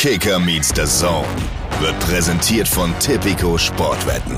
Kicker 0.00 0.38
meets 0.38 0.68
the 0.74 0.86
Zone 0.86 1.28
wird 1.78 1.98
präsentiert 2.00 2.66
von 2.66 2.90
Tipico 3.00 3.58
Sportwetten. 3.58 4.34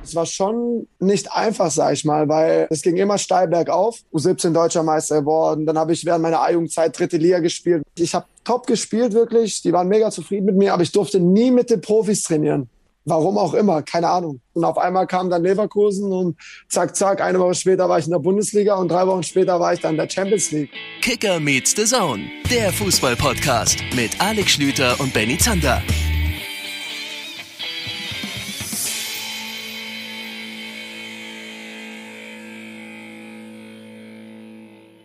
Es 0.00 0.14
war 0.14 0.26
schon 0.26 0.86
nicht 1.00 1.32
einfach, 1.32 1.72
sag 1.72 1.94
ich 1.94 2.04
mal, 2.04 2.28
weil 2.28 2.68
es 2.70 2.82
ging 2.82 2.96
immer 2.98 3.18
steil 3.18 3.48
bergauf. 3.48 3.98
U17 4.12 4.52
Deutscher 4.52 4.84
Meister 4.84 5.22
geworden. 5.22 5.66
Dann 5.66 5.76
habe 5.76 5.92
ich 5.92 6.04
während 6.04 6.22
meiner 6.22 6.40
A-Jugendzeit 6.40 6.96
dritte 6.96 7.16
Liga 7.16 7.40
gespielt. 7.40 7.82
Ich 7.98 8.14
habe 8.14 8.26
top 8.44 8.68
gespielt, 8.68 9.12
wirklich. 9.12 9.60
Die 9.62 9.72
waren 9.72 9.88
mega 9.88 10.12
zufrieden 10.12 10.46
mit 10.46 10.54
mir, 10.54 10.72
aber 10.72 10.84
ich 10.84 10.92
durfte 10.92 11.18
nie 11.18 11.50
mit 11.50 11.68
den 11.68 11.80
Profis 11.80 12.22
trainieren. 12.22 12.70
Warum 13.04 13.36
auch 13.36 13.54
immer, 13.54 13.82
keine 13.82 14.08
Ahnung. 14.08 14.40
Und 14.52 14.64
auf 14.64 14.78
einmal 14.78 15.08
kam 15.08 15.28
dann 15.28 15.42
Leverkusen 15.42 16.12
und 16.12 16.36
zack, 16.68 16.94
zack, 16.94 17.20
eine 17.20 17.40
Woche 17.40 17.54
später 17.54 17.88
war 17.88 17.98
ich 17.98 18.04
in 18.04 18.12
der 18.12 18.20
Bundesliga 18.20 18.76
und 18.76 18.88
drei 18.88 19.06
Wochen 19.06 19.24
später 19.24 19.58
war 19.58 19.72
ich 19.72 19.80
dann 19.80 19.92
in 19.92 19.96
der 19.98 20.08
Champions 20.08 20.52
League. 20.52 20.70
Kicker 21.00 21.40
meets 21.40 21.74
the 21.74 21.84
Zone, 21.84 22.30
der 22.48 22.72
Fußball-Podcast 22.72 23.78
mit 23.96 24.20
Alex 24.20 24.52
Schlüter 24.52 25.00
und 25.00 25.12
Benny 25.12 25.36
Zander. 25.36 25.82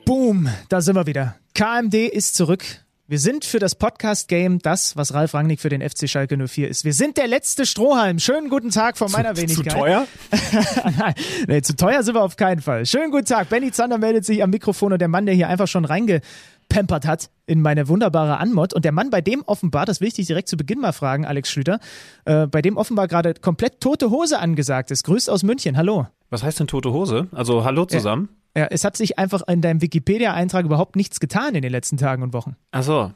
Boom, 0.05 0.47
da 0.69 0.81
sind 0.81 0.95
wir 0.95 1.07
wieder. 1.07 1.35
KMD 1.55 1.95
ist 1.95 2.35
zurück. 2.35 2.63
Wir 3.09 3.19
sind 3.19 3.45
für 3.45 3.59
das 3.59 3.75
Podcast-Game 3.75 4.59
das, 4.59 4.97
was 4.97 5.13
Ralf 5.13 5.33
Rangnick 5.33 5.61
für 5.61 5.69
den 5.69 5.81
FC 5.81 6.09
Schalke 6.09 6.35
04 6.45 6.67
ist. 6.67 6.83
Wir 6.83 6.91
sind 6.91 7.15
der 7.15 7.27
letzte 7.27 7.65
Strohhalm. 7.65 8.19
Schönen 8.19 8.49
guten 8.49 8.69
Tag 8.69 8.97
von 8.97 9.09
meiner 9.13 9.33
zu, 9.33 9.43
Wenigkeit. 9.43 9.71
Zu 9.71 9.79
teuer? 9.79 10.07
Nein, 10.97 11.13
nee, 11.47 11.61
zu 11.61 11.77
teuer 11.77 12.03
sind 12.03 12.15
wir 12.15 12.21
auf 12.21 12.35
keinen 12.35 12.59
Fall. 12.59 12.85
Schönen 12.85 13.11
guten 13.11 13.23
Tag. 13.23 13.47
Benny 13.47 13.71
Zander 13.71 13.97
meldet 13.97 14.25
sich 14.25 14.43
am 14.43 14.49
Mikrofon 14.49 14.91
und 14.91 14.99
der 14.99 15.07
Mann, 15.07 15.25
der 15.25 15.35
hier 15.35 15.47
einfach 15.47 15.69
schon 15.69 15.85
reingepempert 15.85 17.07
hat 17.07 17.29
in 17.45 17.61
meine 17.61 17.87
wunderbare 17.87 18.39
Anmod. 18.39 18.73
Und 18.73 18.83
der 18.83 18.91
Mann, 18.91 19.09
bei 19.09 19.21
dem 19.21 19.41
offenbar, 19.43 19.85
das 19.85 20.01
will 20.01 20.09
ich 20.09 20.15
dich 20.15 20.27
direkt 20.27 20.49
zu 20.49 20.57
Beginn 20.57 20.81
mal 20.81 20.91
fragen, 20.91 21.25
Alex 21.25 21.49
Schlüter, 21.49 21.79
äh, 22.25 22.45
bei 22.45 22.61
dem 22.61 22.75
offenbar 22.75 23.07
gerade 23.07 23.35
komplett 23.35 23.79
tote 23.79 24.09
Hose 24.09 24.37
angesagt 24.39 24.91
ist. 24.91 25.05
Grüß 25.05 25.29
aus 25.29 25.43
München. 25.43 25.77
Hallo. 25.77 26.07
Was 26.29 26.43
heißt 26.43 26.59
denn 26.59 26.67
tote 26.67 26.91
Hose? 26.91 27.27
Also 27.31 27.63
hallo 27.63 27.85
zusammen. 27.85 28.27
Ja. 28.29 28.37
Ja, 28.57 28.65
es 28.71 28.83
hat 28.83 28.97
sich 28.97 29.19
einfach 29.19 29.43
in 29.47 29.61
deinem 29.61 29.83
Wikipedia-Eintrag 29.83 30.65
überhaupt 30.65 30.95
nichts 30.95 31.19
getan 31.19 31.53
in 31.53 31.61
den 31.61 31.71
letzten 31.71 31.97
Tagen 31.97 32.23
und 32.23 32.33
Wochen. 32.33 32.55
Ach 32.71 32.81
so. 32.81 33.11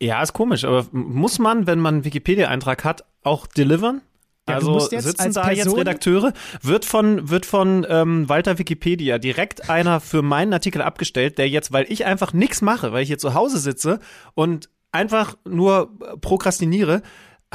Ja, 0.00 0.22
ist 0.22 0.32
komisch, 0.32 0.64
aber 0.64 0.86
muss 0.90 1.38
man, 1.38 1.66
wenn 1.66 1.78
man 1.80 1.96
einen 1.96 2.04
Wikipedia-Eintrag 2.06 2.82
hat, 2.82 3.04
auch 3.22 3.46
delivern? 3.46 4.00
Ja, 4.48 4.54
also 4.54 4.78
sitzen 4.78 5.34
da 5.34 5.42
Person 5.42 5.54
jetzt 5.54 5.76
Redakteure? 5.76 6.32
Wird 6.62 6.86
von, 6.86 7.28
wird 7.28 7.44
von 7.44 7.86
ähm, 7.90 8.26
Walter 8.30 8.58
Wikipedia 8.58 9.18
direkt 9.18 9.68
einer 9.68 10.00
für 10.00 10.22
meinen 10.22 10.54
Artikel 10.54 10.80
abgestellt, 10.80 11.36
der 11.36 11.50
jetzt, 11.50 11.70
weil 11.72 11.84
ich 11.90 12.06
einfach 12.06 12.32
nichts 12.32 12.62
mache, 12.62 12.90
weil 12.92 13.02
ich 13.02 13.08
hier 13.08 13.18
zu 13.18 13.34
Hause 13.34 13.58
sitze 13.58 14.00
und 14.32 14.70
einfach 14.92 15.36
nur 15.46 15.90
prokrastiniere, 16.22 17.02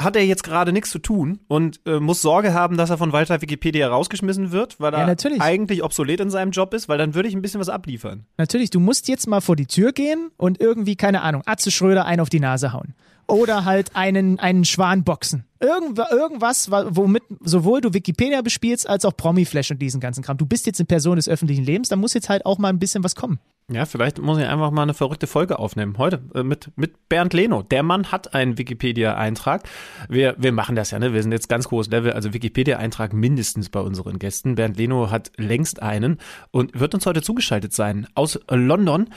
hat 0.02 0.16
er 0.16 0.24
jetzt 0.24 0.42
gerade 0.42 0.72
nichts 0.72 0.90
zu 0.90 0.98
tun 0.98 1.40
und 1.48 1.80
äh, 1.86 2.00
muss 2.00 2.22
Sorge 2.22 2.54
haben, 2.54 2.76
dass 2.76 2.90
er 2.90 2.98
von 2.98 3.12
Walter 3.12 3.40
Wikipedia 3.42 3.88
rausgeschmissen 3.88 4.52
wird, 4.52 4.80
weil 4.80 4.94
er 4.94 5.08
ja, 5.08 5.40
eigentlich 5.40 5.82
obsolet 5.82 6.20
in 6.20 6.30
seinem 6.30 6.50
Job 6.50 6.74
ist, 6.74 6.88
weil 6.88 6.98
dann 6.98 7.14
würde 7.14 7.28
ich 7.28 7.34
ein 7.34 7.42
bisschen 7.42 7.60
was 7.60 7.68
abliefern. 7.68 8.24
Natürlich, 8.36 8.70
du 8.70 8.80
musst 8.80 9.08
jetzt 9.08 9.26
mal 9.26 9.40
vor 9.40 9.56
die 9.56 9.66
Tür 9.66 9.92
gehen 9.92 10.30
und 10.36 10.60
irgendwie, 10.60 10.96
keine 10.96 11.22
Ahnung, 11.22 11.42
Atze 11.46 11.70
Schröder 11.70 12.04
einen 12.04 12.20
auf 12.20 12.30
die 12.30 12.40
Nase 12.40 12.72
hauen. 12.72 12.94
Oder 13.30 13.64
halt 13.64 13.96
einen, 13.96 14.38
einen 14.38 14.64
Schwan 14.64 15.04
boxen. 15.04 15.44
Irgend, 15.60 15.98
irgendwas, 16.10 16.70
womit 16.70 17.22
sowohl 17.40 17.80
du 17.80 17.92
Wikipedia 17.92 18.40
bespielst, 18.40 18.88
als 18.88 19.04
auch 19.04 19.16
Promiflash 19.16 19.70
und 19.70 19.78
diesen 19.80 20.00
ganzen 20.00 20.22
Kram. 20.22 20.38
Du 20.38 20.46
bist 20.46 20.66
jetzt 20.66 20.80
eine 20.80 20.86
Person 20.86 21.16
des 21.16 21.28
öffentlichen 21.28 21.64
Lebens, 21.64 21.88
da 21.88 21.96
muss 21.96 22.14
jetzt 22.14 22.28
halt 22.28 22.46
auch 22.46 22.58
mal 22.58 22.68
ein 22.68 22.78
bisschen 22.78 23.04
was 23.04 23.14
kommen. 23.14 23.38
Ja, 23.72 23.84
vielleicht 23.84 24.18
muss 24.20 24.38
ich 24.38 24.46
einfach 24.46 24.72
mal 24.72 24.82
eine 24.82 24.94
verrückte 24.94 25.28
Folge 25.28 25.60
aufnehmen. 25.60 25.96
Heute 25.96 26.20
äh, 26.34 26.42
mit, 26.42 26.72
mit 26.74 27.08
Bernd 27.08 27.32
Leno. 27.34 27.62
Der 27.62 27.84
Mann 27.84 28.10
hat 28.10 28.34
einen 28.34 28.58
Wikipedia-Eintrag. 28.58 29.62
Wir, 30.08 30.34
wir 30.38 30.50
machen 30.50 30.74
das 30.74 30.90
ja, 30.90 30.98
ne? 30.98 31.12
Wir 31.12 31.22
sind 31.22 31.30
jetzt 31.30 31.48
ganz 31.48 31.68
großes 31.68 31.92
Level, 31.92 32.12
also 32.12 32.34
Wikipedia-Eintrag 32.34 33.12
mindestens 33.12 33.68
bei 33.68 33.78
unseren 33.78 34.18
Gästen. 34.18 34.56
Bernd 34.56 34.76
Leno 34.76 35.12
hat 35.12 35.30
längst 35.36 35.82
einen 35.82 36.18
und 36.50 36.80
wird 36.80 36.94
uns 36.94 37.06
heute 37.06 37.22
zugeschaltet 37.22 37.72
sein 37.72 38.08
aus 38.14 38.40
London. 38.50 39.10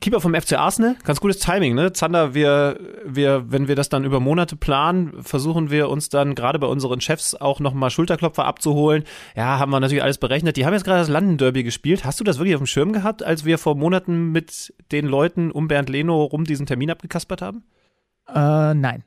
Keeper 0.00 0.20
vom 0.20 0.34
FC 0.34 0.54
Arsenal, 0.54 0.96
ganz 1.04 1.20
gutes 1.20 1.40
Timing, 1.40 1.74
ne? 1.74 1.92
Zander, 1.92 2.32
wir, 2.32 2.78
wir, 3.04 3.44
wenn 3.52 3.68
wir 3.68 3.76
das 3.76 3.90
dann 3.90 4.04
über 4.04 4.18
Monate 4.18 4.56
planen, 4.56 5.22
versuchen 5.22 5.70
wir 5.70 5.90
uns 5.90 6.08
dann 6.08 6.34
gerade 6.34 6.58
bei 6.58 6.66
unseren 6.66 7.02
Chefs 7.02 7.34
auch 7.34 7.60
nochmal 7.60 7.90
Schulterklopfer 7.90 8.46
abzuholen. 8.46 9.04
Ja, 9.36 9.58
haben 9.58 9.70
wir 9.70 9.78
natürlich 9.78 10.02
alles 10.02 10.16
berechnet. 10.16 10.56
Die 10.56 10.64
haben 10.64 10.72
jetzt 10.72 10.84
gerade 10.84 11.00
das 11.00 11.08
London 11.08 11.36
Derby 11.36 11.64
gespielt. 11.64 12.06
Hast 12.06 12.18
du 12.18 12.24
das 12.24 12.38
wirklich 12.38 12.54
auf 12.54 12.62
dem 12.62 12.66
Schirm 12.66 12.92
gehabt, 12.92 13.22
als 13.22 13.44
wir 13.44 13.58
vor 13.58 13.74
Monaten 13.74 14.32
mit 14.32 14.72
den 14.90 15.04
Leuten 15.06 15.50
um 15.50 15.68
Bernd 15.68 15.90
Leno 15.90 16.24
rum 16.24 16.44
diesen 16.44 16.64
Termin 16.64 16.90
abgekaspert 16.90 17.42
haben? 17.42 17.64
Äh, 18.26 18.74
nein. 18.74 19.04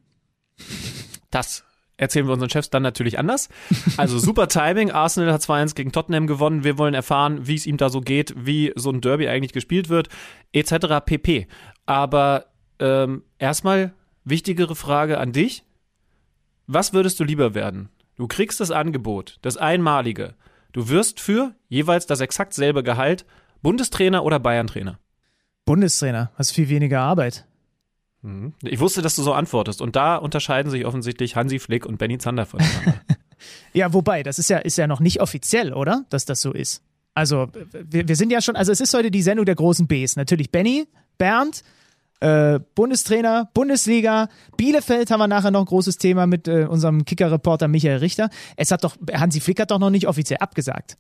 Das 1.32 1.64
erzählen 1.98 2.26
wir 2.28 2.34
unseren 2.34 2.50
Chefs 2.50 2.70
dann 2.70 2.84
natürlich 2.84 3.20
anders. 3.20 3.50
Also 3.98 4.18
super 4.20 4.48
Timing. 4.48 4.92
Arsenal 4.92 5.32
hat 5.32 5.42
2-1 5.42 5.76
gegen 5.76 5.92
Tottenham 5.92 6.28
gewonnen. 6.28 6.64
Wir 6.64 6.78
wollen 6.78 6.94
erfahren, 6.94 7.48
wie 7.48 7.56
es 7.56 7.66
ihm 7.66 7.78
da 7.78 7.90
so 7.90 8.02
geht, 8.02 8.34
wie 8.38 8.74
so 8.76 8.90
ein 8.90 9.02
Derby 9.02 9.28
eigentlich 9.28 9.54
gespielt 9.54 9.90
wird, 9.90 10.10
etc. 10.52 11.06
pp. 11.06 11.48
Aber 11.86 12.46
ähm, 12.80 13.24
erstmal 13.38 13.94
wichtigere 14.24 14.76
Frage 14.76 15.20
an 15.20 15.32
dich. 15.32 15.64
Was 16.68 16.94
würdest 16.94 17.20
du 17.20 17.24
lieber 17.24 17.54
werden? 17.54 17.90
Du 18.16 18.28
kriegst 18.28 18.60
das 18.60 18.72
Angebot, 18.72 19.38
das 19.42 19.58
einmalige. 19.58 20.36
Du 20.72 20.90
wirst 20.90 21.20
für 21.20 21.54
jeweils 21.68 22.06
das 22.06 22.22
exakt 22.22 22.54
selbe 22.54 22.84
Gehalt 22.84 23.26
Bundestrainer 23.62 24.24
oder 24.24 24.40
Bayern-Trainer. 24.40 25.00
Bundestrainer, 25.66 26.32
hast 26.36 26.52
viel 26.52 26.68
weniger 26.68 27.00
Arbeit. 27.00 27.46
Mhm. 28.24 28.54
Ich 28.64 28.80
wusste, 28.80 29.02
dass 29.02 29.16
du 29.16 29.22
so 29.22 29.34
antwortest. 29.34 29.82
Und 29.82 29.96
da 29.96 30.16
unterscheiden 30.16 30.72
sich 30.72 30.86
offensichtlich 30.86 31.36
Hansi 31.36 31.60
Flick 31.60 31.86
und 31.86 31.98
Benny 31.98 32.18
Zander 32.18 32.46
voneinander. 32.46 32.96
ja, 33.74 33.94
wobei, 33.94 34.24
das 34.24 34.40
ist 34.40 34.50
ja, 34.50 34.58
ist 34.58 34.78
ja 34.78 34.88
noch 34.88 35.00
nicht 35.00 35.22
offiziell, 35.22 35.74
oder? 35.74 36.06
Dass 36.10 36.26
das 36.26 36.42
so 36.42 36.52
ist. 36.52 36.82
Also, 37.14 37.48
wir, 37.72 38.08
wir 38.08 38.16
sind 38.16 38.32
ja 38.32 38.42
schon, 38.42 38.56
also 38.56 38.72
es 38.72 38.82
ist 38.82 38.94
heute 38.94 39.12
die 39.12 39.22
Sendung 39.22 39.46
der 39.46 39.56
großen 39.56 39.88
Bs. 39.88 40.16
Natürlich 40.16 40.52
Benny, 40.52 40.88
Bernd, 41.20 41.64
äh, 42.22 42.60
Bundestrainer, 42.74 43.50
Bundesliga, 43.54 44.30
Bielefeld 44.58 45.12
haben 45.12 45.20
wir 45.20 45.28
nachher 45.28 45.52
noch 45.52 45.60
ein 45.60 45.66
großes 45.66 45.98
Thema 45.98 46.26
mit 46.26 46.48
äh, 46.48 46.66
unserem 46.66 47.06
Kicker-Reporter 47.06 47.68
Michael 47.68 47.98
Richter. 47.98 48.30
Es 48.56 48.72
hat 48.72 48.84
doch, 48.84 48.96
Hansi 49.14 49.42
Flick 49.42 49.60
hat 49.60 49.72
doch 49.72 49.80
noch 49.80 49.90
nicht 49.90 50.08
offiziell 50.08 50.38
abgesagt. 50.40 50.98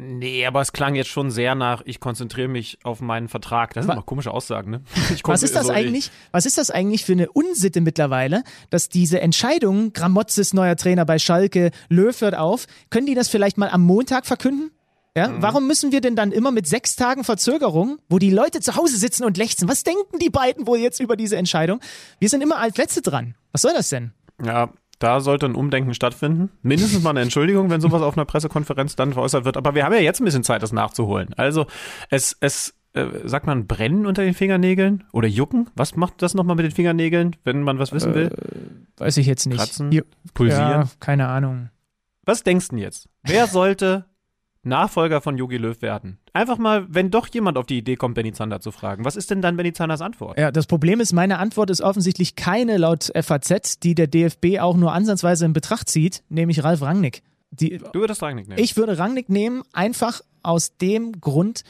Nee, 0.00 0.46
aber 0.46 0.60
es 0.60 0.72
klang 0.72 0.94
jetzt 0.94 1.10
schon 1.10 1.32
sehr 1.32 1.56
nach, 1.56 1.82
ich 1.84 1.98
konzentriere 1.98 2.46
mich 2.46 2.78
auf 2.84 3.00
meinen 3.00 3.28
Vertrag. 3.28 3.74
Das 3.74 3.84
sind 3.84 3.96
noch 3.96 4.06
komische 4.06 4.30
Aussagen, 4.30 4.70
ne? 4.70 4.82
was 5.24 5.42
ist 5.42 5.56
das 5.56 5.66
so 5.66 5.72
eigentlich? 5.72 6.12
Was 6.30 6.46
ist 6.46 6.56
das 6.56 6.70
eigentlich 6.70 7.04
für 7.04 7.12
eine 7.12 7.28
Unsitte 7.30 7.80
mittlerweile, 7.80 8.44
dass 8.70 8.88
diese 8.88 9.20
Entscheidung, 9.20 9.92
Gramotzes 9.92 10.54
neuer 10.54 10.76
Trainer 10.76 11.04
bei 11.04 11.18
Schalke, 11.18 11.72
Löw 11.88 12.18
hört 12.20 12.36
auf, 12.36 12.66
können 12.90 13.06
die 13.06 13.16
das 13.16 13.28
vielleicht 13.28 13.58
mal 13.58 13.70
am 13.70 13.82
Montag 13.82 14.26
verkünden? 14.26 14.70
Ja, 15.16 15.28
mhm. 15.28 15.42
warum 15.42 15.66
müssen 15.66 15.90
wir 15.90 16.00
denn 16.00 16.14
dann 16.14 16.30
immer 16.30 16.52
mit 16.52 16.68
sechs 16.68 16.94
Tagen 16.94 17.24
Verzögerung, 17.24 17.98
wo 18.08 18.20
die 18.20 18.30
Leute 18.30 18.60
zu 18.60 18.76
Hause 18.76 18.96
sitzen 18.98 19.24
und 19.24 19.36
lechzen? 19.36 19.68
Was 19.68 19.82
denken 19.82 20.20
die 20.20 20.30
beiden 20.30 20.68
wohl 20.68 20.78
jetzt 20.78 21.00
über 21.00 21.16
diese 21.16 21.36
Entscheidung? 21.36 21.80
Wir 22.20 22.28
sind 22.28 22.40
immer 22.40 22.58
als 22.58 22.76
Letzte 22.76 23.02
dran. 23.02 23.34
Was 23.50 23.62
soll 23.62 23.72
das 23.72 23.88
denn? 23.88 24.12
Ja, 24.44 24.70
da 24.98 25.20
sollte 25.20 25.46
ein 25.46 25.54
Umdenken 25.54 25.94
stattfinden. 25.94 26.50
Mindestens 26.62 27.02
mal 27.02 27.10
eine 27.10 27.20
Entschuldigung, 27.20 27.70
wenn 27.70 27.80
sowas 27.80 28.02
auf 28.02 28.16
einer 28.16 28.24
Pressekonferenz 28.24 28.96
dann 28.96 29.12
veräußert 29.12 29.44
wird. 29.44 29.56
Aber 29.56 29.74
wir 29.74 29.84
haben 29.84 29.92
ja 29.92 30.00
jetzt 30.00 30.20
ein 30.20 30.24
bisschen 30.24 30.44
Zeit, 30.44 30.62
das 30.62 30.72
nachzuholen. 30.72 31.34
Also 31.36 31.66
es, 32.10 32.36
es 32.40 32.74
äh, 32.94 33.06
sagt 33.24 33.46
man 33.46 33.66
brennen 33.66 34.06
unter 34.06 34.22
den 34.22 34.34
Fingernägeln 34.34 35.04
oder 35.12 35.28
jucken? 35.28 35.70
Was 35.74 35.94
macht 35.94 36.22
das 36.22 36.34
nochmal 36.34 36.56
mit 36.56 36.64
den 36.64 36.72
Fingernägeln, 36.72 37.36
wenn 37.44 37.62
man 37.62 37.78
was 37.78 37.92
wissen 37.92 38.14
will? 38.14 38.26
Äh, 38.26 39.00
weiß 39.00 39.16
ich 39.18 39.26
jetzt 39.26 39.46
nicht. 39.46 39.58
Kratzen, 39.58 40.02
pulsieren? 40.34 40.70
Ja, 40.70 40.88
keine 40.98 41.28
Ahnung. 41.28 41.70
Was 42.24 42.42
denkst 42.42 42.68
du 42.68 42.76
denn 42.76 42.82
jetzt? 42.82 43.08
Wer 43.22 43.46
sollte 43.46 44.04
Nachfolger 44.62 45.20
von 45.20 45.36
Yogi 45.38 45.56
Löw 45.56 45.80
werden? 45.82 46.18
Einfach 46.32 46.58
mal, 46.58 46.86
wenn 46.88 47.10
doch 47.10 47.28
jemand 47.28 47.58
auf 47.58 47.66
die 47.66 47.78
Idee 47.78 47.96
kommt, 47.96 48.14
Benny 48.14 48.32
Zander 48.32 48.60
zu 48.60 48.70
fragen. 48.70 49.04
Was 49.04 49.16
ist 49.16 49.30
denn 49.30 49.42
dann 49.42 49.56
Benny 49.56 49.72
Zanders 49.72 50.00
Antwort? 50.00 50.38
Ja, 50.38 50.50
das 50.50 50.66
Problem 50.66 51.00
ist, 51.00 51.12
meine 51.12 51.38
Antwort 51.38 51.70
ist 51.70 51.80
offensichtlich 51.80 52.36
keine 52.36 52.76
laut 52.76 53.10
FAZ, 53.14 53.80
die 53.80 53.94
der 53.94 54.06
DFB 54.06 54.58
auch 54.60 54.76
nur 54.76 54.92
ansatzweise 54.92 55.44
in 55.44 55.52
Betracht 55.52 55.88
zieht, 55.88 56.22
nämlich 56.28 56.64
Ralf 56.64 56.82
Rangnick. 56.82 57.22
Die, 57.50 57.78
du 57.78 58.00
würdest 58.00 58.22
Rangnick 58.22 58.48
nehmen? 58.48 58.60
Ich 58.60 58.76
würde 58.76 58.98
Rangnick 58.98 59.28
nehmen, 59.28 59.62
einfach 59.72 60.20
aus 60.42 60.76
dem 60.76 61.20
Grund, 61.20 61.62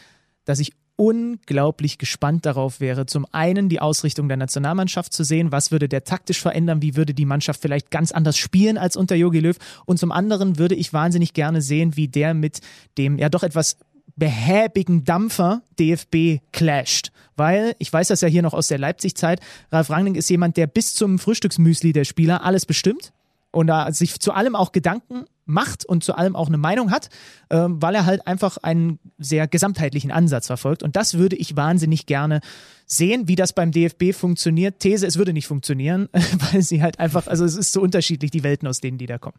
dass 0.44 0.58
ich 0.58 0.72
unglaublich 0.98 1.96
gespannt 1.96 2.44
darauf 2.44 2.80
wäre, 2.80 3.06
zum 3.06 3.24
einen 3.30 3.68
die 3.68 3.80
Ausrichtung 3.80 4.26
der 4.26 4.36
Nationalmannschaft 4.36 5.12
zu 5.12 5.22
sehen, 5.22 5.52
was 5.52 5.70
würde 5.70 5.88
der 5.88 6.02
taktisch 6.02 6.40
verändern, 6.40 6.82
wie 6.82 6.96
würde 6.96 7.14
die 7.14 7.24
Mannschaft 7.24 7.62
vielleicht 7.62 7.92
ganz 7.92 8.10
anders 8.10 8.36
spielen 8.36 8.76
als 8.76 8.96
unter 8.96 9.14
Jogi 9.14 9.38
Löw? 9.38 9.56
Und 9.86 9.98
zum 9.98 10.10
anderen 10.10 10.58
würde 10.58 10.74
ich 10.74 10.92
wahnsinnig 10.92 11.34
gerne 11.34 11.62
sehen, 11.62 11.96
wie 11.96 12.08
der 12.08 12.34
mit 12.34 12.60
dem 12.98 13.16
ja 13.16 13.28
doch 13.28 13.44
etwas 13.44 13.76
behäbigen 14.16 15.04
Dampfer 15.04 15.62
DFB 15.78 16.40
clasht. 16.50 17.12
Weil, 17.36 17.76
ich 17.78 17.92
weiß 17.92 18.08
das 18.08 18.20
ja 18.20 18.26
hier 18.26 18.42
noch 18.42 18.52
aus 18.52 18.66
der 18.66 18.78
Leipzig-Zeit, 18.78 19.40
Ralf 19.70 19.90
Rangnick 19.90 20.16
ist 20.16 20.28
jemand, 20.28 20.56
der 20.56 20.66
bis 20.66 20.94
zum 20.94 21.20
Frühstücksmüsli 21.20 21.92
der 21.92 22.04
Spieler 22.04 22.44
alles 22.44 22.66
bestimmt 22.66 23.12
und 23.50 23.66
da 23.68 23.90
sich 23.92 24.20
zu 24.20 24.32
allem 24.32 24.54
auch 24.54 24.72
Gedanken 24.72 25.24
macht 25.48 25.86
und 25.86 26.04
zu 26.04 26.14
allem 26.14 26.36
auch 26.36 26.48
eine 26.48 26.58
Meinung 26.58 26.90
hat, 26.90 27.08
ähm, 27.50 27.80
weil 27.80 27.94
er 27.94 28.04
halt 28.04 28.26
einfach 28.26 28.58
einen 28.58 28.98
sehr 29.16 29.48
gesamtheitlichen 29.48 30.10
Ansatz 30.10 30.46
verfolgt. 30.46 30.82
Und 30.82 30.94
das 30.94 31.14
würde 31.14 31.36
ich 31.36 31.56
wahnsinnig 31.56 32.06
gerne 32.06 32.40
sehen, 32.86 33.28
wie 33.28 33.34
das 33.34 33.54
beim 33.54 33.72
DFB 33.72 34.12
funktioniert. 34.12 34.80
These, 34.80 35.06
es 35.06 35.16
würde 35.16 35.32
nicht 35.32 35.46
funktionieren, 35.46 36.08
weil 36.52 36.62
sie 36.62 36.82
halt 36.82 36.98
einfach, 36.98 37.26
also 37.26 37.44
es 37.44 37.56
ist 37.56 37.72
so 37.72 37.80
unterschiedlich, 37.80 38.30
die 38.30 38.44
Welten, 38.44 38.68
aus 38.68 38.80
denen 38.80 38.98
die 38.98 39.06
da 39.06 39.16
kommen. 39.18 39.38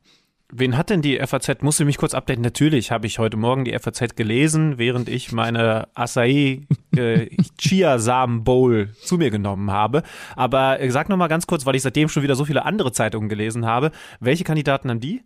Wen 0.51 0.75
hat 0.75 0.90
denn 0.90 1.04
die 1.04 1.19
FAZ? 1.19 1.62
Musst 1.62 1.80
du 1.80 1.86
mich 1.86 1.98
kurz 1.98 2.16
updaten? 2.16 2.42
Natürlich 2.42 2.90
habe 2.90 3.06
ich 3.06 3.19
heute 3.19 3.38
Morgen 3.38 3.66
die 3.66 3.78
FAZ 3.78 4.16
gelesen, 4.16 4.80
während 4.80 5.07
ich 5.07 5.31
meine 5.31 5.88
Acai 5.94 6.62
äh, 6.96 7.28
Chiasamen 7.60 8.44
Bowl 8.44 8.90
zu 9.04 9.18
mir 9.19 9.30
genommen 9.30 9.69
habe. 9.69 10.01
Aber 10.36 10.80
äh, 10.80 10.90
sag 10.90 11.07
noch 11.07 11.18
mal 11.18 11.28
ganz 11.28 11.46
kurz, 11.46 11.68
weil 11.68 11.75
ich 11.75 11.84
seitdem 11.84 12.10
schon 12.10 12.24
wieder 12.24 12.34
so 12.34 12.46
viele 12.46 12.66
andere 12.66 12.92
Zeitungen 12.92 13.30
gelesen 13.30 13.68
habe. 13.68 13.92
Welche 14.19 14.44
Kandidaten 14.44 14.90
haben 14.90 15.00
die? 15.00 15.22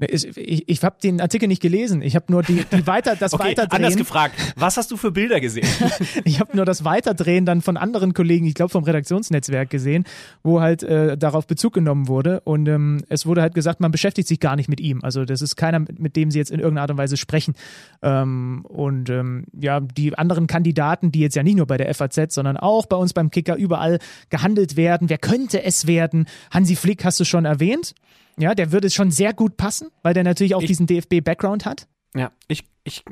Ich, 0.00 0.36
ich, 0.36 0.68
ich 0.68 0.82
habe 0.82 0.96
den 1.00 1.20
Artikel 1.20 1.46
nicht 1.46 1.62
gelesen. 1.62 2.02
Ich 2.02 2.16
habe 2.16 2.26
nur 2.28 2.42
die, 2.42 2.64
die 2.64 2.84
weiter, 2.86 3.14
das 3.18 3.32
okay, 3.32 3.50
Weiterdrehen. 3.50 3.84
Anders 3.84 3.96
gefragt, 3.96 4.34
was 4.56 4.76
hast 4.76 4.90
du 4.90 4.96
für 4.96 5.12
Bilder 5.12 5.40
gesehen? 5.40 5.68
ich 6.24 6.40
habe 6.40 6.56
nur 6.56 6.64
das 6.64 6.84
Weiterdrehen 6.84 7.46
dann 7.46 7.62
von 7.62 7.76
anderen 7.76 8.12
Kollegen, 8.12 8.44
ich 8.44 8.54
glaube 8.54 8.70
vom 8.70 8.82
Redaktionsnetzwerk 8.82 9.70
gesehen, 9.70 10.04
wo 10.42 10.60
halt 10.60 10.82
äh, 10.82 11.16
darauf 11.16 11.46
Bezug 11.46 11.74
genommen 11.74 12.08
wurde. 12.08 12.40
Und 12.40 12.66
ähm, 12.66 13.04
es 13.08 13.24
wurde 13.24 13.40
halt 13.40 13.54
gesagt, 13.54 13.78
man 13.78 13.92
beschäftigt 13.92 14.26
sich 14.26 14.40
gar 14.40 14.56
nicht 14.56 14.68
mit 14.68 14.80
ihm. 14.80 14.98
Also 15.04 15.24
das 15.24 15.40
ist 15.42 15.54
keiner, 15.54 15.78
mit 15.78 16.16
dem 16.16 16.32
sie 16.32 16.38
jetzt 16.38 16.50
in 16.50 16.58
irgendeiner 16.58 16.82
Art 16.82 16.90
und 16.90 16.98
Weise 16.98 17.16
sprechen. 17.16 17.54
Ähm, 18.02 18.64
und 18.68 19.10
ähm, 19.10 19.44
ja, 19.52 19.78
die 19.78 20.18
anderen 20.18 20.48
Kandidaten, 20.48 21.12
die 21.12 21.20
jetzt 21.20 21.36
ja 21.36 21.44
nicht 21.44 21.56
nur 21.56 21.66
bei 21.66 21.76
der 21.76 21.94
FAZ, 21.94 22.34
sondern 22.34 22.56
auch 22.56 22.86
bei 22.86 22.96
uns 22.96 23.12
beim 23.12 23.30
Kicker 23.30 23.54
überall 23.54 24.00
gehandelt 24.28 24.76
werden. 24.76 25.08
Wer 25.08 25.18
könnte 25.18 25.62
es 25.62 25.86
werden? 25.86 26.26
Hansi 26.50 26.74
Flick 26.74 27.04
hast 27.04 27.20
du 27.20 27.24
schon 27.24 27.44
erwähnt. 27.44 27.94
Ja, 28.36 28.54
der 28.54 28.72
würde 28.72 28.90
schon 28.90 29.10
sehr 29.10 29.32
gut 29.32 29.56
passen, 29.56 29.88
weil 30.02 30.14
der 30.14 30.24
natürlich 30.24 30.54
auch 30.54 30.62
ich, 30.62 30.68
diesen 30.68 30.86
DFB-Background 30.86 31.64
hat. 31.64 31.86
Ja, 32.16 32.30
ich, 32.48 32.64
ich, 32.84 33.04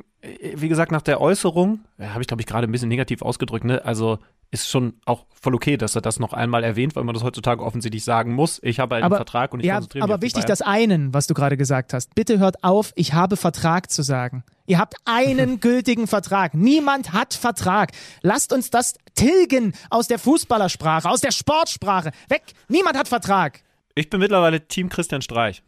wie 0.55 0.69
gesagt, 0.69 0.93
nach 0.93 1.03
der 1.03 1.21
Äußerung, 1.21 1.81
ja, 1.99 2.11
habe 2.11 2.21
ich 2.21 2.29
glaube 2.29 2.41
ich 2.41 2.47
gerade 2.47 2.67
ein 2.67 2.73
bisschen 2.73 2.89
negativ 2.89 3.23
ausgedrückt, 3.23 3.65
ne? 3.65 3.85
Also 3.85 4.19
ist 4.53 4.69
schon 4.69 4.95
auch 5.07 5.25
voll 5.31 5.55
okay, 5.55 5.79
dass 5.79 5.97
er 5.97 6.03
das 6.03 6.21
noch 6.21 6.35
einmal 6.35 6.63
erwähnt, 6.63 6.95
weil 6.95 7.05
man 7.05 7.15
das 7.15 7.25
heutzutage 7.25 7.65
offensichtlich 7.65 8.05
sagen 8.05 8.35
muss. 8.35 8.61
Ich 8.63 8.81
habe 8.81 8.97
einen 8.97 9.05
aber, 9.05 9.17
Vertrag 9.17 9.55
und 9.55 9.61
ich 9.61 9.67
ja, 9.67 9.77
konzentriere 9.77 10.07
mich 10.07 10.13
Aber 10.13 10.23
wichtig, 10.23 10.45
das 10.45 10.61
einen, 10.61 11.15
was 11.15 11.27
du 11.27 11.33
gerade 11.33 11.57
gesagt 11.57 11.95
hast. 11.95 12.15
Bitte 12.15 12.39
hört 12.39 12.63
auf, 12.63 12.93
ich 12.95 13.15
habe 13.15 13.39
Vertrag 13.39 13.91
zu 13.91 14.03
sagen. 14.03 14.45
Ihr 14.67 14.79
habt 14.79 14.97
einen 15.07 15.59
gültigen 15.61 16.07
Vertrag. 16.07 16.53
Niemand 16.53 17.15
hat 17.15 17.33
Vertrag. 17.33 17.93
Lasst 18.21 18.53
uns 18.53 18.69
das 18.69 18.95
tilgen 19.15 19.73
aus 19.89 20.07
der 20.07 20.19
Fußballersprache, 20.19 21.09
aus 21.09 21.23
der 21.23 21.33
Sportsprache. 21.33 22.13
Weg. 22.29 22.43
Niemand 22.69 22.99
hat 22.99 23.09
Vertrag. 23.09 23.61
Ich 23.95 24.09
bin 24.09 24.21
mittlerweile 24.21 24.67
Team 24.67 24.89
Christian 24.89 25.23
Streich. 25.23 25.63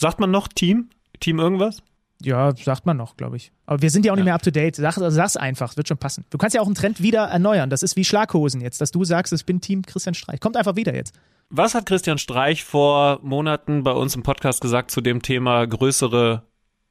Sagt 0.00 0.20
man 0.20 0.30
noch 0.30 0.48
Team? 0.48 0.90
Team 1.18 1.38
irgendwas? 1.38 1.82
Ja, 2.22 2.54
sagt 2.54 2.84
man 2.84 2.98
noch, 2.98 3.16
glaube 3.16 3.36
ich. 3.36 3.50
Aber 3.64 3.80
wir 3.80 3.90
sind 3.90 4.04
ja 4.04 4.12
auch 4.12 4.16
nicht 4.16 4.22
ja. 4.22 4.26
mehr 4.26 4.34
up 4.34 4.42
to 4.42 4.50
date. 4.50 4.76
Sag, 4.76 4.94
sag's 4.98 5.36
einfach, 5.36 5.76
wird 5.76 5.88
schon 5.88 5.96
passen. 5.96 6.26
Du 6.28 6.36
kannst 6.36 6.54
ja 6.54 6.60
auch 6.60 6.66
einen 6.66 6.74
Trend 6.74 7.00
wieder 7.00 7.24
erneuern. 7.24 7.70
Das 7.70 7.82
ist 7.82 7.96
wie 7.96 8.04
Schlaghosen 8.04 8.60
jetzt, 8.60 8.80
dass 8.80 8.90
du 8.90 9.04
sagst, 9.04 9.32
ich 9.32 9.46
bin 9.46 9.60
Team 9.60 9.82
Christian 9.82 10.14
Streich. 10.14 10.40
Kommt 10.40 10.56
einfach 10.56 10.76
wieder 10.76 10.94
jetzt. 10.94 11.14
Was 11.48 11.74
hat 11.74 11.86
Christian 11.86 12.18
Streich 12.18 12.64
vor 12.64 13.20
Monaten 13.22 13.82
bei 13.82 13.92
uns 13.92 14.14
im 14.14 14.22
Podcast 14.22 14.60
gesagt 14.60 14.90
zu 14.90 15.00
dem 15.00 15.22
Thema 15.22 15.66
größere 15.66 16.42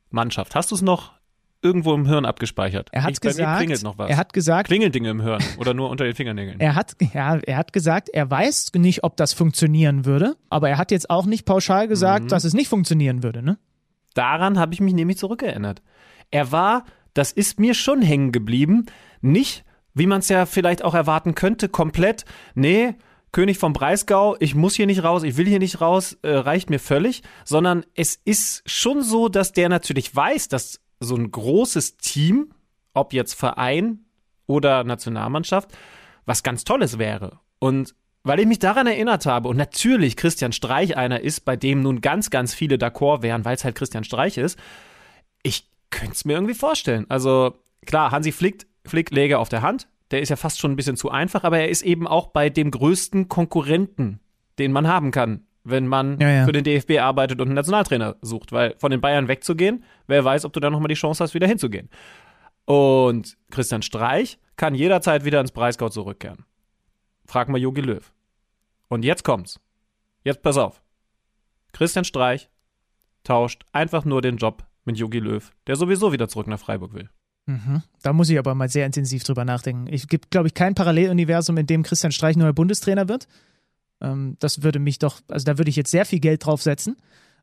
Mannschaft? 0.09 0.55
Hast 0.55 0.71
du 0.71 0.75
es 0.75 0.81
noch 0.81 1.13
irgendwo 1.61 1.93
im 1.93 2.05
Hirn 2.05 2.25
abgespeichert. 2.25 2.89
Er 2.91 3.03
hat 3.03 3.11
ich, 3.11 3.21
gesagt, 3.21 3.57
klingelt 3.57 3.83
noch 3.83 3.97
was. 3.97 4.09
Er 4.09 4.17
hat 4.17 4.33
gesagt, 4.33 4.67
klingeln 4.67 4.91
Dinge 4.91 5.09
im 5.09 5.21
Hirn 5.21 5.43
oder 5.57 5.73
nur 5.73 5.89
unter 5.89 6.05
den 6.05 6.15
Fingernägeln. 6.15 6.59
Er 6.59 6.75
hat, 6.75 6.95
ja, 7.13 7.37
er 7.37 7.57
hat 7.57 7.73
gesagt, 7.73 8.09
er 8.09 8.29
weiß 8.29 8.71
nicht, 8.75 9.03
ob 9.03 9.17
das 9.17 9.33
funktionieren 9.33 10.05
würde, 10.05 10.35
aber 10.49 10.69
er 10.69 10.77
hat 10.77 10.91
jetzt 10.91 11.09
auch 11.09 11.25
nicht 11.25 11.45
pauschal 11.45 11.87
gesagt, 11.87 12.25
mhm. 12.25 12.29
dass 12.29 12.43
es 12.43 12.53
nicht 12.53 12.69
funktionieren 12.69 13.23
würde, 13.23 13.43
ne? 13.43 13.57
Daran 14.13 14.57
habe 14.57 14.73
ich 14.73 14.81
mich 14.81 14.93
nämlich 14.93 15.17
zurückerinnert. 15.17 15.81
Er 16.31 16.51
war, 16.51 16.85
das 17.13 17.31
ist 17.31 17.59
mir 17.59 17.73
schon 17.73 18.01
hängen 18.01 18.31
geblieben, 18.31 18.87
nicht, 19.21 19.63
wie 19.93 20.07
man 20.07 20.19
es 20.19 20.29
ja 20.29 20.45
vielleicht 20.45 20.83
auch 20.83 20.95
erwarten 20.95 21.35
könnte, 21.35 21.69
komplett, 21.69 22.25
nee, 22.55 22.95
König 23.31 23.59
vom 23.59 23.73
Breisgau, 23.73 24.35
ich 24.39 24.55
muss 24.55 24.73
hier 24.73 24.87
nicht 24.87 25.03
raus, 25.03 25.21
ich 25.21 25.37
will 25.37 25.45
hier 25.45 25.59
nicht 25.59 25.81
raus, 25.81 26.17
äh, 26.23 26.31
reicht 26.31 26.71
mir 26.71 26.79
völlig, 26.79 27.21
sondern 27.45 27.85
es 27.93 28.19
ist 28.25 28.63
schon 28.65 29.03
so, 29.03 29.29
dass 29.29 29.51
der 29.51 29.69
natürlich 29.69 30.15
weiß, 30.15 30.47
dass 30.47 30.81
so 30.99 31.15
ein 31.15 31.31
großes 31.31 31.97
Team, 31.97 32.53
ob 32.93 33.13
jetzt 33.13 33.33
Verein 33.33 34.05
oder 34.47 34.83
Nationalmannschaft, 34.83 35.71
was 36.25 36.43
ganz 36.43 36.63
Tolles 36.63 36.97
wäre. 36.97 37.39
Und 37.59 37.95
weil 38.23 38.39
ich 38.39 38.47
mich 38.47 38.59
daran 38.59 38.87
erinnert 38.87 39.25
habe 39.25 39.47
und 39.47 39.57
natürlich 39.57 40.17
Christian 40.17 40.51
Streich 40.51 40.97
einer 40.97 41.21
ist, 41.21 41.41
bei 41.41 41.55
dem 41.55 41.81
nun 41.81 42.01
ganz, 42.01 42.29
ganz 42.29 42.53
viele 42.53 42.75
d'accord 42.75 43.21
wären, 43.21 43.45
weil 43.45 43.55
es 43.55 43.63
halt 43.63 43.75
Christian 43.75 44.03
Streich 44.03 44.37
ist, 44.37 44.59
ich 45.41 45.69
könnte 45.89 46.13
es 46.13 46.25
mir 46.25 46.33
irgendwie 46.33 46.53
vorstellen. 46.53 47.05
Also 47.09 47.55
klar, 47.85 48.11
Hansi 48.11 48.31
Flick, 48.31 48.67
Flick 48.85 49.11
läge 49.11 49.39
auf 49.39 49.49
der 49.49 49.61
Hand, 49.61 49.87
der 50.11 50.21
ist 50.21 50.29
ja 50.29 50.35
fast 50.35 50.59
schon 50.59 50.71
ein 50.71 50.75
bisschen 50.75 50.97
zu 50.97 51.09
einfach, 51.09 51.43
aber 51.43 51.59
er 51.59 51.69
ist 51.69 51.81
eben 51.81 52.07
auch 52.07 52.27
bei 52.27 52.49
dem 52.49 52.71
größten 52.71 53.29
Konkurrenten, 53.29 54.19
den 54.57 54.71
man 54.71 54.87
haben 54.87 55.11
kann 55.11 55.45
wenn 55.69 55.87
man 55.87 56.19
ja, 56.19 56.29
ja. 56.29 56.45
für 56.45 56.51
den 56.51 56.63
DFB 56.63 56.99
arbeitet 56.99 57.39
und 57.41 57.47
einen 57.47 57.55
Nationaltrainer 57.55 58.15
sucht. 58.21 58.51
Weil 58.51 58.75
von 58.77 58.91
den 58.91 59.01
Bayern 59.01 59.27
wegzugehen, 59.27 59.83
wer 60.07 60.23
weiß, 60.23 60.45
ob 60.45 60.53
du 60.53 60.59
dann 60.59 60.73
nochmal 60.73 60.87
die 60.87 60.95
Chance 60.95 61.23
hast, 61.23 61.33
wieder 61.33 61.47
hinzugehen. 61.47 61.89
Und 62.65 63.37
Christian 63.49 63.81
Streich 63.81 64.39
kann 64.55 64.75
jederzeit 64.75 65.25
wieder 65.25 65.41
ins 65.41 65.51
Breisgau 65.51 65.89
zurückkehren. 65.89 66.45
Frag 67.25 67.49
mal 67.49 67.59
Jogi 67.59 67.81
Löw. 67.81 68.11
Und 68.87 69.03
jetzt 69.03 69.23
kommt's. 69.23 69.59
Jetzt 70.23 70.41
pass 70.41 70.57
auf. 70.57 70.81
Christian 71.71 72.05
Streich 72.05 72.49
tauscht 73.23 73.65
einfach 73.71 74.05
nur 74.05 74.21
den 74.21 74.37
Job 74.37 74.65
mit 74.85 74.97
Jogi 74.97 75.19
Löw, 75.19 75.51
der 75.67 75.75
sowieso 75.75 76.11
wieder 76.11 76.27
zurück 76.27 76.47
nach 76.47 76.59
Freiburg 76.59 76.93
will. 76.93 77.09
Mhm. 77.45 77.81
Da 78.03 78.13
muss 78.13 78.29
ich 78.29 78.37
aber 78.37 78.53
mal 78.53 78.69
sehr 78.69 78.85
intensiv 78.85 79.23
drüber 79.23 79.45
nachdenken. 79.45 79.87
Es 79.91 80.07
gibt, 80.07 80.29
glaube 80.29 80.47
ich, 80.47 80.53
kein 80.53 80.75
Paralleluniversum, 80.75 81.57
in 81.57 81.65
dem 81.65 81.83
Christian 81.83 82.11
Streich 82.11 82.37
neuer 82.37 82.53
Bundestrainer 82.53 83.09
wird. 83.09 83.27
Ähm, 84.01 84.37
das 84.39 84.63
würde 84.63 84.79
mich 84.79 84.99
doch, 84.99 85.21
also 85.27 85.45
da 85.45 85.57
würde 85.57 85.69
ich 85.69 85.75
jetzt 85.75 85.91
sehr 85.91 86.05
viel 86.05 86.19
Geld 86.19 86.45
draufsetzen. 86.45 86.97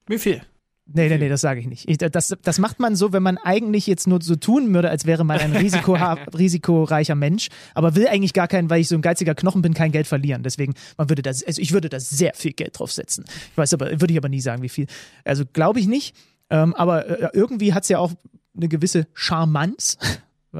Wie 0.07 0.19
viel? 0.19 0.43
Nee, 0.89 1.09
nee, 1.09 1.19
nee, 1.19 1.29
das 1.29 1.41
sage 1.41 1.59
ich 1.59 1.67
nicht. 1.67 1.89
Ich, 1.89 1.99
das, 1.99 2.37
das 2.41 2.59
macht 2.61 2.79
man 2.79 2.95
so, 2.95 3.13
wenn 3.13 3.23
man 3.23 3.39
eigentlich 3.39 3.89
jetzt 3.89 4.07
nur 4.07 4.23
so 4.23 4.37
tun 4.37 4.73
würde, 4.73 4.89
als 4.89 5.05
wäre 5.05 5.25
man 5.25 5.41
ein 5.41 5.51
Risiko, 5.57 5.95
risikoreicher 6.33 7.17
Mensch, 7.17 7.49
aber 7.75 7.97
will 7.97 8.07
eigentlich 8.07 8.33
gar 8.33 8.47
kein, 8.47 8.71
weil 8.71 8.81
ich 8.81 8.89
so 8.89 8.95
ein 8.95 9.03
geiziger 9.03 9.35
Knochen 9.35 9.63
bin, 9.63 9.75
kein 9.75 9.91
Geld 9.91 10.07
verlieren. 10.07 10.45
Deswegen, 10.45 10.75
man 10.97 11.09
würde 11.09 11.23
das, 11.23 11.43
also 11.43 11.61
ich 11.61 11.73
würde 11.73 11.89
da 11.89 11.99
sehr 11.99 12.35
viel 12.35 12.53
Geld 12.53 12.79
draufsetzen. 12.79 13.25
Ich 13.51 13.59
weiß 13.59 13.75
aber, 13.75 14.01
würde 14.01 14.13
ich 14.13 14.19
aber 14.19 14.29
nie 14.29 14.41
sagen, 14.41 14.63
wie 14.63 14.69
viel. 14.69 14.87
Also 15.25 15.45
glaube 15.53 15.81
ich 15.81 15.89
nicht. 15.89 16.15
Ähm, 16.51 16.73
aber 16.75 17.07
äh, 17.07 17.29
irgendwie 17.33 17.75
hat 17.75 17.83
es 17.83 17.89
ja 17.89 17.99
auch 17.99 18.13
eine 18.57 18.69
gewisse 18.69 19.09
Charmanz, 19.13 19.99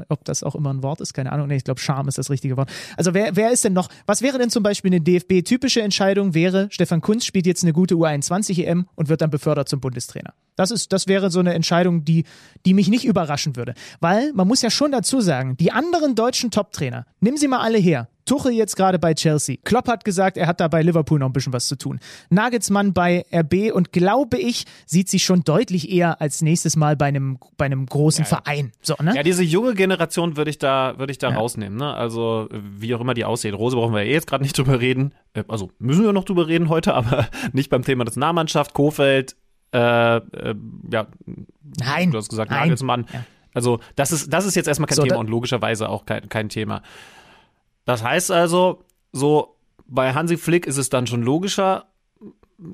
ob 0.09 0.25
das 0.25 0.43
auch 0.43 0.55
immer 0.55 0.73
ein 0.73 0.83
Wort 0.83 1.01
ist, 1.01 1.13
keine 1.13 1.31
Ahnung. 1.31 1.47
Nee, 1.47 1.57
ich 1.57 1.63
glaube, 1.63 1.79
Charme 1.79 2.07
ist 2.07 2.17
das 2.17 2.29
richtige 2.29 2.57
Wort. 2.57 2.69
Also 2.95 3.13
wer, 3.13 3.35
wer 3.35 3.51
ist 3.51 3.63
denn 3.63 3.73
noch, 3.73 3.89
was 4.05 4.21
wäre 4.21 4.37
denn 4.37 4.49
zum 4.49 4.63
Beispiel 4.63 4.89
eine 4.89 5.01
DFB-typische 5.01 5.81
Entscheidung 5.81 6.33
wäre, 6.33 6.67
Stefan 6.71 7.01
Kunz 7.01 7.25
spielt 7.25 7.45
jetzt 7.45 7.63
eine 7.63 7.73
gute 7.73 7.95
U21-EM 7.95 8.87
und 8.95 9.09
wird 9.09 9.21
dann 9.21 9.29
befördert 9.29 9.69
zum 9.69 9.79
Bundestrainer. 9.79 10.33
Das 10.55 10.71
ist, 10.71 10.91
das 10.91 11.07
wäre 11.07 11.29
so 11.29 11.39
eine 11.39 11.53
Entscheidung, 11.53 12.03
die, 12.03 12.25
die 12.65 12.73
mich 12.73 12.89
nicht 12.89 13.05
überraschen 13.05 13.55
würde. 13.55 13.73
Weil, 13.99 14.33
man 14.33 14.47
muss 14.47 14.61
ja 14.61 14.69
schon 14.69 14.91
dazu 14.91 15.21
sagen, 15.21 15.55
die 15.57 15.71
anderen 15.71 16.15
deutschen 16.15 16.51
Top-Trainer, 16.51 17.05
nimm 17.19 17.37
sie 17.37 17.47
mal 17.47 17.59
alle 17.59 17.77
her. 17.77 18.09
Tuchel 18.27 18.51
jetzt 18.51 18.75
gerade 18.75 18.99
bei 18.99 19.13
Chelsea. 19.13 19.57
Klopp 19.63 19.87
hat 19.87 20.05
gesagt, 20.05 20.37
er 20.37 20.45
hat 20.45 20.59
da 20.59 20.67
bei 20.67 20.83
Liverpool 20.83 21.17
noch 21.17 21.27
ein 21.27 21.33
bisschen 21.33 21.53
was 21.53 21.67
zu 21.67 21.75
tun. 21.75 21.99
Nagelsmann 22.29 22.93
bei 22.93 23.25
RB 23.33 23.73
und 23.73 23.91
glaube 23.91 24.37
ich, 24.37 24.65
sieht 24.85 25.09
sich 25.09 25.23
schon 25.23 25.43
deutlich 25.43 25.91
eher 25.91 26.21
als 26.21 26.41
nächstes 26.41 26.75
Mal 26.75 26.95
bei 26.95 27.05
einem, 27.05 27.39
bei 27.57 27.65
einem 27.65 27.85
großen 27.85 28.25
ja, 28.25 28.27
Verein. 28.27 28.71
So, 28.81 28.95
ne? 29.01 29.15
Ja, 29.15 29.23
diese 29.23 29.43
junge 29.43 29.73
Generation 29.73 30.37
würde 30.37 30.51
ich 30.51 30.59
da, 30.59 30.95
würde 30.97 31.11
ich 31.11 31.17
da 31.17 31.29
ja. 31.29 31.35
rausnehmen, 31.37 31.77
ne? 31.77 31.93
Also, 31.93 32.49
wie 32.51 32.93
auch 32.93 33.01
immer 33.01 33.13
die 33.13 33.25
aussehen. 33.25 33.55
Rose 33.55 33.75
brauchen 33.75 33.93
wir 33.93 34.03
ja 34.03 34.09
eh 34.09 34.13
jetzt 34.13 34.27
gerade 34.27 34.43
nicht 34.43 34.57
drüber 34.57 34.79
reden. 34.79 35.13
Äh, 35.33 35.43
also, 35.47 35.71
müssen 35.79 36.03
wir 36.03 36.13
noch 36.13 36.25
drüber 36.25 36.47
reden 36.47 36.69
heute, 36.69 36.93
aber 36.93 37.27
nicht 37.53 37.69
beim 37.69 37.83
Thema 37.83 38.05
des 38.05 38.17
Nahmannschaft. 38.17 38.73
Kofeld, 38.73 39.35
äh, 39.73 40.17
äh, 40.17 40.55
ja. 40.91 41.07
Nein. 41.79 42.11
Du 42.11 42.17
hast 42.17 42.29
gesagt. 42.29 42.51
Nagelsmann. 42.51 43.05
Ja. 43.13 43.23
Also, 43.53 43.79
das 43.95 44.11
ist, 44.11 44.31
das 44.31 44.45
ist 44.45 44.55
jetzt 44.55 44.67
erstmal 44.67 44.87
kein 44.87 44.97
so, 44.97 45.03
Thema 45.03 45.17
und 45.17 45.29
logischerweise 45.29 45.89
auch 45.89 46.05
kein, 46.05 46.29
kein 46.29 46.49
Thema. 46.49 46.83
Das 47.87 48.03
heißt 48.03 48.31
also, 48.31 48.83
so 49.13 49.55
bei 49.87 50.13
Hansi 50.13 50.35
Flick 50.35 50.67
ist 50.67 50.77
es 50.77 50.89
dann 50.89 51.07
schon 51.07 51.23
logischer. 51.23 51.85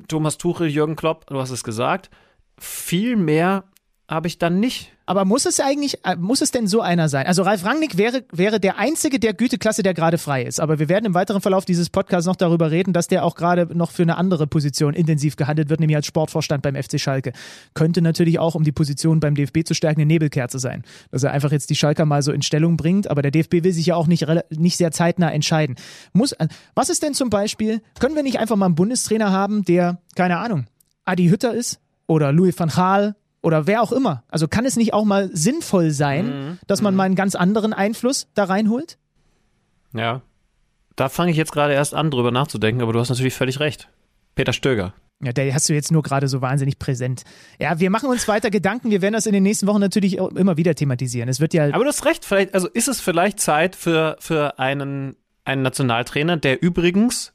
Thomas 0.08 0.40
Tuchel, 0.40 0.68
Jürgen 0.68 0.96
Klopp, 0.96 1.28
du 1.28 1.40
hast 1.40 1.52
es 1.52 1.64
gesagt. 1.64 2.10
Viel 2.58 3.16
mehr 3.16 3.64
habe 4.08 4.28
ich 4.28 4.38
dann 4.38 4.60
nicht 4.60 4.94
aber 5.06 5.26
muss 5.26 5.46
es 5.46 5.60
eigentlich, 5.60 6.06
äh, 6.06 6.16
muss 6.16 6.42
es 6.42 6.52
denn 6.52 6.68
so 6.68 6.82
einer 6.82 7.10
sein? 7.10 7.26
Also 7.26 7.44
Ralf 7.44 7.66
Rangnick 7.66 7.98
wäre, 7.98 8.24
wäre 8.32 8.60
der 8.60 8.78
einzige 8.78 9.20
der 9.20 9.34
Güteklasse, 9.34 9.84
der 9.84 9.94
gerade 9.94 10.18
frei 10.18 10.44
ist. 10.44 10.62
Aber 10.62 10.80
wir 10.80 10.88
werden 10.88 11.06
im 11.06 11.14
weiteren 11.14 11.42
Verlauf 11.42 11.66
dieses 11.66 11.90
Podcasts 11.90 12.26
noch 12.26 12.38
darüber 12.38 12.72
reden, 12.72 12.94
dass 12.94 13.08
der 13.08 13.26
auch 13.26 13.36
gerade 13.36 13.68
noch 13.78 13.92
für 13.92 14.04
eine 14.04 14.18
andere 14.18 14.48
Position 14.48 14.94
intensiv 14.94 15.36
gehandelt 15.36 15.70
wird, 15.70 15.82
nämlich 15.82 15.98
als 15.98 16.06
Sportvorstand 16.06 16.64
beim 16.64 16.82
FC 16.82 17.00
Schalke. 17.00 17.34
Könnte 17.74 18.02
natürlich 18.02 18.40
auch, 18.40 18.56
um 18.56 18.64
die 18.64 18.72
Position 18.72 19.20
beim 19.20 19.36
DFB 19.36 19.66
zu 19.66 19.74
stärken, 19.74 20.02
eine 20.02 20.08
Nebelkerze 20.08 20.58
sein. 20.60 20.84
Dass 21.12 21.24
er 21.24 21.32
einfach 21.32 21.52
jetzt 21.52 21.70
die 21.70 21.76
Schalker 21.76 22.06
mal 22.06 22.22
so 22.22 22.32
in 22.32 22.42
Stellung 22.42 22.78
bringt. 22.78 23.10
Aber 23.10 23.22
der 23.22 23.32
DFB 23.32 23.64
will 23.64 23.74
sich 23.74 23.88
ja 23.88 23.96
auch 23.96 24.08
nicht, 24.08 24.26
nicht 24.52 24.78
sehr 24.78 24.92
zeitnah 24.92 25.32
entscheiden. 25.32 25.76
Muss, 26.14 26.32
äh, 26.34 26.48
was 26.76 26.90
ist 26.90 27.04
denn 27.04 27.14
zum 27.14 27.30
Beispiel, 27.30 27.82
können 28.00 28.16
wir 28.16 28.24
nicht 28.24 28.40
einfach 28.40 28.56
mal 28.56 28.68
einen 28.68 28.76
Bundestrainer 28.76 29.32
haben, 29.32 29.66
der, 29.66 30.00
keine 30.16 30.38
Ahnung, 30.38 30.66
Adi 31.04 31.28
Hütter 31.28 31.54
ist 31.54 31.82
oder 32.08 32.32
Louis 32.32 32.58
van 32.58 32.70
Gaal 32.70 33.16
oder 33.44 33.68
wer 33.68 33.82
auch 33.84 33.92
immer. 33.92 34.24
Also 34.30 34.48
kann 34.48 34.66
es 34.66 34.76
nicht 34.76 34.94
auch 34.94 35.06
mal 35.06 35.30
sinnvoll 35.36 35.92
sein, 35.92 36.26
Mhm. 36.28 36.60
dass 36.68 36.82
man 36.82 36.96
mal 36.96 37.04
einen 37.04 37.16
ganz 37.16 37.36
anderen 37.36 37.74
Einfluss 37.74 38.28
da 38.34 38.46
reinholt? 38.46 38.98
Ja. 39.94 40.22
Da 40.96 41.10
fange 41.10 41.32
ich 41.32 41.38
jetzt 41.38 41.52
gerade 41.52 41.74
erst 41.74 41.94
an, 41.94 42.12
drüber 42.12 42.32
nachzudenken, 42.32 42.82
aber 42.82 42.94
du 42.94 43.00
hast 43.00 43.10
natürlich 43.10 43.34
völlig 43.34 43.60
recht. 43.60 43.90
Peter 44.36 44.54
Stöger. 44.54 44.94
Ja, 45.24 45.32
der 45.32 45.54
hast 45.54 45.70
du 45.70 45.74
jetzt 45.74 45.92
nur 45.92 46.04
gerade 46.04 46.28
so 46.28 46.42
wahnsinnig 46.42 46.80
präsent. 46.80 47.24
Ja, 47.60 47.80
wir 47.80 47.90
machen 47.90 48.10
uns 48.10 48.28
weiter 48.28 48.50
Gedanken. 48.50 48.92
Wir 48.92 49.02
werden 49.02 49.14
das 49.14 49.26
in 49.26 49.34
den 49.34 49.44
nächsten 49.44 49.68
Wochen 49.68 49.80
natürlich 49.80 50.20
auch 50.20 50.30
immer 50.32 50.58
wieder 50.58 50.76
thematisieren. 50.76 51.30
Es 51.30 51.40
wird 51.40 51.54
ja 51.54 51.66
Aber 51.74 51.84
du 51.84 51.88
hast 51.90 52.06
recht, 52.06 52.26
vielleicht, 52.26 52.54
also 52.54 52.68
ist 52.68 52.88
es 52.88 53.00
vielleicht 53.00 53.40
Zeit 53.40 53.76
für, 53.76 54.18
für 54.20 54.60
einen, 54.60 55.16
einen 55.46 55.62
Nationaltrainer, 55.62 56.38
der 56.38 56.62
übrigens, 56.62 57.34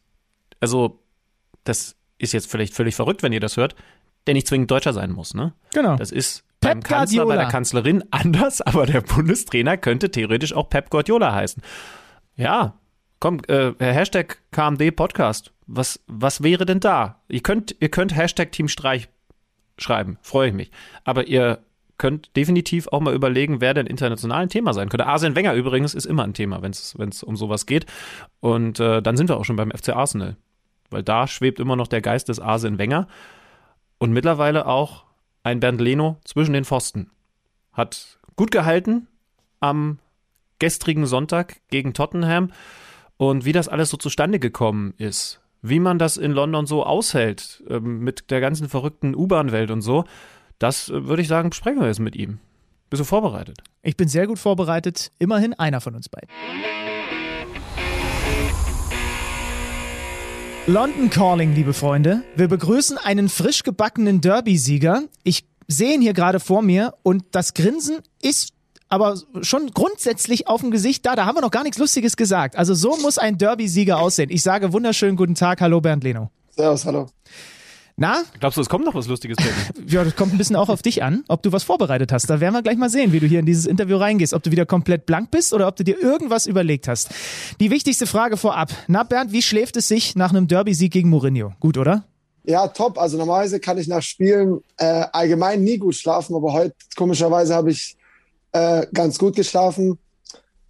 also 0.61 1.01
das 1.65 1.97
ist 2.19 2.33
jetzt 2.33 2.51
vielleicht 2.51 2.75
völlig 2.75 2.95
verrückt, 2.95 3.23
wenn 3.23 3.33
ihr 3.33 3.41
das 3.41 3.57
hört, 3.57 3.75
der 4.27 4.35
nicht 4.35 4.47
zwingend 4.47 4.71
Deutscher 4.71 4.93
sein 4.93 5.13
muss, 5.13 5.35
ne? 5.35 5.53
genau. 5.73 5.97
Das 5.97 6.11
ist 6.13 6.45
Pep 6.61 6.73
beim 6.73 6.83
Kanzler, 6.83 7.23
bei 7.23 7.25
Guardiola. 7.25 7.37
der 7.37 7.51
Kanzlerin 7.51 8.05
anders, 8.11 8.61
aber 8.63 8.87
der 8.87 9.01
Bundestrainer 9.01 9.77
könnte 9.77 10.11
theoretisch 10.11 10.53
auch 10.53 10.69
Pep 10.69 10.91
Guardiola 10.91 11.35
heißen. 11.35 11.63
Ja, 12.37 12.75
komm, 13.21 13.41
äh, 13.49 13.73
Hashtag 13.79 14.39
KMD 14.51 14.95
Podcast. 14.95 15.53
Was, 15.67 16.01
was 16.07 16.43
wäre 16.43 16.65
denn 16.65 16.81
da? 16.81 17.21
Ihr 17.29 17.43
könnt, 17.43 17.77
ihr 17.81 17.91
könnt 17.91 18.17
Hashtag 18.17 18.53
Team 18.53 18.69
Streich 18.69 19.09
schreiben, 19.77 20.19
freue 20.23 20.49
ich 20.49 20.55
mich. 20.55 20.71
Aber 21.05 21.27
ihr 21.27 21.59
könnt 21.99 22.35
definitiv 22.37 22.89
auch 22.89 23.01
mal 23.01 23.15
überlegen, 23.15 23.61
wer 23.61 23.75
denn 23.75 23.87
international 23.87 24.43
ein 24.43 24.49
Thema 24.49 24.73
sein 24.73 24.89
könnte. 24.89 25.07
Arsene 25.07 25.35
Wenger 25.35 25.55
übrigens 25.55 25.95
ist 25.95 26.07
immer 26.07 26.25
ein 26.25 26.33
Thema, 26.33 26.63
wenn 26.63 26.71
es 26.71 27.23
um 27.23 27.37
sowas 27.37 27.67
geht. 27.67 27.87
Und 28.41 28.81
äh, 28.81 29.03
dann 29.03 29.17
sind 29.17 29.29
wir 29.29 29.37
auch 29.37 29.45
schon 29.45 29.57
beim 29.57 29.73
FC 29.73 29.91
Arsenal. 29.91 30.37
Weil 30.91 31.03
da 31.03 31.27
schwebt 31.27 31.61
immer 31.61 31.77
noch 31.77 31.89
der 31.89 32.01
Geist 32.01 32.29
des 32.29 32.41
Arsene 32.41 32.79
Wenger. 32.79 33.09
Und 33.99 34.13
mittlerweile 34.13 34.67
auch 34.67 35.05
ein 35.43 35.61
Bernd 35.61 35.81
Leno 35.81 36.19
zwischen 36.25 36.53
den 36.53 36.65
Pfosten. 36.65 37.11
Hat 37.73 38.19
gut 38.37 38.51
gehalten 38.51 39.09
am 39.61 39.99
gestrigen 40.59 41.07
Sonntag 41.07 41.61
gegen 41.71 41.95
Tottenham. 41.95 42.53
Und 43.17 43.45
wie 43.45 43.53
das 43.53 43.69
alles 43.69 43.91
so 43.91 43.97
zustande 43.97 44.39
gekommen 44.39 44.95
ist, 44.97 45.41
wie 45.61 45.81
man 45.81 45.99
das 45.99 46.17
in 46.17 46.31
London 46.31 46.67
so 46.67 46.85
aushält, 46.85 47.65
ähm, 47.69 48.01
mit 48.01 48.31
der 48.31 48.41
ganzen 48.41 48.69
verrückten 48.69 49.17
U-Bahn-Welt 49.17 49.73
und 49.73 49.83
so, 49.83 50.05
das 50.59 50.89
äh, 50.89 51.07
würde 51.07 51.23
ich 51.23 51.29
sagen, 51.29 51.51
besprechen 51.51 51.81
wir 51.81 51.89
jetzt 51.89 51.99
mit 51.99 52.15
ihm. 52.15 52.39
Bist 52.91 53.01
du 53.01 53.05
vorbereitet? 53.05 53.59
Ich 53.83 53.97
bin 53.97 54.09
sehr 54.09 54.27
gut 54.27 54.39
vorbereitet. 54.39 55.11
Immerhin 55.19 55.55
einer 55.55 55.81
von 55.81 55.95
uns 55.95 56.09
beiden. 56.09 56.29
London 60.69 61.09
Calling, 61.09 61.55
liebe 61.55 61.73
Freunde. 61.73 62.23
Wir 62.37 62.47
begrüßen 62.47 62.99
einen 62.99 63.31
frisch 63.31 63.63
gebackenen 63.63 64.21
Derby-Sieger. 64.21 65.05
Ich 65.25 65.47
sehe 65.67 65.95
ihn 65.95 66.03
hier 66.03 66.13
gerade 66.13 66.41
vor 66.41 66.61
mir 66.61 66.93
und 67.03 67.25
das 67.31 67.55
Grinsen 67.55 68.01
ist 68.21 68.53
aber 68.91 69.17
schon 69.41 69.71
grundsätzlich 69.71 70.47
auf 70.47 70.61
dem 70.61 70.71
Gesicht 70.71 71.07
da. 71.07 71.17
Da 71.17 71.25
haben 71.25 71.39
wir 71.39 71.41
noch 71.41 71.51
gar 71.51 71.63
nichts 71.63 71.79
Lustiges 71.79 72.19
gesagt. 72.19 72.55
Also 72.55 72.75
so 72.75 72.99
muss 72.99 73.17
ein 73.17 73.39
Derby-Sieger 73.39 73.99
aussehen. 73.99 74.29
Ich 74.29 74.43
sage 74.43 74.75
wunderschönen 74.75 75.17
guten 75.17 75.35
Tag. 75.35 75.63
Hallo 75.63 75.81
Bernd 75.81 76.05
Leno. 76.05 76.31
Servus, 76.51 76.85
hallo. 76.85 77.07
Na, 78.01 78.23
Glaubst 78.39 78.57
du, 78.57 78.61
es 78.61 78.69
kommt 78.69 78.85
noch 78.85 78.95
was 78.95 79.09
Lustiges, 79.09 79.37
Benny? 79.37 79.89
ja, 79.91 80.05
das 80.05 80.15
kommt 80.15 80.33
ein 80.33 80.39
bisschen 80.39 80.55
auch 80.55 80.69
auf 80.69 80.83
dich 80.83 81.03
an, 81.03 81.25
ob 81.27 81.43
du 81.43 81.51
was 81.51 81.65
vorbereitet 81.65 82.13
hast. 82.13 82.31
Da 82.31 82.39
werden 82.39 82.55
wir 82.55 82.63
gleich 82.63 82.77
mal 82.77 82.89
sehen, 82.89 83.13
wie 83.13 83.19
du 83.19 83.27
hier 83.27 83.41
in 83.41 83.47
dieses 83.47 83.67
Interview 83.67 83.97
reingehst. 83.97 84.35
Ob 84.35 84.43
du 84.45 84.53
wieder 84.53 84.67
komplett 84.67 85.05
blank 85.05 85.33
bist 85.33 85.53
oder 85.53 85.67
ob 85.67 85.75
du 85.75 85.83
dir 85.83 86.01
irgendwas 86.01 86.47
überlegt 86.47 86.87
hast. 86.87 87.09
Die 87.59 87.73
wichtigste 87.73 88.07
Frage 88.07 88.37
vorab. 88.37 88.71
Na, 88.87 89.03
Bernd, 89.03 89.33
wie 89.33 89.43
schläft 89.43 89.77
es 89.77 89.89
sich 89.89 90.15
nach 90.15 90.31
einem 90.31 90.47
Derby-Sieg 90.47 90.93
gegen 90.93 91.09
Mourinho? 91.09 91.55
Gut, 91.59 91.77
oder? 91.77 92.05
Ja, 92.45 92.69
top. 92.69 92.99
Also 92.99 93.19
normalerweise 93.19 93.59
kann 93.59 93.79
ich 93.79 93.89
nach 93.89 94.03
Spielen 94.03 94.61
äh, 94.77 95.05
allgemein 95.13 95.65
nie 95.65 95.79
gut 95.79 95.97
schlafen, 95.97 96.37
aber 96.37 96.53
heute 96.53 96.77
komischerweise 96.97 97.57
habe 97.57 97.73
ich 97.73 97.97
äh, 98.53 98.87
ganz 98.95 99.19
gut 99.19 99.35
geschlafen. 99.35 99.99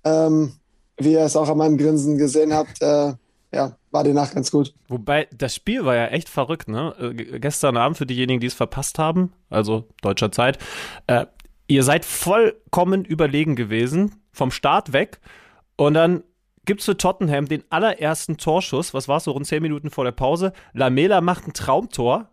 Ähm, 0.02 0.54
wie 0.96 1.12
ihr 1.12 1.20
es 1.20 1.36
auch 1.36 1.50
an 1.50 1.58
meinem 1.58 1.76
Grinsen 1.76 2.16
gesehen 2.16 2.54
habt, 2.54 2.80
äh, 2.80 3.12
ja, 3.52 3.76
war 3.90 4.04
die 4.04 4.12
Nacht 4.12 4.34
ganz 4.34 4.50
gut. 4.50 4.74
Wobei, 4.88 5.28
das 5.36 5.54
Spiel 5.54 5.84
war 5.84 5.96
ja 5.96 6.06
echt 6.06 6.28
verrückt, 6.28 6.68
ne? 6.68 6.94
Äh, 7.00 7.38
gestern 7.38 7.76
Abend 7.76 7.96
für 7.96 8.06
diejenigen, 8.06 8.40
die 8.40 8.46
es 8.46 8.54
verpasst 8.54 8.98
haben, 8.98 9.32
also 9.48 9.88
deutscher 10.02 10.30
Zeit, 10.30 10.58
äh, 11.06 11.26
ihr 11.66 11.82
seid 11.82 12.04
vollkommen 12.04 13.04
überlegen 13.04 13.56
gewesen, 13.56 14.16
vom 14.32 14.50
Start 14.50 14.92
weg. 14.92 15.20
Und 15.76 15.94
dann 15.94 16.24
gibt's 16.64 16.84
für 16.84 16.96
Tottenham 16.96 17.46
den 17.46 17.64
allerersten 17.70 18.36
Torschuss, 18.36 18.92
was 18.92 19.08
war 19.08 19.20
so 19.20 19.30
rund 19.30 19.46
zehn 19.46 19.62
Minuten 19.62 19.90
vor 19.90 20.04
der 20.04 20.12
Pause. 20.12 20.52
Lamela 20.74 21.20
macht 21.20 21.46
ein 21.46 21.54
Traumtor. 21.54 22.28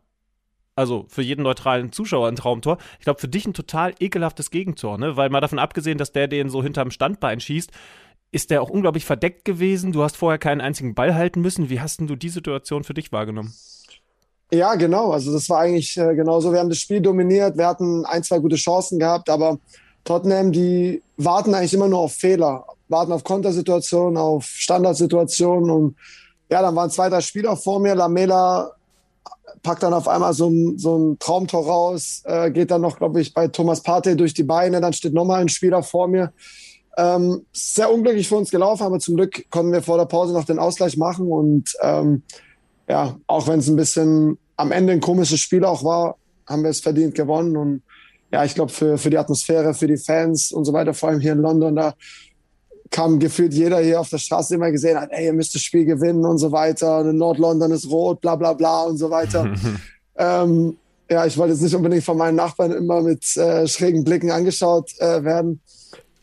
Also 0.77 1.05
für 1.07 1.21
jeden 1.21 1.43
neutralen 1.43 1.93
Zuschauer 1.93 2.27
ein 2.27 2.35
Traumtor. 2.35 2.77
Ich 2.99 3.05
glaube, 3.05 3.21
für 3.21 3.29
dich 3.29 3.47
ein 3.47 3.53
total 3.53 3.95
ekelhaftes 4.01 4.51
Gegentor, 4.51 4.97
ne? 4.97 5.15
Weil 5.15 5.29
mal 5.29 5.39
davon 5.39 5.59
abgesehen, 5.59 5.97
dass 5.97 6.11
der 6.11 6.27
den 6.27 6.49
so 6.49 6.61
hinterm 6.61 6.91
Standbein 6.91 7.39
schießt, 7.39 7.71
ist 8.35 8.51
der 8.51 8.61
auch 8.61 8.69
unglaublich 8.69 9.05
verdeckt 9.05 9.45
gewesen. 9.45 9.93
Du 9.93 10.03
hast 10.03 10.17
vorher 10.17 10.37
keinen 10.37 10.59
einzigen 10.59 10.93
Ball 10.93 11.15
halten 11.15 11.39
müssen. 11.39 11.69
Wie 11.69 11.79
hast 11.79 12.01
denn 12.01 12.07
du 12.07 12.17
die 12.17 12.27
Situation 12.27 12.83
für 12.83 12.93
dich 12.93 13.13
wahrgenommen? 13.13 13.53
Ja, 14.51 14.75
genau. 14.75 15.11
Also 15.11 15.31
das 15.31 15.49
war 15.49 15.59
eigentlich 15.59 15.95
äh, 15.95 16.15
genauso. 16.15 16.51
Wir 16.51 16.59
haben 16.59 16.67
das 16.67 16.79
Spiel 16.79 16.99
dominiert. 16.99 17.57
Wir 17.57 17.65
hatten 17.65 18.05
ein, 18.05 18.23
zwei 18.23 18.39
gute 18.39 18.57
Chancen 18.57 18.99
gehabt, 18.99 19.29
aber 19.29 19.57
Tottenham, 20.03 20.51
die 20.51 21.01
warten 21.15 21.55
eigentlich 21.55 21.73
immer 21.73 21.87
nur 21.87 21.99
auf 21.99 22.13
Fehler, 22.13 22.65
warten 22.89 23.13
auf 23.13 23.23
Kontersituationen, 23.23 24.17
auf 24.17 24.43
Standardsituationen 24.45 25.71
und 25.71 25.95
ja, 26.51 26.61
dann 26.61 26.75
war 26.75 26.83
ein 26.83 26.91
zweiter 26.91 27.21
Spieler 27.21 27.55
vor 27.55 27.79
mir. 27.79 27.95
Lamela 27.95 28.73
packt 29.63 29.81
dann 29.81 29.93
auf 29.93 30.09
einmal 30.09 30.33
so 30.33 30.49
ein, 30.49 30.77
so 30.77 30.97
ein 30.97 31.19
Traumtor 31.19 31.65
raus, 31.65 32.21
äh, 32.25 32.51
geht 32.51 32.69
dann 32.69 32.81
noch, 32.81 32.97
glaube 32.97 33.21
ich, 33.21 33.33
bei 33.33 33.47
Thomas 33.47 33.81
Partey 33.81 34.17
durch 34.17 34.33
die 34.33 34.43
Beine. 34.43 34.81
Dann 34.81 34.91
steht 34.91 35.13
nochmal 35.13 35.41
ein 35.41 35.49
Spieler 35.49 35.81
vor 35.81 36.09
mir. 36.09 36.33
Ähm, 36.97 37.45
sehr 37.51 37.91
unglücklich 37.91 38.27
für 38.27 38.37
uns 38.37 38.51
gelaufen, 38.51 38.83
aber 38.83 38.99
zum 38.99 39.15
Glück 39.15 39.49
konnten 39.49 39.73
wir 39.73 39.81
vor 39.81 39.97
der 39.97 40.05
Pause 40.05 40.33
noch 40.33 40.45
den 40.45 40.59
Ausgleich 40.59 40.95
machen 40.95 41.27
und 41.27 41.73
ähm, 41.81 42.23
ja, 42.87 43.17
auch 43.27 43.47
wenn 43.47 43.59
es 43.59 43.67
ein 43.67 43.75
bisschen 43.75 44.37
am 44.57 44.71
Ende 44.71 44.93
ein 44.93 45.01
komisches 45.01 45.39
Spiel 45.39 45.65
auch 45.65 45.83
war, 45.83 46.17
haben 46.47 46.63
wir 46.63 46.69
es 46.69 46.79
verdient 46.79 47.15
gewonnen. 47.15 47.57
Und 47.57 47.81
ja, 48.31 48.43
ich 48.45 48.55
glaube, 48.55 48.71
für, 48.71 48.97
für 48.97 49.09
die 49.09 49.17
Atmosphäre, 49.17 49.73
für 49.73 49.87
die 49.87 49.97
Fans 49.97 50.51
und 50.51 50.65
so 50.65 50.73
weiter, 50.73 50.93
vor 50.93 51.09
allem 51.09 51.19
hier 51.19 51.33
in 51.33 51.39
London, 51.39 51.75
da 51.75 51.93
kam 52.91 53.19
gefühlt 53.19 53.53
jeder 53.53 53.79
hier 53.79 53.99
auf 53.99 54.09
der 54.09 54.19
Straße 54.19 54.55
immer 54.55 54.71
gesehen 54.71 54.99
hat, 54.99 55.09
ey, 55.11 55.25
ihr 55.25 55.33
müsst 55.33 55.55
das 55.55 55.61
Spiel 55.63 55.85
gewinnen 55.85 56.23
und 56.25 56.37
so 56.37 56.51
weiter. 56.51 56.99
Und 56.99 57.17
Nord-London 57.17 57.71
ist 57.71 57.89
rot, 57.89 58.21
bla 58.21 58.35
bla 58.35 58.53
bla 58.53 58.83
und 58.83 58.97
so 58.97 59.09
weiter. 59.09 59.53
ähm, 60.17 60.77
ja, 61.09 61.25
ich 61.25 61.37
wollte 61.37 61.53
jetzt 61.53 61.61
nicht 61.61 61.75
unbedingt 61.75 62.03
von 62.03 62.17
meinen 62.17 62.35
Nachbarn 62.35 62.71
immer 62.71 63.01
mit 63.01 63.35
äh, 63.37 63.67
schrägen 63.67 64.03
Blicken 64.03 64.31
angeschaut 64.31 64.91
äh, 64.99 65.23
werden. 65.23 65.61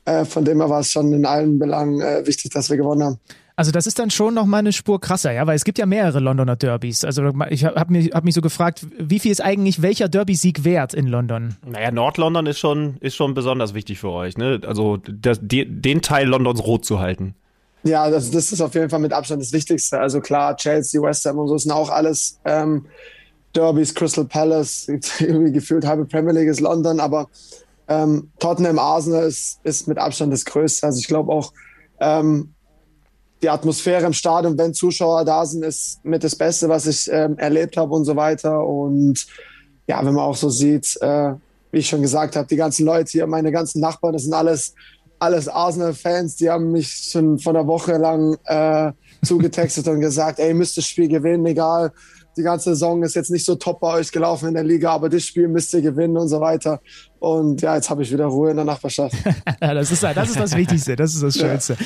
Äh, 0.04 0.24
von 0.24 0.44
dem 0.44 0.60
her 0.60 0.68
war 0.68 0.80
es 0.80 0.90
schon 0.90 1.12
in 1.12 1.24
allen 1.24 1.58
Belangen 1.58 2.00
äh, 2.00 2.26
wichtig, 2.26 2.52
dass 2.52 2.70
wir 2.70 2.76
gewonnen 2.76 3.02
haben. 3.04 3.20
Also 3.54 3.70
das 3.70 3.86
ist 3.86 3.98
dann 3.98 4.10
schon 4.10 4.34
noch 4.34 4.46
mal 4.46 4.58
eine 4.58 4.72
Spur 4.72 5.00
krasser, 5.00 5.30
ja, 5.32 5.46
weil 5.46 5.56
es 5.56 5.64
gibt 5.64 5.78
ja 5.78 5.86
mehrere 5.86 6.20
Londoner 6.20 6.56
Derbys. 6.56 7.04
Also 7.04 7.22
ich 7.50 7.64
habe 7.64 7.92
mich, 7.92 8.12
hab 8.12 8.24
mich 8.24 8.34
so 8.34 8.40
gefragt, 8.40 8.86
wie 8.98 9.18
viel 9.18 9.30
ist 9.30 9.42
eigentlich 9.42 9.82
welcher 9.82 10.08
Derby-Sieg 10.08 10.64
wert 10.64 10.94
in 10.94 11.06
London? 11.06 11.56
Naja, 11.66 11.90
Nord-London 11.90 12.46
ist 12.46 12.58
schon, 12.58 12.96
ist 13.00 13.14
schon 13.14 13.34
besonders 13.34 13.74
wichtig 13.74 13.98
für 13.98 14.08
euch, 14.08 14.38
ne? 14.38 14.60
Also 14.66 14.96
das, 14.96 15.38
die, 15.42 15.66
den 15.66 16.00
Teil 16.00 16.28
Londons 16.28 16.64
rot 16.64 16.84
zu 16.84 16.98
halten. 16.98 17.34
Ja, 17.84 18.08
das, 18.10 18.30
das 18.30 18.52
ist 18.52 18.60
auf 18.60 18.74
jeden 18.74 18.88
Fall 18.88 19.00
mit 19.00 19.12
Abstand 19.12 19.42
das 19.42 19.52
Wichtigste. 19.52 19.98
Also 20.00 20.20
klar, 20.20 20.56
Chelsea, 20.56 21.02
West 21.02 21.26
Ham 21.26 21.38
und 21.38 21.48
so 21.48 21.58
sind 21.58 21.72
auch 21.72 21.90
alles 21.90 22.38
ähm, 22.44 22.86
Derbys, 23.54 23.94
Crystal 23.94 24.24
Palace, 24.24 24.88
irgendwie 25.18 25.52
gefühlt 25.52 25.84
halbe 25.84 26.06
Premier 26.06 26.32
League 26.32 26.48
ist 26.48 26.60
London, 26.60 27.00
aber 27.00 27.28
ähm, 27.88 28.30
Tottenham 28.38 28.78
Arsenal 28.78 29.24
ist, 29.24 29.60
ist 29.64 29.88
mit 29.88 29.98
Abstand 29.98 30.32
das 30.32 30.44
Größte. 30.44 30.86
Also 30.86 30.98
ich 30.98 31.08
glaube 31.08 31.32
auch, 31.32 31.52
ähm, 32.00 32.54
die 33.42 33.50
Atmosphäre 33.50 34.06
im 34.06 34.12
Stadion, 34.12 34.56
wenn 34.56 34.72
Zuschauer 34.72 35.24
da 35.24 35.44
sind, 35.44 35.64
ist 35.64 36.04
mit 36.04 36.22
das 36.22 36.36
Beste, 36.36 36.68
was 36.68 36.86
ich 36.86 37.10
ähm, 37.12 37.36
erlebt 37.38 37.76
habe 37.76 37.92
und 37.92 38.04
so 38.04 38.14
weiter. 38.14 38.64
Und 38.64 39.26
ja, 39.86 39.98
wenn 40.04 40.14
man 40.14 40.24
auch 40.24 40.36
so 40.36 40.48
sieht, 40.48 40.96
äh, 41.00 41.34
wie 41.72 41.78
ich 41.78 41.88
schon 41.88 42.02
gesagt 42.02 42.36
habe, 42.36 42.46
die 42.46 42.56
ganzen 42.56 42.86
Leute 42.86 43.10
hier, 43.10 43.26
meine 43.26 43.50
ganzen 43.50 43.80
Nachbarn, 43.80 44.12
das 44.12 44.22
sind 44.22 44.34
alles, 44.34 44.74
alles 45.18 45.48
Arsenal-Fans, 45.48 46.36
die 46.36 46.50
haben 46.50 46.70
mich 46.70 47.08
schon 47.10 47.38
von 47.38 47.56
einer 47.56 47.66
Woche 47.66 47.96
lang 47.96 48.36
äh, 48.44 48.92
zugetextet 49.24 49.88
und 49.88 50.00
gesagt, 50.00 50.38
ey, 50.38 50.54
müsst 50.54 50.76
das 50.76 50.86
Spiel 50.86 51.08
gewinnen, 51.08 51.46
egal. 51.46 51.92
Die 52.36 52.42
ganze 52.42 52.70
Saison 52.70 53.02
ist 53.02 53.14
jetzt 53.14 53.30
nicht 53.30 53.44
so 53.44 53.54
top 53.56 53.80
bei 53.80 53.94
euch 53.94 54.10
gelaufen 54.10 54.48
in 54.48 54.54
der 54.54 54.64
Liga, 54.64 54.92
aber 54.92 55.08
das 55.08 55.24
Spiel 55.24 55.48
müsst 55.48 55.72
ihr 55.74 55.82
gewinnen 55.82 56.16
und 56.16 56.28
so 56.28 56.40
weiter. 56.40 56.80
Und 57.18 57.62
ja, 57.62 57.76
jetzt 57.76 57.90
habe 57.90 58.02
ich 58.02 58.12
wieder 58.12 58.26
Ruhe 58.26 58.50
in 58.50 58.56
der 58.56 58.64
Nachbarschaft. 58.64 59.14
Ja, 59.60 59.74
das 59.74 59.92
ist, 59.92 60.02
das 60.02 60.30
ist 60.30 60.40
das 60.40 60.56
Wichtigste, 60.56 60.96
das 60.96 61.14
ist 61.14 61.22
das 61.22 61.36
Schönste. 61.36 61.76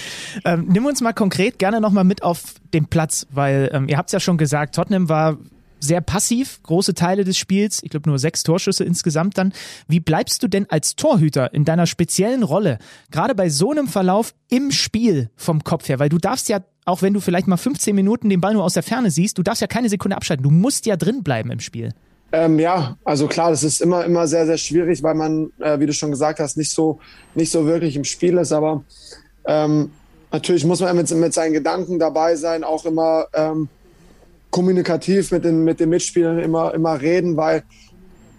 Ja. 0.45 0.55
Ähm, 0.55 0.67
nimm 0.69 0.87
uns 0.87 1.03
mal 1.03 1.13
konkret 1.13 1.59
gerne 1.59 1.79
nochmal 1.79 2.05
mit 2.05 2.23
auf 2.23 2.55
den 2.73 2.87
Platz, 2.87 3.27
weil 3.31 3.71
ähm, 3.73 3.87
ihr 3.89 3.99
habt 3.99 4.09
es 4.09 4.13
ja 4.13 4.21
schon 4.21 4.39
gesagt, 4.39 4.75
Tottenham 4.75 5.11
war 5.11 5.37
sehr 5.79 6.01
passiv, 6.01 6.63
große 6.63 6.95
Teile 6.95 7.25
des 7.25 7.37
Spiels, 7.37 7.83
ich 7.83 7.91
glaube 7.91 8.09
nur 8.09 8.19
sechs 8.19 8.43
Torschüsse 8.43 8.85
insgesamt 8.85 9.39
dann. 9.39 9.53
Wie 9.89 10.01
bleibst 10.01 10.43
du 10.43 10.49
denn 10.49 10.67
als 10.71 10.97
Torhüter 10.97 11.53
in 11.53 11.65
deiner 11.65 11.87
speziellen 11.87 12.43
Rolle, 12.43 12.79
gerade 13.11 13.35
bei 13.35 13.49
so 13.49 13.71
einem 13.71 13.89
Verlauf 13.89 14.35
im 14.49 14.71
Spiel 14.71 15.31
vom 15.37 15.65
Kopf 15.65 15.89
her? 15.89 15.99
Weil 15.99 16.09
du 16.09 16.19
darfst 16.19 16.49
ja, 16.49 16.61
auch 16.87 17.03
wenn 17.03 17.13
du 17.13 17.21
vielleicht 17.21 17.49
mal 17.49 17.57
15 17.57 17.95
Minuten 17.95 18.31
den 18.31 18.41
Ball 18.41 18.55
nur 18.55 18.65
aus 18.65 18.75
der 18.75 18.83
Ferne 18.83 19.11
siehst, 19.11 19.37
du 19.37 19.43
darfst 19.43 19.61
ja 19.61 19.67
keine 19.67 19.89
Sekunde 19.89 20.17
abschalten. 20.17 20.45
Du 20.45 20.51
musst 20.51 20.87
ja 20.87 20.97
drin 20.97 21.23
bleiben 21.23 21.51
im 21.51 21.61
Spiel. 21.61 21.93
Ähm, 22.33 22.59
ja, 22.59 22.97
also 23.05 23.27
klar, 23.27 23.51
das 23.51 23.65
ist 23.65 23.81
immer, 23.81 24.05
immer 24.05 24.27
sehr, 24.29 24.47
sehr 24.47 24.57
schwierig, 24.57 25.03
weil 25.03 25.15
man, 25.15 25.51
äh, 25.59 25.79
wie 25.81 25.87
du 25.87 25.93
schon 25.93 26.13
gesagt 26.13 26.39
hast, 26.39 26.57
nicht 26.57 26.71
so, 26.71 27.01
nicht 27.35 27.51
so 27.51 27.67
wirklich 27.67 27.97
im 27.97 28.05
Spiel 28.05 28.39
ist. 28.39 28.53
Aber 28.53 28.85
ähm, 29.47 29.91
natürlich 30.31 30.65
muss 30.65 30.81
man 30.81 30.97
mit, 30.97 31.11
mit 31.11 31.35
seinen 31.35 31.53
Gedanken 31.53 31.99
dabei 31.99 32.37
sein, 32.37 32.63
auch 32.63 32.85
immer 32.85 33.27
ähm, 33.35 33.69
kommunikativ 34.51 35.33
mit 35.33 35.45
den, 35.45 35.65
mit 35.65 35.81
den 35.81 35.89
Mitspielern 35.89 36.39
immer, 36.39 36.73
immer 36.73 37.01
reden, 37.01 37.37
weil 37.37 37.65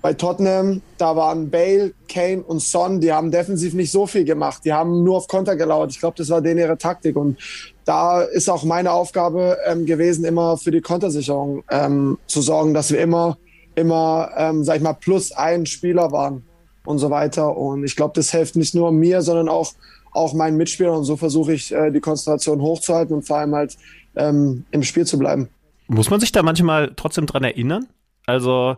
bei 0.07 0.13
Tottenham, 0.13 0.81
da 0.97 1.17
waren 1.17 1.49
Bale, 1.49 1.91
Kane 2.07 2.41
und 2.41 2.61
Son, 2.61 3.01
die 3.01 3.11
haben 3.11 3.29
defensiv 3.29 3.73
nicht 3.73 3.91
so 3.91 4.07
viel 4.07 4.23
gemacht. 4.23 4.61
Die 4.63 4.71
haben 4.71 5.03
nur 5.03 5.17
auf 5.17 5.27
Konter 5.27 5.57
gelauert. 5.57 5.91
Ich 5.91 5.99
glaube, 5.99 6.15
das 6.15 6.29
war 6.29 6.41
denen 6.41 6.61
ihre 6.61 6.77
Taktik. 6.77 7.17
Und 7.17 7.37
da 7.83 8.21
ist 8.21 8.49
auch 8.49 8.63
meine 8.63 8.93
Aufgabe 8.93 9.57
ähm, 9.65 9.85
gewesen, 9.85 10.23
immer 10.23 10.57
für 10.57 10.71
die 10.71 10.79
Kontersicherung 10.79 11.61
ähm, 11.69 12.17
zu 12.25 12.41
sorgen, 12.41 12.73
dass 12.73 12.89
wir 12.89 13.01
immer, 13.01 13.37
immer, 13.75 14.29
ähm, 14.37 14.63
sag 14.63 14.77
ich 14.77 14.81
mal, 14.81 14.93
plus 14.93 15.33
ein 15.33 15.65
Spieler 15.65 16.13
waren 16.13 16.45
und 16.85 16.99
so 16.99 17.09
weiter. 17.09 17.57
Und 17.57 17.83
ich 17.83 17.97
glaube, 17.97 18.13
das 18.15 18.31
hilft 18.31 18.55
nicht 18.55 18.75
nur 18.75 18.93
mir, 18.93 19.21
sondern 19.21 19.49
auch, 19.49 19.73
auch 20.13 20.33
meinen 20.33 20.55
Mitspielern. 20.55 20.95
Und 20.95 21.03
so 21.03 21.17
versuche 21.17 21.51
ich, 21.51 21.73
äh, 21.73 21.91
die 21.91 21.99
Konzentration 21.99 22.61
hochzuhalten 22.61 23.13
und 23.13 23.23
vor 23.23 23.39
allem 23.39 23.53
halt 23.53 23.75
ähm, 24.15 24.63
im 24.71 24.83
Spiel 24.83 25.05
zu 25.05 25.19
bleiben. 25.19 25.49
Muss 25.87 26.09
man 26.09 26.21
sich 26.21 26.31
da 26.31 26.43
manchmal 26.43 26.93
trotzdem 26.95 27.25
dran 27.25 27.43
erinnern? 27.43 27.87
Also, 28.25 28.77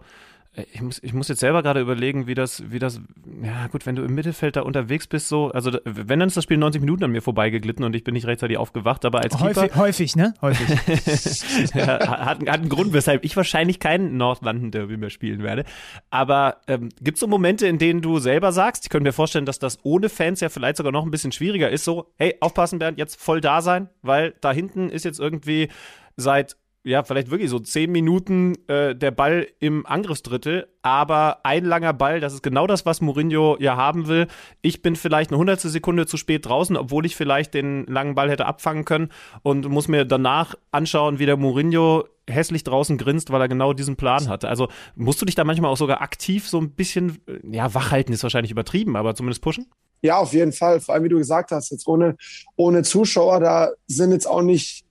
ich 0.56 0.82
muss, 0.82 1.02
ich 1.04 1.14
muss 1.14 1.28
jetzt 1.28 1.40
selber 1.40 1.62
gerade 1.62 1.80
überlegen, 1.80 2.26
wie 2.26 2.34
das, 2.34 2.72
wie 2.72 2.80
das, 2.80 3.00
ja 3.44 3.68
gut, 3.68 3.86
wenn 3.86 3.96
du 3.96 4.04
im 4.04 4.16
Mittelfeld 4.16 4.56
da 4.56 4.62
unterwegs 4.62 5.06
bist, 5.06 5.28
so, 5.28 5.52
also 5.52 5.72
wenn 5.86 6.20
dann 6.20 6.28
ist 6.28 6.38
das 6.38 6.44
Spiel 6.44 6.58
90 6.58 6.82
Minuten 6.82 7.04
an 7.04 7.12
mir 7.12 7.22
vorbeigeglitten 7.22 7.86
und 7.86 7.96
ich 7.96 8.04
bin 8.04 8.16
nicht 8.16 8.26
rechtzeitig 8.26 8.58
aufgewacht, 8.58 9.06
aber 9.06 9.20
als 9.20 9.40
häufig, 9.40 9.64
Keeper. 9.64 9.76
Häufig, 9.76 10.16
ne? 10.16 10.34
Häufig. 10.42 10.68
ja, 11.76 12.26
hat, 12.26 12.40
hat 12.40 12.48
einen 12.48 12.70
Grund, 12.70 12.94
weshalb 12.94 13.24
ich 13.24 13.38
wahrscheinlich 13.38 13.80
kein 13.80 14.18
Nordlanden-Derby 14.18 14.98
mehr 14.98 15.12
spielen 15.12 15.44
werde. 15.44 15.66
Aber 16.10 16.58
ähm, 16.68 16.90
gibt 17.00 17.18
es 17.18 17.20
so 17.20 17.28
Momente, 17.28 17.68
in 17.68 17.78
denen 17.78 18.02
du 18.02 18.18
selber 18.18 18.52
sagst, 18.52 18.86
ich 18.86 18.90
könnte 18.90 19.04
mir 19.04 19.14
vorstellen, 19.14 19.46
dass 19.46 19.60
das 19.60 19.78
ohne 19.84 20.10
Fans 20.10 20.42
ja 20.42 20.50
vielleicht 20.50 20.78
sogar 20.78 20.92
noch 20.92 21.06
ein 21.06 21.12
bisschen 21.12 21.32
schwieriger 21.32 21.70
ist, 21.70 21.84
so, 21.84 22.12
hey, 22.18 22.36
aufpassen, 22.40 22.80
Bernd, 22.80 22.98
jetzt 22.98 23.22
voll 23.22 23.40
da 23.40 23.62
sein, 23.62 23.90
weil 24.02 24.34
da 24.42 24.52
hinten 24.52 24.90
ist 24.90 25.06
jetzt 25.06 25.20
irgendwie 25.20 25.70
seit 26.18 26.58
ja, 26.84 27.04
vielleicht 27.04 27.30
wirklich 27.30 27.50
so 27.50 27.60
zehn 27.60 27.92
Minuten 27.92 28.56
äh, 28.68 28.96
der 28.96 29.12
Ball 29.12 29.48
im 29.60 29.86
Angriffsdrittel, 29.86 30.68
aber 30.82 31.40
ein 31.44 31.66
langer 31.66 31.94
Ball, 31.94 32.22
das 32.22 32.34
ist 32.34 32.42
genau 32.42 32.68
das, 32.68 32.86
was 32.86 33.02
Mourinho 33.02 33.58
ja 33.60 33.76
haben 33.76 34.08
will. 34.08 34.28
Ich 34.62 34.82
bin 34.82 34.96
vielleicht 34.96 35.32
eine 35.32 35.40
hundertstel 35.40 35.72
Sekunde 35.72 36.06
zu 36.06 36.16
spät 36.16 36.46
draußen, 36.46 36.78
obwohl 36.78 37.06
ich 37.06 37.18
vielleicht 37.18 37.54
den 37.54 37.86
langen 37.86 38.16
Ball 38.16 38.30
hätte 38.30 38.46
abfangen 38.46 38.86
können 38.86 39.10
und 39.44 39.68
muss 39.68 39.90
mir 39.90 40.06
danach 40.06 40.56
anschauen, 40.72 41.20
wie 41.20 41.26
der 41.26 41.36
Mourinho 41.36 42.06
hässlich 42.30 42.64
draußen 42.64 42.98
grinst, 42.98 43.32
weil 43.32 43.42
er 43.42 43.50
genau 43.50 43.74
diesen 43.74 43.98
Plan 43.98 44.30
hatte. 44.30 44.48
Also 44.48 44.70
musst 44.96 45.22
du 45.22 45.26
dich 45.26 45.36
da 45.36 45.44
manchmal 45.44 45.72
auch 45.72 45.78
sogar 45.78 46.02
aktiv 46.02 46.48
so 46.48 46.60
ein 46.60 46.72
bisschen, 46.72 47.20
äh, 47.28 47.40
ja, 47.56 47.74
wachhalten 47.74 48.14
ist 48.14 48.24
wahrscheinlich 48.24 48.52
übertrieben, 48.52 48.96
aber 48.96 49.16
zumindest 49.16 49.42
pushen? 49.42 49.68
Ja, 50.02 50.18
auf 50.18 50.32
jeden 50.32 50.54
Fall. 50.54 50.80
Vor 50.80 50.96
allem, 50.96 51.04
wie 51.04 51.10
du 51.10 51.18
gesagt 51.18 51.52
hast, 51.52 51.72
jetzt 51.72 51.86
ohne, 51.88 52.16
ohne 52.56 52.84
Zuschauer, 52.84 53.42
da 53.42 53.72
sind 53.88 54.14
jetzt 54.14 54.28
auch 54.28 54.42
nicht 54.42 54.86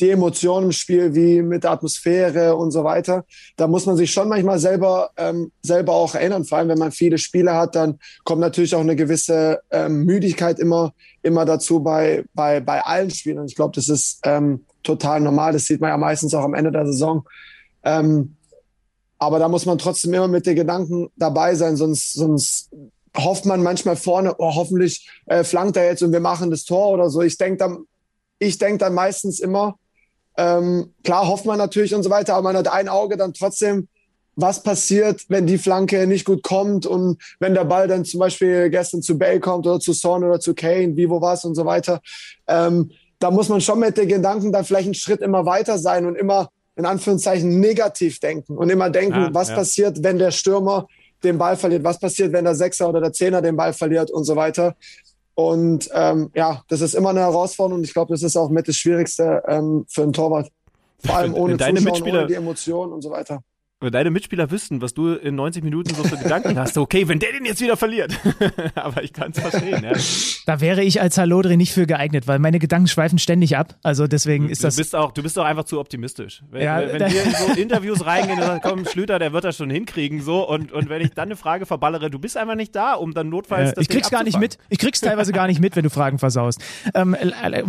die 0.00 0.10
Emotionen 0.10 0.66
im 0.66 0.72
Spiel, 0.72 1.14
wie 1.14 1.42
mit 1.42 1.64
der 1.64 1.72
Atmosphäre 1.72 2.56
und 2.56 2.70
so 2.70 2.84
weiter. 2.84 3.24
Da 3.56 3.66
muss 3.66 3.86
man 3.86 3.96
sich 3.96 4.10
schon 4.10 4.28
manchmal 4.28 4.58
selber, 4.58 5.10
ähm, 5.16 5.52
selber 5.62 5.94
auch 5.94 6.14
erinnern. 6.14 6.44
Vor 6.44 6.58
allem, 6.58 6.68
wenn 6.68 6.78
man 6.78 6.92
viele 6.92 7.18
Spiele 7.18 7.54
hat, 7.54 7.74
dann 7.74 7.98
kommt 8.24 8.40
natürlich 8.40 8.74
auch 8.74 8.80
eine 8.80 8.96
gewisse 8.96 9.60
ähm, 9.70 10.04
Müdigkeit 10.04 10.58
immer, 10.58 10.92
immer 11.22 11.44
dazu 11.44 11.80
bei, 11.80 12.24
bei, 12.34 12.60
bei 12.60 12.80
allen 12.80 13.10
Spielern. 13.10 13.46
Ich 13.46 13.56
glaube, 13.56 13.74
das 13.74 13.88
ist 13.88 14.20
ähm, 14.24 14.64
total 14.82 15.20
normal. 15.20 15.52
Das 15.52 15.66
sieht 15.66 15.80
man 15.80 15.90
ja 15.90 15.96
meistens 15.96 16.34
auch 16.34 16.44
am 16.44 16.54
Ende 16.54 16.72
der 16.72 16.86
Saison. 16.86 17.24
Ähm, 17.84 18.36
aber 19.18 19.38
da 19.38 19.48
muss 19.48 19.66
man 19.66 19.78
trotzdem 19.78 20.14
immer 20.14 20.28
mit 20.28 20.46
den 20.46 20.56
Gedanken 20.56 21.10
dabei 21.16 21.54
sein, 21.54 21.76
sonst, 21.76 22.14
sonst 22.14 22.70
hofft 23.16 23.44
man 23.44 23.62
manchmal 23.62 23.96
vorne, 23.96 24.34
oh, 24.38 24.54
hoffentlich 24.54 25.08
äh, 25.26 25.44
flankt 25.44 25.76
er 25.76 25.84
jetzt 25.84 26.02
und 26.02 26.12
wir 26.12 26.20
machen 26.20 26.50
das 26.50 26.64
Tor 26.64 26.88
oder 26.90 27.10
so. 27.10 27.20
Ich 27.20 27.36
denke 27.36 27.58
dann, 27.58 27.84
ich 28.38 28.58
denke 28.58 28.78
dann 28.78 28.94
meistens 28.94 29.40
immer, 29.40 29.76
ähm, 30.40 30.94
klar 31.04 31.28
hofft 31.28 31.44
man 31.44 31.58
natürlich 31.58 31.94
und 31.94 32.02
so 32.02 32.08
weiter, 32.08 32.34
aber 32.34 32.44
man 32.44 32.56
hat 32.56 32.68
ein 32.68 32.88
Auge 32.88 33.18
dann 33.18 33.34
trotzdem, 33.34 33.88
was 34.36 34.62
passiert, 34.62 35.26
wenn 35.28 35.46
die 35.46 35.58
Flanke 35.58 36.06
nicht 36.06 36.24
gut 36.24 36.42
kommt 36.42 36.86
und 36.86 37.18
wenn 37.40 37.52
der 37.52 37.64
Ball 37.64 37.88
dann 37.88 38.06
zum 38.06 38.20
Beispiel 38.20 38.70
gestern 38.70 39.02
zu 39.02 39.18
Bale 39.18 39.38
kommt 39.40 39.66
oder 39.66 39.80
zu 39.80 39.92
Son 39.92 40.24
oder 40.24 40.40
zu 40.40 40.54
Kane, 40.54 40.96
wie, 40.96 41.10
wo 41.10 41.20
was 41.20 41.44
und 41.44 41.56
so 41.56 41.66
weiter. 41.66 42.00
Ähm, 42.46 42.90
da 43.18 43.30
muss 43.30 43.50
man 43.50 43.60
schon 43.60 43.80
mit 43.80 43.98
den 43.98 44.08
Gedanken 44.08 44.50
dann 44.50 44.64
vielleicht 44.64 44.86
einen 44.86 44.94
Schritt 44.94 45.20
immer 45.20 45.44
weiter 45.44 45.76
sein 45.76 46.06
und 46.06 46.16
immer 46.16 46.48
in 46.74 46.86
Anführungszeichen 46.86 47.60
negativ 47.60 48.18
denken 48.20 48.56
und 48.56 48.70
immer 48.70 48.88
denken, 48.88 49.20
ja, 49.20 49.34
was 49.34 49.50
ja. 49.50 49.56
passiert, 49.56 50.02
wenn 50.02 50.16
der 50.16 50.30
Stürmer 50.30 50.86
den 51.22 51.36
Ball 51.36 51.56
verliert, 51.56 51.84
was 51.84 52.00
passiert, 52.00 52.32
wenn 52.32 52.44
der 52.44 52.54
Sechser 52.54 52.88
oder 52.88 53.02
der 53.02 53.12
Zehner 53.12 53.42
den 53.42 53.56
Ball 53.56 53.74
verliert 53.74 54.10
und 54.10 54.24
so 54.24 54.36
weiter. 54.36 54.74
Und 55.34 55.88
ähm, 55.94 56.30
ja, 56.34 56.62
das 56.68 56.80
ist 56.80 56.94
immer 56.94 57.10
eine 57.10 57.20
Herausforderung 57.20 57.80
und 57.80 57.84
ich 57.84 57.92
glaube, 57.92 58.12
das 58.12 58.22
ist 58.22 58.36
auch 58.36 58.50
mit 58.50 58.68
das 58.68 58.76
Schwierigste 58.76 59.42
ähm, 59.46 59.86
für 59.88 60.02
einen 60.02 60.12
Torwart. 60.12 60.50
Vor 61.04 61.16
allem 61.16 61.34
ohne 61.34 61.56
Zuschauer, 61.56 62.02
ohne 62.02 62.26
die 62.26 62.34
Emotionen 62.34 62.92
und 62.92 63.02
so 63.02 63.10
weiter 63.10 63.42
wenn 63.80 63.92
deine 63.92 64.10
Mitspieler 64.10 64.50
wüssten, 64.50 64.82
was 64.82 64.92
du 64.92 65.14
in 65.14 65.34
90 65.36 65.64
Minuten 65.64 65.94
so 65.94 66.04
für 66.04 66.18
Gedanken 66.18 66.58
hast, 66.58 66.76
okay, 66.76 67.08
wenn 67.08 67.18
der 67.18 67.32
den 67.32 67.46
jetzt 67.46 67.62
wieder 67.62 67.78
verliert. 67.78 68.12
Aber 68.74 69.02
ich 69.02 69.12
kann 69.14 69.30
es 69.30 69.40
verstehen, 69.40 69.82
ja. 69.82 69.92
Da 70.44 70.60
wäre 70.60 70.82
ich 70.82 71.00
als 71.00 71.16
Halodri 71.16 71.56
nicht 71.56 71.72
für 71.72 71.86
geeignet, 71.86 72.28
weil 72.28 72.38
meine 72.38 72.58
Gedanken 72.58 72.88
schweifen 72.88 73.18
ständig 73.18 73.56
ab. 73.56 73.78
Also 73.82 74.06
deswegen 74.06 74.46
du, 74.46 74.52
ist 74.52 74.64
das. 74.64 74.76
Du 74.76 74.82
bist 74.82 74.94
auch, 74.94 75.12
du 75.12 75.22
bist 75.22 75.38
auch 75.38 75.44
einfach 75.44 75.64
zu 75.64 75.80
optimistisch. 75.80 76.42
Wenn, 76.50 76.62
ja, 76.62 76.78
wenn 76.78 77.10
wir 77.10 77.22
in 77.24 77.30
so 77.32 77.60
Interviews 77.60 78.04
reingehen 78.04 78.38
und 78.38 78.44
sagen, 78.44 78.60
komm, 78.62 78.84
Schlüter, 78.84 79.18
der 79.18 79.32
wird 79.32 79.44
das 79.44 79.56
schon 79.56 79.70
hinkriegen, 79.70 80.20
so. 80.20 80.46
Und, 80.46 80.72
und 80.72 80.90
wenn 80.90 81.00
ich 81.00 81.12
dann 81.12 81.28
eine 81.28 81.36
Frage 81.36 81.64
verballere, 81.64 82.10
du 82.10 82.18
bist 82.18 82.36
einfach 82.36 82.56
nicht 82.56 82.76
da, 82.76 82.92
um 82.94 83.14
dann 83.14 83.30
notfalls 83.30 83.70
äh, 83.70 83.74
das 83.76 83.82
Ich 83.82 83.88
krieg's 83.88 84.10
gar 84.10 84.24
nicht 84.24 84.38
mit. 84.38 84.58
Ich 84.68 84.78
krieg's 84.78 85.00
teilweise 85.00 85.32
gar 85.32 85.46
nicht 85.46 85.60
mit, 85.60 85.74
wenn 85.74 85.84
du 85.84 85.90
Fragen 85.90 86.18
versaust. 86.18 86.60
Ähm, 86.94 87.16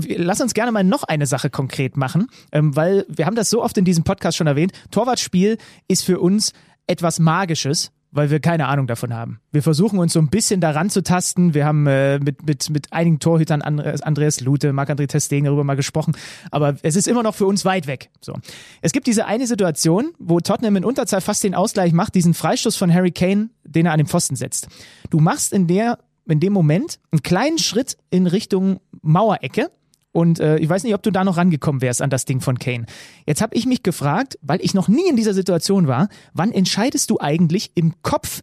lass 0.07 0.41
uns 0.41 0.53
gerne 0.53 0.73
mal 0.73 0.83
noch 0.83 1.03
eine 1.03 1.25
Sache 1.25 1.49
konkret 1.49 1.95
machen, 1.95 2.27
ähm, 2.51 2.75
weil 2.75 3.05
wir 3.07 3.25
haben 3.27 3.35
das 3.35 3.49
so 3.49 3.63
oft 3.63 3.77
in 3.77 3.85
diesem 3.85 4.03
Podcast 4.03 4.37
schon 4.37 4.47
erwähnt. 4.47 4.73
Torwartspiel 4.91 5.57
ist 5.87 6.00
für 6.03 6.19
uns 6.19 6.53
etwas 6.87 7.19
Magisches, 7.19 7.91
weil 8.11 8.29
wir 8.29 8.39
keine 8.39 8.67
Ahnung 8.67 8.87
davon 8.87 9.13
haben. 9.13 9.39
Wir 9.51 9.63
versuchen 9.63 9.97
uns 9.97 10.13
so 10.13 10.19
ein 10.19 10.27
bisschen 10.27 10.59
daran 10.59 10.89
zu 10.89 11.01
tasten. 11.01 11.53
Wir 11.53 11.65
haben 11.65 11.87
äh, 11.87 12.19
mit, 12.19 12.45
mit, 12.45 12.69
mit 12.69 12.91
einigen 12.91 13.19
Torhütern, 13.19 13.61
Andreas 13.61 14.41
Lute, 14.41 14.73
Marc-André 14.73 15.07
Testegen 15.07 15.45
darüber 15.45 15.63
mal 15.63 15.75
gesprochen, 15.75 16.13
aber 16.51 16.75
es 16.83 16.95
ist 16.95 17.07
immer 17.07 17.23
noch 17.23 17.35
für 17.35 17.45
uns 17.45 17.63
weit 17.63 17.87
weg. 17.87 18.09
So. 18.19 18.35
Es 18.81 18.91
gibt 18.91 19.07
diese 19.07 19.25
eine 19.25 19.47
Situation, 19.47 20.11
wo 20.19 20.39
Tottenham 20.39 20.75
in 20.75 20.85
Unterzahl 20.85 21.21
fast 21.21 21.43
den 21.43 21.55
Ausgleich 21.55 21.93
macht, 21.93 22.15
diesen 22.15 22.33
Freistoß 22.33 22.75
von 22.75 22.93
Harry 22.93 23.11
Kane, 23.11 23.49
den 23.63 23.85
er 23.85 23.93
an 23.93 23.97
den 23.97 24.07
Pfosten 24.07 24.35
setzt. 24.35 24.67
Du 25.09 25.19
machst 25.19 25.53
in 25.53 25.67
der 25.67 25.97
in 26.27 26.39
dem 26.39 26.53
Moment 26.53 26.99
einen 27.11 27.23
kleinen 27.23 27.57
Schritt 27.57 27.97
in 28.09 28.27
Richtung 28.27 28.79
Mauerecke 29.01 29.71
und 30.11 30.39
äh, 30.39 30.57
ich 30.57 30.67
weiß 30.67 30.83
nicht, 30.83 30.93
ob 30.93 31.03
du 31.03 31.11
da 31.11 31.23
noch 31.23 31.37
rangekommen 31.37 31.81
wärst 31.81 32.01
an 32.01 32.09
das 32.09 32.25
Ding 32.25 32.41
von 32.41 32.59
Kane. 32.59 32.85
Jetzt 33.25 33.41
habe 33.41 33.55
ich 33.55 33.65
mich 33.65 33.83
gefragt, 33.83 34.37
weil 34.41 34.61
ich 34.61 34.73
noch 34.73 34.87
nie 34.87 35.07
in 35.09 35.15
dieser 35.15 35.33
Situation 35.33 35.87
war, 35.87 36.09
wann 36.33 36.51
entscheidest 36.51 37.09
du 37.09 37.19
eigentlich 37.19 37.71
im 37.75 37.93
Kopf, 38.01 38.41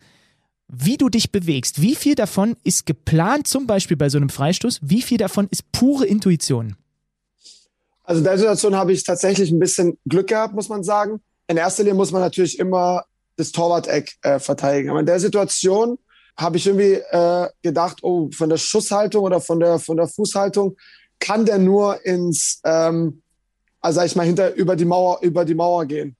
wie 0.69 0.97
du 0.97 1.09
dich 1.09 1.33
bewegst? 1.33 1.81
Wie 1.81 1.95
viel 1.95 2.15
davon 2.15 2.57
ist 2.63 2.87
geplant, 2.87 3.47
zum 3.47 3.67
Beispiel 3.67 3.97
bei 3.97 4.09
so 4.09 4.19
einem 4.19 4.29
Freistoß? 4.29 4.81
Wie 4.83 5.03
viel 5.03 5.19
davon 5.19 5.49
ist 5.51 5.73
pure 5.73 6.07
Intuition? 6.07 6.77
Also 8.05 8.21
in 8.21 8.25
der 8.25 8.39
Situation 8.39 8.75
habe 8.75 8.93
ich 8.93 9.05
tatsächlich 9.05 9.51
ein 9.51 9.59
bisschen 9.59 9.99
Glück 10.07 10.29
gehabt, 10.29 10.55
muss 10.55 10.69
man 10.69 10.83
sagen. 10.83 11.21
In 11.47 11.57
erster 11.57 11.83
Linie 11.83 11.97
muss 11.97 12.13
man 12.13 12.23
natürlich 12.23 12.59
immer 12.59 13.05
das 13.37 13.53
Torwart-Eck 13.53 14.17
äh, 14.23 14.39
verteidigen. 14.39 14.91
Aber 14.91 15.01
in 15.01 15.07
der 15.07 15.21
Situation 15.21 15.99
habe 16.37 16.57
ich 16.57 16.67
irgendwie 16.67 16.95
äh, 16.95 17.49
gedacht, 17.63 17.99
oh, 18.03 18.31
von 18.33 18.49
der 18.49 18.57
Schusshaltung 18.57 19.25
oder 19.25 19.41
von 19.41 19.61
der, 19.61 19.79
von 19.79 19.97
der 19.97 20.07
Fußhaltung 20.07 20.77
kann 21.21 21.45
der 21.45 21.59
nur 21.59 22.05
ins, 22.05 22.61
ähm, 22.65 23.23
also 23.81 24.01
sag 24.01 24.07
ich 24.07 24.17
mal, 24.17 24.27
hinter 24.27 24.55
über 24.55 24.77
die 24.77 24.85
Mauer, 24.85 25.19
über 25.23 25.45
die 25.45 25.55
Mauer 25.55 25.87
gehen. 25.87 26.17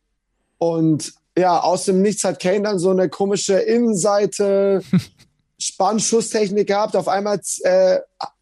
Und 0.59 1.13
ja, 1.37 1.61
aus 1.61 1.85
dem 1.85 2.03
Nichts 2.03 2.25
hat 2.25 2.41
Kane 2.41 2.63
dann 2.63 2.79
so 2.79 2.91
eine 2.91 3.09
komische 3.09 3.59
Innenseite 3.59 4.83
Spannschusstechnik 5.59 6.67
gehabt. 6.67 6.97
Auf 6.97 7.09
einmal 7.09 7.41
äh, 7.63 7.99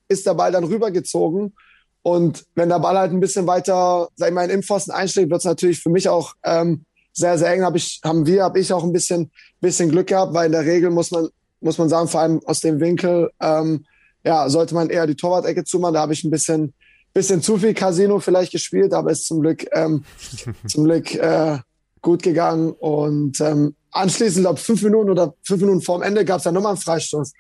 ist 0.09 0.27
der 0.27 0.35
Ball 0.35 0.53
dann 0.53 0.65
rübergezogen. 0.65 1.55
Und 2.03 2.45
wenn 2.55 2.69
der 2.69 2.79
Ball 2.79 2.97
halt 2.97 3.13
ein 3.13 3.21
bisschen 3.21 3.47
weiter, 3.47 4.09
sag 4.15 4.29
ich 4.29 4.35
mal, 4.35 4.45
in 4.45 4.51
Impfpfosten 4.51 4.95
einschlägt, 4.95 5.31
wird 5.31 5.41
es 5.41 5.45
natürlich 5.45 5.81
für 5.81 5.91
mich 5.91 6.09
auch 6.09 6.35
ähm, 6.45 6.85
sehr, 7.13 7.37
sehr 7.37 7.53
eng. 7.53 7.65
Hab 7.65 7.75
ich, 7.75 8.01
haben 8.05 8.27
wir, 8.27 8.45
habe 8.45 8.61
ich 8.61 8.73
auch 8.73 8.85
ein 8.85 8.93
bisschen, 8.93 9.31
bisschen 9.61 9.91
Glück 9.91 10.07
gehabt, 10.07 10.33
weil 10.33 10.47
in 10.47 10.53
der 10.53 10.65
Regel 10.65 10.91
muss 10.91 11.11
man, 11.11 11.29
muss 11.61 11.79
man 11.79 11.89
sagen, 11.89 12.09
vor 12.09 12.21
allem 12.21 12.41
aus 12.47 12.61
dem 12.61 12.79
Winkel, 12.79 13.31
ähm, 13.41 13.85
ja, 14.27 14.49
sollte 14.49 14.75
man 14.75 14.91
eher 14.91 15.07
die 15.07 15.15
Torwart-Ecke 15.15 15.65
zumachen. 15.65 15.95
Da 15.95 16.01
habe 16.01 16.13
ich 16.13 16.25
ein 16.25 16.33
bisschen, 16.33 16.75
bisschen 17.15 17.43
zu 17.43 17.59
viel 17.59 17.75
Casino 17.75 18.19
vielleicht 18.19 18.51
gespielt, 18.51 18.93
aber 18.93 19.13
ist 19.13 19.27
zum 19.27 19.41
Glück, 19.41 19.65
ähm, 19.73 20.05
zum 20.67 20.85
Glück 20.85 21.15
äh, 21.15 21.59
gut 22.03 22.25
gegangen. 22.25 22.73
Und 22.73 23.41
ähm, 23.41 23.77
anschließend, 23.93 24.43
glaube 24.43 24.59
fünf 24.59 24.83
Minuten 24.83 25.11
oder 25.11 25.35
fünf 25.45 25.61
Minuten 25.61 25.81
vorm 25.81 26.03
Ende 26.03 26.25
gab 26.25 26.39
es 26.39 26.45
dann 26.45 26.55
nochmal 26.55 26.73
einen 26.73 26.81
Freistoß. 26.81 27.33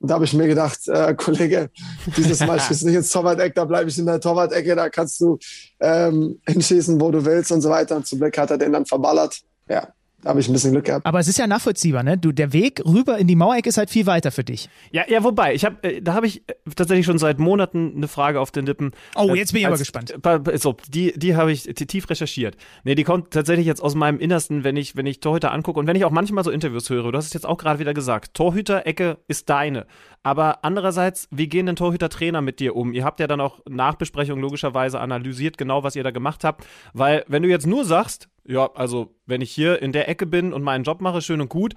Und 0.00 0.10
da 0.10 0.14
habe 0.14 0.24
ich 0.24 0.34
mir 0.34 0.48
gedacht, 0.48 0.88
äh, 0.88 1.14
Kollege, 1.16 1.70
dieses 2.16 2.40
Mal 2.40 2.58
schießt 2.58 2.84
nicht 2.84 2.96
ins 2.96 3.10
Torwart-Eck, 3.10 3.54
da 3.54 3.64
bleibe 3.64 3.88
ich 3.88 3.96
in 3.96 4.06
der 4.06 4.20
Torwart-Ecke, 4.20 4.74
da 4.74 4.88
kannst 4.90 5.20
du 5.20 5.38
ähm, 5.78 6.40
hinschießen, 6.48 7.00
wo 7.00 7.12
du 7.12 7.24
willst 7.24 7.52
und 7.52 7.60
so 7.60 7.70
weiter. 7.70 7.94
Und 7.94 8.08
zum 8.08 8.18
Glück 8.18 8.36
hat 8.36 8.50
er 8.50 8.58
den 8.58 8.72
dann 8.72 8.86
verballert. 8.86 9.40
Ja, 9.68 9.88
da 10.24 10.30
habe 10.30 10.40
ich 10.40 10.48
ein 10.48 10.52
bisschen 10.54 10.72
Glück 10.72 10.86
gehabt. 10.86 11.06
Aber 11.06 11.18
es 11.20 11.28
ist 11.28 11.38
ja 11.38 11.46
nachvollziehbar, 11.46 12.02
ne? 12.02 12.18
Du, 12.18 12.32
der 12.32 12.52
Weg 12.52 12.82
rüber 12.84 13.18
in 13.18 13.26
die 13.28 13.36
Mauerecke 13.36 13.68
ist 13.68 13.76
halt 13.78 13.90
viel 13.90 14.06
weiter 14.06 14.32
für 14.32 14.42
dich. 14.42 14.68
Ja, 14.90 15.04
ja, 15.08 15.22
wobei, 15.22 15.54
ich 15.54 15.64
habe, 15.64 15.76
äh, 15.82 16.00
da 16.02 16.14
habe 16.14 16.26
ich 16.26 16.48
äh, 16.48 16.54
tatsächlich 16.74 17.06
schon 17.06 17.18
seit 17.18 17.38
Monaten 17.38 17.92
eine 17.96 18.08
Frage 18.08 18.40
auf 18.40 18.50
den 18.50 18.66
Lippen. 18.66 18.92
Oh, 19.14 19.34
jetzt 19.34 19.52
bin 19.52 19.60
ich 19.60 19.66
Als- 19.66 19.72
aber 19.92 20.02
gespannt. 20.06 20.48
äh, 20.48 20.58
So, 20.58 20.76
die, 20.88 21.12
die 21.16 21.36
habe 21.36 21.52
ich 21.52 21.62
tief 21.64 22.08
recherchiert. 22.10 22.56
Nee, 22.84 22.94
die 22.94 23.04
kommt 23.04 23.30
tatsächlich 23.30 23.66
jetzt 23.66 23.82
aus 23.82 23.94
meinem 23.94 24.18
Innersten, 24.18 24.64
wenn 24.64 24.76
ich, 24.76 24.96
wenn 24.96 25.06
ich 25.06 25.20
Torhüter 25.20 25.52
angucke 25.52 25.78
und 25.78 25.86
wenn 25.86 25.96
ich 25.96 26.04
auch 26.04 26.10
manchmal 26.10 26.42
so 26.42 26.50
Interviews 26.50 26.88
höre. 26.90 27.12
Du 27.12 27.18
hast 27.18 27.26
es 27.26 27.32
jetzt 27.34 27.46
auch 27.46 27.58
gerade 27.58 27.78
wieder 27.78 27.92
gesagt. 27.94 28.34
Torhüter-Ecke 28.34 29.18
ist 29.28 29.50
deine. 29.50 29.86
Aber 30.22 30.64
andererseits, 30.64 31.28
wie 31.30 31.48
gehen 31.48 31.66
denn 31.66 31.76
Torhüter-Trainer 31.76 32.40
mit 32.40 32.58
dir 32.60 32.74
um? 32.76 32.94
Ihr 32.94 33.04
habt 33.04 33.20
ja 33.20 33.26
dann 33.26 33.42
auch 33.42 33.60
Nachbesprechungen 33.68 34.40
logischerweise 34.40 34.98
analysiert, 35.00 35.58
genau 35.58 35.82
was 35.82 35.96
ihr 35.96 36.02
da 36.02 36.10
gemacht 36.12 36.44
habt. 36.44 36.64
Weil, 36.94 37.24
wenn 37.28 37.42
du 37.42 37.48
jetzt 37.50 37.66
nur 37.66 37.84
sagst, 37.84 38.28
ja, 38.46 38.70
also, 38.74 39.14
wenn 39.26 39.40
ich 39.40 39.50
hier 39.50 39.80
in 39.80 39.92
der 39.92 40.08
Ecke 40.08 40.26
bin 40.26 40.52
und 40.52 40.62
meinen 40.62 40.84
Job 40.84 41.00
mache, 41.00 41.22
schön 41.22 41.40
und 41.40 41.48
gut, 41.48 41.74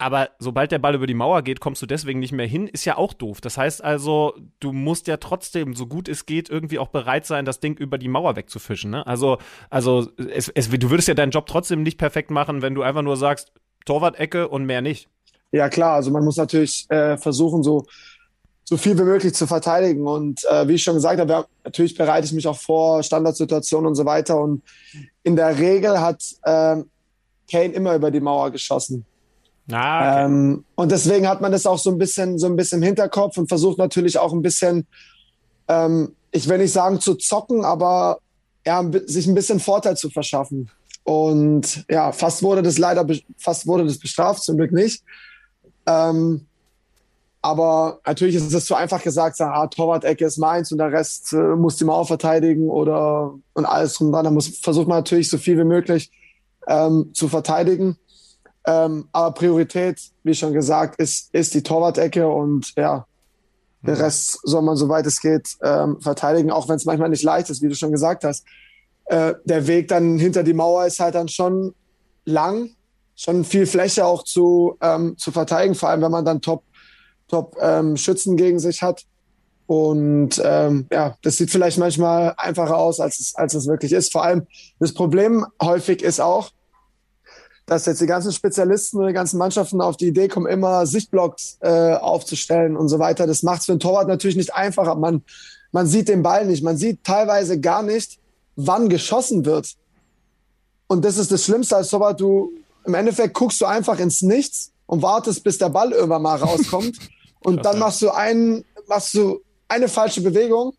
aber 0.00 0.30
sobald 0.38 0.72
der 0.72 0.78
Ball 0.78 0.94
über 0.94 1.06
die 1.06 1.14
Mauer 1.14 1.42
geht, 1.42 1.60
kommst 1.60 1.82
du 1.82 1.86
deswegen 1.86 2.20
nicht 2.20 2.32
mehr 2.32 2.46
hin, 2.46 2.66
ist 2.66 2.86
ja 2.86 2.96
auch 2.96 3.12
doof. 3.12 3.42
Das 3.42 3.58
heißt 3.58 3.84
also, 3.84 4.34
du 4.58 4.72
musst 4.72 5.08
ja 5.08 5.18
trotzdem, 5.18 5.74
so 5.74 5.86
gut 5.86 6.08
es 6.08 6.24
geht, 6.24 6.48
irgendwie 6.48 6.78
auch 6.78 6.88
bereit 6.88 7.26
sein, 7.26 7.44
das 7.44 7.60
Ding 7.60 7.76
über 7.76 7.98
die 7.98 8.08
Mauer 8.08 8.34
wegzufischen. 8.34 8.90
Ne? 8.90 9.06
Also, 9.06 9.36
also 9.68 10.08
es, 10.16 10.48
es, 10.48 10.70
du 10.70 10.88
würdest 10.88 11.08
ja 11.08 11.14
deinen 11.14 11.32
Job 11.32 11.44
trotzdem 11.44 11.82
nicht 11.82 11.98
perfekt 11.98 12.30
machen, 12.30 12.62
wenn 12.62 12.74
du 12.74 12.82
einfach 12.82 13.02
nur 13.02 13.18
sagst, 13.18 13.52
Torwart-Ecke 13.84 14.48
und 14.48 14.64
mehr 14.64 14.80
nicht. 14.80 15.10
Ja 15.52 15.68
klar, 15.68 15.96
also 15.96 16.10
man 16.10 16.24
muss 16.24 16.38
natürlich 16.38 16.86
äh, 16.88 17.18
versuchen, 17.18 17.62
so, 17.62 17.84
so 18.70 18.76
viel 18.76 18.96
wie 18.96 19.02
möglich 19.02 19.34
zu 19.34 19.48
verteidigen. 19.48 20.06
Und 20.06 20.44
äh, 20.44 20.68
wie 20.68 20.74
ich 20.74 20.84
schon 20.84 20.94
gesagt 20.94 21.18
habe, 21.18 21.46
natürlich 21.64 21.96
bereite 21.96 22.24
ich 22.26 22.32
mich 22.32 22.46
auch 22.46 22.56
vor, 22.56 23.02
Standardsituationen 23.02 23.88
und 23.88 23.96
so 23.96 24.04
weiter. 24.04 24.40
Und 24.40 24.62
in 25.24 25.34
der 25.34 25.58
Regel 25.58 26.00
hat 26.00 26.22
ähm, 26.46 26.88
Kane 27.50 27.74
immer 27.74 27.96
über 27.96 28.12
die 28.12 28.20
Mauer 28.20 28.52
geschossen. 28.52 29.04
Ah, 29.72 30.24
Ähm, 30.24 30.64
und 30.76 30.92
deswegen 30.92 31.28
hat 31.28 31.40
man 31.40 31.50
das 31.50 31.66
auch 31.66 31.80
so 31.80 31.90
ein 31.90 31.98
bisschen, 31.98 32.38
so 32.38 32.46
ein 32.46 32.54
bisschen 32.54 32.78
im 32.80 32.86
Hinterkopf 32.86 33.36
und 33.38 33.48
versucht 33.48 33.78
natürlich 33.78 34.18
auch 34.18 34.32
ein 34.32 34.42
bisschen, 34.42 34.86
ähm, 35.66 36.14
ich 36.30 36.48
will 36.48 36.58
nicht 36.58 36.72
sagen 36.72 37.00
zu 37.00 37.16
zocken, 37.16 37.64
aber 37.64 38.20
ja, 38.64 38.88
sich 39.06 39.26
ein 39.26 39.34
bisschen 39.34 39.58
Vorteil 39.58 39.96
zu 39.96 40.10
verschaffen. 40.10 40.70
Und 41.02 41.84
ja, 41.90 42.12
fast 42.12 42.44
wurde 42.44 42.62
das 42.62 42.78
leider, 42.78 43.04
fast 43.36 43.66
wurde 43.66 43.84
das 43.84 43.98
bestraft, 43.98 44.44
zum 44.44 44.58
Glück 44.58 44.70
nicht. 44.70 45.02
Ähm, 45.86 46.46
aber 47.42 48.00
natürlich 48.06 48.34
ist 48.34 48.52
es 48.52 48.66
zu 48.66 48.74
einfach 48.74 49.02
gesagt, 49.02 49.36
sagen, 49.36 49.52
ah, 49.54 49.66
Torwart-Ecke 49.66 50.26
ist 50.26 50.38
meins 50.38 50.72
und 50.72 50.78
der 50.78 50.92
Rest 50.92 51.32
äh, 51.32 51.56
muss 51.56 51.76
die 51.76 51.84
Mauer 51.84 52.06
verteidigen 52.06 52.68
oder 52.68 53.34
und 53.54 53.64
alles 53.64 53.94
drum 53.94 54.12
dran. 54.12 54.24
Da 54.24 54.30
muss, 54.30 54.58
versucht 54.58 54.88
man 54.88 54.98
natürlich 54.98 55.30
so 55.30 55.38
viel 55.38 55.58
wie 55.58 55.64
möglich 55.64 56.10
ähm, 56.66 57.10
zu 57.14 57.28
verteidigen. 57.28 57.96
Ähm, 58.66 59.08
aber 59.12 59.32
Priorität, 59.32 60.00
wie 60.22 60.34
schon 60.34 60.52
gesagt, 60.52 61.00
ist, 61.00 61.34
ist 61.34 61.54
die 61.54 61.62
Torwart-Ecke 61.62 62.28
und 62.28 62.74
ja, 62.76 63.06
der 63.82 63.98
Rest 63.98 64.40
soll 64.42 64.60
man, 64.60 64.76
soweit 64.76 65.06
es 65.06 65.20
geht, 65.20 65.56
ähm, 65.62 65.98
verteidigen, 66.00 66.50
auch 66.50 66.68
wenn 66.68 66.76
es 66.76 66.84
manchmal 66.84 67.08
nicht 67.08 67.22
leicht 67.22 67.48
ist, 67.48 67.62
wie 67.62 67.68
du 67.68 67.74
schon 67.74 67.92
gesagt 67.92 68.24
hast. 68.24 68.44
Äh, 69.06 69.34
der 69.44 69.66
Weg 69.66 69.88
dann 69.88 70.18
hinter 70.18 70.42
die 70.42 70.52
Mauer 70.52 70.84
ist 70.84 71.00
halt 71.00 71.14
dann 71.14 71.28
schon 71.28 71.74
lang, 72.26 72.70
schon 73.16 73.44
viel 73.44 73.66
Fläche 73.66 74.04
auch 74.04 74.24
zu, 74.24 74.76
ähm, 74.82 75.16
zu 75.16 75.32
verteidigen, 75.32 75.74
vor 75.74 75.88
allem 75.88 76.02
wenn 76.02 76.10
man 76.10 76.26
dann 76.26 76.42
Top, 76.42 76.62
Top 77.30 77.56
ähm, 77.60 77.96
Schützen 77.96 78.36
gegen 78.36 78.58
sich 78.58 78.82
hat. 78.82 79.04
Und 79.66 80.42
ähm, 80.44 80.88
ja, 80.92 81.16
das 81.22 81.36
sieht 81.36 81.52
vielleicht 81.52 81.78
manchmal 81.78 82.34
einfacher 82.36 82.76
aus, 82.76 82.98
als 82.98 83.20
es, 83.20 83.36
als 83.36 83.54
es 83.54 83.68
wirklich 83.68 83.92
ist. 83.92 84.10
Vor 84.10 84.24
allem 84.24 84.46
das 84.80 84.92
Problem 84.92 85.46
häufig 85.62 86.02
ist 86.02 86.20
auch, 86.20 86.50
dass 87.66 87.86
jetzt 87.86 88.00
die 88.00 88.06
ganzen 88.06 88.32
Spezialisten 88.32 88.98
und 88.98 89.06
die 89.06 89.12
ganzen 89.12 89.38
Mannschaften 89.38 89.80
auf 89.80 89.96
die 89.96 90.08
Idee 90.08 90.26
kommen, 90.26 90.48
immer 90.48 90.86
Sichtblocks 90.86 91.58
äh, 91.60 91.94
aufzustellen 91.94 92.76
und 92.76 92.88
so 92.88 92.98
weiter. 92.98 93.28
Das 93.28 93.44
macht 93.44 93.60
es 93.60 93.66
für 93.66 93.72
einen 93.72 93.80
Torwart 93.80 94.08
natürlich 94.08 94.36
nicht 94.36 94.52
einfacher. 94.52 94.96
Man, 94.96 95.22
man 95.70 95.86
sieht 95.86 96.08
den 96.08 96.24
Ball 96.24 96.46
nicht. 96.46 96.64
Man 96.64 96.76
sieht 96.76 97.04
teilweise 97.04 97.60
gar 97.60 97.84
nicht, 97.84 98.18
wann 98.56 98.88
geschossen 98.88 99.44
wird. 99.44 99.76
Und 100.88 101.04
das 101.04 101.16
ist 101.16 101.30
das 101.30 101.44
Schlimmste 101.44 101.76
als 101.76 101.90
Torwart. 101.90 102.20
Du, 102.20 102.50
im 102.84 102.94
Endeffekt 102.94 103.34
guckst 103.34 103.60
du 103.60 103.66
einfach 103.66 104.00
ins 104.00 104.20
Nichts 104.20 104.72
und 104.86 105.02
wartest, 105.02 105.44
bis 105.44 105.58
der 105.58 105.68
Ball 105.68 105.92
irgendwann 105.92 106.22
mal 106.22 106.38
rauskommt. 106.38 106.98
und 107.42 107.64
dann 107.64 107.78
machst 107.78 108.02
du 108.02 108.10
einen, 108.10 108.64
machst 108.88 109.14
du 109.14 109.40
eine 109.68 109.88
falsche 109.88 110.20
Bewegung 110.20 110.74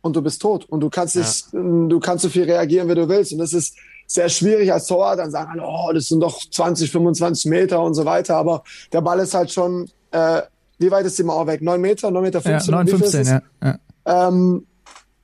und 0.00 0.16
du 0.16 0.22
bist 0.22 0.40
tot. 0.40 0.64
Und 0.68 0.80
du 0.80 0.88
kannst 0.88 1.16
nicht, 1.16 1.46
du 1.52 2.00
kannst 2.00 2.22
so 2.22 2.28
viel 2.28 2.44
reagieren, 2.44 2.88
wie 2.88 2.94
du 2.94 3.08
willst. 3.08 3.32
Und 3.32 3.38
das 3.38 3.52
ist 3.52 3.76
sehr 4.06 4.28
schwierig 4.28 4.72
als 4.72 4.86
Torwart. 4.86 5.18
Dann 5.18 5.30
sagen 5.30 5.50
alle, 5.50 5.62
oh, 5.66 5.92
das 5.92 6.06
sind 6.06 6.20
doch 6.20 6.38
20, 6.50 6.90
25 6.90 7.46
Meter 7.46 7.82
und 7.82 7.94
so 7.94 8.04
weiter. 8.04 8.36
Aber 8.36 8.62
der 8.92 9.00
Ball 9.00 9.18
ist 9.18 9.34
halt 9.34 9.50
schon, 9.50 9.90
äh, 10.12 10.42
wie 10.78 10.90
weit 10.90 11.06
ist 11.06 11.18
die 11.18 11.24
Mauer 11.24 11.46
weg? 11.46 11.62
9 11.62 11.80
Meter, 11.80 12.10
9 12.10 12.22
Meter 12.22 12.40
Ja, 12.40 12.60
15? 12.60 12.74
Wie 12.74 12.90
viel 12.90 13.02
ist 13.02 13.14
9,15, 13.14 13.20
es? 13.20 13.28
ja. 13.28 13.42
ja. 13.62 14.28
ähm, 14.28 14.66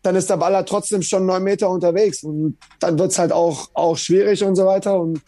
dann 0.02 0.16
ist 0.16 0.28
der 0.28 0.36
Ball 0.36 0.54
halt 0.54 0.68
trotzdem 0.68 1.02
schon 1.02 1.26
neun 1.26 1.44
Meter 1.44 1.70
unterwegs. 1.70 2.24
Und 2.24 2.58
dann 2.80 2.98
wird's 2.98 3.18
halt 3.18 3.32
auch, 3.32 3.68
auch 3.74 3.96
schwierig 3.96 4.42
und 4.42 4.56
so 4.56 4.66
weiter. 4.66 4.98
Und 4.98 5.20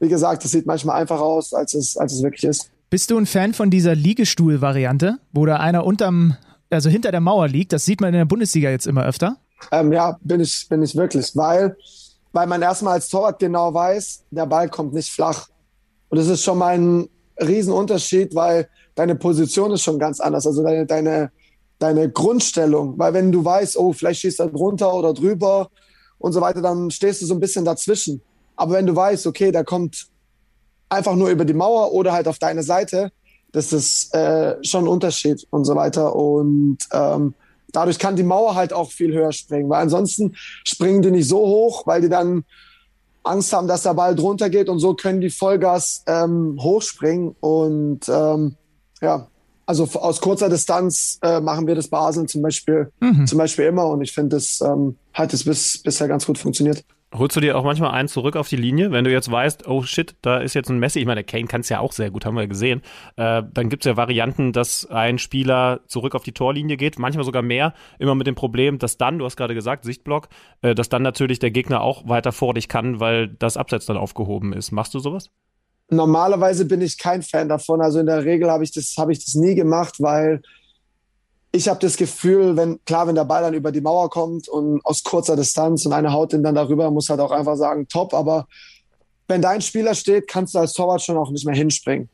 wie 0.00 0.08
gesagt, 0.08 0.44
das 0.44 0.50
sieht 0.50 0.66
manchmal 0.66 1.00
einfacher 1.00 1.22
aus, 1.22 1.54
als 1.54 1.74
es, 1.74 1.96
als 1.96 2.12
es 2.14 2.22
wirklich 2.22 2.44
ist. 2.44 2.70
Bist 2.88 3.10
du 3.10 3.18
ein 3.18 3.26
Fan 3.26 3.52
von 3.52 3.68
dieser 3.68 3.96
Liegestuhl-Variante, 3.96 5.18
wo 5.32 5.44
da 5.44 5.56
einer 5.56 5.84
unterm, 5.84 6.36
also 6.70 6.88
hinter 6.88 7.10
der 7.10 7.20
Mauer 7.20 7.48
liegt? 7.48 7.72
Das 7.72 7.84
sieht 7.84 8.00
man 8.00 8.14
in 8.14 8.18
der 8.18 8.26
Bundesliga 8.26 8.70
jetzt 8.70 8.86
immer 8.86 9.04
öfter. 9.04 9.38
Ähm, 9.72 9.92
ja, 9.92 10.16
bin 10.22 10.40
ich, 10.40 10.68
bin 10.68 10.82
ich 10.84 10.94
wirklich. 10.94 11.34
Weil, 11.34 11.76
weil 12.32 12.46
man 12.46 12.62
erstmal 12.62 12.94
als 12.94 13.08
Torwart 13.08 13.40
genau 13.40 13.74
weiß, 13.74 14.26
der 14.30 14.46
Ball 14.46 14.68
kommt 14.68 14.94
nicht 14.94 15.10
flach. 15.10 15.48
Und 16.10 16.18
das 16.18 16.28
ist 16.28 16.44
schon 16.44 16.58
mal 16.58 16.78
ein 16.78 17.08
Riesenunterschied, 17.40 18.36
weil 18.36 18.68
deine 18.94 19.16
Position 19.16 19.72
ist 19.72 19.82
schon 19.82 19.98
ganz 19.98 20.20
anders. 20.20 20.46
Also 20.46 20.62
deine, 20.62 20.86
deine, 20.86 21.32
deine 21.80 22.08
Grundstellung. 22.08 22.96
Weil 22.96 23.14
wenn 23.14 23.32
du 23.32 23.44
weißt, 23.44 23.76
oh, 23.78 23.92
vielleicht 23.94 24.20
schießt 24.20 24.38
er 24.38 24.46
drunter 24.46 24.94
oder 24.94 25.12
drüber 25.12 25.70
und 26.18 26.32
so 26.32 26.40
weiter, 26.40 26.62
dann 26.62 26.92
stehst 26.92 27.20
du 27.20 27.26
so 27.26 27.34
ein 27.34 27.40
bisschen 27.40 27.64
dazwischen. 27.64 28.22
Aber 28.54 28.74
wenn 28.74 28.86
du 28.86 28.94
weißt, 28.94 29.26
okay, 29.26 29.50
der 29.50 29.64
kommt 29.64 30.06
einfach 30.88 31.14
nur 31.14 31.30
über 31.30 31.44
die 31.44 31.54
Mauer 31.54 31.92
oder 31.92 32.12
halt 32.12 32.28
auf 32.28 32.38
deine 32.38 32.62
Seite, 32.62 33.10
das 33.52 33.72
ist 33.72 34.14
äh, 34.14 34.56
schon 34.62 34.84
ein 34.84 34.88
Unterschied 34.88 35.46
und 35.50 35.64
so 35.64 35.74
weiter. 35.74 36.14
Und 36.14 36.78
ähm, 36.92 37.34
dadurch 37.72 37.98
kann 37.98 38.16
die 38.16 38.22
Mauer 38.22 38.54
halt 38.54 38.72
auch 38.72 38.90
viel 38.90 39.12
höher 39.12 39.32
springen, 39.32 39.68
weil 39.68 39.82
ansonsten 39.82 40.34
springen 40.64 41.02
die 41.02 41.10
nicht 41.10 41.28
so 41.28 41.38
hoch, 41.38 41.86
weil 41.86 42.00
die 42.00 42.08
dann 42.08 42.44
Angst 43.22 43.52
haben, 43.52 43.66
dass 43.66 43.82
der 43.82 43.94
Ball 43.94 44.14
drunter 44.14 44.50
geht 44.50 44.68
und 44.68 44.78
so 44.78 44.94
können 44.94 45.20
die 45.20 45.30
Vollgas 45.30 46.04
ähm, 46.06 46.58
hochspringen. 46.60 47.34
Und 47.40 48.08
ähm, 48.08 48.56
ja, 49.00 49.28
also 49.66 49.88
aus 49.94 50.20
kurzer 50.20 50.48
Distanz 50.48 51.18
äh, 51.22 51.40
machen 51.40 51.66
wir 51.66 51.74
das 51.74 51.88
Basel 51.88 52.26
zum 52.26 52.42
Beispiel, 52.42 52.92
zum 53.26 53.38
Beispiel 53.38 53.64
immer 53.66 53.88
und 53.88 54.00
ich 54.00 54.12
finde, 54.12 54.36
das 54.36 54.60
ähm, 54.60 54.96
hat 55.12 55.34
es 55.34 55.44
bis, 55.44 55.82
bisher 55.82 56.06
ganz 56.06 56.24
gut 56.24 56.38
funktioniert. 56.38 56.84
Holst 57.18 57.34
du 57.34 57.40
dir 57.40 57.56
auch 57.56 57.64
manchmal 57.64 57.92
einen 57.92 58.08
zurück 58.08 58.36
auf 58.36 58.48
die 58.48 58.56
Linie, 58.56 58.92
wenn 58.92 59.04
du 59.04 59.10
jetzt 59.10 59.30
weißt, 59.30 59.66
oh 59.68 59.82
shit, 59.82 60.16
da 60.20 60.38
ist 60.38 60.54
jetzt 60.54 60.68
ein 60.68 60.78
Messi. 60.78 61.00
Ich 61.00 61.06
meine, 61.06 61.22
der 61.22 61.24
Kane 61.24 61.46
kann 61.46 61.62
es 61.62 61.68
ja 61.68 61.80
auch 61.80 61.92
sehr 61.92 62.10
gut, 62.10 62.26
haben 62.26 62.36
wir 62.36 62.46
gesehen. 62.46 62.82
Äh, 63.16 63.42
dann 63.52 63.70
gibt 63.70 63.84
es 63.84 63.88
ja 63.88 63.96
Varianten, 63.96 64.52
dass 64.52 64.86
ein 64.86 65.18
Spieler 65.18 65.80
zurück 65.86 66.14
auf 66.14 66.24
die 66.24 66.32
Torlinie 66.32 66.76
geht, 66.76 66.98
manchmal 66.98 67.24
sogar 67.24 67.42
mehr, 67.42 67.72
immer 67.98 68.14
mit 68.14 68.26
dem 68.26 68.34
Problem, 68.34 68.78
dass 68.78 68.98
dann, 68.98 69.18
du 69.18 69.24
hast 69.24 69.36
gerade 69.36 69.54
gesagt, 69.54 69.84
Sichtblock, 69.84 70.28
äh, 70.62 70.74
dass 70.74 70.88
dann 70.88 71.02
natürlich 71.02 71.38
der 71.38 71.50
Gegner 71.50 71.80
auch 71.80 72.06
weiter 72.06 72.32
vor 72.32 72.54
dich 72.54 72.68
kann, 72.68 73.00
weil 73.00 73.28
das 73.28 73.56
Abseits 73.56 73.86
dann 73.86 73.96
aufgehoben 73.96 74.52
ist. 74.52 74.70
Machst 74.70 74.92
du 74.92 74.98
sowas? 74.98 75.30
Normalerweise 75.88 76.64
bin 76.66 76.82
ich 76.82 76.98
kein 76.98 77.22
Fan 77.22 77.48
davon. 77.48 77.80
Also 77.80 78.00
in 78.00 78.06
der 78.06 78.24
Regel 78.24 78.50
habe 78.50 78.64
ich 78.64 78.72
das, 78.72 78.94
habe 78.98 79.12
ich 79.12 79.24
das 79.24 79.34
nie 79.34 79.54
gemacht, 79.54 79.96
weil 80.00 80.42
ich 81.56 81.68
habe 81.68 81.80
das 81.80 81.96
Gefühl, 81.96 82.56
wenn 82.56 82.84
klar, 82.84 83.06
wenn 83.06 83.14
der 83.14 83.24
Ball 83.24 83.42
dann 83.42 83.54
über 83.54 83.72
die 83.72 83.80
Mauer 83.80 84.10
kommt 84.10 84.48
und 84.48 84.84
aus 84.84 85.02
kurzer 85.02 85.36
Distanz 85.36 85.86
und 85.86 85.92
einer 85.92 86.12
haut 86.12 86.32
den 86.32 86.42
dann 86.42 86.54
darüber, 86.54 86.90
muss 86.90 87.08
halt 87.08 87.20
auch 87.20 87.30
einfach 87.30 87.56
sagen, 87.56 87.88
top. 87.88 88.14
Aber 88.14 88.46
wenn 89.26 89.42
dein 89.42 89.62
Spieler 89.62 89.94
steht, 89.94 90.28
kannst 90.28 90.54
du 90.54 90.58
als 90.58 90.74
Torwart 90.74 91.02
schon 91.02 91.16
auch 91.16 91.30
nicht 91.30 91.46
mehr 91.46 91.54
hinspringen. 91.54 92.08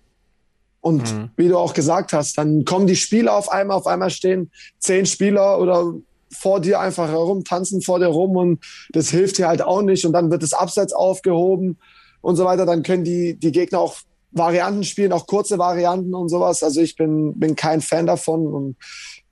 Und 0.81 1.31
wie 1.37 1.49
du 1.49 1.59
auch 1.59 1.75
gesagt 1.75 2.13
hast, 2.13 2.39
dann 2.39 2.65
kommen 2.65 2.89
die 2.89 2.97
Spieler 2.97 3.37
auf 3.37 3.53
einmal, 3.53 3.77
auf 3.77 3.87
einmal 3.87 4.11
stehen 4.11 4.51
zehn 4.81 5.07
Spieler 5.07 5.61
oder 5.61 5.95
vor 6.33 6.61
dir 6.61 6.81
einfach 6.81 7.09
herum, 7.09 7.45
tanzen 7.45 7.83
vor 7.83 8.01
dir 8.01 8.07
rum 8.07 8.37
und 8.37 8.65
das 8.91 9.11
hilft 9.11 9.39
dir 9.39 9.47
halt 9.47 9.63
auch 9.63 9.83
nicht. 9.83 10.05
Und 10.05 10.13
dann 10.13 10.31
wird 10.31 10.43
das 10.43 10.53
Abseits 10.53 10.93
aufgehoben 10.93 11.79
und 12.21 12.37
so 12.37 12.45
weiter. 12.45 12.67
Dann 12.67 12.83
können 12.83 13.05
die, 13.05 13.35
die 13.35 13.53
Gegner 13.53 13.79
auch 13.79 13.97
Varianten 14.33 14.83
spielen, 14.83 15.13
auch 15.13 15.27
kurze 15.27 15.59
Varianten 15.59 16.15
und 16.15 16.29
sowas. 16.29 16.63
Also 16.63 16.81
ich 16.81 16.97
bin, 16.97 17.39
bin 17.39 17.55
kein 17.55 17.81
Fan 17.81 18.07
davon 18.07 18.47
und 18.47 18.77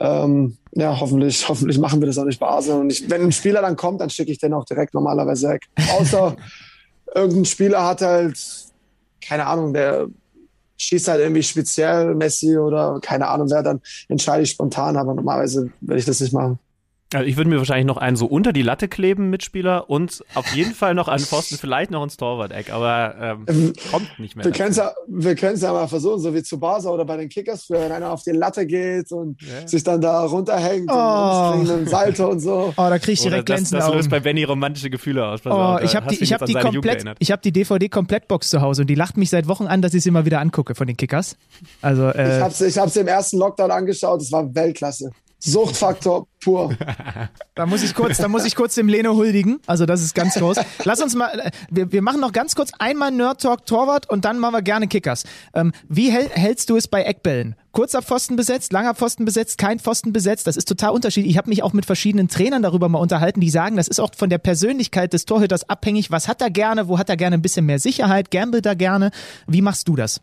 ähm, 0.00 0.56
ja, 0.72 0.98
hoffentlich, 0.98 1.46
hoffentlich 1.48 1.78
machen 1.78 2.00
wir 2.00 2.06
das 2.06 2.18
auch 2.18 2.24
nicht 2.24 2.40
bei 2.40 2.46
Arsenal. 2.46 2.80
Und 2.80 2.90
ich, 2.90 3.08
wenn 3.08 3.22
ein 3.22 3.32
Spieler 3.32 3.62
dann 3.62 3.76
kommt, 3.76 4.00
dann 4.00 4.10
schicke 4.10 4.32
ich 4.32 4.38
den 4.38 4.54
auch 4.54 4.64
direkt 4.64 4.94
normalerweise 4.94 5.50
weg. 5.50 5.62
Außer 5.98 6.36
irgendein 7.14 7.44
Spieler 7.44 7.86
hat 7.86 8.00
halt, 8.00 8.38
keine 9.20 9.46
Ahnung, 9.46 9.72
der 9.72 10.08
schießt 10.78 11.08
halt 11.08 11.20
irgendwie 11.20 11.42
speziell 11.42 12.14
Messi 12.14 12.56
oder 12.56 12.98
keine 13.02 13.28
Ahnung 13.28 13.50
wer, 13.50 13.62
dann 13.62 13.82
entscheide 14.08 14.42
ich 14.42 14.50
spontan, 14.50 14.96
aber 14.96 15.14
normalerweise 15.14 15.70
will 15.82 15.98
ich 15.98 16.06
das 16.06 16.20
nicht 16.20 16.32
machen. 16.32 16.58
Also 17.12 17.26
ich 17.26 17.36
würde 17.36 17.50
mir 17.50 17.58
wahrscheinlich 17.58 17.86
noch 17.86 17.96
einen 17.96 18.16
so 18.16 18.26
unter 18.26 18.52
die 18.52 18.62
Latte 18.62 18.86
kleben, 18.86 19.30
Mitspieler, 19.30 19.90
und 19.90 20.24
auf 20.34 20.46
jeden 20.54 20.74
Fall 20.74 20.94
noch 20.94 21.08
einen 21.08 21.24
Pfosten, 21.24 21.56
vielleicht 21.60 21.90
noch 21.90 22.04
ins 22.04 22.16
Torwart-Eck, 22.16 22.72
aber 22.72 23.14
ähm, 23.48 23.72
kommt 23.90 24.18
nicht 24.18 24.36
mehr. 24.36 24.44
Wir 24.44 24.52
können 24.52 24.70
es 24.70 24.76
ja, 24.76 24.92
wir 25.08 25.34
können's 25.34 25.62
ja 25.62 25.72
mal 25.72 25.88
versuchen, 25.88 26.20
so 26.20 26.32
wie 26.34 26.42
zu 26.44 26.60
Basa 26.60 26.88
oder 26.88 27.04
bei 27.04 27.16
den 27.16 27.28
Kickers 27.28 27.64
früher, 27.64 27.80
wenn 27.80 27.90
einer 27.90 28.12
auf 28.12 28.22
die 28.22 28.30
Latte 28.30 28.64
geht 28.64 29.10
und 29.10 29.42
ja. 29.42 29.66
sich 29.66 29.82
dann 29.82 30.00
da 30.00 30.24
runterhängt 30.24 30.88
oh. 30.88 30.92
und 30.92 31.68
einen 31.68 31.88
Salto 31.88 32.28
und 32.28 32.38
so. 32.38 32.72
Oh, 32.76 32.88
da 32.88 32.98
krieg 33.00 33.14
ich 33.14 33.22
direkt 33.22 33.46
glänzende 33.46 33.78
Das, 33.78 33.86
das 33.86 33.96
löst 33.96 34.10
bei 34.10 34.20
Benny 34.20 34.44
romantische 34.44 34.88
Gefühle 34.88 35.26
aus. 35.26 35.40
Pass 35.40 35.52
oh, 35.52 35.84
ich 35.84 35.96
habe 35.96 36.06
die, 36.08 36.22
ich 36.22 36.32
hab 36.32 36.46
die 36.46 36.54
komplett, 36.54 37.04
ich 37.18 37.32
habe 37.32 37.42
die 37.42 37.50
DVD-Komplettbox 37.52 38.50
zu 38.50 38.60
Hause 38.60 38.82
und 38.82 38.86
die 38.88 38.94
lacht 38.94 39.16
mich 39.16 39.30
seit 39.30 39.48
Wochen 39.48 39.66
an, 39.66 39.82
dass 39.82 39.94
ich 39.94 40.04
sie 40.04 40.10
immer 40.10 40.26
wieder 40.26 40.38
angucke 40.38 40.76
von 40.76 40.86
den 40.86 40.96
Kickers. 40.96 41.36
Also, 41.82 42.06
äh, 42.08 42.36
ich 42.36 42.42
habe 42.42 42.54
sie 42.54 42.66
ich 42.66 42.78
hab's 42.78 42.94
im 42.94 43.08
ersten 43.08 43.38
Lockdown 43.38 43.72
angeschaut, 43.72 44.22
es 44.22 44.30
war 44.30 44.54
Weltklasse. 44.54 45.10
Suchtfaktor 45.40 46.26
pur. 46.42 46.76
Da 47.56 47.66
muss 47.66 47.82
ich 47.82 47.94
kurz, 47.94 48.16
da 48.16 48.28
muss 48.28 48.46
ich 48.46 48.56
kurz 48.56 48.74
dem 48.74 48.88
Leno 48.88 49.14
huldigen. 49.16 49.60
Also 49.66 49.84
das 49.84 50.00
ist 50.00 50.14
ganz 50.14 50.34
groß. 50.34 50.56
Lass 50.84 51.02
uns 51.02 51.14
mal, 51.14 51.28
äh, 51.38 51.50
wir, 51.70 51.92
wir 51.92 52.00
machen 52.00 52.18
noch 52.18 52.32
ganz 52.32 52.54
kurz 52.54 52.70
einmal 52.78 53.10
Nerd 53.10 53.42
Talk 53.42 53.66
Torwart 53.66 54.08
und 54.08 54.24
dann 54.24 54.38
machen 54.38 54.54
wir 54.54 54.62
gerne 54.62 54.88
Kickers. 54.88 55.24
Ähm, 55.52 55.72
wie 55.86 56.10
hält, 56.10 56.34
hältst 56.34 56.70
du 56.70 56.76
es 56.76 56.88
bei 56.88 57.02
Eckbällen? 57.02 57.56
Kurzer 57.72 58.00
Pfosten 58.00 58.36
besetzt, 58.36 58.72
langer 58.72 58.94
Pfosten 58.94 59.26
besetzt, 59.26 59.58
kein 59.58 59.78
Pfosten 59.78 60.14
besetzt. 60.14 60.46
Das 60.46 60.56
ist 60.56 60.68
total 60.68 60.92
unterschiedlich. 60.92 61.32
Ich 61.32 61.36
habe 61.36 61.50
mich 61.50 61.62
auch 61.62 61.74
mit 61.74 61.84
verschiedenen 61.84 62.28
Trainern 62.28 62.62
darüber 62.62 62.88
mal 62.88 62.98
unterhalten, 62.98 63.40
die 63.40 63.50
sagen, 63.50 63.76
das 63.76 63.88
ist 63.88 64.00
auch 64.00 64.10
von 64.16 64.30
der 64.30 64.38
Persönlichkeit 64.38 65.12
des 65.12 65.26
Torhüters 65.26 65.68
abhängig. 65.68 66.10
Was 66.10 66.28
hat 66.28 66.40
er 66.40 66.50
gerne? 66.50 66.88
Wo 66.88 66.98
hat 66.98 67.10
er 67.10 67.18
gerne 67.18 67.34
ein 67.34 67.42
bisschen 67.42 67.66
mehr 67.66 67.78
Sicherheit? 67.78 68.30
Gambelt 68.30 68.64
er 68.64 68.76
gerne? 68.76 69.10
Wie 69.46 69.60
machst 69.60 69.86
du 69.86 69.96
das? 69.96 70.22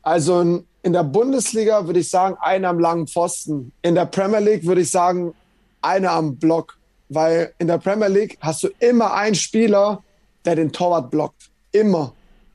Also 0.00 0.64
in 0.86 0.92
der 0.92 1.02
Bundesliga 1.02 1.84
würde 1.84 1.98
ich 1.98 2.08
sagen, 2.08 2.36
einer 2.40 2.68
am 2.68 2.78
langen 2.78 3.08
Pfosten. 3.08 3.72
In 3.82 3.96
der 3.96 4.06
Premier 4.06 4.38
League 4.38 4.64
würde 4.64 4.82
ich 4.82 4.90
sagen, 4.92 5.34
einer 5.82 6.12
am 6.12 6.36
Block. 6.36 6.78
Weil 7.08 7.52
in 7.58 7.66
der 7.66 7.78
Premier 7.78 8.06
League 8.06 8.38
hast 8.40 8.62
du 8.62 8.68
immer 8.78 9.12
einen 9.12 9.34
Spieler, 9.34 10.04
der 10.44 10.54
den 10.54 10.70
Torwart 10.70 11.10
blockt. 11.10 11.50
Immer. 11.72 12.12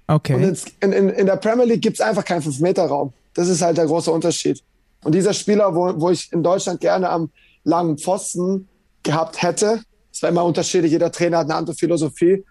Okay. 0.07 0.35
Und 0.35 0.63
in, 0.79 0.93
in, 0.93 1.09
in 1.09 1.25
der 1.25 1.35
Premier 1.35 1.65
League 1.65 1.81
gibt 1.81 1.99
es 1.99 2.01
einfach 2.01 2.23
keinen 2.23 2.41
5-Meter-Raum. 2.41 3.11
Das 3.33 3.49
ist 3.49 3.61
halt 3.61 3.77
der 3.77 3.85
große 3.85 4.09
Unterschied. 4.09 4.63
Und 5.03 5.13
dieser 5.13 5.33
Spieler, 5.33 5.75
wo, 5.75 5.99
wo 5.99 6.09
ich 6.09 6.31
in 6.31 6.41
Deutschland 6.41 6.79
gerne 6.79 7.09
am 7.09 7.31
langen 7.65 7.97
Pfosten 7.97 8.69
gehabt 9.03 9.41
hätte, 9.41 9.81
es 10.09 10.21
war 10.21 10.29
immer 10.29 10.45
unterschiedlich, 10.45 10.93
jeder 10.93 11.11
Trainer 11.11 11.39
hat 11.39 11.47
eine 11.47 11.55
andere 11.55 11.75
Philosophie, 11.75 12.45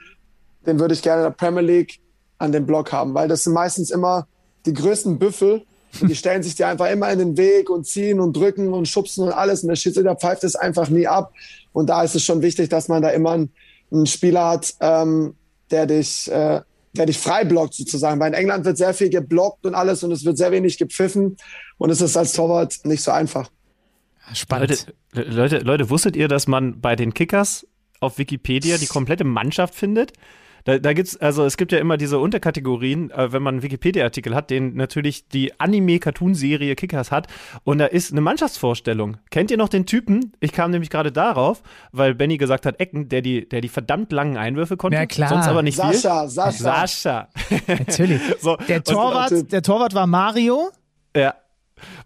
den 0.67 0.79
würde 0.79 0.93
ich 0.93 1.01
gerne 1.01 1.23
in 1.23 1.29
der 1.29 1.37
Premier 1.37 1.63
League 1.63 2.01
an 2.37 2.53
den 2.53 2.67
Block 2.67 2.93
haben, 2.93 3.15
weil 3.15 3.29
das 3.29 3.45
sind 3.45 3.55
meistens 3.55 3.91
immer 3.91 4.27
die 4.67 4.75
größten 4.75 5.19
Büffel, 5.19 5.65
und 6.01 6.09
die 6.09 6.15
stellen 6.15 6.43
sich 6.43 6.55
dir 6.55 6.69
einfach 6.69 6.91
immer 6.91 7.11
in 7.11 7.19
den 7.19 7.37
Weg 7.37 7.69
und 7.69 7.87
ziehen 7.87 8.21
und 8.21 8.37
drücken 8.37 8.73
und 8.73 8.87
schubsen 8.87 9.25
und 9.25 9.33
alles. 9.33 9.63
Und 9.63 9.69
der 9.69 9.77
Schiedsrichter 9.77 10.15
pfeift 10.17 10.45
es 10.45 10.57
einfach 10.57 10.89
nie 10.89 11.07
ab. 11.07 11.33
Und 11.73 11.89
da 11.89 12.03
ist 12.03 12.15
es 12.15 12.23
schon 12.23 12.43
wichtig, 12.43 12.69
dass 12.69 12.89
man 12.89 13.03
da 13.03 13.11
immer 13.11 13.33
einen, 13.33 13.53
einen 13.91 14.07
Spieler 14.07 14.49
hat, 14.49 14.75
ähm, 14.81 15.35
der 15.71 15.87
dich, 15.87 16.31
äh, 16.31 16.61
der 16.93 17.07
dich 17.07 17.19
frei 17.19 17.45
blockt 17.45 17.75
sozusagen. 17.75 18.21
Weil 18.21 18.29
in 18.29 18.35
England 18.35 18.65
wird 18.65 18.77
sehr 18.77 18.95
viel 18.95 19.11
geblockt 19.11 19.67
und 19.67 19.75
alles 19.75 20.03
und 20.03 20.13
es 20.13 20.25
wird 20.25 20.39
sehr 20.39 20.53
wenig 20.53 20.79
gepfiffen. 20.79 21.37
Und 21.77 21.91
es 21.91 22.01
ist 22.01 22.17
als 22.17 22.33
Torwart 22.33 22.79
nicht 22.85 23.03
so 23.03 23.11
einfach. 23.11 23.51
Spannend. 24.33 24.87
Leute, 25.13 25.31
Leute, 25.31 25.59
Leute, 25.59 25.91
wusstet 25.91 26.15
ihr, 26.15 26.29
dass 26.29 26.47
man 26.47 26.81
bei 26.81 26.95
den 26.95 27.15
Kickers 27.15 27.67
auf 27.99 28.19
Wikipedia 28.19 28.79
die 28.79 28.87
komplette 28.87 29.25
Mannschaft 29.25 29.75
findet? 29.75 30.13
Da, 30.65 30.79
da 30.79 30.93
gibt's, 30.93 31.17
also 31.17 31.45
es 31.45 31.57
gibt 31.57 31.73
ja 31.73 31.79
immer 31.79 31.97
diese 31.97 32.19
Unterkategorien, 32.19 33.11
äh, 33.11 33.33
wenn 33.33 33.43
man 33.43 33.55
einen 33.55 33.63
Wikipedia-Artikel 33.63 34.35
hat, 34.35 34.51
den 34.51 34.75
natürlich 34.75 35.29
die 35.29 35.59
Anime-Cartoon-Serie 35.59 36.75
Kickers 36.75 37.11
hat. 37.11 37.27
Und 37.65 37.79
da 37.79 37.87
ist 37.87 38.13
eine 38.13 38.21
Mannschaftsvorstellung. 38.21 39.19
Kennt 39.31 39.51
ihr 39.51 39.57
noch 39.57 39.69
den 39.69 39.87
Typen? 39.87 40.33
Ich 40.41 40.53
kam 40.53 40.71
nämlich 40.71 40.91
gerade 40.91 41.13
darauf, 41.13 41.63
weil 41.93 42.15
Benny 42.15 42.37
gesagt 42.37 42.67
hat, 42.67 42.81
Ecken, 42.81 43.09
der 43.09 43.23
die, 43.23 43.49
der 43.49 43.61
die 43.61 43.69
verdammt 43.69 44.13
langen 44.13 44.37
Einwürfe 44.37 44.77
konnte. 44.77 44.97
Ja, 44.97 45.07
klar. 45.07 45.29
Sonst 45.29 45.49
aber 45.49 45.63
nicht 45.63 45.77
Sascha, 45.77 46.23
viel. 46.23 46.31
Sascha. 46.31 46.53
Sascha. 46.53 47.29
Natürlich. 47.67 48.21
so, 48.41 48.57
der, 48.69 48.83
Torwart, 48.85 49.53
der 49.53 49.63
Torwart 49.63 49.95
war 49.95 50.07
Mario. 50.07 50.71
Ja. 51.17 51.35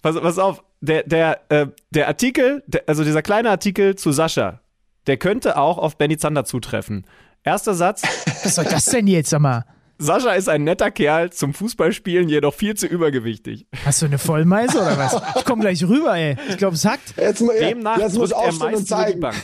Pass, 0.02 0.20
pass 0.20 0.38
auf, 0.38 0.62
der, 0.80 1.02
der, 1.04 1.40
äh, 1.50 1.66
der 1.90 2.08
Artikel, 2.08 2.62
der, 2.66 2.84
also 2.86 3.04
dieser 3.04 3.22
kleine 3.22 3.50
Artikel 3.50 3.96
zu 3.96 4.12
Sascha, 4.12 4.60
der 5.06 5.16
könnte 5.16 5.56
auch 5.56 5.78
auf 5.78 5.96
Benny 5.96 6.16
Zander 6.16 6.44
zutreffen. 6.44 7.06
Erster 7.44 7.74
Satz. 7.74 8.02
Was 8.42 8.54
soll 8.54 8.64
das 8.64 8.86
denn 8.86 9.06
jetzt, 9.06 9.30
sag 9.30 9.40
mal? 9.40 9.64
Sascha 9.98 10.32
ist 10.32 10.48
ein 10.48 10.64
netter 10.64 10.90
Kerl, 10.90 11.30
zum 11.30 11.54
Fußballspielen 11.54 12.28
jedoch 12.28 12.52
viel 12.52 12.74
zu 12.74 12.86
übergewichtig. 12.86 13.66
Hast 13.84 14.02
du 14.02 14.06
eine 14.06 14.18
Vollmeise 14.18 14.78
oder 14.80 14.98
was? 14.98 15.16
Ich 15.36 15.44
komm 15.44 15.60
gleich 15.60 15.84
rüber, 15.84 16.16
ey. 16.16 16.36
Ich 16.48 16.56
glaube, 16.56 16.74
es 16.74 16.84
hackt. 16.84 17.14
Jetzt 17.16 17.40
mal, 17.42 17.56
Demnach 17.56 17.98
jetzt 17.98 18.16
drückt 18.16 18.32
er 18.32 18.52
meist 18.54 18.90
über 18.90 19.04
die 19.04 19.18
Bank. 19.18 19.36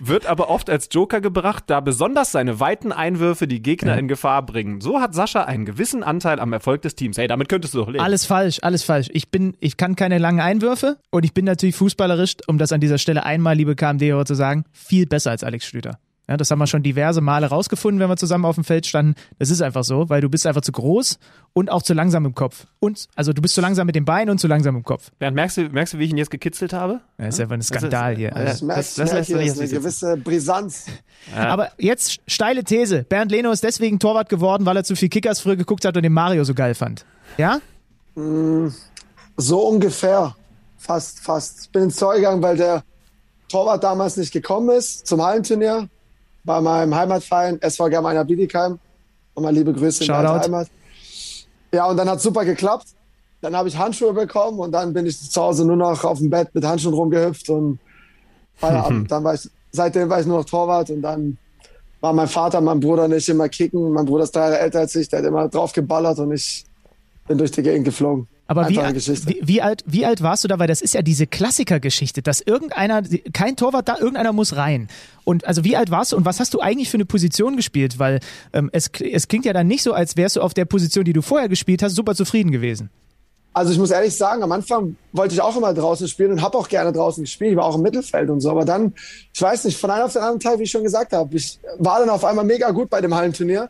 Wird 0.00 0.24
aber 0.24 0.48
oft 0.48 0.70
als 0.70 0.88
Joker 0.90 1.20
gebracht, 1.20 1.64
da 1.66 1.80
besonders 1.80 2.32
seine 2.32 2.60
weiten 2.60 2.92
Einwürfe 2.92 3.46
die 3.46 3.60
Gegner 3.60 3.92
ja. 3.92 3.98
in 3.98 4.08
Gefahr 4.08 4.46
bringen. 4.46 4.80
So 4.80 5.00
hat 5.00 5.14
Sascha 5.14 5.42
einen 5.44 5.66
gewissen 5.66 6.02
Anteil 6.02 6.40
am 6.40 6.54
Erfolg 6.54 6.80
des 6.80 6.94
Teams. 6.94 7.18
Hey, 7.18 7.28
damit 7.28 7.50
könntest 7.50 7.74
du 7.74 7.78
doch 7.78 7.88
leben. 7.88 8.02
Alles 8.02 8.24
falsch, 8.24 8.60
alles 8.62 8.82
falsch. 8.82 9.10
Ich 9.12 9.30
bin, 9.30 9.54
ich 9.60 9.76
kann 9.76 9.96
keine 9.96 10.16
langen 10.16 10.40
Einwürfe 10.40 10.96
und 11.10 11.26
ich 11.26 11.34
bin 11.34 11.44
natürlich 11.44 11.76
fußballerisch, 11.76 12.36
um 12.46 12.56
das 12.56 12.72
an 12.72 12.80
dieser 12.80 12.96
Stelle 12.96 13.24
einmal, 13.24 13.54
liebe 13.54 13.76
KMD, 13.76 14.26
zu 14.26 14.34
sagen, 14.34 14.64
viel 14.72 15.04
besser 15.04 15.30
als 15.30 15.44
Alex 15.44 15.66
Schlüter. 15.66 15.98
Ja, 16.30 16.36
das 16.36 16.48
haben 16.52 16.60
wir 16.60 16.68
schon 16.68 16.84
diverse 16.84 17.20
Male 17.20 17.48
rausgefunden, 17.48 17.98
wenn 17.98 18.08
wir 18.08 18.16
zusammen 18.16 18.44
auf 18.44 18.54
dem 18.54 18.62
Feld 18.62 18.86
standen. 18.86 19.16
Das 19.40 19.50
ist 19.50 19.60
einfach 19.62 19.82
so, 19.82 20.08
weil 20.10 20.20
du 20.20 20.28
bist 20.28 20.46
einfach 20.46 20.60
zu 20.60 20.70
groß 20.70 21.18
und 21.54 21.72
auch 21.72 21.82
zu 21.82 21.92
langsam 21.92 22.24
im 22.24 22.36
Kopf. 22.36 22.68
Und, 22.78 23.08
also 23.16 23.32
du 23.32 23.42
bist 23.42 23.56
zu 23.56 23.60
langsam 23.60 23.86
mit 23.86 23.96
den 23.96 24.04
Beinen 24.04 24.30
und 24.30 24.38
zu 24.38 24.46
langsam 24.46 24.76
im 24.76 24.84
Kopf. 24.84 25.10
Bernd, 25.18 25.34
merkst 25.34 25.56
du, 25.56 25.62
merkst 25.70 25.94
du, 25.94 25.98
wie 25.98 26.04
ich 26.04 26.12
ihn 26.12 26.18
jetzt 26.18 26.30
gekitzelt 26.30 26.72
habe? 26.72 27.00
Ja, 27.18 27.26
ist 27.26 27.40
einfach 27.40 27.54
ein 27.54 27.62
Skandal 27.62 28.14
hier. 28.14 28.30
Das, 28.30 28.60
das, 28.60 28.94
das, 28.94 29.10
das, 29.10 29.28
ist 29.28 29.34
eine 29.34 29.68
gewisse 29.68 30.16
Brisanz. 30.18 30.86
Ja. 31.34 31.48
Aber 31.48 31.72
jetzt 31.78 32.20
steile 32.28 32.62
These. 32.62 33.02
Bernd 33.02 33.32
Leno 33.32 33.50
ist 33.50 33.64
deswegen 33.64 33.98
Torwart 33.98 34.28
geworden, 34.28 34.66
weil 34.66 34.76
er 34.76 34.84
zu 34.84 34.94
viel 34.94 35.08
Kickers 35.08 35.40
früher 35.40 35.56
geguckt 35.56 35.84
hat 35.84 35.96
und 35.96 36.04
den 36.04 36.12
Mario 36.12 36.44
so 36.44 36.54
geil 36.54 36.76
fand. 36.76 37.04
Ja? 37.38 37.58
Mm, 38.14 38.68
so 39.36 39.66
ungefähr. 39.66 40.36
Fast, 40.78 41.18
fast. 41.18 41.64
Ich 41.64 41.70
bin 41.70 41.82
ins 41.82 41.96
Tor 41.96 42.14
gegangen, 42.14 42.40
weil 42.40 42.56
der 42.56 42.84
Torwart 43.48 43.82
damals 43.82 44.16
nicht 44.16 44.32
gekommen 44.32 44.70
ist 44.70 45.08
zum 45.08 45.20
Hallenturnier 45.20 45.88
bei 46.44 46.60
meinem 46.60 46.94
Heimatverein 46.94 47.60
SV 47.60 47.88
Germania 47.88 48.22
Bietigheim. 48.22 48.78
Nochmal 49.34 49.54
liebe 49.54 49.72
Grüße 49.72 50.04
in 50.04 50.08
der 50.08 50.40
Heimat. 50.40 50.68
Ja, 51.72 51.86
und 51.86 51.96
dann 51.96 52.08
hat 52.08 52.20
super 52.20 52.44
geklappt. 52.44 52.88
Dann 53.40 53.56
habe 53.56 53.68
ich 53.68 53.76
Handschuhe 53.78 54.12
bekommen 54.12 54.58
und 54.58 54.72
dann 54.72 54.92
bin 54.92 55.06
ich 55.06 55.18
zu 55.18 55.40
Hause 55.40 55.64
nur 55.64 55.76
noch 55.76 56.04
auf 56.04 56.18
dem 56.18 56.28
Bett 56.28 56.54
mit 56.54 56.64
Handschuhen 56.64 56.94
rumgehüpft 56.94 57.48
und 57.48 57.78
Feierabend. 58.56 59.10
dann 59.10 59.24
war 59.24 59.34
ich, 59.34 59.48
seitdem 59.72 60.10
war 60.10 60.20
ich 60.20 60.26
nur 60.26 60.38
noch 60.38 60.44
Torwart 60.44 60.90
und 60.90 61.00
dann 61.00 61.38
war 62.00 62.12
mein 62.12 62.28
Vater, 62.28 62.60
mein 62.60 62.80
Bruder 62.80 63.08
nicht 63.08 63.28
immer 63.28 63.48
kicken. 63.48 63.92
Mein 63.92 64.04
Bruder 64.04 64.24
ist 64.24 64.34
drei 64.34 64.40
Jahre 64.40 64.58
älter 64.58 64.80
als 64.80 64.94
ich, 64.94 65.08
der 65.08 65.20
hat 65.20 65.26
immer 65.26 65.48
drauf 65.48 65.72
geballert 65.72 66.18
und 66.18 66.32
ich 66.32 66.64
bin 67.26 67.38
durch 67.38 67.50
die 67.50 67.62
Gegend 67.62 67.84
geflogen. 67.84 68.26
Aber 68.50 68.68
wie, 68.68 68.78
wie, 68.78 69.40
wie, 69.42 69.62
alt, 69.62 69.84
wie 69.86 70.04
alt 70.04 70.24
warst 70.24 70.42
du 70.42 70.48
da? 70.48 70.58
Weil 70.58 70.66
das 70.66 70.82
ist 70.82 70.92
ja 70.92 71.02
diese 71.02 71.28
Klassikergeschichte, 71.28 72.20
dass 72.20 72.40
irgendeiner, 72.40 73.00
kein 73.32 73.54
Torwart 73.54 73.88
da, 73.88 73.96
irgendeiner 73.96 74.32
muss 74.32 74.56
rein. 74.56 74.88
Und 75.22 75.46
also 75.46 75.62
wie 75.62 75.76
alt 75.76 75.92
warst 75.92 76.10
du 76.10 76.16
und 76.16 76.24
was 76.24 76.40
hast 76.40 76.52
du 76.52 76.58
eigentlich 76.58 76.90
für 76.90 76.96
eine 76.96 77.04
Position 77.04 77.54
gespielt? 77.54 78.00
Weil 78.00 78.18
ähm, 78.52 78.68
es, 78.72 78.90
es 78.98 79.28
klingt 79.28 79.44
ja 79.44 79.52
dann 79.52 79.68
nicht 79.68 79.84
so, 79.84 79.92
als 79.92 80.16
wärst 80.16 80.34
du 80.34 80.40
auf 80.40 80.52
der 80.52 80.64
Position, 80.64 81.04
die 81.04 81.12
du 81.12 81.22
vorher 81.22 81.48
gespielt 81.48 81.80
hast, 81.84 81.94
super 81.94 82.16
zufrieden 82.16 82.50
gewesen. 82.50 82.90
Also 83.52 83.70
ich 83.70 83.78
muss 83.78 83.92
ehrlich 83.92 84.16
sagen, 84.16 84.42
am 84.42 84.50
Anfang 84.50 84.96
wollte 85.12 85.34
ich 85.34 85.40
auch 85.40 85.56
immer 85.56 85.72
draußen 85.72 86.08
spielen 86.08 86.32
und 86.32 86.42
habe 86.42 86.58
auch 86.58 86.68
gerne 86.68 86.92
draußen 86.92 87.22
gespielt. 87.22 87.52
Ich 87.52 87.56
war 87.56 87.66
auch 87.66 87.76
im 87.76 87.82
Mittelfeld 87.82 88.30
und 88.30 88.40
so. 88.40 88.50
Aber 88.50 88.64
dann, 88.64 88.94
ich 89.32 89.40
weiß 89.40 89.64
nicht, 89.64 89.78
von 89.78 89.92
einem 89.92 90.06
auf 90.06 90.12
den 90.12 90.22
anderen 90.22 90.40
Tag, 90.40 90.58
wie 90.58 90.64
ich 90.64 90.72
schon 90.72 90.82
gesagt 90.82 91.12
habe, 91.12 91.36
ich 91.36 91.60
war 91.78 92.00
dann 92.00 92.10
auf 92.10 92.24
einmal 92.24 92.44
mega 92.44 92.72
gut 92.72 92.90
bei 92.90 93.00
dem 93.00 93.14
Hallenturnier. 93.14 93.68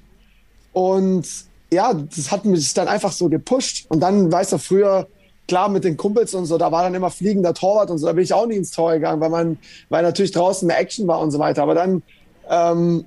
Und 0.72 1.49
ja, 1.72 1.94
das 1.94 2.30
hat 2.30 2.44
mich 2.44 2.74
dann 2.74 2.88
einfach 2.88 3.12
so 3.12 3.28
gepusht. 3.28 3.86
Und 3.88 4.00
dann, 4.00 4.30
weißt 4.30 4.52
du, 4.52 4.58
früher, 4.58 5.06
klar, 5.48 5.68
mit 5.68 5.84
den 5.84 5.96
Kumpels 5.96 6.34
und 6.34 6.46
so, 6.46 6.58
da 6.58 6.70
war 6.72 6.82
dann 6.82 6.94
immer 6.94 7.10
fliegender 7.10 7.54
Torwart 7.54 7.90
und 7.90 7.98
so, 7.98 8.06
da 8.06 8.12
bin 8.12 8.24
ich 8.24 8.32
auch 8.32 8.46
nie 8.46 8.56
ins 8.56 8.70
Tor 8.70 8.92
gegangen, 8.92 9.20
weil 9.20 9.30
man, 9.30 9.58
weil 9.88 10.02
natürlich 10.02 10.32
draußen 10.32 10.66
mehr 10.66 10.78
Action 10.78 11.06
war 11.06 11.20
und 11.20 11.30
so 11.30 11.38
weiter. 11.38 11.62
Aber 11.62 11.74
dann, 11.74 12.02
ähm, 12.48 13.04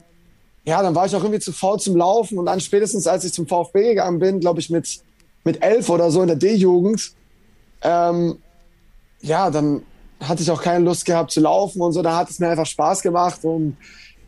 ja, 0.65 0.81
dann 0.81 0.95
war 0.95 1.05
ich 1.05 1.15
auch 1.15 1.23
irgendwie 1.23 1.39
zu 1.39 1.51
faul 1.51 1.79
zum 1.79 1.95
Laufen 1.95 2.37
und 2.37 2.45
dann 2.45 2.59
spätestens, 2.59 3.07
als 3.07 3.25
ich 3.25 3.33
zum 3.33 3.47
VfB 3.47 3.89
gegangen 3.89 4.19
bin, 4.19 4.39
glaube 4.39 4.59
ich 4.59 4.69
mit, 4.69 5.01
mit 5.43 5.61
elf 5.61 5.89
oder 5.89 6.09
so 6.09 6.21
in 6.21 6.27
der 6.27 6.37
D-Jugend, 6.37 7.11
ähm, 7.81 8.37
ja, 9.21 9.49
dann 9.49 9.83
hatte 10.21 10.41
ich 10.41 10.51
auch 10.51 10.61
keine 10.61 10.85
Lust 10.85 11.05
gehabt 11.05 11.31
zu 11.31 11.41
laufen 11.41 11.81
und 11.81 11.91
so, 11.91 12.01
da 12.01 12.15
hat 12.15 12.29
es 12.29 12.39
mir 12.39 12.49
einfach 12.49 12.65
Spaß 12.65 13.01
gemacht 13.01 13.43
und, 13.43 13.75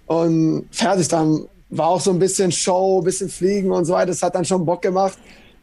und 0.08 0.68
fertig, 0.72 1.08
dann 1.08 1.48
war 1.70 1.88
auch 1.88 2.02
so 2.02 2.12
ein 2.12 2.20
bisschen 2.20 2.52
Show, 2.52 3.02
bisschen 3.02 3.30
Fliegen 3.30 3.72
und 3.72 3.86
so 3.86 3.94
weiter. 3.94 4.08
Das 4.08 4.22
hat 4.22 4.36
dann 4.36 4.46
schon 4.46 4.66
Bock 4.66 4.82
gemacht. 4.82 5.18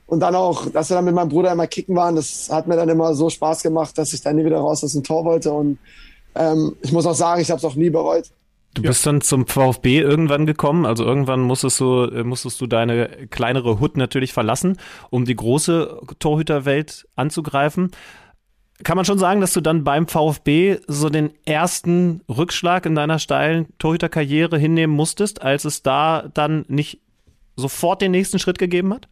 Und 0.07 0.21
dann 0.21 0.35
auch, 0.35 0.69
dass 0.69 0.91
wir 0.91 0.97
dann 0.97 1.07
mit 1.07 1.15
meinem 1.15 1.31
Bruder 1.31 1.53
immer 1.53 1.67
kicken 1.67 1.97
waren, 1.97 2.17
das 2.17 2.51
hat 2.51 2.67
mir 2.67 2.77
dann 2.77 2.89
immer 2.89 3.15
so 3.15 3.31
Spaß 3.31 3.63
gemacht, 3.63 3.97
dass 3.97 4.13
ich 4.13 4.21
dann 4.21 4.37
nie 4.37 4.45
wieder 4.45 4.59
raus 4.59 4.85
aus 4.85 4.93
dem 4.93 5.03
Tor 5.03 5.25
wollte. 5.25 5.53
Und 5.53 5.79
ähm, 6.35 6.77
ich 6.83 6.93
muss 6.93 7.07
auch 7.07 7.15
sagen, 7.15 7.41
ich 7.41 7.51
habe 7.51 7.59
es 7.59 7.65
auch 7.65 7.77
nie 7.77 7.89
bereut. 7.89 8.31
Du 8.75 8.83
bist 8.83 9.05
dann 9.07 9.21
zum 9.21 9.47
VfB 9.47 10.01
irgendwann 10.01 10.47
gekommen, 10.47 10.87
also 10.87 11.05
irgendwann 11.05 11.41
musstest 11.41 11.79
du, 11.81 12.05
äh, 12.05 12.25
musstest 12.25 12.59
du 12.61 12.67
deine 12.67 13.27
kleinere 13.29 13.81
Hut 13.81 13.99
natürlich 13.99 14.33
verlassen, 14.33 14.79
um 15.11 15.27
die 15.27 15.37
große 15.37 16.01
Torhüterwelt 16.19 17.07
anzugreifen. 17.15 17.91
Kann 18.85 18.97
man 18.97 19.05
schon 19.05 19.19
sagen, 19.19 19.41
dass 19.41 19.53
du 19.53 19.61
dann 19.61 19.85
beim 19.85 20.07
VfB 20.07 20.79
so 20.87 21.09
den 21.09 21.33
ersten 21.45 22.23
Rückschlag 22.29 22.87
in 22.87 22.95
deiner 22.95 23.19
steilen 23.19 23.67
Torhüterkarriere 23.79 24.59
hinnehmen 24.59 24.95
musstest, 24.95 25.43
als 25.43 25.65
es 25.65 25.83
da 25.83 26.29
dann 26.35 26.65
nicht 26.69 27.01
sofort 27.57 28.03
den 28.03 28.13
nächsten 28.13 28.39
Schritt 28.39 28.59
gegeben 28.59 28.93
hat? 28.95 29.09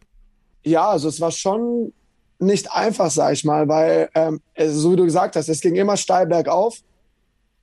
Ja, 0.63 0.89
also 0.89 1.07
es 1.07 1.21
war 1.21 1.31
schon 1.31 1.93
nicht 2.39 2.71
einfach, 2.71 3.11
sag 3.11 3.33
ich 3.33 3.45
mal, 3.45 3.67
weil, 3.67 4.09
ähm, 4.15 4.41
so 4.57 4.91
wie 4.91 4.95
du 4.95 5.05
gesagt 5.05 5.35
hast, 5.35 5.47
es 5.47 5.61
ging 5.61 5.75
immer 5.75 5.95
steil 5.95 6.25
bergauf 6.25 6.79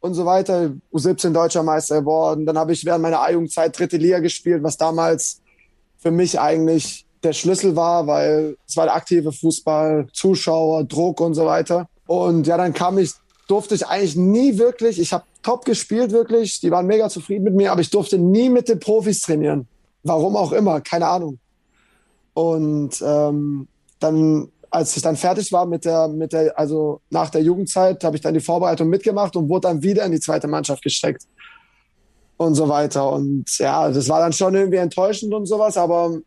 und 0.01 0.15
so 0.15 0.25
weiter. 0.25 0.73
U17 0.93 1.33
deutscher 1.33 1.63
Meister 1.63 2.01
geworden. 2.01 2.47
Dann 2.47 2.57
habe 2.57 2.73
ich 2.73 2.85
während 2.85 3.03
meiner 3.03 3.21
A-Jugendzeit 3.21 3.77
dritte 3.77 3.97
Liga 3.97 4.21
gespielt, 4.21 4.63
was 4.63 4.77
damals 4.77 5.41
für 5.99 6.13
mich 6.13 6.39
eigentlich 6.39 7.07
der 7.25 7.33
Schlüssel 7.33 7.75
war, 7.75 8.07
weil 8.07 8.57
es 8.67 8.77
war 8.77 8.85
der 8.85 8.95
aktive 8.95 9.33
Fußball, 9.33 10.07
Zuschauer, 10.13 10.85
Druck 10.85 11.21
und 11.21 11.35
so 11.35 11.47
weiter. 11.47 11.89
Und 12.09 12.47
ja, 12.47 12.57
dann 12.57 12.73
kam 12.73 12.97
ich, 12.97 13.13
durfte 13.49 13.75
ich 13.75 13.87
eigentlich 13.87 14.17
nie 14.17 14.57
wirklich, 14.57 14.99
ich 14.99 15.13
habe 15.13 15.25
top 15.43 15.67
gespielt 15.67 16.11
wirklich, 16.11 16.59
die 16.59 16.71
waren 16.71 16.87
mega 16.87 17.11
zufrieden 17.11 17.45
mit 17.45 17.55
mir, 17.55 17.71
aber 17.71 17.83
ich 17.83 17.91
durfte 17.91 18.17
nie 18.17 18.49
mit 18.49 18.71
den 18.71 18.81
Profis 18.81 19.21
trainieren. 19.21 19.69
Warum 20.05 20.35
auch 20.35 20.53
immer, 20.53 20.81
keine 20.81 21.07
Ahnung. 21.07 21.39
Und 22.33 23.03
ähm, 23.05 23.69
dann 24.01 24.49
als 24.71 24.97
ich 24.97 25.03
dann 25.03 25.17
fertig 25.17 25.53
war 25.53 25.67
mit 25.67 25.85
der, 25.85 26.09
mit 26.09 26.33
der, 26.33 26.59
also 26.59 27.03
nach 27.11 27.29
der 27.29 27.43
Jugendzeit, 27.43 28.03
habe 28.05 28.17
ich 28.17 28.23
dann 28.23 28.35
die 28.35 28.41
Vorbereitung 28.41 28.89
mitgemacht 28.89 29.37
und 29.37 29.51
wurde 29.51 29.69
dann 29.69 29.83
wieder 29.83 30.05
in 30.05 30.13
die 30.13 30.21
zweite 30.21 30.49
Mannschaft 30.49 30.83
gesteckt 30.83 31.25
und 32.39 32.55
so 32.55 32.71
weiter. 32.71 33.13
Und 33.13 33.47
ja, 33.59 33.91
das 33.91 34.09
war 34.09 34.21
dann 34.21 34.33
schon 34.33 34.55
irgendwie 34.55 34.79
enttäuschend 34.79 35.35
und 35.35 35.45
sowas, 35.45 35.77
aber 35.77 36.19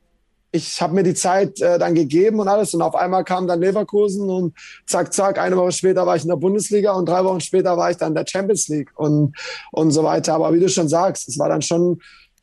ich 0.52 0.82
habe 0.82 0.94
mir 0.94 1.04
die 1.04 1.14
Zeit 1.14 1.62
äh, 1.62 1.80
dann 1.80 1.96
gegeben 1.96 2.40
und 2.40 2.48
alles 2.48 2.74
und 2.74 2.82
auf 2.82 2.96
einmal 2.96 3.24
kam 3.24 3.48
dann 3.48 3.62
Leverkusen 3.62 4.30
und 4.30 4.56
zack, 4.86 5.14
zack, 5.14 5.40
eine 5.40 5.56
Woche 5.56 5.72
später 5.72 6.06
war 6.06 6.16
ich 6.16 6.24
in 6.24 6.30
der 6.30 6.36
Bundesliga 6.36 6.92
und 6.94 7.08
drei 7.08 7.24
Wochen 7.24 7.40
später 7.40 7.78
war 7.78 7.90
ich 7.90 7.98
dann 7.98 8.10
in 8.10 8.16
der 8.16 8.26
Champions 8.28 8.68
League 8.68 8.92
und, 8.96 9.36
und 9.72 9.92
so 9.92 10.04
weiter. 10.04 10.34
Aber 10.34 10.54
wie 10.54 10.60
du 10.60 10.68
schon 10.68 10.90
sagst, 10.90 11.30
es 11.30 11.40
war 11.40 11.48
dann 11.48 11.62
schon 11.62 12.02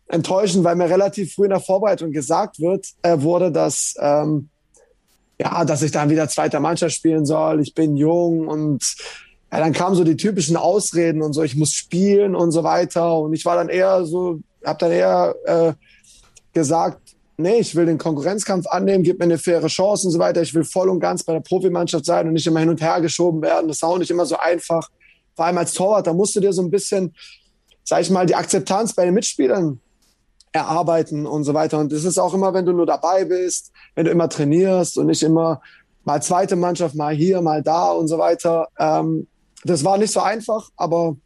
enttäuschend, 0.08 0.64
weil 0.64 0.76
mir 0.76 0.88
relativ 0.88 1.34
früh 1.34 1.44
in 1.44 1.50
der 1.50 1.60
Vorbereitung 1.60 2.12
gesagt 2.12 2.60
wird, 2.60 2.86
äh, 3.02 3.20
wurde, 3.20 3.52
dass 3.52 3.94
ähm, 4.00 4.48
ja, 5.40 5.64
dass 5.64 5.82
ich 5.82 5.92
dann 5.92 6.10
wieder 6.10 6.28
zweiter 6.28 6.60
Mannschaft 6.60 6.94
spielen 6.94 7.24
soll, 7.24 7.60
ich 7.60 7.74
bin 7.74 7.96
jung 7.96 8.48
und 8.48 8.82
ja, 9.52 9.60
dann 9.60 9.72
kamen 9.72 9.94
so 9.94 10.04
die 10.04 10.16
typischen 10.16 10.56
Ausreden 10.56 11.22
und 11.22 11.32
so, 11.32 11.42
ich 11.42 11.56
muss 11.56 11.72
spielen 11.72 12.34
und 12.34 12.50
so 12.50 12.64
weiter. 12.64 13.18
Und 13.18 13.32
ich 13.32 13.44
war 13.44 13.56
dann 13.56 13.68
eher 13.68 14.04
so, 14.04 14.40
habe 14.64 14.78
dann 14.78 14.92
eher 14.92 15.34
äh, 15.46 15.72
gesagt, 16.52 17.07
nee, 17.38 17.58
ich 17.60 17.74
will 17.74 17.86
den 17.86 17.98
Konkurrenzkampf 17.98 18.66
annehmen, 18.66 19.04
gib 19.04 19.18
mir 19.18 19.24
eine 19.24 19.38
faire 19.38 19.66
Chance 19.68 20.08
und 20.08 20.12
so 20.12 20.18
weiter. 20.18 20.42
Ich 20.42 20.54
will 20.54 20.64
voll 20.64 20.90
und 20.90 21.00
ganz 21.00 21.22
bei 21.22 21.32
der 21.32 21.40
Profimannschaft 21.40 22.04
sein 22.04 22.26
und 22.26 22.34
nicht 22.34 22.46
immer 22.46 22.60
hin 22.60 22.68
und 22.68 22.82
her 22.82 23.00
geschoben 23.00 23.40
werden. 23.40 23.68
Das 23.68 23.78
ist 23.78 23.84
auch 23.84 23.98
nicht 23.98 24.10
immer 24.10 24.26
so 24.26 24.36
einfach. 24.36 24.90
Vor 25.34 25.46
allem 25.46 25.58
als 25.58 25.72
Torwart, 25.72 26.06
da 26.06 26.12
musst 26.12 26.34
du 26.36 26.40
dir 26.40 26.52
so 26.52 26.62
ein 26.62 26.70
bisschen, 26.70 27.14
sag 27.84 28.00
ich 28.00 28.10
mal, 28.10 28.26
die 28.26 28.34
Akzeptanz 28.34 28.92
bei 28.92 29.04
den 29.04 29.14
Mitspielern 29.14 29.80
erarbeiten 30.52 31.26
und 31.26 31.44
so 31.44 31.54
weiter. 31.54 31.78
Und 31.78 31.92
es 31.92 32.04
ist 32.04 32.18
auch 32.18 32.34
immer, 32.34 32.52
wenn 32.54 32.66
du 32.66 32.72
nur 32.72 32.86
dabei 32.86 33.24
bist, 33.24 33.70
wenn 33.94 34.04
du 34.04 34.10
immer 34.10 34.28
trainierst 34.28 34.98
und 34.98 35.06
nicht 35.06 35.22
immer 35.22 35.62
mal 36.04 36.20
zweite 36.20 36.56
Mannschaft, 36.56 36.96
mal 36.96 37.14
hier, 37.14 37.40
mal 37.40 37.62
da 37.62 37.92
und 37.92 38.08
so 38.08 38.18
weiter. 38.18 38.68
Ähm, 38.78 39.28
das 39.64 39.84
war 39.84 39.98
nicht 39.98 40.12
so 40.12 40.20
einfach, 40.20 40.70
aber 40.76 41.16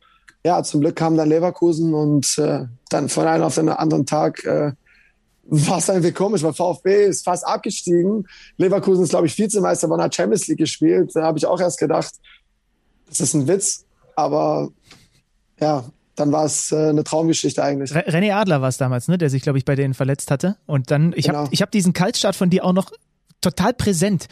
ja, 0.44 0.62
zum 0.62 0.80
Glück 0.80 0.96
kam 0.96 1.16
dann 1.16 1.28
Leverkusen 1.28 1.94
und 1.94 2.36
äh, 2.38 2.66
dann 2.90 3.08
von 3.08 3.26
einem 3.26 3.44
auf 3.44 3.54
den 3.54 3.68
anderen 3.68 4.06
Tag 4.06 4.44
äh, 4.44 4.72
war 5.44 5.78
es 5.78 5.88
irgendwie 5.88 6.12
komisch, 6.12 6.42
weil 6.42 6.52
VfB 6.52 7.06
ist 7.06 7.24
fast 7.24 7.46
abgestiegen. 7.46 8.26
Leverkusen 8.56 9.04
ist, 9.04 9.10
glaube 9.10 9.26
ich, 9.26 9.36
Vizemeister 9.36 9.88
von 9.88 9.98
der 9.98 10.10
Champions 10.12 10.46
League 10.46 10.58
gespielt. 10.58 11.10
Da 11.14 11.22
habe 11.22 11.38
ich 11.38 11.46
auch 11.46 11.60
erst 11.60 11.78
gedacht, 11.78 12.14
das 13.08 13.20
ist 13.20 13.34
ein 13.34 13.48
Witz. 13.48 13.84
Aber 14.14 14.70
ja, 15.60 15.84
dann 16.14 16.32
war 16.32 16.44
es 16.44 16.70
äh, 16.72 16.88
eine 16.88 17.04
Traumgeschichte 17.04 17.62
eigentlich. 17.62 17.92
René 17.92 18.34
Adler 18.34 18.60
war 18.60 18.68
es 18.68 18.76
damals, 18.76 19.08
ne, 19.08 19.18
der 19.18 19.30
sich, 19.30 19.42
glaube 19.42 19.58
ich, 19.58 19.64
bei 19.64 19.74
denen 19.74 19.94
verletzt 19.94 20.30
hatte. 20.30 20.56
Und 20.66 20.90
dann, 20.90 21.12
ich 21.16 21.26
genau. 21.26 21.38
habe 21.40 21.48
ich 21.50 21.62
hab 21.62 21.70
diesen 21.70 21.92
Kaltstart 21.92 22.36
von 22.36 22.50
dir 22.50 22.64
auch 22.64 22.72
noch 22.72 22.90
total 23.40 23.74
präsent. 23.74 24.28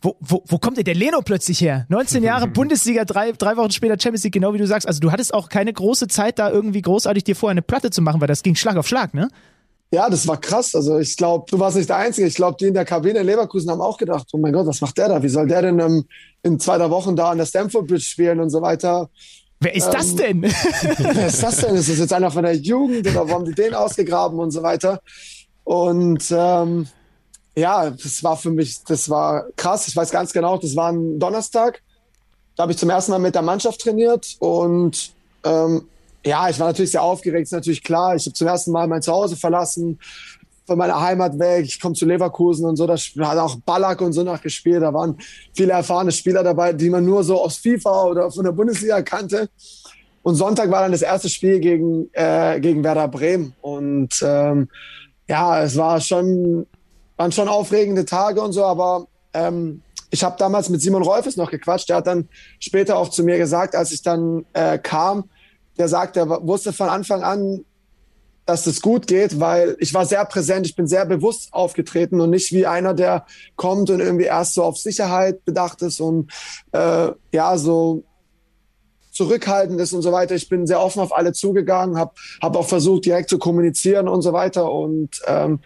Wo, 0.00 0.16
wo, 0.20 0.42
wo 0.46 0.58
kommt 0.58 0.78
denn 0.78 0.84
der 0.84 0.94
Leno 0.94 1.20
plötzlich 1.20 1.60
her? 1.60 1.84
19 1.90 2.22
Jahre 2.22 2.46
Bundesliga, 2.48 3.04
drei, 3.04 3.32
drei 3.32 3.56
Wochen 3.56 3.70
später 3.70 3.96
Champions 4.00 4.24
League, 4.24 4.32
genau 4.32 4.54
wie 4.54 4.58
du 4.58 4.66
sagst. 4.66 4.88
Also 4.88 5.00
du 5.00 5.12
hattest 5.12 5.34
auch 5.34 5.48
keine 5.48 5.72
große 5.72 6.08
Zeit, 6.08 6.38
da 6.38 6.50
irgendwie 6.50 6.80
großartig 6.80 7.24
dir 7.24 7.36
vorher 7.36 7.52
eine 7.52 7.62
Platte 7.62 7.90
zu 7.90 8.00
machen, 8.00 8.20
weil 8.20 8.28
das 8.28 8.42
ging 8.42 8.54
Schlag 8.54 8.76
auf 8.76 8.88
Schlag, 8.88 9.12
ne? 9.12 9.28
Ja, 9.90 10.10
das 10.10 10.28
war 10.28 10.38
krass. 10.38 10.74
Also 10.74 10.98
ich 10.98 11.16
glaube, 11.16 11.46
du 11.50 11.58
warst 11.58 11.76
nicht 11.76 11.88
der 11.88 11.96
Einzige. 11.96 12.26
Ich 12.26 12.34
glaube, 12.34 12.56
die 12.60 12.66
in 12.66 12.74
der 12.74 12.84
Kabine 12.84 13.20
in 13.20 13.26
Leverkusen 13.26 13.70
haben 13.70 13.80
auch 13.80 13.96
gedacht, 13.96 14.26
oh 14.32 14.38
mein 14.38 14.52
Gott, 14.52 14.66
was 14.66 14.80
macht 14.80 14.98
der 14.98 15.08
da? 15.08 15.22
Wie 15.22 15.28
soll 15.28 15.46
der 15.46 15.62
denn 15.62 15.78
ähm, 15.78 16.04
in 16.42 16.60
zwei, 16.60 16.76
drei 16.76 16.90
Wochen 16.90 17.16
da 17.16 17.30
an 17.30 17.38
der 17.38 17.46
Stamford 17.46 17.86
Bridge 17.86 18.04
spielen 18.04 18.40
und 18.40 18.50
so 18.50 18.60
weiter? 18.60 19.08
Wer 19.60 19.74
ist 19.74 19.86
ähm, 19.86 19.92
das 19.92 20.14
denn? 20.14 20.42
wer 20.98 21.26
ist 21.26 21.42
das 21.42 21.56
denn? 21.56 21.74
Ist 21.74 21.88
das 21.88 21.98
jetzt 21.98 22.12
einer 22.12 22.30
von 22.30 22.42
der 22.42 22.54
Jugend 22.54 23.08
oder 23.08 23.28
wo 23.28 23.32
haben 23.32 23.44
die 23.46 23.54
den 23.54 23.74
ausgegraben 23.74 24.38
und 24.38 24.50
so 24.50 24.62
weiter? 24.62 25.00
Und 25.64 26.24
ähm, 26.30 26.86
ja, 27.56 27.90
das 27.90 28.22
war 28.22 28.36
für 28.36 28.50
mich, 28.50 28.84
das 28.84 29.08
war 29.08 29.46
krass. 29.56 29.88
Ich 29.88 29.96
weiß 29.96 30.10
ganz 30.10 30.32
genau, 30.32 30.58
das 30.58 30.76
war 30.76 30.92
ein 30.92 31.18
Donnerstag. 31.18 31.82
Da 32.56 32.62
habe 32.64 32.72
ich 32.72 32.78
zum 32.78 32.90
ersten 32.90 33.12
Mal 33.12 33.18
mit 33.18 33.34
der 33.34 33.42
Mannschaft 33.42 33.80
trainiert 33.80 34.36
und 34.38 35.12
ähm, 35.44 35.88
ja, 36.24 36.48
ich 36.48 36.58
war 36.58 36.68
natürlich 36.68 36.92
sehr 36.92 37.02
aufgeregt, 37.02 37.44
ist 37.44 37.52
natürlich 37.52 37.82
klar. 37.82 38.16
Ich 38.16 38.26
habe 38.26 38.34
zum 38.34 38.46
ersten 38.46 38.72
Mal 38.72 38.86
mein 38.86 39.02
Zuhause 39.02 39.36
verlassen, 39.36 39.98
von 40.68 40.78
meiner 40.78 41.00
Heimat 41.00 41.38
weg. 41.38 41.64
Ich 41.64 41.80
komme 41.80 41.94
zu 41.94 42.04
Leverkusen 42.04 42.66
und 42.66 42.76
so. 42.76 42.86
Da 42.86 42.94
hat 42.96 43.38
auch 43.38 43.56
Ballack 43.64 44.02
und 44.02 44.12
so 44.12 44.22
nachgespielt. 44.22 44.82
Da 44.82 44.92
waren 44.92 45.16
viele 45.56 45.72
erfahrene 45.72 46.12
Spieler 46.12 46.44
dabei, 46.44 46.74
die 46.74 46.90
man 46.90 47.04
nur 47.04 47.24
so 47.24 47.42
aus 47.42 47.56
FIFA 47.56 48.04
oder 48.04 48.30
von 48.30 48.44
der 48.44 48.52
Bundesliga 48.52 49.00
kannte. 49.02 49.48
Und 50.22 50.34
Sonntag 50.34 50.70
war 50.70 50.82
dann 50.82 50.92
das 50.92 51.00
erste 51.00 51.30
Spiel 51.30 51.58
gegen, 51.58 52.10
äh, 52.12 52.60
gegen 52.60 52.84
Werder 52.84 53.08
Bremen. 53.08 53.54
Und 53.62 54.10
ähm, 54.22 54.68
ja, 55.26 55.62
es 55.62 55.74
war 55.76 56.00
schon, 56.02 56.66
waren 57.16 57.32
schon 57.32 57.48
aufregende 57.48 58.04
Tage 58.04 58.42
und 58.42 58.52
so, 58.52 58.64
aber 58.64 59.06
ähm, 59.32 59.80
ich 60.10 60.22
habe 60.22 60.36
damals 60.38 60.68
mit 60.68 60.82
Simon 60.82 61.02
Rolfes 61.02 61.38
noch 61.38 61.50
gequatscht. 61.50 61.88
Der 61.88 61.96
hat 61.96 62.06
dann 62.06 62.28
später 62.60 62.98
auch 62.98 63.08
zu 63.08 63.24
mir 63.24 63.38
gesagt, 63.38 63.74
als 63.74 63.90
ich 63.90 64.02
dann 64.02 64.44
äh, 64.52 64.78
kam, 64.78 65.24
der 65.78 65.88
sagt, 65.88 66.16
er 66.16 66.28
wusste 66.46 66.72
von 66.72 66.88
Anfang 66.88 67.22
an, 67.22 67.64
dass 68.46 68.66
es 68.66 68.80
gut 68.80 69.06
geht, 69.06 69.40
weil 69.40 69.76
ich 69.78 69.92
war 69.92 70.06
sehr 70.06 70.24
präsent, 70.24 70.66
ich 70.66 70.74
bin 70.74 70.86
sehr 70.86 71.04
bewusst 71.04 71.52
aufgetreten 71.52 72.20
und 72.20 72.30
nicht 72.30 72.50
wie 72.52 72.66
einer, 72.66 72.94
der 72.94 73.26
kommt 73.56 73.90
und 73.90 74.00
irgendwie 74.00 74.24
erst 74.24 74.54
so 74.54 74.62
auf 74.64 74.78
Sicherheit 74.78 75.44
bedacht 75.44 75.82
ist 75.82 76.00
und 76.00 76.32
äh, 76.72 77.10
ja, 77.30 77.58
so 77.58 78.04
zurückhaltend 79.12 79.80
ist 79.80 79.92
und 79.92 80.02
so 80.02 80.12
weiter. 80.12 80.34
Ich 80.34 80.48
bin 80.48 80.66
sehr 80.66 80.80
offen 80.80 81.00
auf 81.00 81.14
alle 81.14 81.32
zugegangen, 81.32 81.98
habe 81.98 82.12
hab 82.40 82.56
auch 82.56 82.66
versucht, 82.68 83.04
direkt 83.04 83.28
zu 83.28 83.38
kommunizieren 83.38 84.08
und 84.08 84.22
so 84.22 84.32
weiter. 84.32 84.70
Und 84.72 85.20
ähm, 85.26 85.58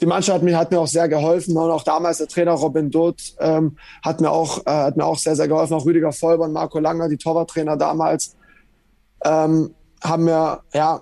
die 0.00 0.06
Mannschaft 0.06 0.36
hat 0.36 0.42
mir, 0.44 0.56
hat 0.56 0.70
mir 0.70 0.80
auch 0.80 0.86
sehr 0.86 1.08
geholfen. 1.08 1.56
Und 1.56 1.70
auch 1.70 1.82
damals 1.82 2.18
der 2.18 2.28
Trainer 2.28 2.52
Robin 2.52 2.90
Dutt 2.90 3.34
ähm, 3.40 3.76
hat, 4.02 4.20
mir 4.20 4.30
auch, 4.30 4.64
äh, 4.64 4.70
hat 4.70 4.96
mir 4.96 5.04
auch 5.04 5.18
sehr, 5.18 5.34
sehr 5.34 5.48
geholfen. 5.48 5.74
Auch 5.74 5.84
Rüdiger 5.84 6.12
Vollborn, 6.12 6.52
Marco 6.52 6.78
Langer, 6.78 7.08
die 7.08 7.16
Torwarttrainer 7.16 7.76
damals, 7.76 8.36
ähm, 9.24 9.74
haben 10.02 10.24
mir, 10.24 10.60
ja, 10.72 11.00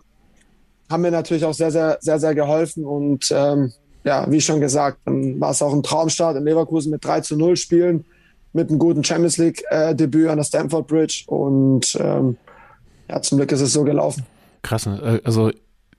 haben 0.91 1.03
mir 1.03 1.11
natürlich 1.11 1.45
auch 1.45 1.55
sehr, 1.55 1.71
sehr, 1.71 1.99
sehr, 2.01 2.19
sehr 2.19 2.35
geholfen. 2.35 2.85
Und 2.85 3.33
ähm, 3.35 3.73
ja, 4.05 4.31
wie 4.31 4.41
schon 4.41 4.61
gesagt, 4.61 4.99
dann 5.05 5.41
war 5.41 5.51
es 5.51 5.63
auch 5.63 5.73
ein 5.73 5.83
Traumstart 5.83 6.37
in 6.37 6.45
Leverkusen 6.45 6.91
mit 6.91 7.05
3 7.05 7.21
zu 7.21 7.37
0 7.37 7.57
spielen, 7.57 8.05
mit 8.53 8.69
einem 8.69 8.79
guten 8.79 9.03
Champions 9.03 9.39
League-Debüt 9.39 10.27
äh, 10.27 10.29
an 10.29 10.37
der 10.37 10.45
Stamford 10.45 10.87
Bridge. 10.87 11.25
Und 11.27 11.97
ähm, 12.01 12.37
ja, 13.09 13.21
zum 13.23 13.39
Glück 13.39 13.53
ist 13.53 13.61
es 13.61 13.73
so 13.73 13.85
gelaufen. 13.85 14.25
Krass, 14.63 14.87
ne? 14.87 15.01
äh, 15.03 15.21
also 15.25 15.51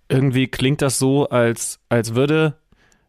irgendwie 0.10 0.48
klingt 0.48 0.82
das 0.82 1.00
so, 1.00 1.28
als, 1.30 1.80
als 1.90 2.16
würde, 2.16 2.56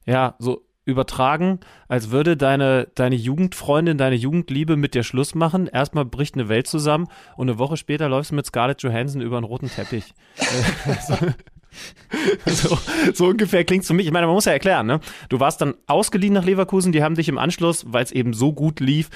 ja, 0.07 0.35
so 0.39 0.64
übertragen, 0.85 1.61
als 1.89 2.11
würde 2.11 2.37
deine, 2.37 2.89
deine 2.95 3.17
Jugendfreundin, 3.17 3.97
deine 3.97 4.17
Jugendliebe 4.17 4.77
mit 4.77 4.95
dir 4.95 5.03
Schluss 5.03 5.35
machen. 5.35 5.67
Erstmal 5.67 6.05
bricht 6.05 6.35
eine 6.35 6.49
Welt 6.49 6.67
zusammen 6.67 7.09
und 7.37 7.49
eine 7.49 7.59
Woche 7.59 7.77
später 7.77 8.09
läufst 8.09 8.33
du 8.33 8.35
mit 8.35 8.47
Scarlett 8.47 8.83
Johansson 8.83 9.23
über 9.23 9.39
einen 9.39 9.47
roten 9.47 9.71
Teppich. 9.71 10.13
so, 12.47 12.79
so, 13.15 13.27
ungefähr 13.27 13.65
klingt 13.65 13.83
es 13.83 13.89
für 13.89 13.95
mich. 13.95 14.07
Ich 14.07 14.13
meine, 14.13 14.27
man 14.27 14.35
muss 14.35 14.45
ja 14.45 14.53
erklären, 14.53 14.87
ne? 14.87 15.01
Du 15.29 15.41
warst 15.41 15.61
dann 15.61 15.75
ausgeliehen 15.87 16.35
nach 16.35 16.45
Leverkusen, 16.45 16.93
die 16.93 17.03
haben 17.03 17.15
dich 17.15 17.29
im 17.29 17.39
Anschluss, 17.39 17.85
weil 17.89 18.05
es 18.05 18.13
eben 18.13 18.35
so 18.35 18.53
gut 18.53 18.81
lief, 18.81 19.11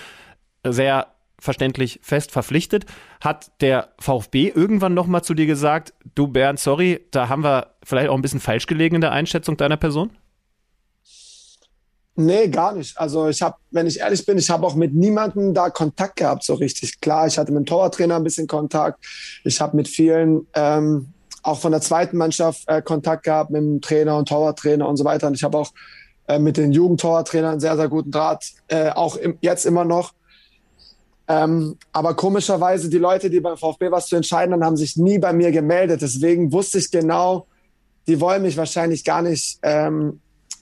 sehr 0.64 1.08
verständlich 1.38 2.00
fest 2.02 2.32
verpflichtet. 2.32 2.86
Hat 3.20 3.52
der 3.60 3.92
VfB 4.00 4.48
irgendwann 4.48 4.94
nochmal 4.94 5.22
zu 5.22 5.34
dir 5.34 5.46
gesagt, 5.46 5.94
du 6.14 6.28
Bernd, 6.28 6.58
sorry, 6.58 7.06
da 7.10 7.28
haben 7.28 7.44
wir 7.44 7.74
vielleicht 7.84 8.08
auch 8.08 8.16
ein 8.16 8.22
bisschen 8.22 8.40
falsch 8.40 8.66
gelegen 8.66 8.96
in 8.96 9.00
der 9.00 9.12
Einschätzung 9.12 9.56
deiner 9.56 9.76
Person? 9.76 10.10
Nee, 12.20 12.48
gar 12.48 12.74
nicht. 12.74 12.98
Also 12.98 13.28
ich 13.28 13.40
habe, 13.42 13.54
wenn 13.70 13.86
ich 13.86 14.00
ehrlich 14.00 14.26
bin, 14.26 14.38
ich 14.38 14.50
habe 14.50 14.66
auch 14.66 14.74
mit 14.74 14.92
niemandem 14.92 15.54
da 15.54 15.70
Kontakt 15.70 16.16
gehabt, 16.16 16.42
so 16.42 16.54
richtig. 16.54 17.00
Klar, 17.00 17.28
ich 17.28 17.38
hatte 17.38 17.52
mit 17.52 17.60
dem 17.60 17.66
Torwarttrainer 17.66 18.16
ein 18.16 18.24
bisschen 18.24 18.48
Kontakt. 18.48 18.98
Ich 19.44 19.60
habe 19.60 19.76
mit 19.76 19.86
vielen 19.86 20.44
ähm, 20.52 21.12
auch 21.44 21.60
von 21.60 21.70
der 21.70 21.80
zweiten 21.80 22.16
Mannschaft 22.16 22.64
äh, 22.66 22.82
Kontakt 22.82 23.22
gehabt 23.22 23.50
mit 23.50 23.62
dem 23.62 23.80
Trainer 23.80 24.16
und 24.16 24.28
Torwarttrainer 24.28 24.88
und 24.88 24.96
so 24.96 25.04
weiter. 25.04 25.28
Und 25.28 25.34
ich 25.34 25.44
habe 25.44 25.58
auch 25.58 25.70
äh, 26.26 26.40
mit 26.40 26.56
den 26.56 26.72
Jugendtorwarttrainern 26.72 27.60
sehr, 27.60 27.76
sehr 27.76 27.88
guten 27.88 28.10
Draht, 28.10 28.46
äh, 28.66 28.90
auch 28.90 29.14
im, 29.14 29.38
jetzt 29.40 29.64
immer 29.64 29.84
noch. 29.84 30.12
Ähm, 31.28 31.76
aber 31.92 32.14
komischerweise, 32.14 32.90
die 32.90 32.98
Leute, 32.98 33.30
die 33.30 33.38
beim 33.38 33.56
VfB 33.56 33.92
was 33.92 34.08
zu 34.08 34.16
entscheiden 34.16 34.54
haben, 34.54 34.64
haben 34.64 34.76
sich 34.76 34.96
nie 34.96 35.20
bei 35.20 35.32
mir 35.32 35.52
gemeldet. 35.52 36.02
Deswegen 36.02 36.50
wusste 36.50 36.78
ich 36.78 36.90
genau, 36.90 37.46
die 38.08 38.20
wollen 38.20 38.42
mich 38.42 38.56
wahrscheinlich 38.56 39.04
gar 39.04 39.22
nicht 39.22 39.60
ähm, 39.62 40.18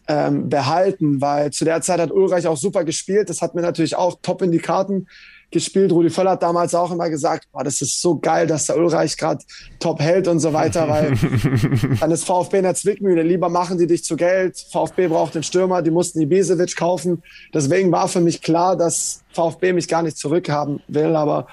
ähm, 0.09 0.49
behalten, 0.49 1.21
weil 1.21 1.53
zu 1.53 1.65
der 1.65 1.81
Zeit 1.83 2.01
hat 2.01 2.11
Ulreich 2.11 2.47
auch 2.47 2.57
super 2.57 2.85
gespielt. 2.85 3.29
Das 3.29 3.43
hat 3.43 3.55
mir 3.55 3.63
natürlich 3.63 3.97
auch 3.97 4.19
top 4.23 4.43
in 4.43 4.53
die 4.53 4.59
Karten 4.59 5.07
gespielt. 5.51 5.93
Rudi 5.93 6.11
Völler 6.11 6.33
hat 6.33 6.43
damals 6.43 6.75
auch 6.75 6.91
immer 6.91 7.09
gesagt, 7.09 7.49
boah, 7.53 7.63
das 7.63 7.81
ist 7.81 8.01
so 8.01 8.19
geil, 8.19 8.47
dass 8.47 8.67
der 8.67 8.77
Ulreich 8.77 9.17
gerade 9.17 9.45
top 9.79 10.01
hält 10.01 10.29
und 10.29 10.41
so 10.41 10.53
weiter, 10.53 10.89
weil 10.89 11.17
dann 12.01 12.11
ist 12.11 12.25
VfB 12.25 12.59
in 12.59 12.65
der 12.65 12.75
Zwickmühle. 12.75 13.23
Lieber 13.23 13.49
machen 13.49 13.79
die 13.79 13.87
dich 13.87 14.05
zu 14.05 14.17
Geld. 14.17 14.59
VfB 14.71 15.09
braucht 15.09 15.35
den 15.35 15.43
Stürmer, 15.43 15.83
die 15.83 15.91
mussten 15.91 16.21
Ibisevic 16.21 16.77
kaufen. 16.77 17.23
Deswegen 17.55 17.93
war 17.93 18.09
für 18.09 18.21
mich 18.21 18.43
klar, 18.43 18.77
dass 18.77 19.23
VfB 19.33 19.73
mich 19.73 19.89
gar 19.89 20.03
nicht 20.03 20.19
zurückhaben 20.19 20.83
will, 20.89 21.15
aber 21.15 21.47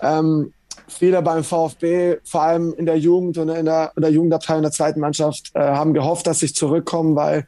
ähm, 0.00 0.52
viele 0.88 1.22
beim 1.22 1.44
VfB, 1.44 2.16
vor 2.24 2.42
allem 2.42 2.74
in 2.74 2.86
der 2.86 2.98
Jugend 2.98 3.38
und 3.38 3.48
in 3.48 3.66
der, 3.66 3.92
in 3.96 4.02
der 4.02 4.10
Jugendabteilung 4.10 4.62
der 4.62 4.72
zweiten 4.72 5.00
Mannschaft, 5.00 5.50
äh, 5.54 5.60
haben 5.60 5.94
gehofft, 5.94 6.26
dass 6.26 6.42
ich 6.42 6.54
zurückkomme, 6.54 7.14
weil 7.14 7.46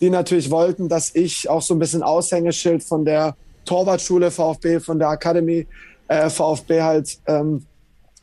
die 0.00 0.10
natürlich 0.10 0.50
wollten, 0.50 0.88
dass 0.88 1.14
ich 1.14 1.48
auch 1.48 1.62
so 1.62 1.74
ein 1.74 1.78
bisschen 1.78 2.02
Aushängeschild 2.02 2.82
von 2.82 3.04
der 3.04 3.36
Torwartschule 3.64 4.30
VfB, 4.30 4.80
von 4.80 4.98
der 4.98 5.10
Academy 5.10 5.66
äh, 6.08 6.30
VfB 6.30 6.82
halt 6.82 7.18
ähm, 7.26 7.64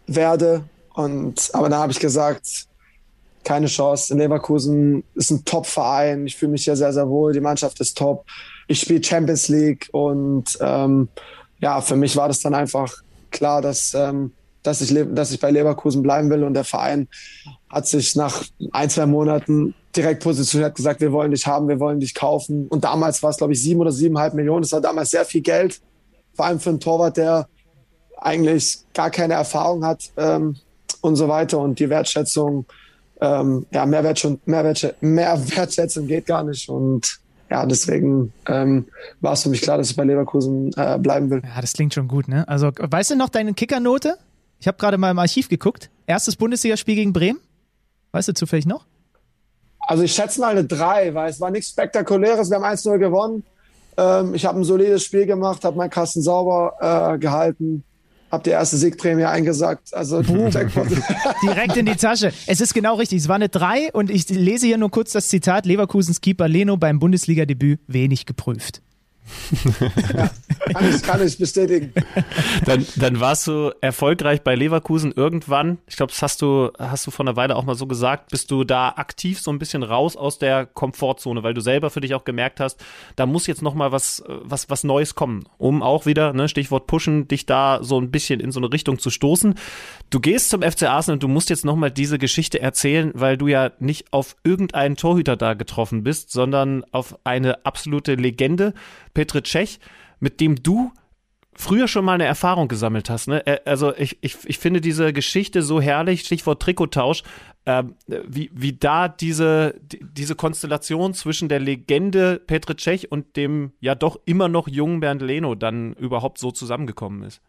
werde. 0.08 0.64
Und 0.94 1.50
aber 1.54 1.70
da 1.70 1.80
habe 1.80 1.92
ich 1.92 2.00
gesagt, 2.00 2.68
keine 3.44 3.68
Chance. 3.68 4.14
In 4.14 4.20
Leverkusen 4.20 5.04
ist 5.16 5.32
ein 5.32 5.44
Top-Verein. 5.44 6.28
Ich 6.28 6.38
fühle 6.38 6.54
mich 6.54 6.64
hier 6.64 6.76
sehr, 6.76 6.94
sehr 6.94 7.10
wohl. 7.10 7.34
Die 7.34 7.42
Mannschaft 7.42 7.80
ist 7.82 7.98
top. 7.98 8.26
Ich 8.68 8.80
spiele 8.80 9.04
Champions 9.04 9.50
League 9.50 9.90
und 9.92 10.58
ähm, 10.62 11.10
ja, 11.60 11.82
für 11.82 11.96
mich 11.96 12.16
war 12.16 12.28
das 12.28 12.40
dann 12.40 12.54
einfach 12.54 12.94
klar, 13.32 13.62
dass, 13.62 13.94
ähm, 13.94 14.32
dass, 14.64 14.82
ich, 14.82 14.96
dass 15.14 15.32
ich 15.32 15.40
bei 15.40 15.52
Leverkusen 15.52 16.02
bleiben 16.02 16.30
will. 16.30 16.44
Und 16.44 16.54
der 16.54 16.64
Verein 16.64 17.08
hat 17.70 17.88
sich 17.88 18.16
nach 18.16 18.44
ein, 18.72 18.90
zwei 18.90 19.06
Monaten 19.06 19.76
direkt 19.96 20.24
positioniert, 20.24 20.72
hat 20.72 20.76
gesagt, 20.76 21.02
wir 21.02 21.12
wollen 21.12 21.32
dich 21.32 21.46
haben, 21.46 21.68
wir 21.68 21.80
wollen 21.80 22.00
dich 22.00 22.16
kaufen. 22.16 22.68
Und 22.68 22.84
damals 22.84 23.22
war 23.22 23.30
es, 23.30 23.38
glaube 23.38 23.54
ich, 23.54 23.62
sieben 23.62 23.82
oder 23.82 23.92
siebeneinhalb 23.92 24.34
Millionen. 24.34 24.64
Das 24.64 24.72
war 24.72 24.82
damals 24.82 25.12
sehr 25.12 25.26
viel 25.26 25.42
Geld, 25.42 25.82
vor 26.34 26.46
allem 26.46 26.60
für 26.60 26.70
einen 26.70 26.80
Torwart, 26.80 27.18
der 27.18 27.48
eigentlich 28.18 28.80
gar 28.94 29.10
keine 29.10 29.34
Erfahrung 29.34 29.86
hat 29.86 30.12
ähm, 30.18 30.56
und 31.02 31.16
so 31.16 31.28
weiter. 31.28 31.60
Und 31.60 31.80
die 31.80 31.90
Wertschätzung, 31.90 32.66
ähm, 33.22 33.66
ja, 33.72 33.86
mehr, 33.86 34.04
Wertschätzung, 34.04 34.40
mehr, 34.46 34.64
Wertschätzung, 34.64 35.14
mehr 35.14 35.56
Wertschätzung 35.56 36.08
geht 36.08 36.26
gar 36.26 36.44
nicht. 36.44 36.70
Und 36.70 37.20
ja, 37.50 37.66
deswegen 37.66 38.34
ähm, 38.48 38.88
war 39.22 39.34
es 39.34 39.44
für 39.44 39.50
mich 39.50 39.62
klar, 39.62 39.78
dass 39.78 39.92
ich 39.92 39.96
bei 39.96 40.04
Leverkusen 40.04 40.72
äh, 40.76 40.98
bleiben 40.98 41.30
will. 41.30 41.42
Ja, 41.44 41.62
das 41.62 41.74
klingt 41.74 41.94
schon 41.94 42.08
gut, 42.08 42.28
ne? 42.28 42.48
Also, 42.48 42.72
weißt 42.76 43.12
du 43.12 43.16
noch 43.16 43.30
deine 43.30 43.54
Kickernote? 43.54 44.16
Ich 44.60 44.68
habe 44.68 44.78
gerade 44.78 44.98
mal 44.98 45.12
im 45.12 45.20
Archiv 45.20 45.50
geguckt. 45.50 45.90
Erstes 46.08 46.36
Bundesligaspiel 46.36 46.96
gegen 46.96 47.14
Bremen? 47.14 47.40
Weißt 48.12 48.30
du 48.30 48.34
zufällig 48.34 48.66
noch? 48.66 48.86
Also 49.86 50.04
ich 50.04 50.14
schätze 50.14 50.40
mal 50.40 50.52
eine 50.52 50.64
3, 50.64 51.14
weil 51.14 51.30
es 51.30 51.40
war 51.40 51.52
nichts 51.52 51.70
Spektakuläres. 51.70 52.50
Wir 52.50 52.58
haben 52.58 52.66
1-0 52.66 52.98
gewonnen. 52.98 53.44
Ähm, 53.98 54.34
ich 54.34 54.46
habe 54.46 54.60
ein 54.60 54.64
solides 54.64 55.04
Spiel 55.04 55.26
gemacht, 55.26 55.64
habe 55.64 55.78
meinen 55.78 55.90
Kasten 55.90 56.22
sauber 56.22 56.74
äh, 57.14 57.18
gehalten, 57.20 57.84
habe 58.32 58.44
die 58.44 58.50
erste 58.50 58.78
Siegprämie 58.78 59.26
eingesagt. 59.26 59.94
Also 59.94 60.22
direkt 61.44 61.78
in 61.78 61.86
die 61.86 61.96
Tasche. 61.96 62.32
Es 62.48 62.62
ist 62.62 62.74
genau 62.74 62.96
richtig. 62.96 63.20
Es 63.20 63.28
war 63.28 63.36
eine 63.36 63.50
3 63.50 63.92
und 63.94 64.10
ich 64.10 64.30
lese 64.30 64.66
hier 64.66 64.78
nur 64.78 64.90
kurz 64.90 65.12
das 65.12 65.28
Zitat. 65.28 65.66
Leverkusens 65.66 66.22
Keeper 66.22 66.48
Leno 66.48 66.78
beim 66.78 67.00
Bundesliga-Debüt 67.00 67.80
wenig 67.88 68.26
geprüft 68.26 68.82
ja, 70.16 70.30
kann, 70.74 70.90
ich, 70.90 71.02
kann 71.02 71.26
ich 71.26 71.38
bestätigen. 71.38 71.94
Dann, 72.66 72.86
dann 72.96 73.20
warst 73.20 73.48
du 73.48 73.72
erfolgreich 73.82 74.42
bei 74.42 74.56
Leverkusen 74.56 75.12
irgendwann. 75.12 75.78
Ich 75.88 75.96
glaube, 75.96 76.12
das 76.12 76.22
hast 76.22 76.42
du, 76.42 76.72
hast 76.78 77.08
du 77.08 77.12
vor 77.12 77.26
einer 77.26 77.36
Weile 77.36 77.56
auch 77.56 77.64
mal 77.64 77.76
so 77.76 77.88
gesagt. 77.88 78.32
Bist 78.32 78.52
du 78.52 78.64
da 78.64 78.90
aktiv 78.90 79.40
so 79.40 79.52
ein 79.52 79.60
bisschen 79.60 79.84
raus 79.84 80.16
aus 80.16 80.40
der 80.40 80.66
Komfortzone, 80.66 81.44
weil 81.44 81.54
du 81.54 81.62
selber 81.62 81.90
für 81.90 82.02
dich 82.02 82.16
auch 82.16 82.26
gemerkt 82.26 82.60
hast, 82.60 82.84
da 83.16 83.26
muss 83.26 83.48
jetzt 83.48 83.62
noch 83.62 83.74
mal 83.74 83.92
was, 83.92 84.24
was, 84.28 84.70
was 84.70 84.84
Neues 84.84 85.16
kommen, 85.16 85.46
um 85.58 85.82
auch 85.82 86.06
wieder, 86.06 86.34
ne, 86.34 86.48
Stichwort 86.48 86.88
pushen, 86.88 87.28
dich 87.28 87.46
da 87.46 87.80
so 87.82 88.00
ein 88.00 88.12
bisschen 88.12 88.40
in 88.40 88.52
so 88.52 88.60
eine 88.60 88.72
Richtung 88.72 89.00
zu 89.00 89.10
stoßen. 89.10 89.56
Du 90.10 90.20
gehst 90.20 90.50
zum 90.50 90.62
FC 90.62 90.84
Arsenal 90.84 91.16
und 91.16 91.24
du 91.24 91.28
musst 91.28 91.50
jetzt 91.50 91.66
noch 91.66 91.76
mal 91.76 91.92
diese 91.92 92.18
Geschichte 92.18 92.62
erzählen, 92.62 93.12
weil 93.14 93.38
du 93.38 93.48
ja 93.48 93.72
nicht 93.80 94.14
auf 94.14 94.36
irgendeinen 94.44 94.96
Torhüter 94.96 95.36
da 95.36 95.54
getroffen 95.54 96.04
bist, 96.04 96.32
sondern 96.32 96.84
auf 96.92 97.18
eine 97.24 97.66
absolute 97.66 98.16
Legende. 98.16 98.74
Petr 99.14 99.44
Cech, 99.44 99.80
mit 100.20 100.40
dem 100.40 100.62
du 100.62 100.92
früher 101.56 101.88
schon 101.88 102.06
mal 102.06 102.14
eine 102.14 102.26
Erfahrung 102.26 102.68
gesammelt 102.68 103.10
hast. 103.10 103.28
Ne? 103.28 103.44
Also 103.66 103.96
ich, 103.96 104.18
ich, 104.22 104.38
ich 104.46 104.58
finde 104.58 104.82
diese 104.82 105.14
Geschichte 105.14 105.62
so 105.62 105.80
herrlich, 105.80 106.22
Stichwort 106.22 106.62
Trikottausch, 106.62 107.24
äh, 107.66 107.84
wie, 108.08 108.50
wie 108.54 108.74
da 108.74 109.08
diese, 109.08 109.76
diese 109.84 110.36
Konstellation 110.36 111.14
zwischen 111.14 111.50
der 111.50 111.60
Legende 111.60 112.42
Petr 112.46 112.76
Cech 112.78 113.12
und 113.12 113.36
dem 113.36 113.72
ja 113.80 113.96
doch 113.96 114.20
immer 114.26 114.50
noch 114.50 114.68
jungen 114.68 115.00
Bernd 115.00 115.22
Leno 115.22 115.56
dann 115.56 115.94
überhaupt 115.94 116.40
so 116.40 116.52
zusammengekommen 116.52 117.24
ist. 117.24 117.42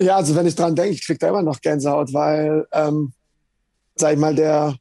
Ja, 0.00 0.16
also 0.16 0.34
wenn 0.36 0.46
ich 0.46 0.54
dran 0.54 0.76
denke, 0.76 0.94
ich 0.94 1.04
kriege 1.04 1.18
da 1.18 1.28
immer 1.28 1.42
noch 1.42 1.60
Gänsehaut, 1.60 2.12
weil, 2.12 2.66
ähm, 2.72 3.12
sag 3.96 4.14
ich 4.14 4.18
mal, 4.18 4.34
der 4.34 4.76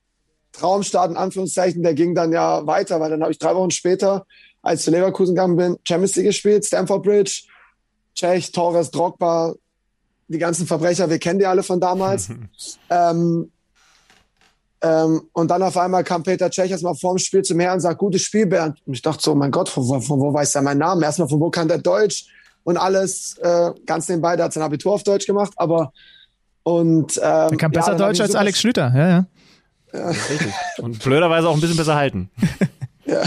Traumstart 0.51 1.11
in 1.11 1.17
Anführungszeichen, 1.17 1.83
der 1.83 1.95
ging 1.95 2.15
dann 2.15 2.31
ja 2.31 2.65
weiter, 2.65 2.99
weil 2.99 3.09
dann 3.09 3.21
habe 3.21 3.31
ich 3.31 3.39
drei 3.39 3.55
Wochen 3.55 3.71
später 3.71 4.25
als 4.67 4.81
ich 4.81 4.85
zu 4.85 4.91
Leverkusen 4.91 5.35
gegangen 5.35 5.55
bin, 5.55 5.77
Champions 5.87 6.15
League 6.15 6.27
gespielt, 6.27 6.65
Stamford 6.65 7.03
Bridge, 7.03 7.43
Czech, 8.15 8.51
Torres, 8.51 8.91
Drogba, 8.91 9.53
die 10.27 10.37
ganzen 10.37 10.67
Verbrecher, 10.67 11.09
wir 11.09 11.19
kennen 11.19 11.39
die 11.39 11.45
alle 11.45 11.63
von 11.63 11.79
damals. 11.79 12.29
ähm, 12.89 13.51
ähm, 14.81 15.21
und 15.31 15.49
dann 15.49 15.63
auf 15.63 15.77
einmal 15.77 16.03
kam 16.03 16.23
Peter 16.23 16.51
Cech 16.51 16.69
erstmal 16.69 16.95
vor 16.95 17.15
dem 17.15 17.17
Spiel 17.19 17.41
zu 17.41 17.55
mir 17.55 17.71
und 17.71 17.79
sagt, 17.79 17.97
gutes 17.97 18.21
Spiel, 18.21 18.45
Bernd. 18.45 18.77
Und 18.85 18.93
ich 18.93 19.01
dachte 19.01 19.23
so, 19.23 19.33
mein 19.33 19.51
Gott, 19.51 19.69
von, 19.69 19.85
von, 19.85 20.01
von 20.01 20.19
wo 20.19 20.33
weiß 20.33 20.53
er 20.55 20.61
meinen 20.61 20.79
Namen? 20.79 21.01
Erstmal, 21.01 21.29
von 21.29 21.39
wo 21.39 21.49
kann 21.49 21.67
der 21.67 21.79
Deutsch? 21.79 22.25
Und 22.63 22.75
alles, 22.77 23.37
äh, 23.37 23.71
ganz 23.85 24.09
nebenbei, 24.09 24.35
der 24.35 24.45
hat 24.45 24.53
sein 24.53 24.63
Abitur 24.63 24.93
auf 24.93 25.03
Deutsch 25.03 25.25
gemacht, 25.25 25.53
aber 25.55 25.93
und 26.63 27.15
ähm, 27.17 27.23
er 27.23 27.57
kann 27.57 27.71
besser 27.71 27.93
ja, 27.93 27.97
Deutsch 27.97 28.19
als 28.19 28.35
Alex 28.35 28.59
Schlüter, 28.59 28.91
ja, 28.93 29.07
ja. 29.07 29.25
ja. 29.93 30.11
Und 30.79 31.01
blöderweise 31.01 31.47
auch 31.47 31.53
ein 31.53 31.61
bisschen 31.61 31.77
besser 31.77 31.95
halten. 31.95 32.29
ja. 33.05 33.23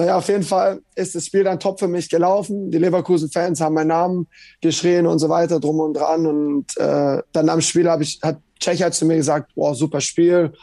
Naja, 0.00 0.16
auf 0.16 0.28
jeden 0.28 0.44
Fall 0.44 0.80
ist 0.94 1.14
das 1.14 1.26
Spiel 1.26 1.44
dann 1.44 1.60
top 1.60 1.78
für 1.78 1.86
mich 1.86 2.08
gelaufen. 2.08 2.70
Die 2.70 2.78
Leverkusen-Fans 2.78 3.60
haben 3.60 3.74
meinen 3.74 3.88
Namen 3.88 4.28
geschrien 4.62 5.06
und 5.06 5.18
so 5.18 5.28
weiter, 5.28 5.60
drum 5.60 5.78
und 5.78 5.92
dran. 5.92 6.26
Und 6.26 6.74
äh, 6.78 7.22
dann 7.32 7.48
am 7.50 7.60
Spiel 7.60 7.86
hab 7.86 8.00
ich, 8.00 8.18
hat 8.22 8.38
Tschecher 8.58 8.90
zu 8.92 9.04
mir 9.04 9.16
gesagt, 9.16 9.54
boah, 9.54 9.74
super 9.74 10.00
Spiel, 10.00 10.54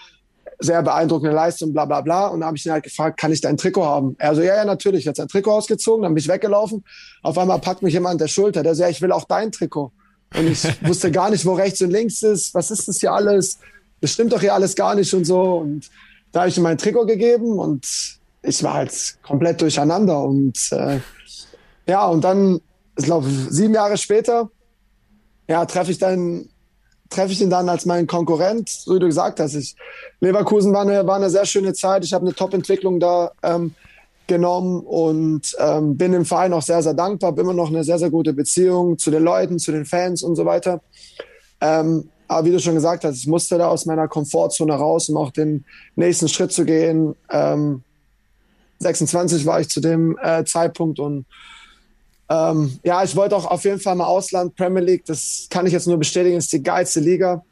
sehr 0.58 0.82
beeindruckende 0.82 1.36
Leistung, 1.36 1.72
bla 1.72 1.86
bla 1.86 2.02
bla. 2.02 2.30
Und 2.30 2.40
dann 2.40 2.48
habe 2.48 2.58
ich 2.58 2.66
ihn 2.66 2.72
halt 2.72 2.84
gefragt, 2.84 3.20
kann 3.20 3.32
ich 3.32 3.40
dein 3.40 3.58
Trikot 3.58 3.86
haben? 3.86 4.16
Er 4.18 4.34
so, 4.34 4.42
ja, 4.42 4.56
ja, 4.56 4.66
natürlich. 4.66 5.06
Er 5.06 5.10
hat 5.10 5.18
sein 5.18 5.28
Trikot 5.28 5.52
ausgezogen, 5.52 6.02
dann 6.02 6.16
bin 6.16 6.22
ich 6.24 6.28
weggelaufen. 6.28 6.84
Auf 7.22 7.38
einmal 7.38 7.60
packt 7.60 7.84
mich 7.84 7.94
jemand 7.94 8.14
an 8.14 8.18
der 8.18 8.30
Schulter. 8.30 8.64
Der 8.64 8.74
so, 8.74 8.82
ja, 8.82 8.90
ich 8.90 9.04
will 9.04 9.12
auch 9.12 9.26
dein 9.26 9.52
Trikot. 9.52 9.92
Und 10.36 10.48
ich 10.48 10.64
wusste 10.82 11.12
gar 11.12 11.30
nicht, 11.30 11.46
wo 11.46 11.54
rechts 11.54 11.80
und 11.84 11.92
links 11.92 12.24
ist. 12.24 12.56
Was 12.56 12.72
ist 12.72 12.88
das 12.88 13.02
hier 13.02 13.14
alles? 13.14 13.60
Das 14.02 14.14
stimmt 14.14 14.34
doch 14.34 14.42
hier 14.42 14.56
alles 14.56 14.76
gar 14.76 14.96
nicht 14.96 15.14
und 15.14 15.26
so. 15.26 15.58
Und 15.58 15.92
da 16.32 16.40
habe 16.40 16.50
ich 16.50 16.58
ihm 16.58 16.64
mein 16.64 16.80
Trikot 16.80 17.06
gegeben 17.06 17.60
und 17.60 18.17
ich 18.42 18.64
war 18.64 18.76
halt 18.76 19.18
komplett 19.24 19.62
durcheinander. 19.62 20.22
Und 20.24 20.58
äh, 20.72 21.00
ja, 21.88 22.08
und 22.08 22.24
dann, 22.24 22.62
ich 22.98 23.06
glaube, 23.06 23.28
sieben 23.50 23.74
Jahre 23.74 23.98
später, 23.98 24.50
ja, 25.48 25.66
treffe 25.66 25.92
ich 25.92 25.98
dann 25.98 26.50
treffe 27.10 27.32
ich 27.32 27.42
ihn 27.42 27.50
dann 27.50 27.70
als 27.70 27.86
meinen 27.86 28.08
Konkurrent, 28.08 28.70
so 28.70 28.96
wie 28.96 29.00
du 29.00 29.08
gesagt 29.08 29.40
hast. 29.40 29.56
Ich, 29.56 29.76
Leverkusen 30.20 30.74
war 30.74 30.82
eine, 30.82 31.06
war 31.08 31.16
eine 31.16 31.30
sehr 31.30 31.46
schöne 31.46 31.74
Zeit. 31.74 32.04
Ich 32.04 32.14
habe 32.14 32.26
eine 32.26 32.36
Top-Entwicklung 32.36 33.00
da 33.00 33.32
ähm, 33.44 33.74
genommen 34.28 34.82
und 34.82 35.56
ähm, 35.60 35.98
bin 35.98 36.12
dem 36.12 36.26
Verein 36.26 36.54
auch 36.54 36.62
sehr, 36.62 36.84
sehr 36.84 36.94
dankbar. 36.94 37.32
Habe 37.32 37.42
immer 37.42 37.54
noch 37.54 37.70
eine 37.70 37.84
sehr, 37.84 38.00
sehr 38.00 38.10
gute 38.10 38.34
Beziehung 38.34 38.98
zu 38.98 39.10
den 39.10 39.24
Leuten, 39.24 39.60
zu 39.60 39.72
den 39.72 39.86
Fans 39.86 40.22
und 40.22 40.36
so 40.36 40.46
weiter. 40.46 40.82
Ähm, 41.62 42.10
aber 42.28 42.46
wie 42.46 42.52
du 42.52 42.60
schon 42.60 42.76
gesagt 42.76 43.06
hast, 43.06 43.18
ich 43.18 43.28
musste 43.28 43.58
da 43.58 43.70
aus 43.70 43.86
meiner 43.86 44.10
Komfortzone 44.10 44.74
raus, 44.74 45.08
um 45.08 45.16
auch 45.16 45.32
den 45.32 45.64
nächsten 45.96 46.28
Schritt 46.28 46.52
zu 46.52 46.66
gehen. 46.66 47.16
Ähm, 47.32 47.84
26 48.80 49.46
war 49.46 49.60
ich 49.60 49.70
zu 49.70 49.82
dem 49.82 50.18
äh, 50.22 50.44
Zeitpunkt 50.46 51.00
und 51.00 51.26
ähm, 52.30 52.80
ja, 52.84 53.04
ich 53.04 53.16
wollte 53.16 53.36
auch 53.36 53.46
auf 53.46 53.64
jeden 53.64 53.80
Fall 53.80 53.96
mal 53.96 54.06
Ausland, 54.06 54.56
Premier 54.56 54.84
League, 54.84 55.06
das 55.06 55.48
kann 55.50 55.66
ich 55.66 55.74
jetzt 55.74 55.88
nur 55.88 55.98
bestätigen, 55.98 56.38
ist 56.38 56.52
die 56.52 56.64
geilste 56.64 57.00
Liga. 57.00 57.44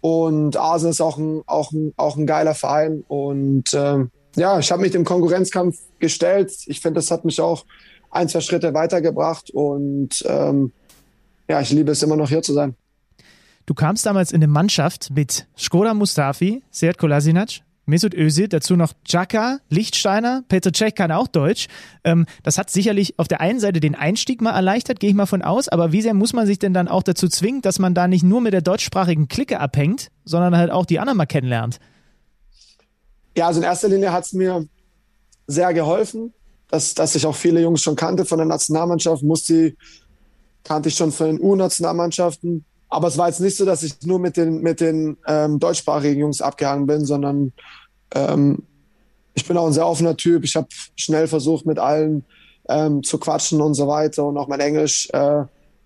Und 0.00 0.56
Arsenal 0.56 0.92
ist 0.92 1.00
auch 1.00 1.18
ein, 1.18 1.42
auch 1.46 1.72
ein, 1.72 1.92
auch 1.96 2.16
ein 2.16 2.26
geiler 2.26 2.54
Verein. 2.54 3.04
Und 3.08 3.64
ähm, 3.74 4.10
ja, 4.36 4.58
ich 4.58 4.70
habe 4.72 4.82
mich 4.82 4.92
dem 4.92 5.04
Konkurrenzkampf 5.04 5.76
gestellt. 5.98 6.52
Ich 6.66 6.80
finde, 6.80 6.98
das 6.98 7.10
hat 7.10 7.24
mich 7.24 7.40
auch 7.40 7.66
ein, 8.10 8.28
zwei 8.28 8.40
Schritte 8.40 8.72
weitergebracht. 8.72 9.50
Und 9.50 10.24
ähm, 10.26 10.72
ja, 11.48 11.60
ich 11.60 11.70
liebe 11.70 11.92
es 11.92 12.02
immer 12.02 12.16
noch 12.16 12.28
hier 12.28 12.42
zu 12.42 12.54
sein. 12.54 12.76
Du 13.66 13.74
kamst 13.74 14.06
damals 14.06 14.32
in 14.32 14.42
eine 14.42 14.50
Mannschaft 14.50 15.10
mit 15.10 15.46
Skoda 15.56 15.94
Mustafi, 15.94 16.62
Sead 16.70 16.96
Kolasinac, 16.96 17.60
Mesut 17.90 18.14
Özil, 18.14 18.48
dazu 18.48 18.76
noch 18.76 18.92
Xhaka, 19.04 19.58
Lichtsteiner, 19.68 20.44
Petr 20.48 20.72
Cech 20.72 20.94
kann 20.94 21.12
auch 21.12 21.28
Deutsch. 21.28 21.66
Ähm, 22.04 22.26
das 22.42 22.56
hat 22.56 22.70
sicherlich 22.70 23.18
auf 23.18 23.28
der 23.28 23.40
einen 23.40 23.60
Seite 23.60 23.80
den 23.80 23.94
Einstieg 23.94 24.40
mal 24.40 24.52
erleichtert, 24.52 25.00
gehe 25.00 25.10
ich 25.10 25.16
mal 25.16 25.26
von 25.26 25.42
aus, 25.42 25.68
aber 25.68 25.92
wie 25.92 26.00
sehr 26.00 26.14
muss 26.14 26.32
man 26.32 26.46
sich 26.46 26.58
denn 26.58 26.72
dann 26.72 26.88
auch 26.88 27.02
dazu 27.02 27.28
zwingen, 27.28 27.60
dass 27.60 27.78
man 27.78 27.94
da 27.94 28.08
nicht 28.08 28.22
nur 28.22 28.40
mit 28.40 28.54
der 28.54 28.62
deutschsprachigen 28.62 29.28
Clique 29.28 29.60
abhängt, 29.60 30.08
sondern 30.24 30.56
halt 30.56 30.70
auch 30.70 30.86
die 30.86 30.98
anderen 30.98 31.18
mal 31.18 31.26
kennenlernt? 31.26 31.78
Ja, 33.36 33.48
also 33.48 33.60
in 33.60 33.64
erster 33.64 33.88
Linie 33.88 34.12
hat 34.12 34.24
es 34.24 34.32
mir 34.32 34.66
sehr 35.46 35.74
geholfen, 35.74 36.32
dass, 36.68 36.94
dass 36.94 37.14
ich 37.14 37.26
auch 37.26 37.36
viele 37.36 37.60
Jungs 37.60 37.82
schon 37.82 37.96
kannte 37.96 38.24
von 38.24 38.38
der 38.38 38.46
Nationalmannschaft, 38.46 39.22
musste 39.22 39.74
kannte 40.64 40.88
ich 40.88 40.94
schon 40.94 41.12
von 41.12 41.26
den 41.26 41.40
U-Nationalmannschaften. 41.40 42.64
Aber 42.88 43.08
es 43.08 43.16
war 43.16 43.28
jetzt 43.28 43.40
nicht 43.40 43.56
so, 43.56 43.64
dass 43.64 43.82
ich 43.82 44.02
nur 44.02 44.18
mit 44.18 44.36
den, 44.36 44.62
mit 44.62 44.80
den 44.80 45.16
ähm, 45.26 45.60
deutschsprachigen 45.60 46.20
Jungs 46.20 46.40
abgehangen 46.40 46.86
bin, 46.86 47.04
sondern 47.04 47.52
ähm, 48.14 48.62
ich 49.34 49.46
bin 49.46 49.56
auch 49.56 49.66
ein 49.66 49.72
sehr 49.72 49.86
offener 49.86 50.16
Typ. 50.16 50.44
Ich 50.44 50.56
habe 50.56 50.68
schnell 50.96 51.26
versucht, 51.26 51.66
mit 51.66 51.78
allen 51.78 52.24
ähm, 52.68 53.02
zu 53.02 53.18
quatschen 53.18 53.60
und 53.60 53.74
so 53.74 53.86
weiter. 53.88 54.24
Und 54.24 54.36
auch 54.36 54.48
mein 54.48 54.60
Englisch 54.60 55.08
äh, 55.12 55.44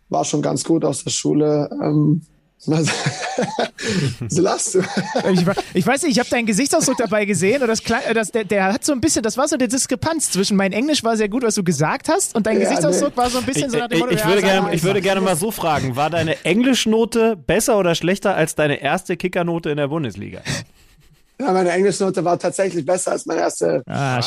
war 0.09 0.25
schon 0.25 0.43
ganz 0.43 0.65
gut 0.65 0.85
aus 0.85 1.05
der 1.05 1.11
Schule. 1.11 1.71
Ähm, 1.83 2.23
so 4.29 4.41
lachst 4.41 4.75
du. 4.75 4.79
ich, 5.33 5.45
ich, 5.75 5.87
weiß 5.87 6.03
nicht, 6.03 6.13
ich 6.13 6.19
habe 6.19 6.31
deinen 6.31 6.47
Gesichtsausdruck 6.47 6.97
dabei 6.97 7.27
gesehen 7.27 7.61
und 7.61 7.69
das, 7.69 7.83
das 7.83 8.31
der, 8.31 8.45
der, 8.45 8.73
hat 8.73 8.85
so 8.85 8.93
ein 8.93 9.03
bisschen, 9.03 9.23
das 9.23 9.37
war 9.37 9.47
so 9.49 9.57
eine 9.57 9.69
Diskrepanz 9.69 10.31
zwischen 10.31 10.57
mein 10.57 10.73
Englisch 10.73 11.05
war 11.05 11.15
sehr 11.19 11.29
gut, 11.29 11.43
was 11.43 11.57
du 11.57 11.63
gesagt 11.63 12.09
hast 12.09 12.35
und 12.35 12.47
dein 12.47 12.55
ja, 12.55 12.63
Gesichtsausdruck 12.63 13.11
nee. 13.11 13.17
war 13.19 13.29
so 13.29 13.39
ein 13.39 13.45
bisschen 13.45 13.67
ich, 13.67 13.73
so 13.73 13.79
nach 13.79 13.89
dem 13.89 13.99
Motto, 13.99 14.13
ich, 14.13 14.21
ich, 14.21 14.27
würde 14.27 14.41
gerne, 14.41 14.75
ich 14.75 14.83
würde 14.83 15.03
gerne 15.03 15.21
mal 15.21 15.37
so 15.37 15.51
fragen, 15.51 15.95
war 15.95 16.09
deine 16.09 16.43
Englischnote 16.47 17.37
besser 17.37 17.79
oder 17.79 17.95
schlechter 17.95 18.35
als 18.35 18.55
deine 18.55 18.81
erste 18.81 19.19
Kickernote 19.19 19.69
in 19.69 19.77
der 19.77 19.89
Bundesliga? 19.89 20.41
Ja, 21.45 21.53
meine 21.53 21.71
Englischnote 21.71 22.25
war 22.25 22.39
tatsächlich 22.39 22.85
besser 22.87 23.13
als 23.13 23.27
meine 23.27 23.41
erste 23.41 23.83
ah. 23.87 24.19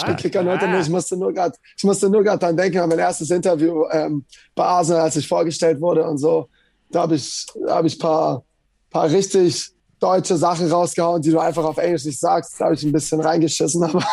Ah. 0.76 0.80
Ich 0.80 0.89
musste 0.89 1.18
nur 1.18 1.34
gerade, 1.34 1.55
ich 1.76 1.84
musste 1.84 2.09
nur 2.09 2.24
gerade 2.24 2.39
dran 2.39 2.55
denken 2.55 2.80
an 2.80 2.89
mein 2.89 2.99
erstes 2.99 3.30
Interview 3.32 3.86
ähm, 3.91 4.26
bei 4.53 4.63
Arsenal, 4.63 5.01
als 5.01 5.15
ich 5.15 5.28
vorgestellt 5.28 5.82
wurde 5.82 6.03
und 6.03 6.18
so 6.18 6.47
da 6.89 7.01
habe 7.01 7.15
ich, 7.15 7.45
da 7.65 7.76
hab 7.76 7.86
ich 7.86 7.99
paar, 7.99 8.43
paar 8.89 9.09
richtig 9.09 9.72
deutsche 9.99 10.38
Sachen 10.38 10.72
rausgehauen, 10.72 11.22
die 11.22 11.32
du 11.32 11.39
einfach 11.39 11.63
auf 11.63 11.78
Englisch 11.78 12.05
nicht 12.05 12.20
sagst. 12.20 12.59
Da 12.59 12.65
habe 12.65 12.76
ich 12.76 12.84
ein 12.84 12.91
bisschen 12.91 13.20
reingeschissen, 13.20 13.84
aber 13.84 14.03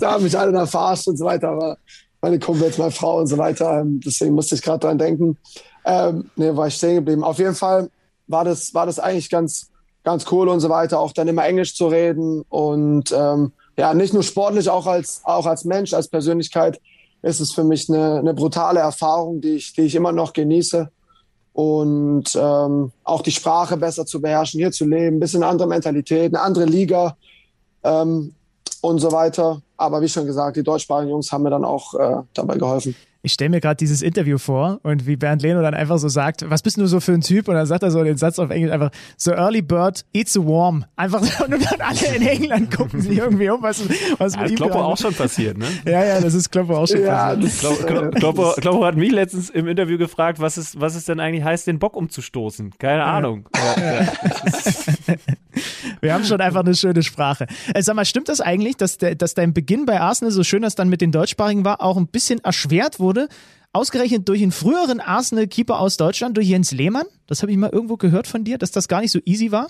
da 0.00 0.12
haben 0.12 0.24
mich 0.24 0.38
alle 0.38 0.52
dann 0.52 0.66
verarscht 0.66 1.08
und 1.08 1.16
so 1.16 1.24
weiter. 1.24 1.48
Aber 1.48 1.78
meine 2.20 2.38
Kumpels, 2.38 2.78
meine 2.78 2.90
Frau 2.90 3.18
und 3.18 3.26
so 3.26 3.38
weiter. 3.38 3.80
Ähm, 3.80 4.00
deswegen 4.04 4.34
musste 4.34 4.54
ich 4.54 4.62
gerade 4.62 4.80
dran 4.80 4.98
denken. 4.98 5.38
Ähm, 5.84 6.30
nee, 6.36 6.54
war 6.54 6.68
ich 6.68 6.74
stehen 6.74 6.96
geblieben. 6.96 7.24
Auf 7.24 7.38
jeden 7.38 7.54
Fall 7.54 7.90
war 8.28 8.44
das, 8.44 8.72
war 8.74 8.86
das 8.86 8.98
eigentlich 8.98 9.30
ganz, 9.30 9.70
ganz 10.04 10.26
cool 10.30 10.48
und 10.48 10.60
so 10.60 10.68
weiter, 10.68 10.98
auch 10.98 11.12
dann 11.12 11.28
immer 11.28 11.44
Englisch 11.44 11.74
zu 11.74 11.86
reden. 11.86 12.42
Und 12.48 13.12
ähm, 13.12 13.52
ja, 13.76 13.94
nicht 13.94 14.12
nur 14.12 14.22
sportlich, 14.22 14.68
auch 14.68 14.86
als, 14.86 15.22
auch 15.24 15.46
als 15.46 15.64
Mensch, 15.64 15.94
als 15.94 16.08
Persönlichkeit 16.08 16.80
ist 17.22 17.40
es 17.40 17.52
für 17.52 17.64
mich 17.64 17.88
eine, 17.88 18.18
eine 18.18 18.34
brutale 18.34 18.80
Erfahrung, 18.80 19.40
die 19.40 19.56
ich, 19.56 19.72
die 19.74 19.82
ich 19.82 19.94
immer 19.94 20.12
noch 20.12 20.32
genieße. 20.32 20.90
Und 21.52 22.34
ähm, 22.34 22.92
auch 23.04 23.22
die 23.22 23.30
Sprache 23.30 23.76
besser 23.76 24.06
zu 24.06 24.20
beherrschen, 24.20 24.58
hier 24.58 24.72
zu 24.72 24.86
leben, 24.86 25.16
ein 25.16 25.20
bisschen 25.20 25.42
andere 25.42 25.68
Mentalität, 25.68 26.34
eine 26.34 26.42
andere 26.42 26.64
Liga 26.64 27.16
ähm, 27.84 28.34
und 28.80 28.98
so 28.98 29.12
weiter. 29.12 29.60
Aber 29.76 30.00
wie 30.00 30.08
schon 30.08 30.26
gesagt, 30.26 30.56
die 30.56 30.62
deutschsprachigen 30.62 31.10
Jungs 31.10 31.30
haben 31.30 31.42
mir 31.42 31.50
dann 31.50 31.64
auch 31.64 31.94
äh, 31.94 32.22
dabei 32.34 32.56
geholfen 32.56 32.96
ich 33.22 33.32
stelle 33.32 33.50
mir 33.50 33.60
gerade 33.60 33.76
dieses 33.76 34.02
Interview 34.02 34.36
vor 34.36 34.80
und 34.82 35.06
wie 35.06 35.16
Bernd 35.16 35.42
Leno 35.42 35.62
dann 35.62 35.74
einfach 35.74 35.98
so 35.98 36.08
sagt, 36.08 36.48
was 36.50 36.62
bist 36.62 36.76
du 36.76 36.86
so 36.86 36.98
für 36.98 37.12
ein 37.12 37.20
Typ? 37.20 37.46
Und 37.46 37.54
dann 37.54 37.66
sagt 37.66 37.84
er 37.84 37.92
so 37.92 38.02
den 38.02 38.16
Satz 38.16 38.40
auf 38.40 38.50
Englisch 38.50 38.72
einfach, 38.72 38.90
so 39.16 39.30
early 39.30 39.62
bird 39.62 40.04
eats 40.12 40.36
a 40.36 40.44
worm. 40.44 40.84
Einfach 40.96 41.20
und 41.20 41.50
dann 41.70 41.80
alle 41.80 42.16
in 42.16 42.26
England 42.26 42.76
gucken 42.76 43.00
sich 43.00 43.18
irgendwie 43.18 43.48
um, 43.48 43.62
was, 43.62 43.82
was 44.18 44.34
ja, 44.34 44.42
mit 44.42 44.50
ihm 44.50 44.56
Kloppo 44.56 44.80
auch 44.80 44.98
schon 44.98 45.14
passiert, 45.14 45.56
ne? 45.56 45.66
Ja, 45.84 46.04
ja, 46.04 46.20
das 46.20 46.34
ist 46.34 46.50
Kloppo 46.50 46.76
auch 46.76 46.86
schon 46.86 47.02
ja, 47.02 47.34
passiert. 47.34 47.86
Kloppo, 47.86 48.10
Kloppo, 48.10 48.52
Kloppo 48.60 48.84
hat 48.84 48.96
mich 48.96 49.12
letztens 49.12 49.50
im 49.50 49.68
Interview 49.68 49.98
gefragt, 49.98 50.40
was 50.40 50.56
es, 50.56 50.80
was 50.80 50.96
es 50.96 51.04
denn 51.04 51.20
eigentlich 51.20 51.44
heißt, 51.44 51.68
den 51.68 51.78
Bock 51.78 51.96
umzustoßen. 51.96 52.72
Keine 52.78 53.04
Ahnung. 53.04 53.48
Ja. 53.54 53.82
Ja, 53.82 54.12
Wir 56.00 56.14
haben 56.14 56.24
schon 56.24 56.40
einfach 56.40 56.60
eine 56.60 56.74
schöne 56.74 57.02
Sprache. 57.02 57.46
Äh, 57.74 57.82
sag 57.82 57.94
mal, 57.94 58.04
stimmt 58.04 58.28
das 58.28 58.40
eigentlich, 58.40 58.76
dass, 58.76 58.98
der, 58.98 59.14
dass 59.14 59.34
dein 59.34 59.52
Beginn 59.52 59.86
bei 59.86 60.00
Arsenal, 60.00 60.32
so 60.32 60.42
schön 60.42 60.62
das 60.62 60.74
dann 60.74 60.88
mit 60.88 61.00
den 61.00 61.12
Deutschsprachigen 61.12 61.64
war, 61.64 61.80
auch 61.80 61.96
ein 61.96 62.08
bisschen 62.08 62.42
erschwert 62.42 62.98
wurde? 62.98 63.11
Ausgerechnet 63.72 64.28
durch 64.28 64.42
einen 64.42 64.52
früheren 64.52 65.00
Arsenal-Keeper 65.00 65.78
aus 65.78 65.96
Deutschland, 65.96 66.36
durch 66.36 66.48
Jens 66.48 66.72
Lehmann? 66.72 67.06
Das 67.26 67.42
habe 67.42 67.52
ich 67.52 67.58
mal 67.58 67.70
irgendwo 67.70 67.96
gehört 67.96 68.26
von 68.26 68.44
dir, 68.44 68.58
dass 68.58 68.70
das 68.70 68.86
gar 68.86 69.00
nicht 69.00 69.12
so 69.12 69.18
easy 69.24 69.50
war? 69.50 69.68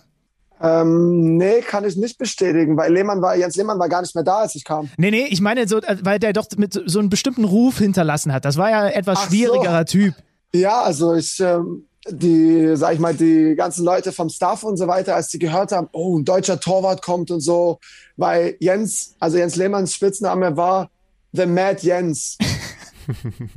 Ähm, 0.60 1.36
nee, 1.36 1.60
kann 1.60 1.84
ich 1.84 1.96
nicht 1.96 2.18
bestätigen, 2.18 2.76
weil 2.76 2.92
Lehmann 2.92 3.20
war, 3.20 3.36
Jens 3.36 3.56
Lehmann 3.56 3.78
war 3.80 3.88
gar 3.88 4.00
nicht 4.00 4.14
mehr 4.14 4.22
da, 4.22 4.38
als 4.38 4.54
ich 4.54 4.64
kam. 4.64 4.90
Nee, 4.96 5.10
nee, 5.10 5.26
ich 5.28 5.40
meine, 5.40 5.66
so, 5.66 5.78
äh, 5.78 5.96
weil 6.02 6.20
der 6.20 6.32
doch 6.32 6.46
mit 6.56 6.80
so 6.86 6.98
einem 7.00 7.10
bestimmten 7.10 7.44
Ruf 7.44 7.78
hinterlassen 7.78 8.32
hat. 8.32 8.44
Das 8.44 8.56
war 8.56 8.70
ja 8.70 8.88
etwas 8.88 9.18
Ach 9.20 9.28
schwierigerer 9.28 9.80
so. 9.80 9.84
Typ. 9.98 10.14
Ja, 10.54 10.82
also 10.82 11.14
ich, 11.14 11.40
ähm, 11.40 11.86
die, 12.08 12.76
sag 12.76 12.94
ich 12.94 13.00
mal, 13.00 13.14
die 13.14 13.54
ganzen 13.56 13.84
Leute 13.84 14.12
vom 14.12 14.28
Staff 14.28 14.62
und 14.62 14.76
so 14.76 14.86
weiter, 14.86 15.16
als 15.16 15.28
die 15.28 15.38
gehört 15.38 15.72
haben, 15.72 15.88
oh, 15.92 16.18
ein 16.18 16.24
deutscher 16.24 16.60
Torwart 16.60 17.02
kommt 17.02 17.30
und 17.30 17.40
so, 17.40 17.78
weil 18.16 18.56
Jens, 18.60 19.14
also 19.18 19.38
Jens 19.38 19.56
Lehmanns 19.56 19.94
Spitzname 19.94 20.56
war 20.56 20.90
The 21.32 21.46
Mad 21.46 21.78
Jens. 21.82 22.38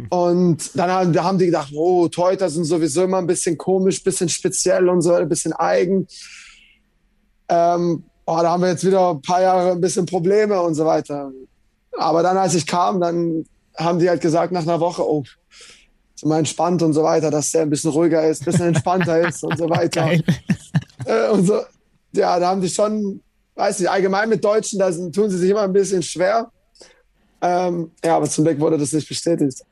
Und 0.10 0.78
dann 0.78 0.90
haben, 0.92 1.14
da 1.14 1.24
haben 1.24 1.38
die 1.38 1.48
gedacht, 1.48 1.72
oh, 1.76 2.08
Torhüter 2.08 2.50
sind 2.50 2.66
sowieso 2.66 3.04
immer 3.04 3.18
ein 3.18 3.28
bisschen 3.28 3.58
komisch, 3.58 4.04
bisschen 4.04 4.30
speziell 4.30 4.90
und 4.90 5.02
so, 5.02 5.14
ein 5.14 5.30
bisschen 5.30 5.54
eigen. 5.54 6.08
Ähm, 7.50 8.04
oh, 8.26 8.38
da 8.42 8.52
haben 8.52 8.64
wir 8.64 8.70
jetzt 8.70 8.86
wieder 8.86 9.12
ein 9.12 9.22
paar 9.22 9.42
Jahre 9.42 9.72
ein 9.72 9.82
bisschen 9.82 10.06
Probleme 10.06 10.62
und 10.62 10.76
so 10.76 10.86
weiter. 10.86 11.32
Aber 11.98 12.24
dann, 12.24 12.38
als 12.38 12.56
ich 12.56 12.66
kam, 12.66 13.00
dann 13.00 13.46
haben 13.78 14.00
die 14.00 14.10
halt 14.10 14.22
gesagt 14.22 14.52
nach 14.52 14.64
einer 14.64 14.80
Woche, 14.80 15.08
oh, 15.08 15.24
ist 16.16 16.24
immer 16.24 16.38
entspannt 16.38 16.82
und 16.82 16.94
so 16.94 17.04
weiter, 17.04 17.30
dass 17.30 17.52
der 17.52 17.64
ein 17.64 17.70
bisschen 17.70 17.92
ruhiger 17.92 18.28
ist, 18.28 18.42
ein 18.42 18.46
bisschen 18.46 18.68
entspannter 18.68 19.28
ist 19.28 19.44
und 19.44 19.58
so 19.58 19.70
weiter. 19.70 20.12
Äh, 21.06 21.30
und 21.30 21.46
so, 21.46 21.60
ja, 22.14 22.40
da 22.40 22.48
haben 22.48 22.62
die 22.62 22.70
schon, 22.70 23.22
weiß 23.54 23.80
nicht, 23.80 23.90
allgemein 23.90 24.28
mit 24.28 24.44
Deutschen, 24.44 24.80
da 24.80 24.90
tun 24.90 25.30
sie 25.30 25.38
sich 25.38 25.52
immer 25.52 25.62
ein 25.62 25.74
bisschen 25.74 26.02
schwer. 26.02 26.50
Ähm, 27.46 27.92
ja, 28.04 28.18
aber 28.18 28.26
zum 28.28 28.44
Glück 28.44 28.60
wurde 28.60 28.78
das 28.78 28.92
nicht 28.92 29.08
bestätigt. 29.08 29.64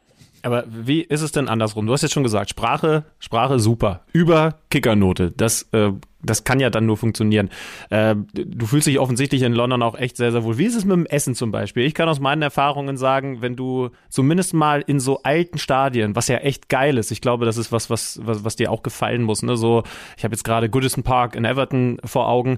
Aber 0.43 0.65
wie 0.67 1.01
ist 1.01 1.21
es 1.21 1.32
denn 1.32 1.47
andersrum? 1.47 1.88
Du 1.88 1.93
hast 1.93 2.01
jetzt 2.01 2.11
schon 2.11 2.24
gesagt, 2.24 2.49
Sprache, 2.49 3.05
Sprache 3.17 3.59
super. 3.59 4.01
Über 4.11 4.59
Kickernote. 4.69 5.32
Das, 5.32 5.69
äh, 5.71 5.93
das 6.21 6.43
kann 6.43 6.59
ja 6.59 6.69
dann 6.69 6.86
nur 6.86 6.97
funktionieren. 6.97 7.49
Äh, 7.89 8.15
du 8.34 8.65
fühlst 8.65 8.86
dich 8.86 8.99
offensichtlich 8.99 9.41
in 9.41 9.53
London 9.53 9.82
auch 9.82 9.95
echt 9.95 10.17
sehr, 10.17 10.34
sehr 10.34 10.43
wohl. 10.43 10.57
Wie 10.57 10.65
ist 10.65 10.76
es 10.76 10.84
mit 10.84 10.97
dem 10.97 11.05
Essen 11.05 11.34
zum 11.34 11.51
Beispiel? 11.51 11.86
Ich 11.86 11.93
kann 11.93 12.09
aus 12.09 12.19
meinen 12.19 12.41
Erfahrungen 12.41 12.97
sagen, 12.97 13.41
wenn 13.41 13.55
du 13.55 13.89
zumindest 14.09 14.53
mal 14.53 14.84
in 14.86 14.99
so 14.99 15.24
alten 15.24 15.57
Stadien, 15.57 16.13
was 16.13 16.28
ja 16.28 16.38
echt 16.39 16.67
geil 16.67 16.97
ist, 16.97 17.11
ich 17.11 17.21
glaube, 17.21 17.45
das 17.45 17.55
ist 17.55 17.71
was, 17.71 17.89
was, 17.89 18.19
was, 18.21 18.43
was 18.43 18.57
dir 18.57 18.69
auch 18.69 18.84
gefallen 18.84 19.24
muss. 19.24 19.43
Ne? 19.43 19.55
So, 19.55 19.84
ich 20.17 20.26
habe 20.26 20.34
jetzt 20.34 20.43
gerade 20.43 20.69
Goodison 20.69 21.03
Park 21.03 21.36
in 21.36 21.45
Everton 21.45 21.99
vor 22.03 22.28
Augen 22.28 22.57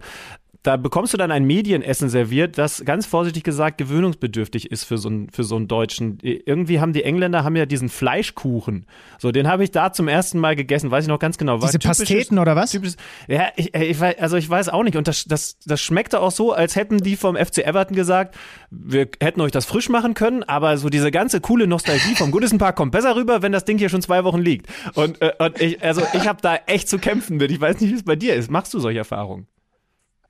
da 0.66 0.78
bekommst 0.78 1.14
du 1.14 1.18
dann 1.18 1.30
ein 1.30 1.46
Medienessen 1.46 2.10
serviert, 2.10 2.58
das 2.58 2.84
ganz 2.86 3.06
vorsichtig 3.06 3.44
gesagt 3.44 3.78
gewöhnungsbedürftig 3.78 4.72
ist 4.72 4.84
für 4.84 4.98
so 4.98 5.10
einen, 5.10 5.30
für 5.30 5.44
so 5.44 5.56
einen 5.58 5.68
Deutschen. 5.68 6.18
Irgendwie 6.24 6.80
haben 6.80 6.92
die 6.92 7.04
Engländer 7.04 7.44
haben 7.44 7.56
ja 7.56 7.68
diesen 7.68 7.88
Fleischkuchen. 7.88 8.88
So, 9.20 9.32
den 9.32 9.48
habe 9.48 9.64
ich 9.64 9.70
da 9.70 9.94
zum 9.94 10.08
ersten 10.08 10.40
Mal 10.40 10.56
gegessen, 10.56 10.90
weiß 10.90 11.04
ich 11.04 11.08
noch 11.08 11.20
ganz 11.20 11.38
genau. 11.38 11.62
War 11.62 11.68
Diese 11.68 11.78
Pasteten 11.78 12.40
oder 12.40 12.56
was? 12.56 12.72
Typisches, 12.72 12.98
ja, 13.28 13.50
ich, 13.56 13.76
ich, 13.76 14.02
also 14.02 14.38
ich 14.38 14.50
weiß 14.50 14.70
auch 14.70 14.82
nicht. 14.82 14.96
Und 14.96 15.08
das, 15.08 15.26
das, 15.26 15.60
das 15.66 15.82
schmeckte 15.82 16.20
auch 16.20 16.32
so, 16.32 16.52
als 16.52 16.76
hätten 16.76 16.98
die 16.98 17.16
vom 17.16 17.36
FC 17.36 17.60
Everton 17.60 17.96
gesagt, 17.96 18.36
wir 18.72 19.08
hätten 19.22 19.42
euch 19.42 19.52
das 19.52 19.66
frisch 19.66 19.90
machen 19.90 20.16
können, 20.16 20.42
aber 20.44 20.78
so 20.78 20.90
diese 20.90 21.12
ganze 21.12 21.42
coole 21.42 21.68
Nostalgie 21.68 22.16
vom 22.16 22.32
Goodison 22.32 22.58
Park 22.58 22.76
kommt 22.76 22.92
besser 22.92 23.16
rüber, 23.16 23.44
wenn 23.44 23.52
das 23.52 23.66
Ding 23.66 23.78
hier 23.78 23.90
schon 23.90 24.02
zwei 24.02 24.24
Wochen 24.24 24.40
liegt. 24.40 24.68
Und, 24.96 25.22
äh, 25.22 25.32
und 25.38 25.62
ich, 25.62 25.84
also 25.84 26.02
ich 26.14 26.28
habe 26.28 26.42
da 26.42 26.56
echt 26.66 26.90
zu 26.90 26.98
kämpfen 26.98 27.38
mit. 27.38 27.52
Ich 27.52 27.62
weiß 27.62 27.80
nicht, 27.80 27.92
wie 27.92 27.96
es 27.96 28.04
bei 28.04 28.16
dir 28.16 28.34
ist. 28.34 28.50
Machst 28.50 28.74
du 28.74 28.80
solche 28.80 28.98
Erfahrungen? 28.98 29.46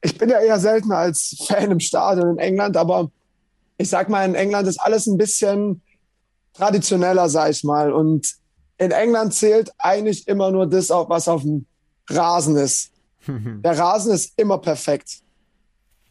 Ich 0.06 0.18
bin 0.20 0.30
ja 0.30 0.40
eher 0.40 0.60
selten 0.60 0.92
als 0.92 1.36
Fan 1.48 1.72
im 1.72 1.80
Stadion 1.80 2.30
in 2.30 2.38
England, 2.38 2.78
aber 2.78 3.10
ich 3.78 3.90
sag 3.90 4.08
mal, 4.08 4.24
in 4.24 4.36
England 4.36 4.68
ist 4.68 4.80
alles 4.80 5.08
ein 5.08 5.18
bisschen 5.18 5.82
traditioneller, 6.54 7.28
sag 7.28 7.50
ich 7.50 7.64
mal. 7.64 7.92
Und 7.92 8.36
in 8.78 8.92
England 8.92 9.34
zählt 9.34 9.72
eigentlich 9.80 10.28
immer 10.28 10.52
nur 10.52 10.68
das, 10.68 10.90
was 10.90 11.28
auf 11.28 11.42
dem 11.42 11.66
Rasen 12.08 12.56
ist. 12.56 12.92
Der 13.28 13.78
Rasen 13.78 14.14
ist 14.14 14.34
immer 14.38 14.60
perfekt. 14.60 15.22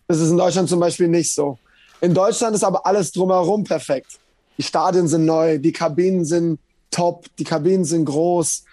Das 0.08 0.18
ist 0.18 0.30
in 0.30 0.36
Deutschland 0.36 0.68
zum 0.68 0.80
Beispiel 0.80 1.08
nicht 1.08 1.32
so. 1.32 1.58
In 2.00 2.12
Deutschland 2.12 2.56
ist 2.56 2.64
aber 2.64 2.84
alles 2.84 3.12
drumherum 3.12 3.62
perfekt. 3.62 4.18
Die 4.58 4.62
Stadien 4.62 5.06
sind 5.06 5.24
neu, 5.24 5.58
die 5.58 5.72
Kabinen 5.72 6.24
sind 6.24 6.58
top, 6.90 7.26
die 7.38 7.44
Kabinen 7.44 7.84
sind 7.84 8.06
groß. 8.06 8.64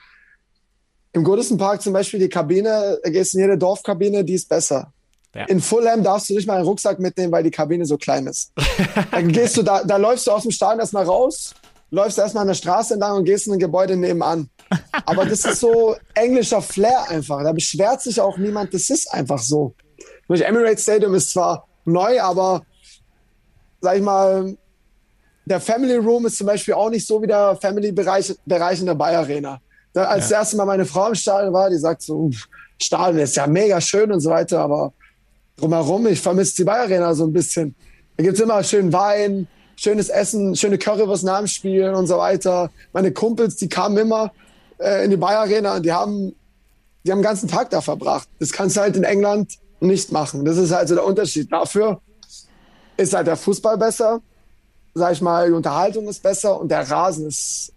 Im 1.14 1.24
Goodison 1.24 1.60
Park 1.60 1.84
zum 1.84 1.94
Beispiel 1.94 2.20
die 2.20 2.30
Kabine, 2.30 3.00
da 3.04 3.10
gehst 3.10 3.36
in 3.36 3.42
jede 3.42 3.58
Dorfkabine, 3.58 4.26
die 4.26 4.34
ist 4.34 4.50
besser. 4.50 4.92
Ja. 5.34 5.46
In 5.46 5.62
Fulham 5.62 6.04
darfst 6.04 6.30
du 6.30 6.34
nicht 6.34 6.48
mal 6.48 6.56
einen 6.56 6.66
Rucksack 6.66 7.00
mitnehmen, 7.00 7.32
weil 7.32 7.44
die 7.44 7.52
Kabine 7.52 7.86
so 7.86 7.98
klein 7.98 8.28
ist. 8.28 8.52
Dann 9.12 9.30
gehst 9.30 9.56
du 9.56 9.64
da, 9.64 9.84
da 9.84 9.98
läufst 9.98 10.28
du 10.28 10.32
aus 10.32 10.44
dem 10.44 10.52
Stadion 10.52 10.80
erstmal 10.80 11.06
raus, 11.06 11.54
läufst 11.90 12.18
erstmal 12.18 12.42
an 12.42 12.50
der 12.50 12.56
Straße 12.56 12.96
entlang 12.96 13.18
und 13.18 13.26
gehst 13.26 13.48
in 13.48 13.54
ein 13.54 13.60
Gebäude 13.60 13.96
nebenan. 13.96 14.50
Aber 15.06 15.26
das 15.26 15.46
ist 15.46 15.60
so 15.60 15.96
englischer 16.14 16.62
Flair 16.62 17.10
einfach. 17.10 17.44
Da 17.44 17.52
beschwert 17.54 18.02
sich 18.02 18.20
auch 18.20 18.38
niemand. 18.38 18.74
Das 18.74 18.90
ist 18.90 19.12
einfach 19.14 19.40
so. 19.40 19.74
Das 20.28 20.42
Emirates 20.42 20.84
Stadium 20.84 21.14
ist 21.16 21.32
zwar 21.32 21.68
neu, 21.86 22.22
aber 22.22 22.64
sag 23.82 23.98
ich 23.98 24.04
mal, 24.04 24.56
der 25.46 25.60
Family 25.60 25.96
Room 25.96 26.26
ist 26.26 26.38
zum 26.38 26.48
Beispiel 26.48 26.74
auch 26.74 26.90
nicht 26.90 27.06
so 27.06 27.22
wie 27.22 27.28
der 27.28 27.58
Family-Bereich 27.60 28.36
Bereich 28.46 28.80
in 28.80 28.86
der 28.86 28.96
Bayer 28.96 29.20
Arena. 29.20 29.60
Da, 29.94 30.06
als 30.06 30.30
ja. 30.30 30.38
das 30.38 30.46
erste 30.46 30.58
Mal 30.58 30.66
meine 30.66 30.86
Frau 30.86 31.10
im 31.10 31.16
Stadion 31.16 31.54
war, 31.54 31.70
die 31.70 31.78
sagt 31.78 32.02
so, 32.02 32.30
Stadion 32.82 33.24
ist 33.24 33.36
ja 33.36 33.48
mega 33.48 33.82
schön 33.82 34.12
und 34.12 34.22
so 34.22 34.30
weiter, 34.30 34.60
aber 34.60 34.94
drumherum, 35.58 36.08
ich 36.08 36.22
vermisse 36.22 36.56
die 36.56 36.64
Bayer 36.64 36.84
Arena 36.84 37.14
so 37.14 37.26
ein 37.26 37.34
bisschen. 37.34 37.76
Da 38.18 38.24
gibt 38.24 38.36
es 38.36 38.42
immer 38.42 38.64
schön 38.64 38.92
Wein, 38.94 39.48
schönes 39.76 40.10
Essen, 40.10 40.56
schöne 40.56 40.78
Currywurst 40.78 41.24
nach 41.24 41.40
dem 41.40 41.48
Spiel 41.48 41.90
und 41.90 42.08
so 42.08 42.18
weiter. 42.18 42.70
Meine 42.94 43.12
Kumpels, 43.12 43.56
die 43.56 43.70
kamen 43.70 43.98
immer 43.98 44.32
äh, 44.80 45.06
in 45.06 45.12
die 45.12 45.18
Bayer 45.18 45.40
Arena 45.40 45.76
und 45.76 45.86
die 45.86 45.92
haben, 45.92 46.36
die 47.04 47.12
haben 47.12 47.20
den 47.20 47.24
ganzen 47.24 47.50
Tag 47.50 47.70
da 47.70 47.82
verbracht. 47.82 48.28
Das 48.40 48.52
kannst 48.52 48.78
du 48.78 48.82
halt 48.82 48.96
in 48.96 49.04
England 49.04 49.58
nicht 49.80 50.12
machen. 50.12 50.46
Das 50.46 50.58
ist 50.58 50.72
halt 50.72 50.88
so 50.88 50.96
der 50.96 51.06
Unterschied. 51.06 51.52
Dafür 51.52 52.00
ist 52.98 53.14
halt 53.14 53.28
der 53.28 53.38
Fußball 53.38 53.78
besser, 53.78 54.22
sag 54.94 55.14
ich 55.14 55.22
mal, 55.22 55.48
die 55.48 55.54
Unterhaltung 55.54 56.08
ist 56.08 56.22
besser 56.22 56.60
und 56.60 56.70
der 56.70 56.90
Rasen 56.90 57.28
ist, 57.28 57.74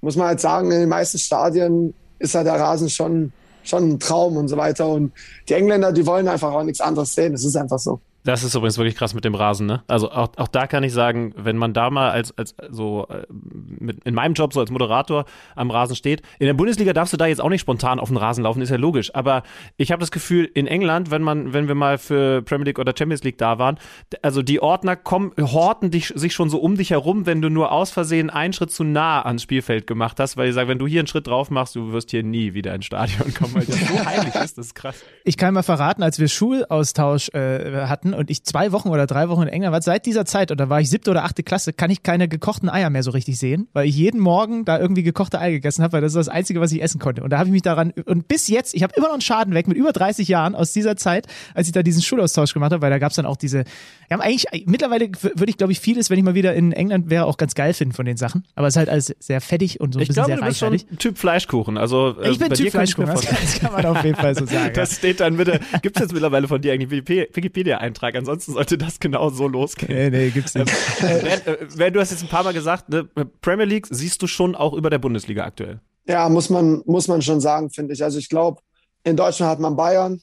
muss 0.00 0.16
man 0.16 0.28
halt 0.28 0.40
sagen, 0.40 0.70
in 0.70 0.80
den 0.80 0.88
meisten 0.88 1.18
Stadien 1.18 1.94
ist 2.18 2.34
halt 2.34 2.46
der 2.46 2.58
Rasen 2.58 2.90
schon, 2.90 3.32
schon 3.64 3.90
ein 3.90 3.98
Traum 3.98 4.36
und 4.36 4.48
so 4.48 4.56
weiter. 4.56 4.88
Und 4.88 5.12
die 5.48 5.54
Engländer, 5.54 5.92
die 5.92 6.06
wollen 6.06 6.28
einfach 6.28 6.52
auch 6.52 6.62
nichts 6.62 6.80
anderes 6.80 7.14
sehen. 7.14 7.32
Das 7.32 7.44
ist 7.44 7.56
einfach 7.56 7.78
so. 7.78 8.00
Das 8.24 8.42
ist 8.42 8.54
übrigens 8.54 8.78
wirklich 8.78 8.96
krass 8.96 9.12
mit 9.12 9.24
dem 9.26 9.34
Rasen, 9.34 9.66
ne? 9.66 9.82
Also 9.86 10.10
auch, 10.10 10.28
auch 10.38 10.48
da 10.48 10.66
kann 10.66 10.82
ich 10.82 10.94
sagen, 10.94 11.34
wenn 11.36 11.58
man 11.58 11.74
da 11.74 11.90
mal 11.90 12.10
als, 12.10 12.36
als 12.38 12.54
so 12.70 13.06
äh, 13.10 13.26
mit, 13.30 14.02
in 14.04 14.14
meinem 14.14 14.32
Job 14.32 14.54
so 14.54 14.60
als 14.60 14.70
Moderator 14.70 15.26
am 15.54 15.70
Rasen 15.70 15.94
steht, 15.94 16.22
in 16.38 16.46
der 16.46 16.54
Bundesliga 16.54 16.94
darfst 16.94 17.12
du 17.12 17.18
da 17.18 17.26
jetzt 17.26 17.42
auch 17.42 17.50
nicht 17.50 17.60
spontan 17.60 18.00
auf 18.00 18.08
den 18.08 18.16
Rasen 18.16 18.44
laufen, 18.44 18.62
ist 18.62 18.70
ja 18.70 18.76
logisch. 18.76 19.14
Aber 19.14 19.42
ich 19.76 19.92
habe 19.92 20.00
das 20.00 20.10
Gefühl, 20.10 20.50
in 20.54 20.66
England, 20.66 21.10
wenn 21.10 21.20
man, 21.20 21.52
wenn 21.52 21.68
wir 21.68 21.74
mal 21.74 21.98
für 21.98 22.40
Premier 22.40 22.64
League 22.64 22.78
oder 22.78 22.94
Champions 22.96 23.22
League 23.24 23.36
da 23.36 23.58
waren, 23.58 23.78
also 24.22 24.40
die 24.40 24.60
Ordner 24.60 24.96
kommen, 24.96 25.32
horten 25.38 25.90
dich, 25.90 26.08
sich 26.14 26.32
schon 26.32 26.48
so 26.48 26.58
um 26.60 26.76
dich 26.78 26.90
herum, 26.90 27.26
wenn 27.26 27.42
du 27.42 27.50
nur 27.50 27.72
aus 27.72 27.90
Versehen 27.90 28.30
einen 28.30 28.54
Schritt 28.54 28.70
zu 28.70 28.84
nah 28.84 29.20
ans 29.20 29.42
Spielfeld 29.42 29.86
gemacht 29.86 30.18
hast, 30.18 30.38
weil 30.38 30.46
die 30.46 30.52
sagen, 30.52 30.70
wenn 30.70 30.78
du 30.78 30.86
hier 30.86 31.00
einen 31.00 31.08
Schritt 31.08 31.26
drauf 31.26 31.50
machst, 31.50 31.76
du 31.76 31.92
wirst 31.92 32.10
hier 32.10 32.22
nie 32.22 32.54
wieder 32.54 32.74
ins 32.74 32.86
Stadion 32.86 33.34
kommen, 33.34 33.54
weil 33.54 33.66
das 33.66 33.78
so 33.80 34.04
heilig 34.06 34.34
ist, 34.34 34.56
das 34.56 34.66
ist 34.66 34.74
krass. 34.74 35.04
Ich 35.24 35.36
kann 35.36 35.52
mal 35.52 35.62
verraten, 35.62 36.02
als 36.02 36.18
wir 36.18 36.28
Schulaustausch 36.28 37.28
äh, 37.34 37.86
hatten 37.86 38.13
und 38.14 38.30
ich 38.30 38.44
zwei 38.44 38.72
Wochen 38.72 38.88
oder 38.88 39.06
drei 39.06 39.28
Wochen 39.28 39.42
in 39.42 39.48
England 39.48 39.72
war, 39.72 39.82
seit 39.82 40.06
dieser 40.06 40.24
Zeit, 40.24 40.50
oder 40.50 40.68
war 40.68 40.80
ich 40.80 40.90
siebte 40.90 41.10
oder 41.10 41.24
achte 41.24 41.42
Klasse, 41.42 41.72
kann 41.72 41.90
ich 41.90 42.02
keine 42.02 42.28
gekochten 42.28 42.68
Eier 42.68 42.90
mehr 42.90 43.02
so 43.02 43.10
richtig 43.10 43.38
sehen, 43.38 43.68
weil 43.72 43.86
ich 43.88 43.96
jeden 43.96 44.20
Morgen 44.20 44.64
da 44.64 44.78
irgendwie 44.78 45.02
gekochte 45.02 45.40
Eier 45.40 45.52
gegessen 45.52 45.82
habe, 45.82 45.94
weil 45.94 46.00
das 46.00 46.12
ist 46.12 46.16
das 46.16 46.28
Einzige, 46.28 46.60
was 46.60 46.72
ich 46.72 46.82
essen 46.82 47.00
konnte. 47.00 47.22
Und 47.22 47.30
da 47.30 47.38
habe 47.38 47.48
ich 47.48 47.52
mich 47.52 47.62
daran, 47.62 47.92
und 48.06 48.28
bis 48.28 48.48
jetzt, 48.48 48.74
ich 48.74 48.82
habe 48.82 48.94
immer 48.96 49.06
noch 49.06 49.14
einen 49.14 49.20
Schaden 49.20 49.54
weg 49.54 49.68
mit 49.68 49.76
über 49.76 49.92
30 49.92 50.28
Jahren 50.28 50.54
aus 50.54 50.72
dieser 50.72 50.96
Zeit, 50.96 51.26
als 51.54 51.66
ich 51.66 51.72
da 51.72 51.82
diesen 51.82 52.02
Schulaustausch 52.02 52.52
gemacht 52.52 52.72
habe, 52.72 52.82
weil 52.82 52.90
da 52.90 52.98
gab 52.98 53.10
es 53.10 53.16
dann 53.16 53.26
auch 53.26 53.36
diese, 53.36 53.64
wir 54.08 54.16
haben 54.16 54.20
eigentlich, 54.20 54.46
mittlerweile 54.66 55.10
würde 55.20 55.50
ich, 55.50 55.56
glaube 55.56 55.72
ich, 55.72 55.80
vieles, 55.80 56.10
wenn 56.10 56.18
ich 56.18 56.24
mal 56.24 56.34
wieder 56.34 56.54
in 56.54 56.72
England 56.72 57.10
wäre, 57.10 57.26
auch 57.26 57.36
ganz 57.36 57.54
geil 57.54 57.72
finden 57.74 57.94
von 57.94 58.06
den 58.06 58.16
Sachen. 58.16 58.46
Aber 58.54 58.66
es 58.66 58.74
ist 58.74 58.78
halt 58.78 58.88
alles 58.88 59.14
sehr 59.18 59.40
fettig 59.40 59.80
und 59.80 59.94
so 59.94 59.98
ein 59.98 60.02
ich 60.02 60.08
bisschen 60.08 60.24
glaube, 60.24 60.38
sehr 60.38 60.46
reichhaltig. 60.46 60.82
Ich 60.82 60.86
glaube, 60.88 60.98
Typ 60.98 61.18
Fleischkuchen. 61.18 61.78
Also, 61.78 62.20
äh, 62.20 62.30
ich 62.30 62.38
bin 62.38 62.52
Typ 62.52 62.70
Fleischkuchen, 62.70 63.06
das, 63.06 63.22
das 63.22 63.60
kann 63.60 63.72
man 63.72 63.86
auf 63.86 64.04
jeden 64.04 64.16
Fall 64.16 64.34
so 64.34 64.46
sagen. 64.46 64.72
Das 64.74 64.96
steht 64.96 65.20
dann 65.20 65.36
bitte, 65.36 65.60
gibt 65.82 65.96
es 65.96 66.02
jetzt 66.02 66.12
mittlerweile 66.12 66.48
von 66.48 66.60
dir 66.60 66.72
eigentlich 66.72 67.06
Wikipedia-Eintrag, 67.06 68.14
ansonsten 68.16 68.52
sollte 68.52 68.76
das 68.76 68.98
genau 68.98 69.30
so 69.30 69.46
losgehen. 69.48 69.92
Nee, 69.92 70.10
nee, 70.10 70.30
gibt's 70.30 70.54
nicht. 70.54 70.70
äh, 71.02 71.58
wenn, 71.76 71.92
du 71.92 72.00
hast 72.00 72.10
jetzt 72.10 72.22
ein 72.22 72.28
paar 72.28 72.44
Mal 72.44 72.52
gesagt, 72.52 72.88
ne, 72.88 73.04
Premier 73.40 73.66
League 73.66 73.86
siehst 73.90 74.20
du 74.22 74.26
schon 74.26 74.54
auch 74.54 74.72
über 74.74 74.90
der 74.90 74.98
Bundesliga 74.98 75.44
aktuell. 75.44 75.80
Ja, 76.06 76.28
muss 76.28 76.50
man, 76.50 76.82
muss 76.86 77.08
man 77.08 77.22
schon 77.22 77.40
sagen, 77.40 77.70
finde 77.70 77.94
ich. 77.94 78.04
Also 78.04 78.18
ich 78.18 78.28
glaube, 78.28 78.60
in 79.04 79.16
Deutschland 79.16 79.50
hat 79.50 79.60
man 79.60 79.76
Bayern, 79.76 80.20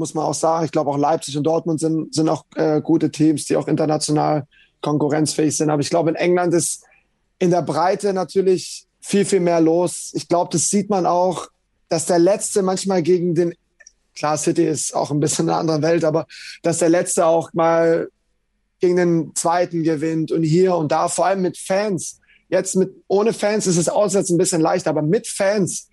muss 0.00 0.14
man 0.14 0.24
auch 0.24 0.34
sagen. 0.34 0.64
Ich 0.64 0.72
glaube 0.72 0.90
auch 0.90 0.98
Leipzig 0.98 1.36
und 1.36 1.44
Dortmund 1.44 1.78
sind, 1.78 2.12
sind 2.12 2.28
auch 2.28 2.44
äh, 2.56 2.80
gute 2.80 3.10
Teams, 3.12 3.44
die 3.44 3.56
auch 3.56 3.68
international 3.68 4.46
konkurrenzfähig 4.80 5.56
sind. 5.56 5.70
Aber 5.70 5.80
ich 5.80 5.90
glaube, 5.90 6.10
in 6.10 6.16
England 6.16 6.52
ist 6.54 6.84
in 7.38 7.50
der 7.50 7.62
Breite 7.62 8.12
natürlich 8.12 8.86
viel, 9.00 9.24
viel 9.24 9.40
mehr 9.40 9.60
los. 9.60 10.10
Ich 10.14 10.26
glaube, 10.26 10.50
das 10.52 10.68
sieht 10.68 10.90
man 10.90 11.06
auch, 11.06 11.46
dass 11.88 12.06
der 12.06 12.18
Letzte 12.18 12.62
manchmal 12.62 13.02
gegen 13.02 13.34
den 13.34 13.54
Klar, 14.20 14.36
City 14.36 14.66
ist 14.66 14.94
auch 14.94 15.10
ein 15.10 15.20
bisschen 15.20 15.48
eine 15.48 15.58
andere 15.58 15.80
Welt, 15.80 16.04
aber 16.04 16.26
dass 16.62 16.78
der 16.78 16.90
Letzte 16.90 17.24
auch 17.24 17.54
mal 17.54 18.10
gegen 18.78 18.96
den 18.96 19.34
Zweiten 19.34 19.82
gewinnt 19.82 20.32
und 20.32 20.42
hier 20.42 20.74
und 20.76 20.92
da, 20.92 21.08
vor 21.08 21.26
allem 21.26 21.42
mit 21.42 21.56
Fans. 21.56 22.20
Jetzt 22.48 22.76
mit, 22.76 22.92
ohne 23.08 23.32
Fans 23.32 23.66
ist 23.66 23.78
es 23.78 23.88
auswärts 23.88 24.28
ein 24.28 24.36
bisschen 24.36 24.60
leichter, 24.60 24.90
aber 24.90 25.00
mit 25.02 25.26
Fans, 25.26 25.88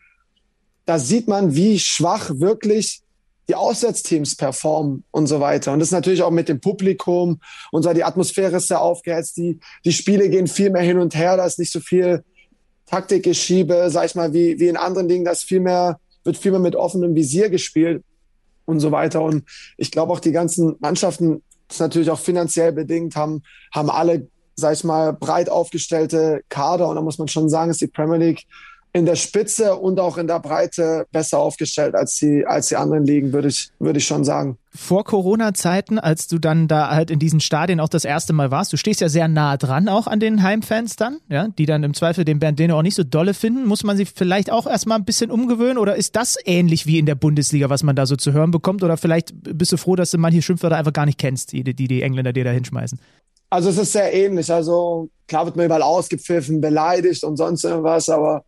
da 0.86 1.00
sieht 1.00 1.28
man, 1.28 1.56
wie 1.56 1.80
schwach 1.80 2.32
wirklich 2.34 3.02
die 3.48 3.56
Auswärtsteams 3.56 4.36
performen 4.36 5.04
und 5.12 5.28
so 5.28 5.40
weiter. 5.40 5.72
Und 5.74 5.80
das 5.80 5.90
ist 5.90 5.94
natürlich 5.94 6.22
auch 6.22 6.32
mit 6.32 6.50
dem 6.50 6.60
Publikum 6.60 7.40
und 7.72 7.84
so, 7.84 7.94
die 7.94 8.04
Atmosphäre 8.04 8.58
ist 8.58 8.68
sehr 8.68 8.82
aufgeheizt, 8.82 9.38
die, 9.38 9.60
die 9.86 9.94
Spiele 9.94 10.30
gehen 10.30 10.48
viel 10.48 10.70
mehr 10.70 10.82
hin 10.82 11.00
und 11.00 11.16
her, 11.16 11.38
da 11.38 11.46
ist 11.46 11.60
nicht 11.60 11.72
so 11.72 11.80
viel 11.80 12.24
Taktikgeschiebe, 12.88 13.90
sag 13.90 14.06
ich 14.06 14.16
mal, 14.16 14.34
wie, 14.34 14.60
wie 14.60 14.68
in 14.68 14.78
anderen 14.78 15.08
Dingen, 15.08 15.26
da 15.26 15.32
ist 15.32 15.44
viel 15.44 15.60
mehr 15.60 16.00
wird 16.28 16.38
viel 16.38 16.52
mehr 16.52 16.60
mit 16.60 16.76
offenem 16.76 17.16
Visier 17.16 17.50
gespielt 17.50 18.04
und 18.66 18.80
so 18.80 18.92
weiter. 18.92 19.24
Und 19.24 19.46
ich 19.78 19.90
glaube 19.90 20.14
auch 20.14 20.20
die 20.20 20.32
ganzen 20.32 20.76
Mannschaften, 20.80 21.42
das 21.68 21.78
ist 21.78 21.80
natürlich 21.80 22.12
auch 22.12 22.20
finanziell 22.20 22.72
bedingt, 22.72 23.16
haben, 23.16 23.42
haben 23.74 23.90
alle, 23.90 24.28
sag 24.56 24.74
ich 24.74 24.84
mal, 24.84 25.14
breit 25.14 25.50
aufgestellte 25.50 26.42
Kader. 26.50 26.88
Und 26.90 26.98
da 26.98 27.02
muss 27.02 27.18
man 27.18 27.28
schon 27.28 27.50
sagen, 27.50 27.72
ist 27.72 27.82
die 27.82 27.88
Premier 27.88 28.18
League 28.18 28.44
in 28.94 29.06
der 29.06 29.16
Spitze 29.16 29.76
und 29.76 30.00
auch 30.00 30.18
in 30.18 30.28
der 30.28 30.40
Breite 30.40 31.06
besser 31.12 31.40
aufgestellt 31.40 31.96
als 31.96 32.16
die, 32.16 32.46
als 32.46 32.70
die 32.70 32.76
anderen 32.76 33.06
Ligen, 33.06 33.32
würde 33.34 33.50
ich, 33.50 33.70
würde 33.80 34.00
ich 34.00 34.08
schon 34.08 34.24
sagen. 34.24 34.58
Vor 34.74 35.04
Corona-Zeiten, 35.04 36.00
als 36.00 36.28
du 36.28 36.40
dann 36.40 36.68
da 36.68 36.90
halt 36.90 37.12
in 37.12 37.20
diesen 37.20 37.40
Stadien 37.40 37.80
auch 37.80 37.90
das 37.90 38.06
erste 38.06 38.34
Mal 38.34 38.52
warst, 38.52 38.74
du 38.74 38.78
stehst 38.78 39.02
ja 39.02 39.10
sehr 39.10 39.28
nah 39.28 39.58
dran 39.58 39.90
auch 39.90 40.08
an 40.08 40.20
den 40.20 40.44
Heimfans 40.44 40.96
dann, 40.96 41.18
ja, 41.30 41.48
die 41.48 41.66
dann 41.66 41.84
im 41.84 41.94
Zweifel 41.94 42.26
den 42.26 42.40
Bernd 42.40 42.60
Deno 42.60 42.78
auch 42.78 42.84
nicht 42.84 42.96
so 42.96 43.04
dolle 43.04 43.34
finden. 43.34 43.66
Muss 43.66 43.84
man 43.84 43.98
sie 43.98 44.06
vielleicht 44.06 44.52
auch 44.52 44.68
erstmal 44.68 44.98
ein 44.98 45.06
bisschen 45.06 45.32
umgewöhnen 45.32 45.78
oder 45.78 45.96
ist 45.96 46.16
das 46.16 46.38
ähnlich 46.46 46.86
wie 46.86 47.00
in 47.00 47.06
der 47.06 47.16
Bundesliga, 47.16 47.70
was 47.70 47.84
man 47.84 47.96
da 47.96 48.06
so 48.06 48.16
zu 48.16 48.34
hören 48.34 48.52
bekommt? 48.52 48.84
Oder 48.84 48.98
vielleicht 48.98 49.34
bist 49.36 49.72
du 49.72 49.78
froh, 49.78 49.96
dass 49.96 50.12
du 50.12 50.18
manche 50.18 50.42
Schimpfwörter 50.42 50.78
einfach 50.78 50.94
gar 50.94 51.06
nicht 51.06 51.20
kennst, 51.20 51.52
die 51.52 51.64
die, 51.64 51.88
die 51.88 52.02
Engländer 52.02 52.34
dir 52.34 52.44
da 52.44 52.52
hinschmeißen? 52.52 53.00
Also 53.50 53.70
es 53.70 53.78
ist 53.78 53.94
sehr 53.94 54.14
ähnlich. 54.14 54.52
Also 54.52 55.10
klar 55.28 55.46
wird 55.46 55.56
man 55.56 55.66
überall 55.66 55.82
ausgepfiffen, 55.82 56.62
beleidigt 56.62 57.24
und 57.24 57.38
sonst 57.38 57.64
irgendwas, 57.64 58.10
aber 58.10 58.44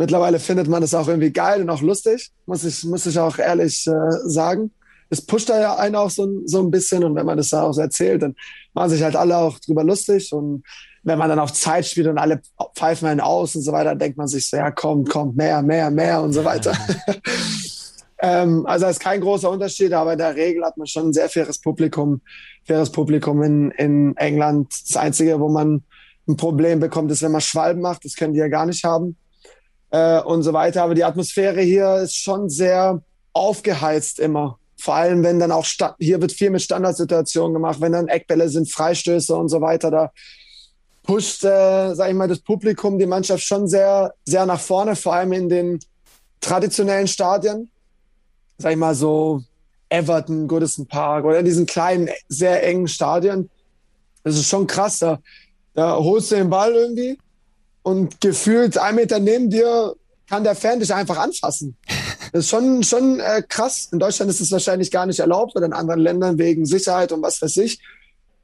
Mittlerweile 0.00 0.38
findet 0.38 0.66
man 0.66 0.80
das 0.80 0.94
auch 0.94 1.08
irgendwie 1.08 1.30
geil 1.30 1.60
und 1.60 1.68
auch 1.68 1.82
lustig, 1.82 2.30
muss 2.46 2.64
ich, 2.64 2.84
muss 2.84 3.04
ich 3.04 3.18
auch 3.18 3.36
ehrlich 3.36 3.86
äh, 3.86 3.92
sagen. 4.24 4.70
Es 5.10 5.20
pusht 5.20 5.50
da 5.50 5.60
ja 5.60 5.76
einen 5.76 5.94
auch 5.94 6.08
so, 6.08 6.40
so 6.46 6.60
ein 6.60 6.70
bisschen 6.70 7.04
und 7.04 7.16
wenn 7.16 7.26
man 7.26 7.36
das 7.36 7.50
da 7.50 7.64
auch 7.64 7.74
so 7.74 7.82
erzählt, 7.82 8.22
dann 8.22 8.34
machen 8.72 8.88
sich 8.88 9.02
halt 9.02 9.14
alle 9.14 9.36
auch 9.36 9.58
drüber 9.58 9.84
lustig 9.84 10.32
und 10.32 10.64
wenn 11.02 11.18
man 11.18 11.28
dann 11.28 11.38
auf 11.38 11.52
Zeit 11.52 11.84
spielt 11.84 12.06
und 12.06 12.16
alle 12.16 12.40
pfeifen 12.74 13.08
einen 13.08 13.20
aus 13.20 13.54
und 13.54 13.60
so 13.60 13.72
weiter, 13.72 13.94
denkt 13.94 14.16
man 14.16 14.26
sich 14.26 14.48
so, 14.48 14.56
ja, 14.56 14.70
kommt, 14.70 15.10
kommt, 15.10 15.36
mehr, 15.36 15.60
mehr, 15.60 15.90
mehr 15.90 16.22
und 16.22 16.32
so 16.32 16.46
weiter. 16.46 16.72
ähm, 18.20 18.64
also 18.64 18.86
ist 18.86 19.00
kein 19.00 19.20
großer 19.20 19.50
Unterschied, 19.50 19.92
aber 19.92 20.12
in 20.12 20.18
der 20.18 20.34
Regel 20.34 20.64
hat 20.64 20.78
man 20.78 20.86
schon 20.86 21.08
ein 21.08 21.12
sehr 21.12 21.28
faires 21.28 21.58
Publikum, 21.60 22.22
faires 22.64 22.90
Publikum 22.90 23.42
in, 23.42 23.70
in 23.72 24.16
England. 24.16 24.72
Das 24.88 24.96
Einzige, 24.96 25.38
wo 25.40 25.50
man 25.50 25.82
ein 26.26 26.38
Problem 26.38 26.80
bekommt, 26.80 27.10
ist, 27.10 27.20
wenn 27.20 27.32
man 27.32 27.42
Schwalben 27.42 27.82
macht. 27.82 28.06
Das 28.06 28.14
können 28.14 28.32
die 28.32 28.40
ja 28.40 28.48
gar 28.48 28.64
nicht 28.64 28.82
haben 28.82 29.18
äh, 29.90 30.20
und 30.20 30.42
so 30.42 30.52
weiter. 30.52 30.82
Aber 30.82 30.94
die 30.94 31.04
Atmosphäre 31.04 31.60
hier 31.60 31.96
ist 31.96 32.16
schon 32.16 32.48
sehr 32.48 33.02
aufgeheizt 33.32 34.18
immer. 34.18 34.58
Vor 34.78 34.94
allem, 34.94 35.22
wenn 35.22 35.38
dann 35.38 35.52
auch 35.52 35.66
hier 35.98 36.20
wird 36.20 36.32
viel 36.32 36.50
mit 36.50 36.62
Standardsituationen 36.62 37.52
gemacht, 37.52 37.80
wenn 37.80 37.92
dann 37.92 38.08
Eckbälle 38.08 38.48
sind, 38.48 38.70
Freistöße 38.70 39.36
und 39.36 39.48
so 39.48 39.60
weiter. 39.60 39.90
Da 39.90 40.10
pusht, 41.02 41.44
äh, 41.44 41.94
sag 41.94 42.08
ich 42.08 42.14
mal, 42.14 42.28
das 42.28 42.40
Publikum 42.40 42.98
die 42.98 43.06
Mannschaft 43.06 43.44
schon 43.44 43.68
sehr, 43.68 44.14
sehr 44.24 44.46
nach 44.46 44.60
vorne, 44.60 44.96
vor 44.96 45.14
allem 45.14 45.32
in 45.32 45.48
den 45.48 45.80
traditionellen 46.40 47.08
Stadien. 47.08 47.70
Sag 48.58 48.72
ich 48.72 48.78
mal 48.78 48.94
so 48.94 49.42
Everton, 49.90 50.48
Goodison 50.48 50.86
Park 50.86 51.24
oder 51.24 51.40
in 51.40 51.44
diesen 51.44 51.66
kleinen, 51.66 52.08
sehr 52.28 52.66
engen 52.66 52.88
Stadien. 52.88 53.50
Das 54.22 54.36
ist 54.36 54.48
schon 54.48 54.66
krass. 54.66 54.98
Da, 54.98 55.18
da 55.74 55.96
holst 55.96 56.30
du 56.30 56.36
den 56.36 56.50
Ball 56.50 56.72
irgendwie 56.72 57.18
und 57.82 58.20
gefühlt 58.20 58.78
ein 58.78 58.94
Meter 58.94 59.18
neben 59.18 59.50
dir 59.50 59.94
kann 60.28 60.44
der 60.44 60.54
Fan 60.54 60.80
dich 60.80 60.94
einfach 60.94 61.18
anfassen. 61.18 61.76
Das 62.32 62.44
ist 62.44 62.50
schon, 62.50 62.84
schon 62.84 63.18
äh, 63.18 63.42
krass. 63.42 63.88
In 63.90 63.98
Deutschland 63.98 64.30
ist 64.30 64.40
es 64.40 64.52
wahrscheinlich 64.52 64.92
gar 64.92 65.04
nicht 65.04 65.18
erlaubt 65.18 65.56
oder 65.56 65.66
in 65.66 65.72
anderen 65.72 65.98
Ländern 65.98 66.38
wegen 66.38 66.64
Sicherheit 66.64 67.10
und 67.10 67.22
was 67.22 67.42
weiß 67.42 67.56
ich. 67.56 67.80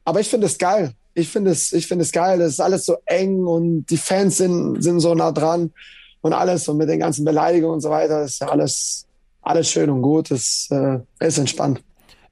Aber 0.05 0.19
ich 0.19 0.29
finde 0.29 0.49
es 0.49 0.59
geil. 0.59 0.95
Ich 1.15 1.29
finde 1.29 1.53
es, 1.53 1.73
ich 1.73 1.87
finde 1.87 2.03
es 2.03 2.11
geil. 2.11 2.41
Es 2.41 2.55
ist 2.55 2.61
alles 2.61 2.85
so 2.85 2.97
eng 3.05 3.45
und 3.45 3.87
die 3.87 3.97
Fans 3.97 4.39
sind, 4.39 4.83
sind 4.83 4.99
so 4.99 5.15
nah 5.15 5.31
dran 5.31 5.73
und 6.21 6.33
alles 6.33 6.67
und 6.69 6.79
mit 6.79 6.89
den 6.89 6.99
ganzen 6.99 7.25
Beleidigungen 7.25 7.75
und 7.75 7.81
so 7.81 7.91
weiter 7.91 8.25
ist 8.25 8.41
ja 8.41 8.49
alles, 8.49 9.07
alles 9.41 9.71
schön 9.71 9.89
und 9.89 10.03
gut. 10.03 10.33
Es 10.33 10.69
äh, 10.73 10.99
ist 11.21 11.39
entspannt. 11.39 11.81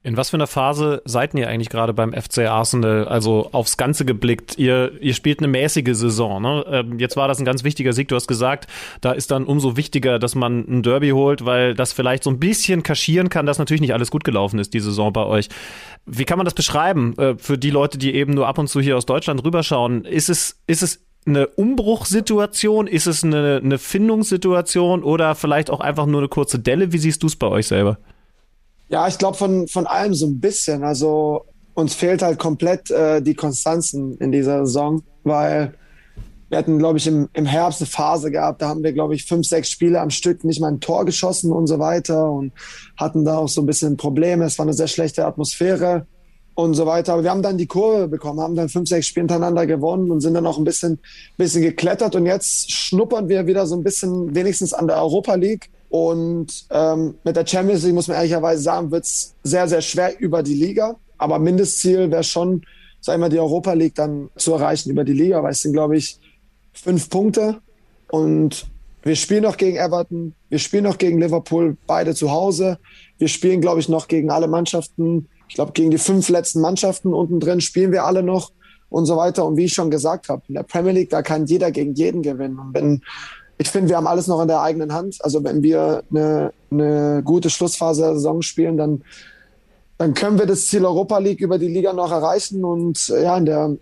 In 0.05 0.17
was 0.17 0.29
für 0.29 0.37
einer 0.37 0.45
Phase 0.45 1.01
seid 1.05 1.33
ihr 1.33 1.49
eigentlich 1.49 1.69
gerade 1.69 1.91
beim 1.91 2.13
FC 2.13 2.41
Arsenal? 2.47 3.07
Also 3.07 3.49
aufs 3.53 3.75
Ganze 3.75 4.05
geblickt. 4.05 4.55
Ihr, 4.55 4.91
ihr 5.01 5.15
spielt 5.15 5.39
eine 5.39 5.47
mäßige 5.47 5.95
Saison. 5.95 6.43
Ne? 6.43 6.63
Ähm, 6.69 6.99
jetzt 6.99 7.17
war 7.17 7.27
das 7.27 7.39
ein 7.39 7.45
ganz 7.45 7.63
wichtiger 7.63 7.91
Sieg. 7.91 8.09
Du 8.09 8.15
hast 8.15 8.27
gesagt, 8.27 8.67
da 9.01 9.13
ist 9.13 9.31
dann 9.31 9.45
umso 9.45 9.77
wichtiger, 9.77 10.19
dass 10.19 10.35
man 10.35 10.59
ein 10.59 10.83
Derby 10.83 11.09
holt, 11.09 11.43
weil 11.43 11.73
das 11.73 11.91
vielleicht 11.91 12.23
so 12.23 12.29
ein 12.29 12.37
bisschen 12.37 12.83
kaschieren 12.83 13.29
kann, 13.29 13.47
dass 13.47 13.57
natürlich 13.57 13.81
nicht 13.81 13.95
alles 13.95 14.11
gut 14.11 14.23
gelaufen 14.23 14.59
ist, 14.59 14.75
die 14.75 14.79
Saison 14.79 15.11
bei 15.11 15.25
euch. 15.25 15.49
Wie 16.05 16.25
kann 16.25 16.37
man 16.37 16.45
das 16.45 16.53
beschreiben 16.53 17.17
äh, 17.17 17.33
für 17.39 17.57
die 17.57 17.71
Leute, 17.71 17.97
die 17.97 18.13
eben 18.13 18.35
nur 18.35 18.45
ab 18.47 18.59
und 18.59 18.67
zu 18.67 18.81
hier 18.81 18.97
aus 18.97 19.07
Deutschland 19.07 19.43
rüberschauen? 19.43 20.05
Ist 20.05 20.29
es, 20.29 20.61
ist 20.67 20.83
es 20.83 21.03
eine 21.25 21.47
Umbruchssituation? 21.47 22.85
Ist 22.85 23.07
es 23.07 23.23
eine, 23.23 23.59
eine 23.63 23.79
Findungssituation 23.79 25.03
oder 25.03 25.33
vielleicht 25.33 25.71
auch 25.71 25.79
einfach 25.79 26.05
nur 26.05 26.19
eine 26.19 26.29
kurze 26.29 26.59
Delle? 26.59 26.91
Wie 26.91 26.99
siehst 26.99 27.23
du 27.23 27.27
es 27.27 27.35
bei 27.35 27.47
euch 27.47 27.65
selber? 27.65 27.97
Ja, 28.89 29.07
ich 29.07 29.17
glaube 29.17 29.37
von, 29.37 29.67
von 29.67 29.87
allem 29.87 30.13
so 30.13 30.27
ein 30.27 30.39
bisschen. 30.39 30.83
Also 30.83 31.45
uns 31.73 31.93
fehlt 31.93 32.21
halt 32.21 32.39
komplett 32.39 32.89
äh, 32.91 33.21
die 33.21 33.33
Konstanzen 33.33 34.17
in 34.17 34.31
dieser 34.31 34.65
Saison, 34.65 35.03
weil 35.23 35.73
wir 36.49 36.59
hatten, 36.59 36.77
glaube 36.77 36.99
ich, 36.99 37.07
im, 37.07 37.27
im 37.33 37.45
Herbst 37.45 37.81
eine 37.81 37.89
Phase 37.89 38.29
gehabt, 38.29 38.61
da 38.61 38.69
haben 38.69 38.83
wir, 38.83 38.93
glaube 38.93 39.15
ich, 39.15 39.25
fünf, 39.25 39.47
sechs 39.47 39.69
Spiele 39.69 39.99
am 39.99 40.11
Stück 40.11 40.43
nicht 40.43 40.61
mal 40.61 40.71
ein 40.71 40.79
Tor 40.79 41.03
geschossen 41.05 41.51
und 41.51 41.67
so 41.67 41.79
weiter 41.79 42.31
und 42.31 42.53
hatten 42.97 43.25
da 43.25 43.37
auch 43.39 43.49
so 43.49 43.61
ein 43.61 43.65
bisschen 43.65 43.97
Probleme. 43.97 44.45
Es 44.45 44.59
war 44.59 44.65
eine 44.65 44.73
sehr 44.73 44.87
schlechte 44.87 45.25
Atmosphäre 45.25 46.05
und 46.53 46.75
so 46.75 46.85
weiter. 46.85 47.13
Aber 47.13 47.23
wir 47.23 47.31
haben 47.31 47.41
dann 47.41 47.57
die 47.57 47.65
Kurve 47.65 48.07
bekommen, 48.07 48.39
haben 48.39 48.55
dann 48.55 48.69
fünf, 48.69 48.87
sechs 48.87 49.07
Spiele 49.07 49.23
hintereinander 49.23 49.65
gewonnen 49.65 50.11
und 50.11 50.21
sind 50.21 50.35
dann 50.35 50.45
auch 50.45 50.57
ein 50.57 50.63
bisschen, 50.63 50.99
bisschen 51.35 51.63
geklettert. 51.63 52.15
Und 52.15 52.25
jetzt 52.27 52.71
schnuppern 52.71 53.27
wir 53.27 53.47
wieder 53.47 53.65
so 53.65 53.75
ein 53.75 53.83
bisschen 53.83 54.33
wenigstens 54.35 54.73
an 54.73 54.87
der 54.87 54.97
Europa 54.97 55.35
League 55.35 55.69
und 55.89 56.65
ähm, 56.71 57.15
mit 57.23 57.35
der 57.35 57.45
Champions 57.45 57.83
League 57.83 57.93
muss 57.93 58.07
man 58.07 58.17
ehrlicherweise 58.17 58.61
sagen, 58.61 58.91
wird 58.91 59.05
es 59.05 59.33
sehr, 59.43 59.67
sehr 59.67 59.81
schwer 59.81 60.19
über 60.19 60.43
die 60.43 60.53
Liga. 60.53 60.95
Aber 61.17 61.39
Mindestziel 61.39 62.11
wäre 62.11 62.23
schon, 62.23 62.63
sagen 63.01 63.21
wir, 63.21 63.29
die 63.29 63.39
Europa 63.39 63.73
League 63.73 63.95
dann 63.95 64.29
zu 64.35 64.53
erreichen 64.53 64.89
über 64.89 65.03
die 65.03 65.13
Liga, 65.13 65.41
weil 65.41 65.51
es 65.51 65.61
sind, 65.61 65.73
glaube 65.73 65.97
ich, 65.97 66.19
fünf 66.73 67.09
Punkte. 67.09 67.61
Und 68.09 68.67
wir 69.03 69.15
spielen 69.15 69.43
noch 69.43 69.57
gegen 69.57 69.77
Everton, 69.77 70.33
wir 70.49 70.59
spielen 70.59 70.83
noch 70.83 70.97
gegen 70.97 71.21
Liverpool, 71.21 71.77
beide 71.87 72.15
zu 72.15 72.31
Hause. 72.31 72.79
Wir 73.17 73.27
spielen, 73.27 73.61
glaube 73.61 73.79
ich, 73.79 73.87
noch 73.87 74.07
gegen 74.07 74.31
alle 74.31 74.47
Mannschaften. 74.47 75.29
Ich 75.47 75.55
glaube, 75.55 75.73
gegen 75.73 75.91
die 75.91 75.97
fünf 75.97 76.27
letzten 76.29 76.59
Mannschaften 76.59 77.13
unten 77.13 77.39
drin 77.39 77.61
spielen 77.61 77.91
wir 77.91 78.03
alle 78.03 78.23
noch 78.23 78.51
und 78.89 79.05
so 79.05 79.15
weiter. 79.15 79.45
Und 79.45 79.57
wie 79.57 79.65
ich 79.65 79.73
schon 79.73 79.91
gesagt 79.91 80.27
habe, 80.29 80.41
in 80.47 80.55
der 80.55 80.63
Premier 80.63 80.91
League, 80.91 81.09
da 81.11 81.21
kann 81.21 81.45
jeder 81.45 81.71
gegen 81.71 81.93
jeden 81.93 82.21
gewinnen. 82.21 82.57
Und 82.59 82.73
wenn 82.73 83.01
ich 83.57 83.69
finde, 83.69 83.89
wir 83.89 83.97
haben 83.97 84.07
alles 84.07 84.27
noch 84.27 84.41
in 84.41 84.47
der 84.47 84.61
eigenen 84.61 84.93
Hand. 84.93 85.17
Also 85.21 85.43
wenn 85.43 85.63
wir 85.63 86.03
eine, 86.11 86.51
eine 86.71 87.21
gute 87.23 87.49
Schlussphase 87.49 88.01
der 88.01 88.13
Saison 88.15 88.41
spielen, 88.41 88.77
dann, 88.77 89.03
dann 89.97 90.13
können 90.13 90.37
wir 90.37 90.45
das 90.45 90.67
Ziel 90.67 90.85
Europa 90.85 91.17
League 91.19 91.41
über 91.41 91.57
die 91.57 91.69
Liga 91.69 91.93
noch 91.93 92.11
erreichen. 92.11 92.65
Und 92.65 93.09
äh, 93.09 93.23
ja, 93.23 93.37
in 93.37 93.45
der 93.45 93.77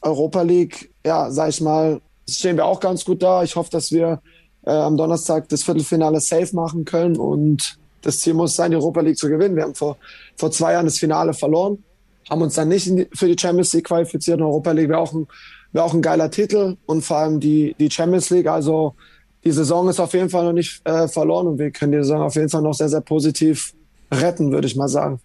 Europa 0.00 0.42
League, 0.42 0.92
ja, 1.04 1.30
sag 1.30 1.48
ich 1.48 1.60
mal, 1.60 2.00
stehen 2.28 2.56
wir 2.56 2.66
auch 2.66 2.80
ganz 2.80 3.04
gut 3.04 3.22
da. 3.22 3.42
Ich 3.42 3.56
hoffe, 3.56 3.70
dass 3.70 3.90
wir 3.90 4.20
äh, 4.64 4.70
am 4.70 4.96
Donnerstag 4.96 5.48
das 5.48 5.64
Viertelfinale 5.64 6.20
safe 6.20 6.54
machen 6.54 6.84
können. 6.84 7.16
Und 7.16 7.78
das 8.02 8.20
Ziel 8.20 8.34
muss 8.34 8.54
sein, 8.54 8.70
die 8.70 8.76
Europa 8.76 9.00
League 9.00 9.18
zu 9.18 9.28
gewinnen. 9.28 9.56
Wir 9.56 9.64
haben 9.64 9.74
vor, 9.74 9.96
vor 10.36 10.52
zwei 10.52 10.72
Jahren 10.72 10.86
das 10.86 10.98
Finale 10.98 11.34
verloren, 11.34 11.82
haben 12.30 12.42
uns 12.42 12.54
dann 12.54 12.68
nicht 12.68 12.88
für 13.12 13.26
die 13.26 13.38
Champions 13.38 13.72
League 13.72 13.86
qualifiziert. 13.86 14.38
In 14.38 14.44
Europa 14.44 14.70
League 14.70 14.88
wäre 14.88 15.00
auch 15.00 15.12
ein, 15.12 15.26
wäre 15.72 15.84
auch 15.84 15.94
ein 15.94 16.02
geiler 16.02 16.30
Titel 16.30 16.76
und 16.86 17.02
vor 17.02 17.18
allem 17.18 17.40
die, 17.40 17.74
die 17.80 17.90
Champions 17.90 18.30
League. 18.30 18.46
Also 18.46 18.94
die 19.46 19.52
Saison 19.52 19.88
ist 19.88 20.00
auf 20.00 20.12
jeden 20.12 20.28
Fall 20.28 20.44
noch 20.44 20.52
nicht 20.52 20.84
äh, 20.84 21.06
verloren 21.06 21.46
und 21.46 21.58
wir 21.60 21.70
können 21.70 21.92
die 21.92 21.98
Saison 21.98 22.22
auf 22.22 22.34
jeden 22.34 22.48
Fall 22.48 22.62
noch 22.62 22.74
sehr, 22.74 22.88
sehr 22.88 23.00
positiv 23.00 23.74
retten, 24.12 24.50
würde 24.50 24.66
ich 24.66 24.74
mal 24.74 24.88
sagen. 24.88 25.20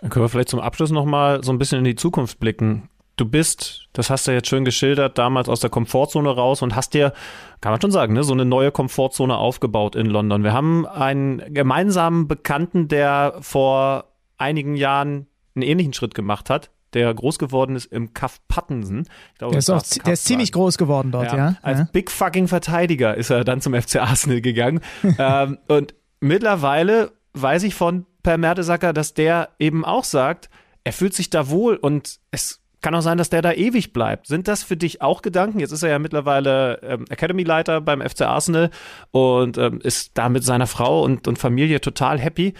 Dann 0.00 0.10
können 0.10 0.24
wir 0.24 0.28
vielleicht 0.28 0.48
zum 0.48 0.58
Abschluss 0.58 0.90
nochmal 0.90 1.44
so 1.44 1.52
ein 1.52 1.58
bisschen 1.58 1.78
in 1.78 1.84
die 1.84 1.94
Zukunft 1.94 2.40
blicken. 2.40 2.88
Du 3.14 3.24
bist, 3.24 3.86
das 3.92 4.10
hast 4.10 4.26
du 4.26 4.32
jetzt 4.32 4.48
schön 4.48 4.64
geschildert, 4.64 5.16
damals 5.16 5.48
aus 5.48 5.60
der 5.60 5.70
Komfortzone 5.70 6.28
raus 6.28 6.60
und 6.62 6.74
hast 6.74 6.92
dir, 6.92 7.12
kann 7.60 7.70
man 7.70 7.80
schon 7.80 7.92
sagen, 7.92 8.14
ne, 8.14 8.24
so 8.24 8.32
eine 8.32 8.44
neue 8.44 8.72
Komfortzone 8.72 9.36
aufgebaut 9.36 9.94
in 9.94 10.06
London. 10.06 10.42
Wir 10.42 10.52
haben 10.52 10.84
einen 10.86 11.54
gemeinsamen 11.54 12.26
Bekannten, 12.26 12.88
der 12.88 13.36
vor 13.42 14.06
einigen 14.38 14.74
Jahren 14.74 15.28
einen 15.54 15.62
ähnlichen 15.62 15.92
Schritt 15.92 16.16
gemacht 16.16 16.50
hat 16.50 16.70
der 16.94 17.12
groß 17.12 17.38
geworden 17.38 17.76
ist 17.76 17.86
im 17.86 18.14
Kaff 18.14 18.40
Pattensen. 18.48 19.08
Glaube, 19.38 19.52
der, 19.52 19.58
ist 19.58 19.70
auch, 19.70 19.82
der 20.04 20.12
ist 20.12 20.24
ziemlich 20.24 20.52
groß 20.52 20.78
geworden 20.78 21.12
dort, 21.12 21.32
ja. 21.32 21.36
ja. 21.36 21.56
Als 21.62 21.80
ja. 21.80 21.88
Big 21.92 22.10
Fucking 22.10 22.48
Verteidiger 22.48 23.16
ist 23.16 23.30
er 23.30 23.44
dann 23.44 23.60
zum 23.60 23.74
FC 23.74 23.96
Arsenal 23.96 24.40
gegangen. 24.40 24.80
ähm, 25.18 25.58
und 25.68 25.94
mittlerweile 26.20 27.12
weiß 27.34 27.62
ich 27.62 27.74
von 27.74 28.06
Per 28.22 28.36
Mertesacker, 28.36 28.92
dass 28.92 29.14
der 29.14 29.50
eben 29.58 29.84
auch 29.84 30.04
sagt, 30.04 30.50
er 30.84 30.92
fühlt 30.92 31.14
sich 31.14 31.30
da 31.30 31.48
wohl 31.48 31.76
und 31.76 32.18
es 32.30 32.60
kann 32.80 32.94
auch 32.94 33.02
sein, 33.02 33.18
dass 33.18 33.30
der 33.30 33.42
da 33.42 33.52
ewig 33.52 33.92
bleibt. 33.92 34.26
Sind 34.26 34.48
das 34.48 34.62
für 34.62 34.76
dich 34.76 35.02
auch 35.02 35.22
Gedanken? 35.22 35.60
Jetzt 35.60 35.72
ist 35.72 35.82
er 35.82 35.90
ja 35.90 35.98
mittlerweile 35.98 36.80
ähm, 36.82 37.04
Academy-Leiter 37.08 37.80
beim 37.80 38.00
FC 38.00 38.22
Arsenal 38.22 38.70
und 39.10 39.58
ähm, 39.58 39.80
ist 39.82 40.12
da 40.14 40.28
mit 40.28 40.44
seiner 40.44 40.66
Frau 40.66 41.02
und, 41.02 41.28
und 41.28 41.38
Familie 41.38 41.80
total 41.80 42.18
happy. 42.18 42.54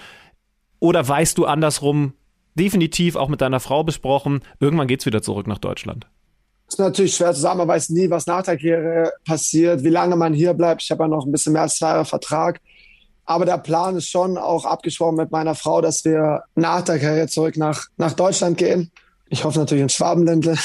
Oder 0.78 1.06
weißt 1.06 1.36
du 1.38 1.46
andersrum, 1.46 2.14
definitiv 2.54 3.16
auch 3.16 3.28
mit 3.28 3.40
deiner 3.40 3.60
Frau 3.60 3.84
besprochen. 3.84 4.40
Irgendwann 4.58 4.88
geht 4.88 5.00
es 5.00 5.06
wieder 5.06 5.22
zurück 5.22 5.46
nach 5.46 5.58
Deutschland. 5.58 6.06
ist 6.68 6.78
natürlich 6.78 7.16
schwer 7.16 7.34
zu 7.34 7.40
sagen, 7.40 7.58
man 7.58 7.68
weiß 7.68 7.90
nie, 7.90 8.10
was 8.10 8.26
nach 8.26 8.42
der 8.42 8.56
Karriere 8.56 9.12
passiert, 9.24 9.84
wie 9.84 9.88
lange 9.88 10.16
man 10.16 10.32
hier 10.32 10.54
bleibt. 10.54 10.82
Ich 10.82 10.90
habe 10.90 11.04
ja 11.04 11.08
noch 11.08 11.26
ein 11.26 11.32
bisschen 11.32 11.52
mehr 11.52 11.62
als 11.62 11.76
zwei 11.76 11.88
Jahre 11.88 12.04
Vertrag. 12.04 12.60
Aber 13.24 13.44
der 13.44 13.58
Plan 13.58 13.96
ist 13.96 14.08
schon 14.08 14.36
auch 14.36 14.64
abgesprochen 14.64 15.16
mit 15.16 15.30
meiner 15.30 15.54
Frau, 15.54 15.80
dass 15.80 16.04
wir 16.04 16.42
nach 16.56 16.82
der 16.82 16.98
Karriere 16.98 17.28
zurück 17.28 17.56
nach, 17.56 17.86
nach 17.96 18.12
Deutschland 18.12 18.58
gehen. 18.58 18.90
Ich 19.28 19.44
hoffe 19.44 19.60
natürlich 19.60 19.82
in 19.82 19.88
Schwabenländle. 19.88 20.56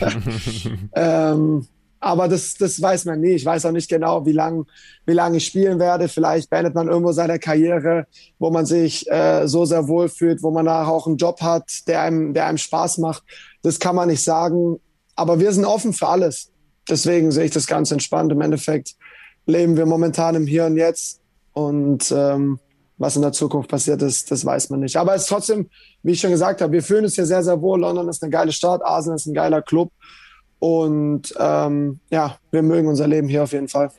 ähm, 0.94 1.66
aber 2.04 2.28
das, 2.28 2.54
das 2.54 2.80
weiß 2.80 3.06
man 3.06 3.20
nie. 3.20 3.32
Ich 3.32 3.44
weiß 3.44 3.64
auch 3.64 3.72
nicht 3.72 3.88
genau, 3.88 4.26
wie 4.26 4.32
lange 4.32 4.64
wie 5.06 5.14
lang 5.14 5.34
ich 5.34 5.46
spielen 5.46 5.78
werde. 5.78 6.08
Vielleicht 6.08 6.50
beendet 6.50 6.74
man 6.74 6.88
irgendwo 6.88 7.12
seine 7.12 7.38
Karriere, 7.38 8.06
wo 8.38 8.50
man 8.50 8.66
sich 8.66 9.10
äh, 9.10 9.46
so 9.48 9.64
sehr 9.64 9.88
wohl 9.88 10.08
fühlt, 10.08 10.42
wo 10.42 10.50
man 10.50 10.66
nachher 10.66 10.92
auch 10.92 11.06
einen 11.06 11.16
Job 11.16 11.40
hat, 11.40 11.64
der 11.86 12.02
einem, 12.02 12.34
der 12.34 12.46
einem 12.46 12.58
Spaß 12.58 12.98
macht. 12.98 13.22
Das 13.62 13.78
kann 13.78 13.96
man 13.96 14.08
nicht 14.08 14.22
sagen. 14.22 14.78
Aber 15.16 15.40
wir 15.40 15.52
sind 15.52 15.64
offen 15.64 15.92
für 15.92 16.08
alles. 16.08 16.50
Deswegen 16.88 17.32
sehe 17.32 17.46
ich 17.46 17.52
das 17.52 17.66
ganz 17.66 17.90
entspannt. 17.90 18.32
Im 18.32 18.40
Endeffekt 18.40 18.94
leben 19.46 19.76
wir 19.76 19.86
momentan 19.86 20.34
im 20.34 20.46
Hier 20.46 20.66
und 20.66 20.76
Jetzt. 20.76 21.20
Und 21.52 22.12
ähm, 22.14 22.58
was 22.98 23.16
in 23.16 23.22
der 23.22 23.32
Zukunft 23.32 23.70
passiert 23.70 24.02
ist, 24.02 24.30
das 24.30 24.44
weiß 24.44 24.70
man 24.70 24.80
nicht. 24.80 24.96
Aber 24.96 25.14
es 25.14 25.22
ist 25.22 25.28
trotzdem, 25.28 25.70
wie 26.02 26.12
ich 26.12 26.20
schon 26.20 26.30
gesagt 26.30 26.60
habe, 26.60 26.72
wir 26.72 26.82
fühlen 26.82 27.04
uns 27.04 27.14
hier 27.14 27.26
sehr, 27.26 27.42
sehr 27.42 27.60
wohl. 27.60 27.80
London 27.80 28.08
ist 28.08 28.22
eine 28.22 28.30
geile 28.30 28.52
Stadt, 28.52 28.84
Asien 28.84 29.14
ist 29.14 29.26
ein 29.26 29.34
geiler 29.34 29.62
Club. 29.62 29.90
Und 30.64 31.34
ähm, 31.38 32.00
ja, 32.08 32.38
wir 32.50 32.62
mögen 32.62 32.88
unser 32.88 33.06
Leben 33.06 33.28
hier 33.28 33.42
auf 33.42 33.52
jeden 33.52 33.68
Fall. 33.68 33.90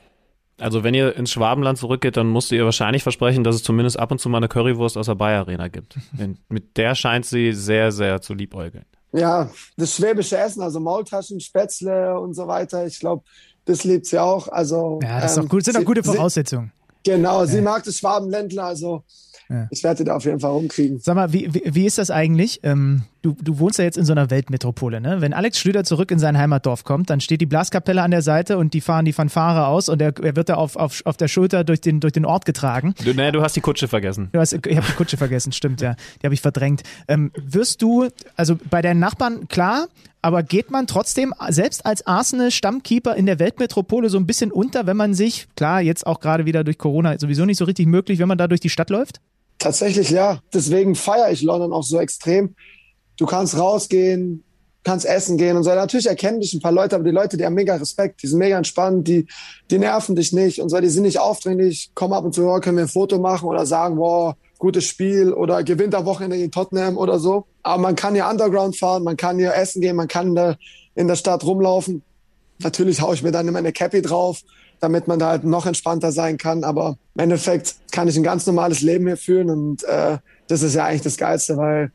Also 0.58 0.82
wenn 0.82 0.94
ihr 0.94 1.14
ins 1.14 1.30
Schwabenland 1.30 1.78
zurückgeht, 1.78 2.16
dann 2.16 2.26
musst 2.26 2.50
ihr 2.50 2.64
wahrscheinlich 2.64 3.04
versprechen, 3.04 3.44
dass 3.44 3.54
es 3.54 3.62
zumindest 3.62 4.00
ab 4.00 4.10
und 4.10 4.18
zu 4.18 4.28
mal 4.28 4.38
eine 4.38 4.48
Currywurst 4.48 4.96
aus 4.96 5.06
der 5.06 5.14
Bayer 5.14 5.42
Arena 5.42 5.68
gibt. 5.68 5.96
mit 6.48 6.76
der 6.76 6.96
scheint 6.96 7.24
sie 7.24 7.52
sehr, 7.52 7.92
sehr 7.92 8.20
zu 8.20 8.34
liebäugeln. 8.34 8.84
Ja, 9.12 9.48
das 9.76 9.94
schwäbische 9.94 10.38
Essen, 10.38 10.60
also 10.60 10.80
Maultaschen, 10.80 11.38
Spätzle 11.38 12.18
und 12.18 12.34
so 12.34 12.48
weiter. 12.48 12.84
Ich 12.84 12.98
glaube, 12.98 13.22
das 13.64 13.84
liebt 13.84 14.06
sie 14.06 14.18
auch. 14.18 14.48
Also 14.48 14.98
ja, 15.04 15.20
das 15.20 15.32
ist 15.32 15.38
ähm, 15.38 15.44
auch 15.44 15.48
gut, 15.48 15.64
sind 15.64 15.78
auch 15.78 15.84
gute 15.84 16.02
Voraussetzungen. 16.02 16.72
Sie, 17.04 17.12
genau, 17.12 17.42
ja. 17.42 17.46
sie 17.46 17.60
mag 17.60 17.84
das 17.84 17.98
Schwabenländler, 17.98 18.64
also 18.64 19.04
ja. 19.48 19.68
Ich 19.70 19.82
werde 19.84 20.04
da 20.04 20.16
auf 20.16 20.24
jeden 20.24 20.40
Fall 20.40 20.50
rumkriegen. 20.50 20.98
Sag 20.98 21.14
mal, 21.14 21.32
wie, 21.32 21.52
wie, 21.54 21.62
wie 21.66 21.86
ist 21.86 21.98
das 21.98 22.10
eigentlich? 22.10 22.60
Ähm, 22.62 23.02
du, 23.26 23.36
du 23.42 23.58
wohnst 23.58 23.78
ja 23.78 23.84
jetzt 23.84 23.98
in 23.98 24.04
so 24.04 24.12
einer 24.12 24.30
Weltmetropole, 24.30 25.00
ne? 25.00 25.20
Wenn 25.20 25.32
Alex 25.32 25.58
Schlüter 25.58 25.84
zurück 25.84 26.10
in 26.10 26.18
sein 26.18 26.38
Heimatdorf 26.38 26.84
kommt, 26.84 27.10
dann 27.10 27.20
steht 27.20 27.40
die 27.40 27.46
Blaskapelle 27.46 28.02
an 28.02 28.10
der 28.10 28.22
Seite 28.22 28.58
und 28.58 28.74
die 28.74 28.80
fahren 28.80 29.04
die 29.04 29.12
Fanfare 29.12 29.66
aus 29.66 29.88
und 29.88 30.00
er, 30.00 30.14
er 30.22 30.36
wird 30.36 30.48
da 30.48 30.54
auf, 30.54 30.76
auf, 30.76 31.02
auf 31.04 31.16
der 31.16 31.28
Schulter 31.28 31.64
durch 31.64 31.80
den, 31.80 32.00
durch 32.00 32.12
den 32.12 32.24
Ort 32.24 32.44
getragen. 32.44 32.94
Du, 33.04 33.12
nee, 33.12 33.32
du 33.32 33.42
hast 33.42 33.56
die 33.56 33.60
Kutsche 33.60 33.88
vergessen. 33.88 34.28
Du 34.32 34.38
hast, 34.38 34.52
ich 34.52 34.76
habe 34.76 34.86
die 34.86 34.94
Kutsche 34.96 35.16
vergessen, 35.16 35.52
stimmt, 35.52 35.80
ja. 35.80 35.96
Die 36.22 36.26
habe 36.26 36.34
ich 36.34 36.40
verdrängt. 36.40 36.82
Ähm, 37.08 37.32
wirst 37.36 37.82
du, 37.82 38.08
also 38.36 38.56
bei 38.70 38.82
deinen 38.82 39.00
Nachbarn, 39.00 39.48
klar, 39.48 39.88
aber 40.22 40.42
geht 40.42 40.70
man 40.70 40.86
trotzdem 40.86 41.34
selbst 41.48 41.84
als 41.86 42.06
Arsenal-Stammkeeper 42.06 43.14
in 43.14 43.26
der 43.26 43.38
Weltmetropole 43.38 44.08
so 44.08 44.18
ein 44.18 44.26
bisschen 44.26 44.52
unter, 44.52 44.86
wenn 44.86 44.96
man 44.96 45.14
sich, 45.14 45.48
klar, 45.56 45.80
jetzt 45.80 46.06
auch 46.06 46.20
gerade 46.20 46.46
wieder 46.46 46.64
durch 46.64 46.78
Corona 46.78 47.18
sowieso 47.18 47.44
nicht 47.44 47.58
so 47.58 47.64
richtig 47.64 47.86
möglich, 47.86 48.18
wenn 48.18 48.28
man 48.28 48.38
da 48.38 48.48
durch 48.48 48.60
die 48.60 48.70
Stadt 48.70 48.90
läuft? 48.90 49.20
Tatsächlich 49.58 50.10
ja. 50.10 50.40
Deswegen 50.52 50.94
feiere 50.94 51.30
ich 51.30 51.42
London 51.42 51.72
auch 51.72 51.82
so 51.82 51.98
extrem. 51.98 52.54
Du 53.16 53.26
kannst 53.26 53.58
rausgehen, 53.58 54.44
kannst 54.84 55.06
essen 55.06 55.36
gehen 55.36 55.56
und 55.56 55.64
so. 55.64 55.70
Natürlich 55.70 56.06
erkennen 56.06 56.40
dich 56.40 56.54
ein 56.54 56.60
paar 56.60 56.72
Leute, 56.72 56.94
aber 56.94 57.04
die 57.04 57.10
Leute, 57.10 57.36
die 57.36 57.44
haben 57.44 57.54
mega 57.54 57.74
Respekt, 57.74 58.22
die 58.22 58.28
sind 58.28 58.38
mega 58.38 58.56
entspannt, 58.56 59.08
die, 59.08 59.26
die 59.70 59.78
nerven 59.78 60.14
dich 60.14 60.32
nicht 60.32 60.60
und 60.60 60.68
so. 60.68 60.80
Die 60.80 60.88
sind 60.88 61.02
nicht 61.02 61.18
aufdringlich, 61.18 61.90
kommen 61.94 62.14
ab 62.14 62.24
und 62.24 62.34
zu, 62.34 62.46
oh, 62.46 62.60
können 62.60 62.76
wir 62.76 62.84
ein 62.84 62.88
Foto 62.88 63.18
machen 63.18 63.48
oder 63.48 63.66
sagen, 63.66 63.96
wow, 63.96 64.34
gutes 64.58 64.84
Spiel 64.84 65.32
oder 65.32 65.64
gewinnt 65.64 65.94
am 65.94 66.04
Wochenende 66.04 66.36
gegen 66.36 66.52
Tottenham 66.52 66.96
oder 66.96 67.18
so. 67.18 67.46
Aber 67.62 67.82
man 67.82 67.96
kann 67.96 68.14
hier 68.14 68.28
Underground 68.28 68.78
fahren, 68.78 69.02
man 69.02 69.16
kann 69.16 69.38
hier 69.38 69.54
essen 69.54 69.80
gehen, 69.80 69.96
man 69.96 70.08
kann 70.08 70.28
in 70.28 70.34
der, 70.34 70.58
in 70.94 71.08
der 71.08 71.16
Stadt 71.16 71.44
rumlaufen. 71.44 72.02
Natürlich 72.60 73.00
haue 73.00 73.14
ich 73.14 73.22
mir 73.22 73.32
dann 73.32 73.48
immer 73.48 73.58
eine 73.58 73.72
Cappy 73.72 74.02
drauf 74.02 74.42
damit 74.80 75.08
man 75.08 75.18
da 75.18 75.28
halt 75.30 75.44
noch 75.44 75.66
entspannter 75.66 76.12
sein 76.12 76.38
kann. 76.38 76.64
Aber 76.64 76.98
im 77.14 77.20
Endeffekt 77.20 77.76
kann 77.92 78.08
ich 78.08 78.16
ein 78.16 78.22
ganz 78.22 78.46
normales 78.46 78.80
Leben 78.82 79.06
hier 79.06 79.16
führen 79.16 79.50
und 79.50 79.84
äh, 79.84 80.18
das 80.48 80.62
ist 80.62 80.74
ja 80.74 80.84
eigentlich 80.84 81.02
das 81.02 81.16
Geilste, 81.16 81.56
weil 81.56 81.92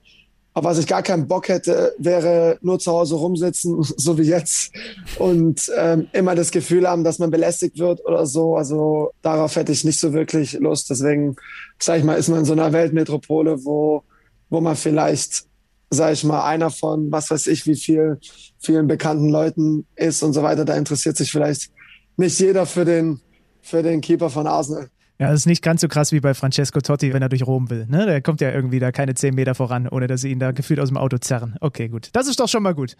auf 0.53 0.65
was 0.65 0.79
ich 0.79 0.87
gar 0.87 1.01
keinen 1.01 1.27
Bock 1.27 1.47
hätte, 1.47 1.93
wäre 1.97 2.57
nur 2.61 2.77
zu 2.79 2.91
Hause 2.91 3.15
rumsitzen, 3.15 3.81
so 3.97 4.17
wie 4.17 4.23
jetzt, 4.23 4.71
und 5.17 5.71
ähm, 5.77 6.07
immer 6.11 6.35
das 6.35 6.51
Gefühl 6.51 6.87
haben, 6.87 7.03
dass 7.03 7.19
man 7.19 7.31
belästigt 7.31 7.79
wird 7.79 8.05
oder 8.05 8.25
so. 8.25 8.55
Also 8.57 9.11
darauf 9.21 9.55
hätte 9.55 9.71
ich 9.71 9.85
nicht 9.85 9.99
so 9.99 10.13
wirklich 10.13 10.53
Lust. 10.53 10.89
Deswegen, 10.89 11.35
sag 11.79 11.99
ich 11.99 12.03
mal, 12.03 12.15
ist 12.15 12.27
man 12.27 12.39
in 12.39 12.45
so 12.45 12.53
einer 12.53 12.73
Weltmetropole, 12.73 13.63
wo, 13.63 14.03
wo 14.49 14.59
man 14.59 14.75
vielleicht, 14.75 15.45
sag 15.89 16.13
ich 16.13 16.23
mal, 16.23 16.43
einer 16.43 16.69
von 16.69 17.11
was 17.11 17.31
weiß 17.31 17.47
ich, 17.47 17.65
wie 17.65 17.75
viel, 17.75 18.19
vielen 18.59 18.87
bekannten 18.87 19.29
Leuten 19.29 19.85
ist 19.95 20.21
und 20.21 20.33
so 20.33 20.43
weiter. 20.43 20.65
Da 20.65 20.75
interessiert 20.75 21.15
sich 21.15 21.31
vielleicht 21.31 21.69
nicht 22.17 22.39
jeder 22.39 22.65
für 22.65 22.83
den, 22.83 23.21
für 23.61 23.83
den 23.83 24.01
Keeper 24.01 24.29
von 24.29 24.47
Arsenal. 24.47 24.89
Ja, 25.21 25.29
das 25.29 25.41
ist 25.41 25.45
nicht 25.45 25.61
ganz 25.61 25.81
so 25.81 25.87
krass 25.87 26.11
wie 26.11 26.19
bei 26.19 26.33
Francesco 26.33 26.81
Totti, 26.81 27.13
wenn 27.13 27.21
er 27.21 27.29
durch 27.29 27.45
Rom 27.45 27.69
will. 27.69 27.85
Ne? 27.87 28.07
Der 28.07 28.23
kommt 28.23 28.41
ja 28.41 28.49
irgendwie 28.49 28.79
da 28.79 28.91
keine 28.91 29.13
zehn 29.13 29.35
Meter 29.35 29.53
voran, 29.53 29.87
ohne 29.87 30.07
dass 30.07 30.21
sie 30.21 30.31
ihn 30.31 30.39
da 30.39 30.51
gefühlt 30.51 30.79
aus 30.79 30.87
dem 30.87 30.97
Auto 30.97 31.19
zerren. 31.19 31.57
Okay, 31.61 31.89
gut. 31.89 32.09
Das 32.13 32.27
ist 32.27 32.39
doch 32.39 32.47
schon 32.47 32.63
mal 32.63 32.73
gut. 32.73 32.95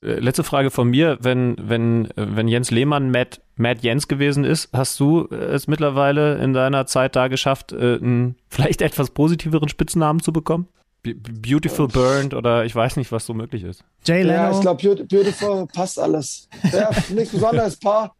Äh, 0.00 0.20
letzte 0.20 0.44
Frage 0.44 0.70
von 0.70 0.88
mir. 0.88 1.18
Wenn, 1.20 1.56
wenn, 1.60 2.10
wenn 2.14 2.46
Jens 2.46 2.70
Lehmann 2.70 3.10
Matt, 3.10 3.40
Matt 3.56 3.82
Jens 3.82 4.06
gewesen 4.06 4.44
ist, 4.44 4.68
hast 4.72 5.00
du 5.00 5.26
es 5.26 5.66
mittlerweile 5.66 6.36
in 6.36 6.52
deiner 6.52 6.86
Zeit 6.86 7.16
da 7.16 7.26
geschafft, 7.26 7.72
äh, 7.72 7.96
einen 7.96 8.36
vielleicht 8.48 8.80
etwas 8.80 9.10
positiveren 9.10 9.68
Spitznamen 9.68 10.22
zu 10.22 10.32
bekommen? 10.32 10.68
Beautiful 11.02 11.88
Burned 11.88 12.34
oder 12.34 12.64
ich 12.64 12.74
weiß 12.76 12.94
nicht, 12.98 13.10
was 13.10 13.26
so 13.26 13.34
möglich 13.34 13.64
ist. 13.64 13.82
Jay 14.06 14.22
Leno. 14.22 14.32
Ja, 14.32 14.50
ich 14.52 14.60
glaube, 14.60 15.04
Beautiful 15.06 15.66
passt 15.66 15.98
alles. 15.98 16.48
Ja, 16.72 16.90
nichts 17.12 17.32
besonderes 17.32 17.76
Paar. 17.80 18.14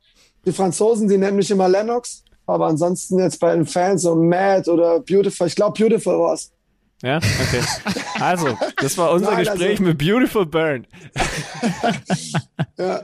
Die 0.45 0.53
Franzosen, 0.53 1.07
die 1.07 1.17
nennen 1.17 1.37
mich 1.37 1.51
immer 1.53 1.69
Lennox. 1.69 2.24
Aber 2.47 2.67
ansonsten 2.67 3.19
jetzt 3.19 3.41
bei 3.41 3.55
den 3.55 3.67
Fans 3.67 4.03
so 4.03 4.15
Mad 4.15 4.71
oder 4.71 5.01
Beautiful, 5.01 5.47
ich 5.47 5.55
glaube 5.55 5.79
Beautiful 5.79 6.19
war's. 6.19 6.51
Ja, 7.03 7.17
okay. 7.17 7.61
Also, 8.21 8.57
das 8.77 8.97
war 8.97 9.13
unser 9.13 9.33
Nein, 9.33 9.45
Gespräch 9.45 9.71
also, 9.73 9.83
mit 9.83 9.99
Beautiful 9.99 10.47
Burn. 10.47 10.87
ja, 12.79 13.03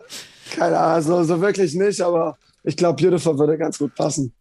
keine 0.56 0.78
Ahnung, 0.78 1.02
so, 1.02 1.24
so 1.24 1.40
wirklich 1.40 1.74
nicht, 1.74 2.00
aber 2.00 2.38
ich 2.62 2.76
glaube, 2.76 3.02
Beautiful 3.02 3.38
würde 3.38 3.56
ganz 3.56 3.78
gut 3.78 3.94
passen. 3.94 4.32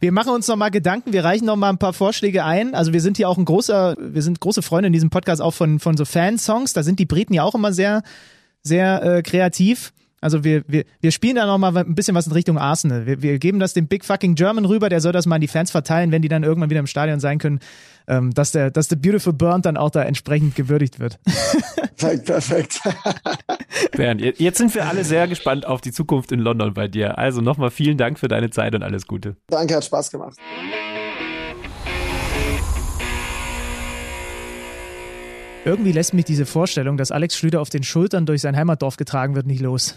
wir 0.00 0.12
machen 0.12 0.32
uns 0.32 0.48
noch 0.48 0.56
mal 0.56 0.70
Gedanken, 0.70 1.12
wir 1.12 1.24
reichen 1.24 1.44
noch 1.44 1.56
mal 1.56 1.68
ein 1.68 1.78
paar 1.78 1.92
Vorschläge 1.92 2.44
ein. 2.44 2.74
Also 2.74 2.92
wir 2.92 3.00
sind 3.00 3.18
hier 3.18 3.28
auch 3.28 3.36
ein 3.36 3.44
großer, 3.44 3.96
wir 3.98 4.22
sind 4.22 4.40
große 4.40 4.62
Freunde 4.62 4.86
in 4.86 4.92
diesem 4.92 5.10
Podcast 5.10 5.42
auch 5.42 5.52
von, 5.52 5.78
von 5.78 5.96
so 5.96 6.04
Fansongs. 6.04 6.72
Da 6.72 6.82
sind 6.82 6.98
die 6.98 7.06
Briten 7.06 7.34
ja 7.34 7.42
auch 7.42 7.54
immer 7.54 7.72
sehr, 7.72 8.02
sehr 8.62 9.02
äh, 9.02 9.22
kreativ. 9.22 9.92
Also 10.22 10.44
wir, 10.44 10.62
wir, 10.68 10.84
wir 11.00 11.10
spielen 11.10 11.34
da 11.34 11.46
noch 11.46 11.58
mal 11.58 11.76
ein 11.76 11.94
bisschen 11.94 12.14
was 12.14 12.26
in 12.26 12.32
Richtung 12.32 12.56
Arsenal. 12.56 13.06
Wir, 13.06 13.20
wir 13.22 13.38
geben 13.38 13.58
das 13.58 13.74
dem 13.74 13.88
Big 13.88 14.04
Fucking 14.04 14.36
German 14.36 14.64
rüber, 14.64 14.88
der 14.88 15.00
soll 15.00 15.12
das 15.12 15.26
mal 15.26 15.34
an 15.34 15.40
die 15.40 15.48
Fans 15.48 15.72
verteilen, 15.72 16.12
wenn 16.12 16.22
die 16.22 16.28
dann 16.28 16.44
irgendwann 16.44 16.70
wieder 16.70 16.80
im 16.80 16.86
Stadion 16.86 17.18
sein 17.18 17.38
können, 17.38 17.58
ähm, 18.06 18.32
dass 18.32 18.52
der, 18.52 18.70
dass 18.70 18.86
der 18.86 18.96
Beautiful 18.96 19.32
Burn 19.32 19.62
dann 19.62 19.76
auch 19.76 19.90
da 19.90 20.02
entsprechend 20.02 20.54
gewürdigt 20.54 21.00
wird. 21.00 21.18
Perfekt, 21.96 22.26
perfekt. 22.26 22.80
Bernd, 23.96 24.20
jetzt 24.20 24.58
sind 24.58 24.74
wir 24.74 24.86
alle 24.86 25.04
sehr 25.04 25.26
gespannt 25.26 25.66
auf 25.66 25.80
die 25.80 25.92
Zukunft 25.92 26.30
in 26.32 26.38
London 26.38 26.72
bei 26.72 26.86
dir. 26.88 27.18
Also 27.18 27.40
nochmal 27.40 27.70
vielen 27.70 27.98
Dank 27.98 28.18
für 28.18 28.28
deine 28.28 28.50
Zeit 28.50 28.74
und 28.74 28.82
alles 28.82 29.06
Gute. 29.06 29.36
Danke, 29.48 29.74
hat 29.74 29.84
Spaß 29.84 30.10
gemacht. 30.10 30.38
Irgendwie 35.64 35.92
lässt 35.92 36.12
mich 36.12 36.24
diese 36.24 36.44
Vorstellung, 36.44 36.96
dass 36.96 37.12
Alex 37.12 37.36
Schlüter 37.36 37.60
auf 37.60 37.70
den 37.70 37.84
Schultern 37.84 38.26
durch 38.26 38.40
sein 38.40 38.56
Heimatdorf 38.56 38.96
getragen 38.96 39.36
wird, 39.36 39.46
nicht 39.46 39.60
los. 39.60 39.96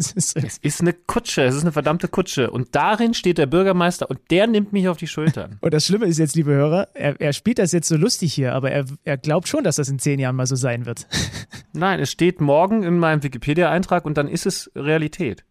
Es 0.10 0.12
ist, 0.12 0.36
es 0.36 0.58
ist 0.58 0.80
eine 0.80 0.94
Kutsche, 0.94 1.42
es 1.42 1.54
ist 1.54 1.62
eine 1.62 1.72
verdammte 1.72 2.08
Kutsche. 2.08 2.50
Und 2.50 2.74
darin 2.74 3.12
steht 3.12 3.36
der 3.36 3.46
Bürgermeister 3.46 4.08
und 4.08 4.18
der 4.30 4.46
nimmt 4.46 4.72
mich 4.72 4.88
auf 4.88 4.96
die 4.96 5.06
Schultern. 5.06 5.58
Und 5.60 5.74
das 5.74 5.86
Schlimme 5.86 6.06
ist 6.06 6.18
jetzt, 6.18 6.34
liebe 6.36 6.52
Hörer, 6.52 6.88
er, 6.94 7.20
er 7.20 7.32
spielt 7.34 7.58
das 7.58 7.72
jetzt 7.72 7.88
so 7.88 7.96
lustig 7.96 8.32
hier, 8.32 8.54
aber 8.54 8.70
er, 8.70 8.86
er 9.04 9.18
glaubt 9.18 9.46
schon, 9.46 9.62
dass 9.62 9.76
das 9.76 9.88
in 9.88 9.98
zehn 9.98 10.18
Jahren 10.18 10.36
mal 10.36 10.46
so 10.46 10.56
sein 10.56 10.86
wird. 10.86 11.06
Nein, 11.72 12.00
es 12.00 12.10
steht 12.10 12.40
morgen 12.40 12.82
in 12.82 12.98
meinem 12.98 13.22
Wikipedia-Eintrag 13.22 14.06
und 14.06 14.16
dann 14.16 14.26
ist 14.26 14.46
es 14.46 14.70
Realität. 14.74 15.44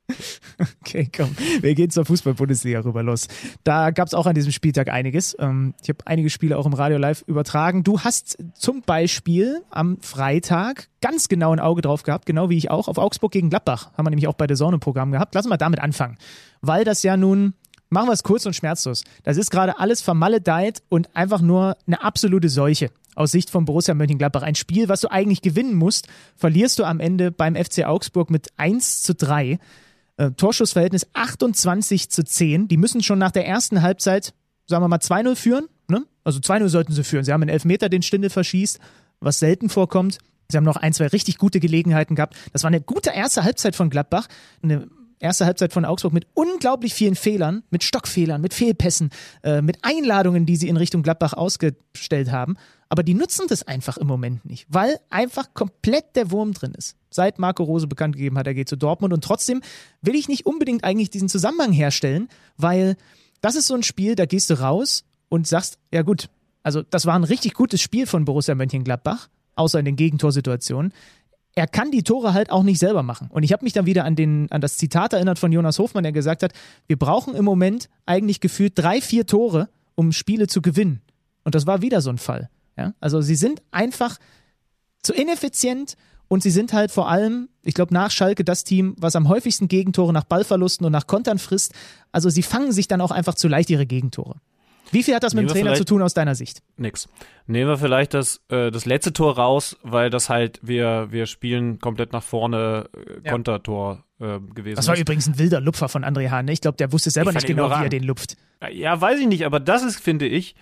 Okay, 0.82 1.10
komm, 1.16 1.36
wir 1.62 1.76
gehen 1.76 1.92
zur 1.92 2.06
Fußball-Bundesliga 2.06 2.80
rüber 2.80 3.04
los. 3.04 3.28
Da 3.64 3.92
gab 3.92 4.08
es 4.08 4.14
auch 4.14 4.26
an 4.26 4.34
diesem 4.34 4.52
Spieltag 4.52 4.90
einiges. 4.90 5.36
Ähm, 5.40 5.76
ich 5.84 5.90
habe 5.90 6.00
einige 6.06 6.30
Spiele 6.30 6.58
auch 6.58 6.66
im 6.66 6.74
Radio 6.74 6.98
live 6.98 7.24
übertragen. 7.28 7.84
Du 7.84 8.02
hast 8.02 8.38
zum 8.56 8.82
Beispiel 8.82 9.62
am 9.70 10.02
Freitag 10.02 10.89
ganz 11.02 11.28
genau 11.28 11.52
ein 11.52 11.60
Auge 11.60 11.82
drauf 11.82 12.04
gehabt, 12.04 12.26
genau 12.26 12.50
wie 12.50 12.58
ich 12.58 12.72
auch, 12.72 12.88
auf 12.88 12.98
Augsburg 12.98 13.32
gegen 13.32 13.50
Gladbach. 13.50 13.92
Haben 13.98 14.06
wir 14.06 14.10
nämlich 14.12 14.28
auch 14.28 14.34
bei 14.34 14.48
der 14.48 14.58
Sonne-Programm 14.58 15.12
gehabt. 15.12 15.36
Lass 15.36 15.48
mal 15.48 15.58
damit 15.58 15.80
anfangen. 15.80 16.18
Weil 16.62 16.84
das 16.84 17.04
ja 17.04 17.18
nun, 17.18 17.54
machen 17.90 18.08
wir 18.08 18.14
es 18.14 18.24
kurz 18.24 18.46
und 18.46 18.56
schmerzlos. 18.56 19.04
Das 19.24 19.38
ist 19.38 19.52
gerade 19.52 19.80
alles 19.80 20.02
vermaledeit 20.02 20.82
und 20.90 21.16
einfach 21.16 21.42
nur 21.42 21.78
eine 21.88 22.04
absolute 22.04 22.50
Seuche 22.50 22.92
aus 23.16 23.32
Sicht 23.32 23.50
von 23.50 23.66
Borussia 23.66 23.94
Mönchengladbach. 23.94 24.44
Ein 24.44 24.56
Spiel, 24.56 24.88
was 24.88 25.02
du 25.02 25.12
eigentlich 25.12 25.42
gewinnen 25.42 25.76
musst, 25.76 26.08
verlierst 26.36 26.80
du 26.80 26.86
am 26.86 27.00
Ende 27.00 27.32
beim 27.32 27.56
FC 27.56 27.86
Augsburg 27.86 28.30
mit 28.30 28.48
1 28.58 29.04
zu 29.04 29.14
3. 29.14 29.60
Äh, 30.18 30.32
Torschussverhältnis 30.32 31.08
28 31.14 32.10
zu 32.10 32.24
10. 32.24 32.68
Die 32.68 32.78
müssen 32.78 33.04
schon 33.04 33.20
nach 33.20 33.32
der 33.32 33.46
ersten 33.46 33.82
Halbzeit, 33.82 34.34
sagen 34.68 34.84
wir 34.84 34.88
mal, 34.88 35.00
2-0 35.00 35.36
führen. 35.36 35.68
Ne? 35.88 36.06
Also 36.24 36.40
2-0 36.40 36.70
sollten 36.70 36.94
sie 36.94 37.04
führen. 37.04 37.26
Sie 37.26 37.34
haben 37.34 37.42
einen 37.42 37.50
Elfmeter, 37.50 37.90
den 37.90 38.04
Stindel 38.04 38.30
verschießt, 38.30 38.80
was 39.20 39.40
selten 39.40 39.70
vorkommt. 39.70 40.20
Sie 40.52 40.58
haben 40.58 40.64
noch 40.64 40.78
ein, 40.78 40.94
zwei 40.94 41.08
richtig 41.08 41.38
gute 41.38 41.60
Gelegenheiten 41.60 42.16
gehabt. 42.16 42.36
Das 42.54 42.64
war 42.64 42.70
eine 42.70 42.82
gute 42.82 43.12
erste 43.12 43.44
Halbzeit 43.44 43.76
von 43.76 43.90
Gladbach. 43.90 44.28
Eine 44.64 44.88
erste 45.20 45.46
Halbzeit 45.46 45.74
von 45.74 45.86
Augsburg 45.86 46.14
mit 46.14 46.28
unglaublich 46.34 46.94
vielen 46.94 47.16
Fehlern, 47.16 47.64
mit 47.70 47.84
Stockfehlern, 47.84 48.42
mit 48.42 48.54
Fehlpässen, 48.54 49.12
äh, 49.44 49.62
mit 49.62 49.78
Einladungen, 49.84 50.46
die 50.46 50.56
sie 50.56 50.68
in 50.68 50.78
Richtung 50.78 51.04
Gladbach 51.04 51.34
ausgestellt 51.34 52.32
haben. 52.32 52.56
Aber 52.88 53.04
die 53.04 53.14
nutzen 53.14 53.46
das 53.48 53.68
einfach 53.68 53.98
im 53.98 54.08
Moment 54.08 54.46
nicht, 54.46 54.66
weil 54.70 55.00
einfach 55.12 55.54
komplett 55.54 56.16
der 56.16 56.32
Wurm 56.32 56.54
drin 56.54 56.74
ist. 56.76 56.96
Seit 57.12 57.38
Marco 57.38 57.64
Rose 57.64 57.86
bekannt 57.86 58.16
gegeben 58.16 58.38
hat, 58.38 58.48
er 58.48 58.56
geht 58.56 58.70
zu 58.70 58.76
Dortmund. 58.76 59.14
Und 59.14 59.24
trotzdem 59.24 59.62
will 60.02 60.16
ich 60.16 60.28
nicht 60.28 60.48
unbedingt 60.48 60.84
eigentlich 60.84 61.12
diesen 61.12 61.30
Zusammenhang 61.30 61.74
herstellen, 61.74 62.30
weil 62.58 62.96
das 63.42 63.56
ist 63.56 63.68
so 63.68 63.76
ein 63.76 63.84
Spiel, 63.84 64.16
da 64.16 64.26
gehst 64.26 64.50
du 64.50 64.60
raus 64.60 65.04
und 65.30 65.48
sagst, 65.48 65.78
ja 65.94 66.02
gut, 66.02 66.30
also 66.64 66.82
das 66.82 67.06
war 67.06 67.14
ein 67.16 67.24
richtig 67.24 67.54
gutes 67.54 67.82
Spiel 67.82 68.08
von 68.08 68.26
Borussia 68.26 68.56
Mönchengladbach 68.56 69.30
außer 69.60 69.80
in 69.80 69.86
den 69.86 69.96
Gegenthorsituationen. 69.96 70.94
Er 71.56 71.68
kann 71.68 71.92
die 71.92 72.04
Tore 72.04 72.34
halt 72.34 72.52
auch 72.52 72.64
nicht 72.64 72.80
selber 72.80 73.04
machen. 73.04 73.28
Und 73.32 73.44
ich 73.44 73.52
habe 73.52 73.66
mich 73.66 73.74
dann 73.74 73.86
wieder 73.86 74.06
an, 74.06 74.16
den, 74.16 74.50
an 74.52 74.62
das 74.62 74.78
Zitat 74.78 75.14
erinnert 75.14 75.40
von 75.40 75.52
Jonas 75.52 75.78
Hofmann, 75.80 76.04
der 76.04 76.14
gesagt 76.14 76.42
hat, 76.44 76.54
wir 76.88 76.98
brauchen 76.98 77.36
im 77.36 77.44
Moment 77.44 77.90
eigentlich 78.06 78.40
gefühlt 78.40 78.74
drei, 78.76 79.02
vier 79.02 79.26
Tore, 79.26 79.70
um 79.96 80.12
Spiele 80.12 80.48
zu 80.48 80.62
gewinnen. 80.62 81.02
Und 81.44 81.56
das 81.56 81.68
war 81.68 81.82
wieder 81.82 82.02
so 82.02 82.10
ein 82.10 82.18
Fall. 82.18 82.50
Ja? 82.78 82.94
Also 83.00 83.22
sie 83.22 83.36
sind 83.36 83.62
einfach 83.72 84.18
zu 85.02 85.14
ineffizient 85.14 85.98
und 86.30 86.44
sie 86.44 86.52
sind 86.52 86.72
halt 86.72 86.92
vor 86.92 87.10
allem, 87.10 87.50
ich 87.64 87.74
glaube, 87.74 87.94
nach 87.94 88.12
Schalke 88.12 88.46
das 88.46 88.64
Team, 88.64 88.96
was 88.98 89.16
am 89.16 89.28
häufigsten 89.28 89.68
Gegentore 89.68 90.14
nach 90.14 90.24
Ballverlusten 90.24 90.86
und 90.86 90.92
nach 90.92 91.08
Kontern 91.08 91.40
frisst. 91.40 91.74
Also 92.12 92.30
sie 92.30 92.44
fangen 92.44 92.72
sich 92.72 92.88
dann 92.88 93.02
auch 93.02 93.12
einfach 93.12 93.36
zu 93.36 93.48
leicht 93.48 93.70
ihre 93.70 93.86
Gegentore. 93.86 94.36
Wie 94.92 95.04
viel 95.04 95.16
hat 95.16 95.24
das 95.24 95.34
mit 95.34 95.44
dem 95.44 95.54
Trainer 95.54 95.76
zu 95.76 95.86
tun 95.86 96.02
aus 96.02 96.14
deiner 96.14 96.36
Sicht? 96.36 96.62
Nix. 96.78 97.08
Nehmen 97.48 97.70
wir 97.70 97.78
vielleicht 97.78 98.14
das, 98.14 98.42
äh, 98.50 98.72
das 98.72 98.86
letzte 98.86 99.14
Tor 99.14 99.38
raus, 99.38 99.78
weil 99.84 100.10
das 100.10 100.30
halt, 100.30 100.60
wir, 100.62 101.08
wir 101.12 101.26
spielen 101.26 101.80
komplett 101.80 102.14
nach 102.14 102.24
vorne 102.24 102.90
äh, 103.24 103.30
Kontertor 103.30 104.04
äh, 104.20 104.40
gewesen. 104.40 104.76
Das 104.76 104.88
war 104.88 104.96
ist. 104.96 105.02
übrigens 105.02 105.28
ein 105.28 105.40
wilder 105.40 105.62
Lupfer 105.62 105.90
von 105.90 106.04
André 106.04 106.30
Hahn. 106.30 106.46
Ne? 106.46 106.54
Ich 106.54 106.62
glaube, 106.62 106.78
der 106.78 106.92
wusste 106.92 107.10
selber 107.10 107.32
nicht 107.32 107.48
genau, 107.48 107.70
wie 107.70 107.84
er 107.84 107.90
den 107.90 108.04
lupft. 108.04 108.38
Ja, 108.72 109.00
weiß 109.00 109.20
ich 109.20 109.28
nicht, 109.28 109.46
aber 109.46 109.60
das 109.60 109.84
ist, 109.84 110.00
finde 110.00 110.28
ich, 110.28 110.56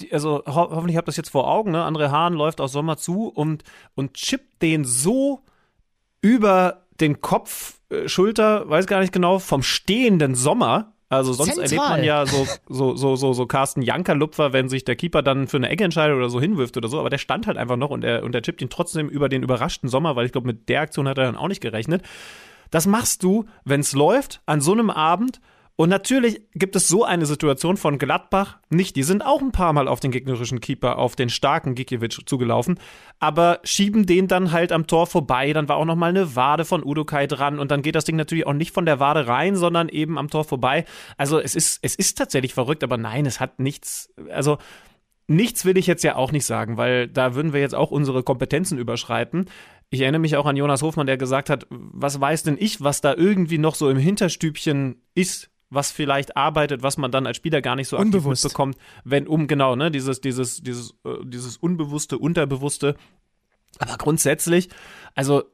die, 0.00 0.12
also 0.12 0.42
ho 0.46 0.54
hoffentlich 0.70 0.96
habt 0.96 1.06
ihr 1.06 1.12
das 1.12 1.16
jetzt 1.16 1.30
vor 1.30 1.48
Augen, 1.48 1.70
ne? 1.70 1.82
André 1.82 2.10
Hahn 2.10 2.34
läuft 2.34 2.60
aus 2.60 2.72
Sommer 2.72 2.96
zu 2.96 3.28
und, 3.28 3.62
und 3.94 4.14
chippt 4.14 4.62
den 4.62 4.84
so 4.84 5.42
über 6.20 6.86
den 7.00 7.20
Kopf, 7.20 7.80
äh, 7.90 8.08
Schulter, 8.08 8.68
weiß 8.68 8.86
gar 8.86 9.00
nicht 9.00 9.12
genau, 9.12 9.38
vom 9.38 9.62
stehenden 9.62 10.34
Sommer 10.34 10.92
also 11.08 11.32
sonst 11.32 11.54
Zentral. 11.54 11.64
erlebt 11.64 11.88
man 11.88 12.04
ja 12.04 12.26
so, 12.26 12.46
so, 12.68 12.96
so, 12.96 13.16
so, 13.16 13.32
so 13.32 13.46
Carsten 13.46 13.82
Janker-Lupfer, 13.82 14.52
wenn 14.52 14.68
sich 14.68 14.84
der 14.84 14.96
Keeper 14.96 15.22
dann 15.22 15.46
für 15.46 15.56
eine 15.56 15.68
Ecke 15.68 15.84
entscheidet 15.84 16.16
oder 16.16 16.28
so 16.28 16.40
hinwirft 16.40 16.76
oder 16.76 16.88
so, 16.88 16.98
aber 16.98 17.10
der 17.10 17.18
stand 17.18 17.46
halt 17.46 17.56
einfach 17.56 17.76
noch 17.76 17.90
und 17.90 18.02
er, 18.04 18.24
und 18.24 18.34
er 18.34 18.42
chippt 18.42 18.60
ihn 18.60 18.70
trotzdem 18.70 19.08
über 19.08 19.28
den 19.28 19.42
überraschten 19.42 19.88
Sommer, 19.88 20.16
weil 20.16 20.26
ich 20.26 20.32
glaube, 20.32 20.48
mit 20.48 20.68
der 20.68 20.80
Aktion 20.80 21.08
hat 21.08 21.18
er 21.18 21.24
dann 21.24 21.36
auch 21.36 21.48
nicht 21.48 21.60
gerechnet. 21.60 22.02
Das 22.70 22.86
machst 22.86 23.22
du, 23.22 23.44
wenn 23.64 23.80
es 23.80 23.92
läuft, 23.92 24.40
an 24.46 24.60
so 24.60 24.72
einem 24.72 24.90
Abend 24.90 25.40
und 25.76 25.90
natürlich 25.90 26.40
gibt 26.54 26.74
es 26.74 26.88
so 26.88 27.04
eine 27.04 27.26
Situation 27.26 27.76
von 27.76 27.98
Gladbach 27.98 28.58
nicht. 28.70 28.96
Die 28.96 29.02
sind 29.02 29.22
auch 29.22 29.42
ein 29.42 29.52
paar 29.52 29.74
Mal 29.74 29.88
auf 29.88 30.00
den 30.00 30.10
gegnerischen 30.10 30.60
Keeper, 30.60 30.96
auf 30.96 31.16
den 31.16 31.28
starken 31.28 31.74
Gikiewicz 31.74 32.18
zugelaufen, 32.24 32.80
aber 33.18 33.60
schieben 33.62 34.06
den 34.06 34.26
dann 34.26 34.52
halt 34.52 34.72
am 34.72 34.86
Tor 34.86 35.06
vorbei. 35.06 35.52
Dann 35.52 35.68
war 35.68 35.76
auch 35.76 35.84
noch 35.84 35.94
mal 35.94 36.08
eine 36.08 36.34
Wade 36.34 36.64
von 36.64 36.82
Udokai 36.82 37.26
dran 37.26 37.58
und 37.58 37.70
dann 37.70 37.82
geht 37.82 37.94
das 37.94 38.06
Ding 38.06 38.16
natürlich 38.16 38.46
auch 38.46 38.54
nicht 38.54 38.72
von 38.72 38.86
der 38.86 39.00
Wade 39.00 39.26
rein, 39.26 39.54
sondern 39.54 39.90
eben 39.90 40.16
am 40.16 40.30
Tor 40.30 40.44
vorbei. 40.44 40.86
Also 41.18 41.38
es 41.38 41.54
ist, 41.54 41.80
es 41.82 41.94
ist 41.94 42.16
tatsächlich 42.16 42.54
verrückt, 42.54 42.82
aber 42.82 42.96
nein, 42.96 43.26
es 43.26 43.38
hat 43.38 43.60
nichts, 43.60 44.14
also 44.30 44.58
Nichts 45.28 45.64
will 45.64 45.76
ich 45.76 45.88
jetzt 45.88 46.04
ja 46.04 46.14
auch 46.14 46.30
nicht 46.30 46.46
sagen, 46.46 46.76
weil 46.76 47.08
da 47.08 47.34
würden 47.34 47.52
wir 47.52 47.60
jetzt 47.60 47.74
auch 47.74 47.90
unsere 47.90 48.22
Kompetenzen 48.22 48.78
überschreiten. 48.78 49.46
Ich 49.90 50.00
erinnere 50.00 50.20
mich 50.20 50.36
auch 50.36 50.46
an 50.46 50.56
Jonas 50.56 50.82
Hofmann, 50.82 51.08
der 51.08 51.16
gesagt 51.16 51.50
hat, 51.50 51.66
was 51.68 52.20
weiß 52.20 52.44
denn 52.44 52.56
ich, 52.58 52.80
was 52.80 53.00
da 53.00 53.12
irgendwie 53.12 53.58
noch 53.58 53.74
so 53.74 53.90
im 53.90 53.98
Hinterstübchen 53.98 55.02
ist, 55.14 55.50
was 55.70 55.90
vielleicht 55.90 56.36
arbeitet, 56.36 56.82
was 56.82 56.96
man 56.96 57.10
dann 57.10 57.26
als 57.26 57.36
Spieler 57.36 57.60
gar 57.60 57.76
nicht 57.76 57.88
so 57.88 57.98
Unbewusst. 57.98 58.44
aktiv 58.44 58.44
mitbekommt, 58.44 58.76
wenn 59.04 59.26
um 59.26 59.46
genau, 59.46 59.76
ne, 59.76 59.90
dieses 59.90 60.20
dieses 60.20 60.62
dieses 60.62 60.94
äh, 61.04 61.16
dieses 61.24 61.56
unbewusste, 61.56 62.18
unterbewusste. 62.18 62.96
Aber 63.78 63.96
grundsätzlich, 63.96 64.68
also 65.14 65.44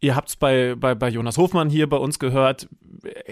ihr 0.00 0.16
habt 0.16 0.30
es 0.30 0.36
bei, 0.36 0.74
bei 0.74 0.94
bei 0.94 1.08
Jonas 1.08 1.36
Hofmann 1.36 1.70
hier 1.70 1.88
bei 1.88 1.98
uns 1.98 2.18
gehört. 2.18 2.68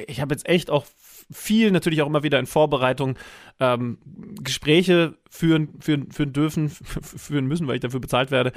Ich 0.06 0.20
habe 0.20 0.34
jetzt 0.34 0.48
echt 0.48 0.70
auch 0.70 0.84
viel 1.30 1.72
natürlich 1.72 2.02
auch 2.02 2.06
immer 2.06 2.22
wieder 2.22 2.38
in 2.38 2.46
Vorbereitung 2.46 3.18
ähm, 3.58 3.98
Gespräche 4.40 5.16
führen 5.30 5.80
führen 5.80 6.12
führen 6.12 6.32
dürfen 6.32 6.68
führen 7.02 7.46
müssen, 7.46 7.66
weil 7.66 7.76
ich 7.76 7.80
dafür 7.80 8.00
bezahlt 8.00 8.30
werde 8.30 8.52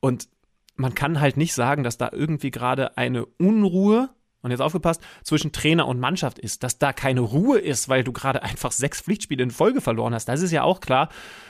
und 0.00 0.28
man 0.76 0.94
kann 0.94 1.20
halt 1.20 1.36
nicht 1.36 1.52
sagen, 1.52 1.84
dass 1.84 1.98
da 1.98 2.08
irgendwie 2.10 2.50
gerade 2.50 2.96
eine 2.96 3.26
Unruhe 3.26 4.08
und 4.42 4.50
jetzt 4.50 4.60
aufgepasst, 4.60 5.02
zwischen 5.22 5.52
Trainer 5.52 5.86
und 5.86 6.00
Mannschaft 6.00 6.38
ist, 6.38 6.62
dass 6.62 6.78
da 6.78 6.92
keine 6.92 7.20
Ruhe 7.20 7.58
ist, 7.58 7.88
weil 7.88 8.04
du 8.04 8.12
gerade 8.12 8.42
einfach 8.42 8.72
sechs 8.72 9.00
Pflichtspiele 9.00 9.42
in 9.42 9.50
Folge 9.50 9.80
verloren 9.80 10.14
hast. 10.14 10.26
Das 10.26 10.42
ist 10.42 10.52
ja 10.52 10.62
auch 10.62 10.80
klar. 10.80 11.08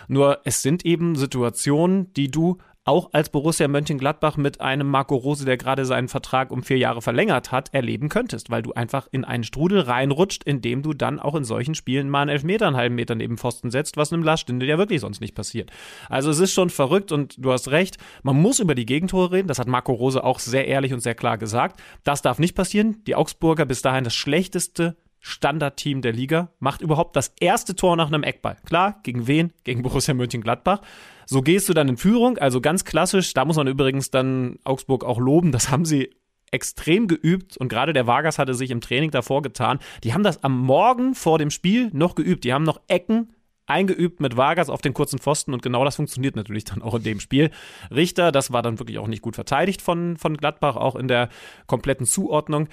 Nur 0.09 0.41
es 0.45 0.63
sind 0.63 0.85
eben 0.85 1.15
Situationen, 1.17 2.13
die 2.15 2.31
du 2.31 2.59
auch 2.85 3.11
als 3.13 3.29
Borussia 3.29 3.69
Mönchengladbach 3.69 4.37
mit 4.37 4.61
einem 4.61 4.89
Marco 4.89 5.15
Rose, 5.15 5.45
der 5.45 5.57
gerade 5.57 5.85
seinen 5.85 6.09
Vertrag 6.09 6.51
um 6.51 6.63
vier 6.63 6.79
Jahre 6.79 7.03
verlängert 7.03 7.53
hat, 7.53 7.73
erleben 7.75 8.09
könntest, 8.09 8.51
weil 8.51 8.63
du 8.63 8.73
einfach 8.73 9.07
in 9.13 9.25
einen 9.25 9.45
Strudel 9.45 9.81
reinrutscht, 9.81 10.45
in 10.45 10.63
dem 10.63 10.83
du 10.83 10.95
dann 10.95 11.21
auch 11.21 11.35
in 11.35 11.45
solchen 11.45 11.75
Spielen 11.75 12.09
mal 12.09 12.23
einen 12.23 12.31
Elfmeter, 12.31 12.67
einen 12.67 12.77
halben 12.77 12.95
Meter 12.95 13.15
neben 13.15 13.37
Pfosten 13.37 13.71
setzt, 13.71 13.97
was 13.97 14.13
einem 14.13 14.23
Laststinde 14.23 14.67
ja 14.67 14.79
wirklich 14.79 15.01
sonst 15.01 15.21
nicht 15.21 15.35
passiert. 15.35 15.71
Also 16.09 16.31
es 16.31 16.39
ist 16.39 16.53
schon 16.53 16.71
verrückt 16.71 17.13
und 17.13 17.35
du 17.39 17.53
hast 17.53 17.71
recht, 17.71 17.99
man 18.23 18.41
muss 18.41 18.61
über 18.61 18.75
die 18.75 18.87
Gegentore 18.87 19.33
reden, 19.33 19.49
das 19.49 19.59
hat 19.59 19.69
Marco 19.69 19.93
Rose 19.93 20.25
auch 20.25 20.39
sehr 20.39 20.67
ehrlich 20.67 20.95
und 20.95 21.01
sehr 21.01 21.15
klar 21.15 21.37
gesagt. 21.37 21.81
Das 22.03 22.23
darf 22.23 22.39
nicht 22.39 22.55
passieren. 22.55 23.05
Die 23.07 23.15
Augsburger 23.15 23.67
bis 23.67 23.83
dahin 23.83 24.05
das 24.05 24.15
schlechteste 24.15 24.97
Standardteam 25.21 26.03
der 26.03 26.13
Liga, 26.13 26.51
macht 26.59 26.81
überhaupt 26.81 27.15
das 27.15 27.35
erste 27.41 27.77
Tor 27.77 27.97
nach 27.97 28.09
einem 28.09 28.23
Eckball. 28.23 28.57
Klar, 28.65 29.01
gegen 29.03 29.27
wen? 29.27 29.53
Gegen 29.65 29.83
Borussia 29.83 30.15
Mönchengladbach. 30.15 30.81
So 31.27 31.43
gehst 31.43 31.69
du 31.69 31.75
dann 31.75 31.89
in 31.89 31.97
Führung, 31.97 32.39
also 32.39 32.61
ganz 32.61 32.85
klassisch. 32.85 33.35
Da 33.35 33.45
muss 33.45 33.57
man 33.57 33.69
übrigens 33.69 34.11
dann 34.11 34.59
Augsburg 34.65 35.05
auch 35.05 35.19
loben. 35.19 35.53
Das 35.53 35.71
haben 35.71 35.85
sie 35.85 36.11
extrem 36.51 37.07
geübt 37.07 37.57
und 37.57 37.69
gerade 37.69 37.93
der 37.93 38.07
Vargas 38.07 38.39
hatte 38.39 38.55
sich 38.55 38.71
im 38.71 38.81
Training 38.81 39.11
davor 39.11 39.43
getan. 39.43 39.79
Die 40.03 40.15
haben 40.15 40.25
das 40.25 40.43
am 40.43 40.59
Morgen 40.59 41.15
vor 41.15 41.39
dem 41.39 41.51
Spiel 41.51 41.91
noch 41.93 42.15
geübt. 42.15 42.45
Die 42.45 42.53
haben 42.53 42.65
noch 42.65 42.81
Ecken 42.89 43.33
eingeübt 43.67 44.21
mit 44.21 44.37
Vargas 44.37 44.69
auf 44.69 44.81
den 44.81 44.95
kurzen 44.95 45.21
Pfosten 45.21 45.55
und 45.55 45.63
genau 45.63 45.85
das 45.85 45.97
funktioniert 45.97 46.35
natürlich 46.35 46.65
dann 46.65 46.83
auch 46.83 46.97
in 46.97 47.05
dem 47.05 47.21
Spiel. 47.21 47.51
Richter, 47.95 48.33
das 48.33 48.53
war 48.53 48.63
dann 48.63 48.81
wirklich 48.81 48.99
auch 48.99 49.07
nicht 49.07 49.23
gut 49.23 49.37
verteidigt 49.37 49.81
von, 49.81 50.17
von 50.17 50.37
Gladbach, 50.37 50.75
auch 50.75 50.97
in 50.97 51.07
der 51.07 51.29
kompletten 51.67 52.05
Zuordnung. 52.05 52.69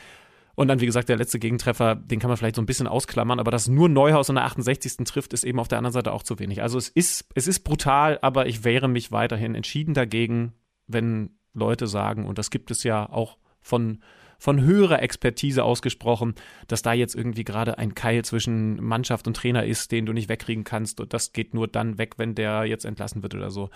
Und 0.57 0.69
dann, 0.69 0.81
wie 0.81 0.87
gesagt, 0.87 1.07
der 1.07 1.17
letzte 1.17 1.37
Gegentreffer, 1.37 1.93
den 1.93 2.19
kann 2.19 2.29
man 2.29 2.35
vielleicht 2.35 2.55
so 2.55 2.63
ein 2.63 2.65
bisschen 2.65 2.87
ausklammern, 2.87 3.39
aber 3.39 3.51
dass 3.51 3.67
nur 3.67 3.89
Neuhaus 3.89 4.29
in 4.29 4.35
der 4.35 4.45
68. 4.45 4.97
trifft, 5.05 5.33
ist 5.33 5.43
eben 5.43 5.59
auf 5.59 5.67
der 5.67 5.77
anderen 5.77 5.93
Seite 5.93 6.11
auch 6.11 6.23
zu 6.23 6.39
wenig. 6.39 6.63
Also 6.63 6.79
es 6.79 6.89
ist, 6.89 7.29
es 7.35 7.47
ist 7.47 7.59
brutal, 7.59 8.17
aber 8.23 8.47
ich 8.47 8.63
wehre 8.63 8.87
mich 8.87 9.11
weiterhin 9.11 9.53
entschieden 9.53 9.93
dagegen, 9.93 10.53
wenn 10.87 11.37
Leute 11.53 11.85
sagen, 11.85 12.25
und 12.25 12.39
das 12.39 12.49
gibt 12.49 12.71
es 12.71 12.81
ja 12.81 13.07
auch 13.07 13.37
von 13.61 14.01
von 14.37 14.61
höherer 14.61 15.01
Expertise 15.01 15.63
ausgesprochen, 15.63 16.35
dass 16.67 16.81
da 16.81 16.93
jetzt 16.93 17.15
irgendwie 17.15 17.43
gerade 17.43 17.77
ein 17.77 17.95
Keil 17.95 18.23
zwischen 18.23 18.81
Mannschaft 18.83 19.27
und 19.27 19.35
Trainer 19.35 19.65
ist, 19.65 19.91
den 19.91 20.05
du 20.05 20.13
nicht 20.13 20.29
wegkriegen 20.29 20.63
kannst. 20.63 20.99
Und 20.99 21.13
das 21.13 21.33
geht 21.33 21.53
nur 21.53 21.67
dann 21.67 21.97
weg, 21.97 22.15
wenn 22.17 22.35
der 22.35 22.65
jetzt 22.65 22.85
entlassen 22.85 23.23
wird 23.23 23.35
oder 23.35 23.51
so. 23.51 23.69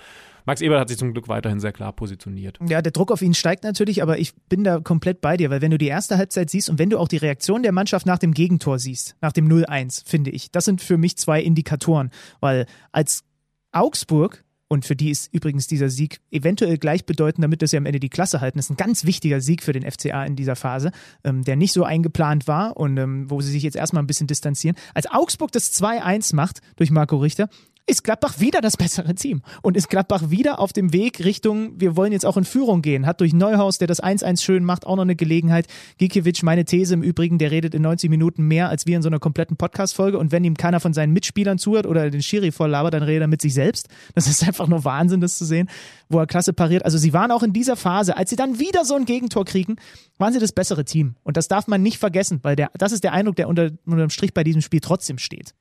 Max 0.46 0.62
Ebert 0.62 0.80
hat 0.80 0.90
sich 0.90 0.98
zum 0.98 1.14
Glück 1.14 1.28
weiterhin 1.28 1.60
sehr 1.60 1.72
klar 1.72 1.94
positioniert. 1.94 2.60
Ja, 2.68 2.82
der 2.82 2.92
Druck 2.92 3.12
auf 3.12 3.22
ihn 3.22 3.34
steigt 3.34 3.64
natürlich, 3.64 4.02
aber 4.02 4.18
ich 4.20 4.34
bin 4.50 4.64
da 4.64 4.80
komplett 4.80 5.22
bei 5.22 5.38
dir, 5.38 5.50
weil 5.50 5.62
wenn 5.62 5.72
du 5.72 5.78
die 5.78 5.88
erste 5.88 6.18
Halbzeit 6.18 6.50
siehst 6.50 6.70
und 6.70 6.80
wenn 6.80 6.90
du 6.90 7.00
auch 7.00 7.08
die 7.08 7.18
Reaktion 7.18 7.64
der 7.64 7.72
Mannschaft 7.72 8.06
nach 8.06 8.20
dem 8.20 8.34
Gegentor 8.34 8.80
siehst, 8.80 9.16
nach 9.22 9.32
dem 9.32 9.48
0-1, 9.48 10.08
finde 10.08 10.32
ich, 10.32 10.52
das 10.52 10.66
sind 10.66 10.82
für 10.82 10.98
mich 10.98 11.18
zwei 11.18 11.42
Indikatoren, 11.42 12.12
weil 12.40 12.66
als 12.92 13.24
Augsburg 13.72 14.44
und 14.72 14.86
für 14.86 14.96
die 14.96 15.10
ist 15.10 15.34
übrigens 15.34 15.68
dieser 15.68 15.90
Sieg 15.90 16.22
eventuell 16.32 16.78
gleichbedeutend 16.78 17.44
damit, 17.44 17.62
dass 17.62 17.72
sie 17.72 17.78
am 17.78 17.86
Ende 17.86 18.00
die 18.00 18.08
Klasse 18.08 18.40
halten. 18.40 18.58
Das 18.58 18.68
ist 18.68 18.70
ein 18.70 18.78
ganz 18.78 19.04
wichtiger 19.04 19.42
Sieg 19.42 19.64
für 19.64 19.74
den 19.74 19.84
FCA 19.84 20.24
in 20.24 20.38
dieser 20.38 20.56
Phase, 20.56 20.92
ähm, 21.26 21.44
der 21.44 21.58
nicht 21.58 21.74
so 21.74 21.84
eingeplant 21.84 22.48
war 22.48 22.78
und 22.78 22.96
ähm, 22.96 23.30
wo 23.30 23.42
sie 23.42 23.52
sich 23.52 23.64
jetzt 23.64 23.76
erstmal 23.76 24.02
ein 24.02 24.08
bisschen 24.08 24.28
distanzieren. 24.28 24.78
Als 24.94 25.12
Augsburg 25.12 25.52
das 25.52 25.74
2-1 25.74 26.38
macht 26.38 26.62
durch 26.78 26.90
Marco 26.90 27.18
Richter, 27.18 27.50
ist 27.88 28.04
Gladbach 28.04 28.40
wieder 28.40 28.62
das 28.62 28.78
bessere 28.78 29.16
Team 29.16 29.42
und 29.62 29.76
ist 29.76 29.90
Gladbach 29.90 30.30
wieder 30.30 30.60
auf 30.60 30.74
dem 30.74 30.94
Weg 30.94 31.24
Richtung, 31.24 31.80
wir 31.80 31.96
wollen 31.96 32.12
jetzt 32.12 32.26
auch 32.26 32.38
in 32.38 32.46
Führung 32.46 32.82
gehen. 32.82 33.06
Hat 33.06 33.22
durch 33.22 33.34
Neuhaus, 33.34 33.78
der 33.78 33.88
das 33.88 34.02
1-1 34.02 34.42
schön 34.42 34.64
macht, 34.64 34.86
auch 34.86 34.96
noch 34.96 35.04
eine 35.04 35.16
Gelegenheit. 35.16 35.68
Gikiewicz, 35.98 36.44
meine 36.44 36.66
These 36.66 36.94
im 36.94 37.04
Übrigen, 37.04 37.38
der 37.38 37.52
redet 37.52 37.76
in 37.76 37.82
90 37.82 38.10
Minuten 38.10 38.48
mehr 38.48 38.70
als 38.70 38.86
wir 38.86 38.96
in 38.96 39.02
so 39.02 39.10
einer 39.10 39.20
kompletten 39.20 39.58
Podcast-Folge 39.58 40.18
und 40.18 40.32
wenn 40.32 40.44
ihm 40.44 40.56
keiner 40.56 40.80
von 40.80 40.94
seinen 40.94 41.14
Mitspielern 41.14 41.58
zuhört 41.58 41.86
oder 41.86 42.10
den 42.10 42.22
Schiri 42.22 42.52
voll 42.52 42.70
labert, 42.70 42.94
dann 42.94 43.04
redet 43.04 43.24
er 43.24 43.28
mit 43.28 43.42
sich 43.42 43.54
selbst. 43.54 43.90
Das 44.16 44.28
ist 44.28 44.46
einfach 44.48 44.68
nur 44.68 44.86
Wahnsinn, 44.86 45.22
das 45.22 45.38
zu 45.38 45.46
sehen, 45.46 45.70
wo 46.10 46.20
er 46.20 46.28
klasse 46.28 46.54
pariert. 46.54 46.86
Also 46.86 46.98
sie 46.98 47.14
waren 47.14 47.32
auch 47.32 47.44
in 47.44 47.54
dieser 47.54 47.76
Phase, 47.76 48.18
als 48.18 48.30
sie 48.30 48.36
dann 48.36 48.60
wieder 48.60 48.86
so 48.86 48.96
ein 48.96 49.06
Gegentor 49.06 49.46
kriegen, 49.46 49.76
waren 50.18 50.34
sie 50.34 50.40
das 50.40 50.52
bessere 50.52 50.86
Team. 50.86 51.16
Und 51.24 51.38
das 51.38 51.48
darf 51.48 51.68
man 51.68 51.82
nicht 51.82 51.98
vergessen, 51.98 52.40
weil 52.44 52.56
der, 52.56 52.72
das 52.78 52.92
ist 52.92 53.04
der 53.04 53.14
Eindruck, 53.14 53.36
der 53.36 53.50
unter, 53.50 53.72
unterm 53.86 54.10
Strich 54.10 54.34
bei 54.34 54.44
diesem 54.44 54.62
Spiel 54.62 54.80
trotzdem 54.80 55.18
steht. 55.18 55.54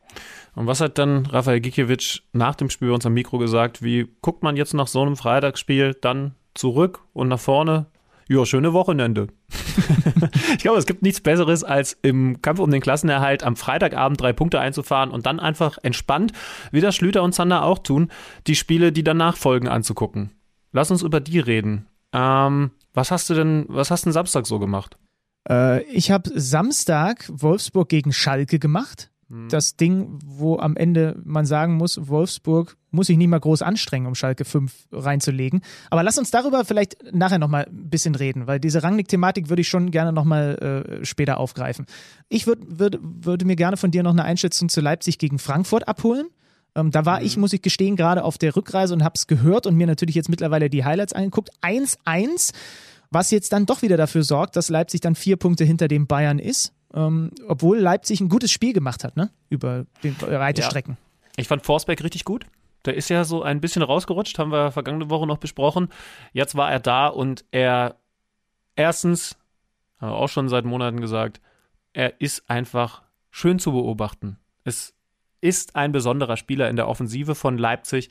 Und 0.54 0.66
was 0.66 0.80
hat 0.80 0.98
dann 0.98 1.26
Rafael 1.26 1.60
Gikiewicz 1.60 2.20
nach 2.32 2.54
dem 2.54 2.70
Spiel 2.70 2.88
bei 2.88 2.94
uns 2.94 3.06
am 3.06 3.14
Mikro 3.14 3.38
gesagt? 3.38 3.82
Wie 3.82 4.08
guckt 4.20 4.42
man 4.42 4.56
jetzt 4.56 4.74
nach 4.74 4.88
so 4.88 5.02
einem 5.02 5.16
Freitagsspiel 5.16 5.94
dann 6.00 6.34
zurück 6.54 7.00
und 7.12 7.28
nach 7.28 7.40
vorne? 7.40 7.86
Ja, 8.28 8.46
schöne 8.46 8.72
Wochenende. 8.72 9.26
ich 10.52 10.58
glaube, 10.58 10.78
es 10.78 10.86
gibt 10.86 11.02
nichts 11.02 11.20
Besseres, 11.20 11.64
als 11.64 11.98
im 12.02 12.40
Kampf 12.42 12.60
um 12.60 12.70
den 12.70 12.80
Klassenerhalt 12.80 13.42
am 13.42 13.56
Freitagabend 13.56 14.20
drei 14.20 14.32
Punkte 14.32 14.60
einzufahren 14.60 15.10
und 15.10 15.26
dann 15.26 15.40
einfach 15.40 15.78
entspannt, 15.82 16.32
wie 16.70 16.80
das 16.80 16.94
Schlüter 16.94 17.24
und 17.24 17.32
Zander 17.32 17.64
auch 17.64 17.80
tun, 17.80 18.08
die 18.46 18.54
Spiele, 18.54 18.92
die 18.92 19.02
danach 19.02 19.36
folgen, 19.36 19.66
anzugucken. 19.66 20.30
Lass 20.70 20.92
uns 20.92 21.02
über 21.02 21.18
die 21.18 21.40
reden. 21.40 21.86
Ähm, 22.12 22.70
was 22.94 23.10
hast 23.10 23.28
du 23.30 23.34
denn, 23.34 23.64
was 23.68 23.90
hast 23.90 24.04
du 24.04 24.06
denn 24.06 24.12
Samstag 24.12 24.46
so 24.46 24.60
gemacht? 24.60 24.96
Äh, 25.48 25.82
ich 25.84 26.10
habe 26.10 26.30
Samstag 26.32 27.28
Wolfsburg 27.32 27.88
gegen 27.88 28.12
Schalke 28.12 28.60
gemacht. 28.60 29.09
Hm. 29.30 29.48
Das 29.48 29.76
Ding, 29.76 30.18
wo 30.24 30.58
am 30.58 30.76
Ende 30.76 31.16
man 31.24 31.46
sagen 31.46 31.76
muss, 31.76 32.08
Wolfsburg 32.08 32.76
muss 32.90 33.06
sich 33.06 33.16
nicht 33.16 33.28
mal 33.28 33.38
groß 33.38 33.62
anstrengen, 33.62 34.06
um 34.06 34.14
Schalke 34.14 34.44
5 34.44 34.88
reinzulegen. 34.92 35.62
Aber 35.88 36.02
lass 36.02 36.18
uns 36.18 36.30
darüber 36.30 36.64
vielleicht 36.64 36.96
nachher 37.12 37.38
nochmal 37.38 37.66
ein 37.66 37.88
bisschen 37.88 38.16
reden, 38.16 38.48
weil 38.48 38.58
diese 38.58 38.82
Rangnick-Thematik 38.82 39.48
würde 39.48 39.62
ich 39.62 39.68
schon 39.68 39.92
gerne 39.92 40.12
nochmal 40.12 40.98
äh, 41.00 41.04
später 41.04 41.38
aufgreifen. 41.38 41.86
Ich 42.28 42.46
würd, 42.46 42.58
würd, 42.66 42.98
würde 43.00 43.44
mir 43.44 43.56
gerne 43.56 43.76
von 43.76 43.92
dir 43.92 44.02
noch 44.02 44.10
eine 44.10 44.24
Einschätzung 44.24 44.68
zu 44.68 44.80
Leipzig 44.80 45.18
gegen 45.18 45.38
Frankfurt 45.38 45.86
abholen. 45.86 46.26
Ähm, 46.74 46.90
da 46.90 47.06
war 47.06 47.22
ich, 47.22 47.36
muss 47.36 47.52
ich 47.52 47.62
gestehen, 47.62 47.94
gerade 47.94 48.24
auf 48.24 48.36
der 48.36 48.56
Rückreise 48.56 48.94
und 48.94 49.04
habe 49.04 49.14
es 49.14 49.28
gehört 49.28 49.66
und 49.66 49.76
mir 49.76 49.86
natürlich 49.86 50.16
jetzt 50.16 50.28
mittlerweile 50.28 50.68
die 50.68 50.84
Highlights 50.84 51.12
angeguckt. 51.12 51.50
1-1, 51.62 52.52
was 53.10 53.30
jetzt 53.30 53.52
dann 53.52 53.66
doch 53.66 53.82
wieder 53.82 53.96
dafür 53.96 54.24
sorgt, 54.24 54.56
dass 54.56 54.68
Leipzig 54.68 55.00
dann 55.00 55.14
vier 55.14 55.36
Punkte 55.36 55.64
hinter 55.64 55.86
dem 55.86 56.08
Bayern 56.08 56.40
ist. 56.40 56.72
Ähm, 56.94 57.30
obwohl 57.46 57.78
Leipzig 57.78 58.20
ein 58.20 58.28
gutes 58.28 58.50
Spiel 58.50 58.72
gemacht 58.72 59.04
hat, 59.04 59.16
ne? 59.16 59.30
Über 59.48 59.86
den 60.02 60.20
weite 60.20 60.62
Ja. 60.62 60.70
Strecken. 60.70 60.96
Ich 61.36 61.48
fand 61.48 61.64
Forsberg 61.64 62.02
richtig 62.02 62.24
gut. 62.24 62.46
Der 62.84 62.94
ist 62.94 63.10
ja 63.10 63.24
so 63.24 63.42
ein 63.42 63.60
bisschen 63.60 63.82
rausgerutscht, 63.82 64.38
haben 64.38 64.52
wir 64.52 64.72
vergangene 64.72 65.10
Woche 65.10 65.26
noch 65.26 65.38
besprochen. 65.38 65.88
Jetzt 66.32 66.56
war 66.56 66.70
er 66.72 66.80
da 66.80 67.08
und 67.08 67.44
er 67.50 67.96
erstens, 68.74 69.36
haben 70.00 70.10
wir 70.12 70.16
auch 70.16 70.28
schon 70.28 70.48
seit 70.48 70.64
Monaten 70.64 71.00
gesagt, 71.00 71.40
er 71.92 72.20
ist 72.20 72.48
einfach 72.48 73.02
schön 73.30 73.58
zu 73.58 73.72
beobachten. 73.72 74.38
Es 74.64 74.94
ist 75.40 75.76
ein 75.76 75.92
besonderer 75.92 76.36
Spieler 76.36 76.68
in 76.70 76.76
der 76.76 76.88
Offensive 76.88 77.34
von 77.34 77.58
Leipzig, 77.58 78.10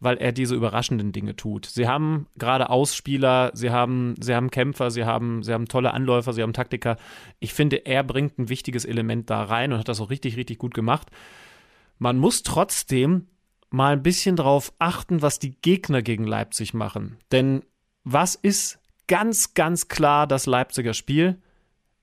weil 0.00 0.16
er 0.16 0.32
diese 0.32 0.54
überraschenden 0.54 1.12
Dinge 1.12 1.36
tut. 1.36 1.66
Sie 1.66 1.86
haben 1.86 2.26
gerade 2.36 2.70
Ausspieler, 2.70 3.50
sie 3.54 3.70
haben, 3.70 4.14
sie 4.20 4.34
haben 4.34 4.50
Kämpfer, 4.50 4.90
sie 4.90 5.04
haben, 5.04 5.42
sie 5.42 5.52
haben 5.52 5.68
tolle 5.68 5.92
Anläufer, 5.92 6.32
sie 6.32 6.42
haben 6.42 6.54
Taktiker. 6.54 6.96
Ich 7.38 7.52
finde, 7.52 7.84
er 7.86 8.02
bringt 8.02 8.38
ein 8.38 8.48
wichtiges 8.48 8.86
Element 8.86 9.28
da 9.28 9.44
rein 9.44 9.72
und 9.72 9.78
hat 9.78 9.88
das 9.88 10.00
auch 10.00 10.10
richtig, 10.10 10.36
richtig 10.36 10.58
gut 10.58 10.74
gemacht. 10.74 11.08
Man 11.98 12.18
muss 12.18 12.42
trotzdem 12.42 13.26
mal 13.68 13.92
ein 13.92 14.02
bisschen 14.02 14.36
drauf 14.36 14.72
achten, 14.78 15.22
was 15.22 15.38
die 15.38 15.60
Gegner 15.60 16.02
gegen 16.02 16.24
Leipzig 16.24 16.72
machen. 16.72 17.18
Denn 17.30 17.62
was 18.02 18.34
ist 18.34 18.80
ganz, 19.06 19.52
ganz 19.54 19.88
klar 19.88 20.26
das 20.26 20.46
Leipziger 20.46 20.94
Spiel? 20.94 21.40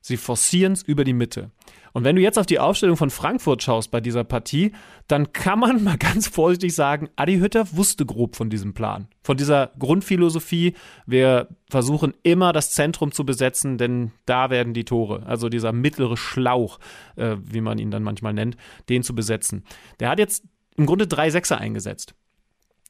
Sie 0.01 0.17
forcieren 0.17 0.73
es 0.73 0.83
über 0.83 1.03
die 1.03 1.13
Mitte. 1.13 1.51
Und 1.97 2.03
wenn 2.03 2.15
du 2.15 2.21
jetzt 2.21 2.37
auf 2.37 2.45
die 2.45 2.59
Aufstellung 2.59 2.95
von 2.95 3.09
Frankfurt 3.09 3.63
schaust 3.63 3.89
bei 3.89 3.99
dieser 4.01 4.23
Partie, 4.23 4.71
dann 5.07 5.33
kann 5.33 5.57
man 5.57 5.83
mal 5.83 5.97
ganz 5.97 6.27
vorsichtig 6.27 6.75
sagen, 6.75 7.09
Adi 7.15 7.39
Hütter 7.39 7.65
wusste 7.75 8.05
grob 8.05 8.35
von 8.35 8.51
diesem 8.51 8.75
Plan, 8.75 9.07
von 9.23 9.35
dieser 9.35 9.71
Grundphilosophie. 9.79 10.75
Wir 11.07 11.47
versuchen 11.71 12.13
immer 12.21 12.53
das 12.53 12.69
Zentrum 12.69 13.13
zu 13.13 13.25
besetzen, 13.25 13.79
denn 13.79 14.11
da 14.27 14.51
werden 14.51 14.75
die 14.75 14.85
Tore, 14.85 15.23
also 15.25 15.49
dieser 15.49 15.71
mittlere 15.71 16.17
Schlauch, 16.17 16.77
äh, 17.15 17.37
wie 17.43 17.61
man 17.61 17.79
ihn 17.79 17.89
dann 17.89 18.03
manchmal 18.03 18.33
nennt, 18.33 18.57
den 18.89 19.01
zu 19.01 19.15
besetzen. 19.15 19.63
Der 19.99 20.09
hat 20.09 20.19
jetzt 20.19 20.43
im 20.75 20.85
Grunde 20.85 21.07
drei 21.07 21.31
Sechser 21.31 21.57
eingesetzt. 21.57 22.13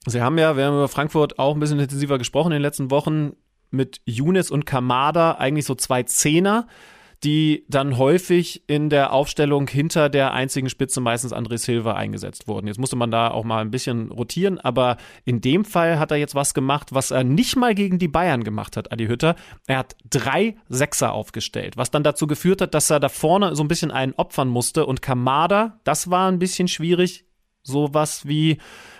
Sie 0.05 0.21
haben 0.21 0.37
ja, 0.37 0.57
wir 0.57 0.65
haben 0.65 0.75
über 0.75 0.89
Frankfurt 0.89 1.39
auch 1.39 1.53
ein 1.53 1.61
bisschen 1.61 1.79
intensiver 1.79 2.17
gesprochen 2.17 2.51
in 2.51 2.57
den 2.57 2.61
letzten 2.61 2.91
Wochen. 2.91 3.37
mit 3.69 4.01
Younes 4.05 4.51
und 4.51 4.65
Kamada 4.65 5.33
eigentlich 5.35 5.65
so 5.65 5.75
zwei 5.75 6.03
Zehner, 6.03 6.67
die 7.23 7.65
dann 7.67 7.97
häufig 7.97 8.63
in 8.67 8.89
der 8.89 9.11
Aufstellung 9.11 9.67
hinter 9.67 10.09
der 10.09 10.33
einzigen 10.33 10.69
Spitze 10.69 11.01
meistens 11.01 11.33
André 11.33 11.57
Silva 11.57 11.93
eingesetzt 11.93 12.47
wurden. 12.47 12.67
Jetzt 12.67 12.79
musste 12.79 12.95
man 12.95 13.11
da 13.11 13.31
auch 13.31 13.43
mal 13.43 13.61
ein 13.61 13.71
bisschen 13.71 14.11
rotieren, 14.11 14.59
aber 14.59 14.97
in 15.25 15.41
dem 15.41 15.65
Fall 15.65 15.99
hat 15.99 16.11
er 16.11 16.17
jetzt 16.17 16.35
was 16.35 16.53
gemacht, 16.53 16.93
was 16.93 17.11
er 17.11 17.23
nicht 17.23 17.55
mal 17.55 17.73
gegen 17.73 17.97
die 17.97 18.07
Bayern 18.07 18.43
gemacht 18.43 18.77
hat, 18.77 18.91
Adi 18.91 19.07
Hütter. 19.07 19.35
Er 19.65 19.79
hat 19.79 19.95
drei 20.09 20.55
Sechser 20.69 21.13
aufgestellt, 21.13 21.77
was 21.77 21.91
dann 21.91 22.03
dazu 22.03 22.27
geführt 22.27 22.61
hat, 22.61 22.73
dass 22.73 22.89
er 22.89 22.99
da 22.99 23.09
vorne 23.09 23.55
so 23.55 23.63
ein 23.63 23.67
bisschen 23.67 23.91
einen 23.91 24.13
opfern 24.13 24.47
musste 24.47 24.85
und 24.85 25.01
Kamada, 25.01 25.79
das 25.83 26.09
war 26.09 26.31
ein 26.31 26.39
bisschen 26.39 26.67
schwierig, 26.67 27.26
sowas 27.67 28.27
wie 28.27 28.57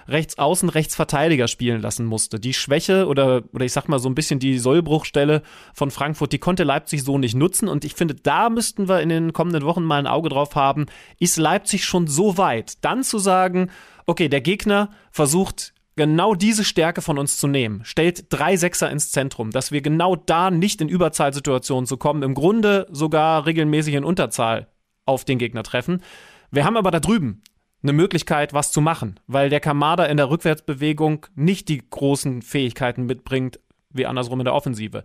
rechts 0.07 0.37
außen, 0.37 0.69
rechts 0.69 0.95
Verteidiger 0.95 1.47
spielen 1.47 1.81
lassen 1.81 2.05
musste. 2.05 2.39
Die 2.39 2.53
Schwäche 2.53 3.07
oder, 3.07 3.43
oder 3.53 3.65
ich 3.65 3.73
sag 3.73 3.89
mal 3.89 3.99
so 3.99 4.09
ein 4.09 4.15
bisschen 4.15 4.39
die 4.39 4.57
Sollbruchstelle 4.57 5.41
von 5.73 5.91
Frankfurt, 5.91 6.31
die 6.31 6.39
konnte 6.39 6.63
Leipzig 6.63 7.03
so 7.03 7.17
nicht 7.17 7.35
nutzen. 7.35 7.67
Und 7.67 7.83
ich 7.85 7.93
finde, 7.93 8.15
da 8.15 8.49
müssten 8.49 8.87
wir 8.87 9.01
in 9.01 9.09
den 9.09 9.33
kommenden 9.33 9.63
Wochen 9.63 9.83
mal 9.83 9.99
ein 9.99 10.07
Auge 10.07 10.29
drauf 10.29 10.55
haben. 10.55 10.85
Ist 11.19 11.37
Leipzig 11.37 11.85
schon 11.85 12.07
so 12.07 12.37
weit, 12.37 12.83
dann 12.83 13.03
zu 13.03 13.19
sagen, 13.19 13.69
okay, 14.05 14.29
der 14.29 14.41
Gegner 14.41 14.91
versucht 15.11 15.73
genau 15.95 16.35
diese 16.35 16.63
Stärke 16.63 17.01
von 17.01 17.17
uns 17.17 17.37
zu 17.37 17.47
nehmen, 17.47 17.81
stellt 17.83 18.27
drei 18.29 18.55
Sechser 18.55 18.89
ins 18.89 19.11
Zentrum, 19.11 19.51
dass 19.51 19.71
wir 19.71 19.81
genau 19.81 20.15
da 20.15 20.51
nicht 20.51 20.79
in 20.79 20.89
Überzahlsituationen 20.89 21.87
zu 21.87 21.97
kommen, 21.97 22.21
im 22.21 22.35
Grunde 22.35 22.87
sogar 22.91 23.45
regelmäßig 23.45 23.95
in 23.95 24.05
Unterzahl 24.05 24.67
auf 25.05 25.25
den 25.25 25.39
Gegner 25.39 25.63
treffen. 25.63 26.03
Wir 26.51 26.65
haben 26.65 26.77
aber 26.77 26.91
da 26.91 26.99
drüben 26.99 27.41
eine 27.83 27.93
Möglichkeit, 27.93 28.53
was 28.53 28.71
zu 28.71 28.81
machen, 28.81 29.19
weil 29.27 29.49
der 29.49 29.59
Kamada 29.59 30.05
in 30.05 30.17
der 30.17 30.29
Rückwärtsbewegung 30.29 31.27
nicht 31.35 31.69
die 31.69 31.83
großen 31.89 32.41
Fähigkeiten 32.41 33.05
mitbringt, 33.05 33.59
wie 33.89 34.05
andersrum 34.05 34.39
in 34.39 34.45
der 34.45 34.55
Offensive. 34.55 35.03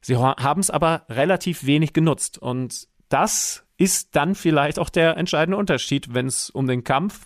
Sie 0.00 0.16
haben 0.16 0.60
es 0.60 0.70
aber 0.70 1.04
relativ 1.08 1.66
wenig 1.66 1.92
genutzt 1.92 2.38
und 2.38 2.88
das 3.08 3.66
ist 3.76 4.16
dann 4.16 4.34
vielleicht 4.34 4.78
auch 4.78 4.90
der 4.90 5.16
entscheidende 5.16 5.56
Unterschied, 5.56 6.14
wenn 6.14 6.26
es 6.26 6.50
um 6.50 6.66
den 6.66 6.84
Kampf, 6.84 7.24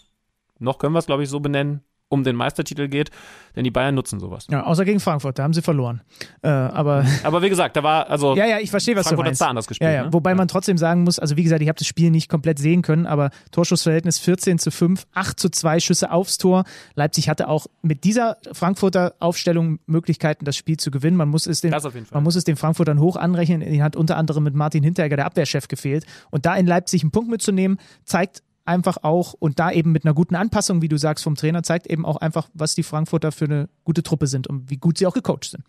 noch 0.59 0.79
können 0.79 0.95
wir 0.95 0.99
es 0.99 1.07
glaube 1.07 1.23
ich 1.23 1.29
so 1.29 1.41
benennen, 1.41 1.83
um 2.13 2.25
den 2.25 2.37
Meistertitel 2.37 2.89
geht, 2.89 3.11
denn 3.57 3.65
die 3.65 3.71
Bayern 3.71 3.95
nutzen 3.95 4.21
sowas. 4.21 4.47
Ja, 4.51 4.65
außer 4.65 4.85
gegen 4.85 5.01
Frankfurt, 5.01 5.39
da 5.39 5.45
haben 5.45 5.55
sie 5.55 5.63
verloren. 5.63 6.03
Äh, 6.43 6.49
aber, 6.49 7.05
aber 7.23 7.43
wie 7.43 7.49
gesagt, 7.49 7.75
da 7.77 7.83
war 7.83 8.09
also 8.09 8.37
ja, 8.37 8.47
ja, 8.47 8.59
ich 8.59 8.71
verstehe, 8.71 8.95
was 8.95 9.07
Frankfurt 9.07 9.27
du 9.27 9.29
meinst. 9.31 9.41
hat 9.41 9.49
anders 9.49 9.67
gespielt. 9.67 9.91
Ja, 9.91 9.97
ja. 9.97 10.05
Ne? 10.05 10.13
Wobei 10.13 10.31
ja. 10.31 10.37
man 10.37 10.47
trotzdem 10.47 10.77
sagen 10.77 11.05
muss, 11.05 11.19
also 11.19 11.37
wie 11.37 11.43
gesagt, 11.43 11.63
ich 11.63 11.69
habe 11.69 11.79
das 11.79 11.87
Spiel 11.87 12.11
nicht 12.11 12.29
komplett 12.29 12.59
sehen 12.59 12.83
können, 12.83 13.07
aber 13.07 13.31
Torschussverhältnis 13.51 14.19
14 14.19 14.59
zu 14.59 14.71
5, 14.71 15.07
8 15.15 15.41
zu 15.41 15.49
2 15.49 15.81
Schüsse 15.81 16.13
aufs 16.13 16.37
Tor. 16.37 16.65
Leipzig 16.95 17.31
hatte 17.31 17.49
auch 17.49 17.67
mit 17.81 18.05
dieser 18.05 18.37
Frankfurter 18.53 19.15
Aufstellung 19.19 19.79
Möglichkeiten, 19.87 20.45
das 20.45 20.57
Spiel 20.57 20.77
zu 20.77 20.91
gewinnen. 20.91 21.17
Man 21.17 21.31
muss 21.31 21.47
es 21.47 21.63
den, 21.63 21.75
man 22.11 22.23
muss 22.23 22.37
es 22.37 22.45
den 22.45 22.57
Frankfurtern 22.57 23.01
hoch 23.01 23.17
anrechnen. 23.17 23.61
Den 23.61 23.83
hat 23.83 23.97
unter 23.97 24.19
anderem 24.19 24.45
mit 24.45 24.55
Martin 24.55 24.85
Hinteregger, 24.85 25.17
der 25.17 25.27
Abwehrchef, 25.27 25.69
gefehlt. 25.69 26.05
Und 26.31 26.45
da 26.45 26.55
in 26.57 26.67
Leipzig 26.67 27.03
einen 27.03 27.11
Punkt 27.11 27.31
mitzunehmen, 27.31 27.79
zeigt 28.05 28.43
einfach 28.65 28.99
auch 29.03 29.35
und 29.35 29.59
da 29.59 29.71
eben 29.71 29.93
mit 29.93 30.05
einer 30.05 30.15
guten 30.15 30.35
Anpassung, 30.35 30.83
wie 30.83 30.89
du 30.89 30.97
sagst, 30.97 31.25
vom 31.25 31.35
Trainer, 31.35 31.63
zeigt 31.63 31.87
eben 31.87 32.05
auch 32.05 32.17
einfach, 32.17 32.49
was 32.55 32.75
die 32.75 32.83
Frankfurter 32.83 33.33
für 33.33 33.47
eine 33.47 33.69
gute 33.85 34.03
Truppe 34.03 34.27
sind 34.27 34.47
und 34.47 34.71
wie 34.71 34.77
gut 34.77 34.99
sie 34.99 35.07
auch 35.07 35.15
gecoacht 35.15 35.45
sind. 35.45 35.65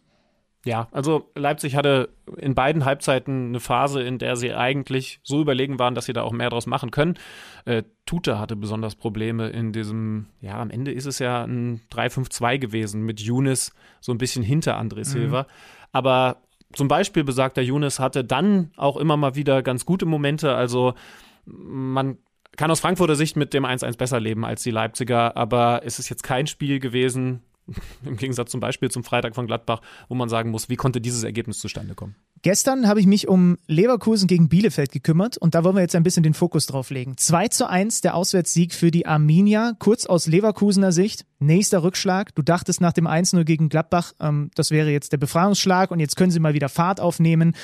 Ja, 0.65 0.87
also 0.91 1.29
Leipzig 1.35 1.75
hatte 1.75 2.09
in 2.37 2.55
beiden 2.55 2.85
Halbzeiten 2.85 3.49
eine 3.49 3.59
Phase, 3.59 4.01
in 4.01 4.17
der 4.17 4.37
sie 4.37 4.53
eigentlich 4.53 5.19
so 5.21 5.41
überlegen 5.41 5.77
waren, 5.77 5.93
dass 5.93 6.05
sie 6.05 6.13
da 6.13 6.21
auch 6.21 6.31
mehr 6.31 6.49
draus 6.49 6.67
machen 6.67 6.89
können. 6.89 7.15
Äh, 7.65 7.83
Tute 8.05 8.39
hatte 8.39 8.55
besonders 8.55 8.95
Probleme 8.95 9.49
in 9.49 9.73
diesem, 9.73 10.27
ja, 10.39 10.61
am 10.61 10.69
Ende 10.69 10.93
ist 10.93 11.05
es 11.05 11.19
ja 11.19 11.43
ein 11.43 11.81
3-5-2 11.91 12.59
gewesen 12.59 13.01
mit 13.01 13.19
Younes 13.19 13.73
so 13.99 14.13
ein 14.13 14.17
bisschen 14.17 14.41
hinter 14.41 14.79
André 14.79 15.03
Silva. 15.03 15.41
Mhm. 15.41 15.47
Aber 15.91 16.37
zum 16.71 16.87
Beispiel 16.87 17.25
besagter 17.25 17.61
Younes 17.61 17.99
hatte 17.99 18.23
dann 18.23 18.71
auch 18.77 18.95
immer 18.95 19.17
mal 19.17 19.35
wieder 19.35 19.63
ganz 19.63 19.85
gute 19.85 20.05
Momente. 20.05 20.55
Also 20.55 20.93
man 21.45 22.17
kann 22.57 22.71
aus 22.71 22.79
Frankfurter 22.79 23.15
Sicht 23.15 23.35
mit 23.35 23.53
dem 23.53 23.65
1-1 23.65 23.97
besser 23.97 24.19
leben 24.19 24.45
als 24.45 24.63
die 24.63 24.71
Leipziger, 24.71 25.35
aber 25.37 25.81
es 25.85 25.99
ist 25.99 26.09
jetzt 26.09 26.23
kein 26.23 26.47
Spiel 26.47 26.79
gewesen, 26.79 27.41
im 28.05 28.17
Gegensatz 28.17 28.51
zum 28.51 28.59
Beispiel 28.59 28.91
zum 28.91 29.03
Freitag 29.03 29.35
von 29.35 29.47
Gladbach, 29.47 29.81
wo 30.09 30.15
man 30.15 30.29
sagen 30.29 30.51
muss, 30.51 30.69
wie 30.69 30.75
konnte 30.75 31.01
dieses 31.01 31.23
Ergebnis 31.23 31.59
zustande 31.59 31.95
kommen? 31.95 32.15
Gestern 32.41 32.89
habe 32.89 32.99
ich 32.99 33.05
mich 33.05 33.29
um 33.29 33.57
Leverkusen 33.67 34.27
gegen 34.27 34.49
Bielefeld 34.49 34.91
gekümmert 34.91 35.37
und 35.37 35.55
da 35.55 35.63
wollen 35.63 35.75
wir 35.75 35.81
jetzt 35.81 35.95
ein 35.95 36.03
bisschen 36.03 36.23
den 36.23 36.33
Fokus 36.33 36.65
drauf 36.65 36.89
legen. 36.89 37.15
2 37.15 37.47
zu 37.47 37.69
1 37.69 38.01
der 38.01 38.15
Auswärtssieg 38.15 38.73
für 38.73 38.91
die 38.91 39.05
Arminia, 39.05 39.73
kurz 39.79 40.05
aus 40.05 40.27
Leverkusener 40.27 40.91
Sicht. 40.91 41.25
Nächster 41.39 41.83
Rückschlag. 41.83 42.35
Du 42.35 42.41
dachtest 42.41 42.81
nach 42.81 42.91
dem 42.91 43.07
1-0 43.07 43.45
gegen 43.45 43.69
Gladbach, 43.69 44.11
ähm, 44.19 44.51
das 44.55 44.71
wäre 44.71 44.91
jetzt 44.91 45.13
der 45.13 45.17
Befreiungsschlag 45.17 45.91
und 45.91 46.01
jetzt 46.01 46.17
können 46.17 46.31
sie 46.31 46.39
mal 46.39 46.53
wieder 46.53 46.67
Fahrt 46.67 46.99
aufnehmen. 46.99 47.55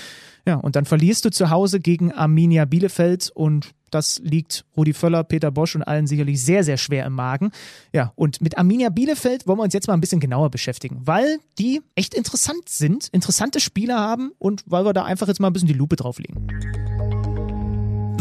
Ja, 0.46 0.56
und 0.56 0.78
dann 0.78 0.86
verlierst 0.86 1.26
du 1.26 1.30
zu 1.30 1.50
Hause 1.50 1.82
gegen 1.82 2.14
Arminia 2.14 2.64
Bielefeld 2.64 3.32
und 3.34 3.72
das 3.90 4.20
liegt 4.24 4.66
Rudi 4.76 4.94
Völler, 4.94 5.24
Peter 5.24 5.52
Bosch 5.52 5.76
und 5.76 5.84
allen 5.84 6.08
sicherlich 6.08 6.44
sehr, 6.44 6.64
sehr 6.64 6.78
schwer 6.78 7.06
im 7.06 7.14
Magen. 7.14 7.52
Ja, 7.94 8.14
und 8.16 8.42
mit 8.42 8.58
Arminia 8.58 8.90
Bielefeld 8.90 9.48
wollen 9.48 9.60
wir 9.60 9.64
uns 9.64 9.74
jetzt 9.74 9.88
mal 9.88 9.94
ein 9.94 10.02
bisschen 10.02 10.20
genauer 10.20 10.50
beschäftigen, 10.50 11.02
weil 11.06 11.40
die 11.58 11.82
echt 11.96 12.14
interessant 12.14 12.70
sind, 12.70 13.08
interessante 13.10 13.60
Spieler 13.60 14.00
haben 14.00 14.32
und 14.40 14.64
weil 14.66 14.86
wir 14.86 14.94
da 14.94 15.04
einfach 15.04 15.28
jetzt 15.28 15.40
mal 15.40 15.48
ein 15.48 15.54
bisschen 15.54 15.68
die 15.68 15.74
Lupe 15.74 15.96
drauflegen. 15.96 16.48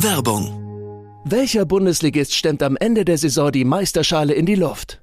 Werbung. 0.00 0.64
Welcher 1.24 1.66
Bundesligist 1.66 2.34
stemmt 2.34 2.62
am 2.62 2.76
Ende 2.76 3.04
der 3.04 3.18
Saison 3.18 3.50
die 3.50 3.64
Meisterschale 3.64 4.32
in 4.32 4.46
die 4.46 4.54
Luft? 4.54 5.02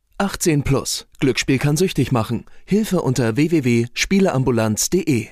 18 0.21 0.61
plus. 0.61 1.07
Glücksspiel 1.19 1.57
kann 1.57 1.77
süchtig 1.77 2.11
machen. 2.11 2.45
Hilfe 2.65 3.01
unter 3.01 3.35
www.spieleambulanz.de. 3.37 5.29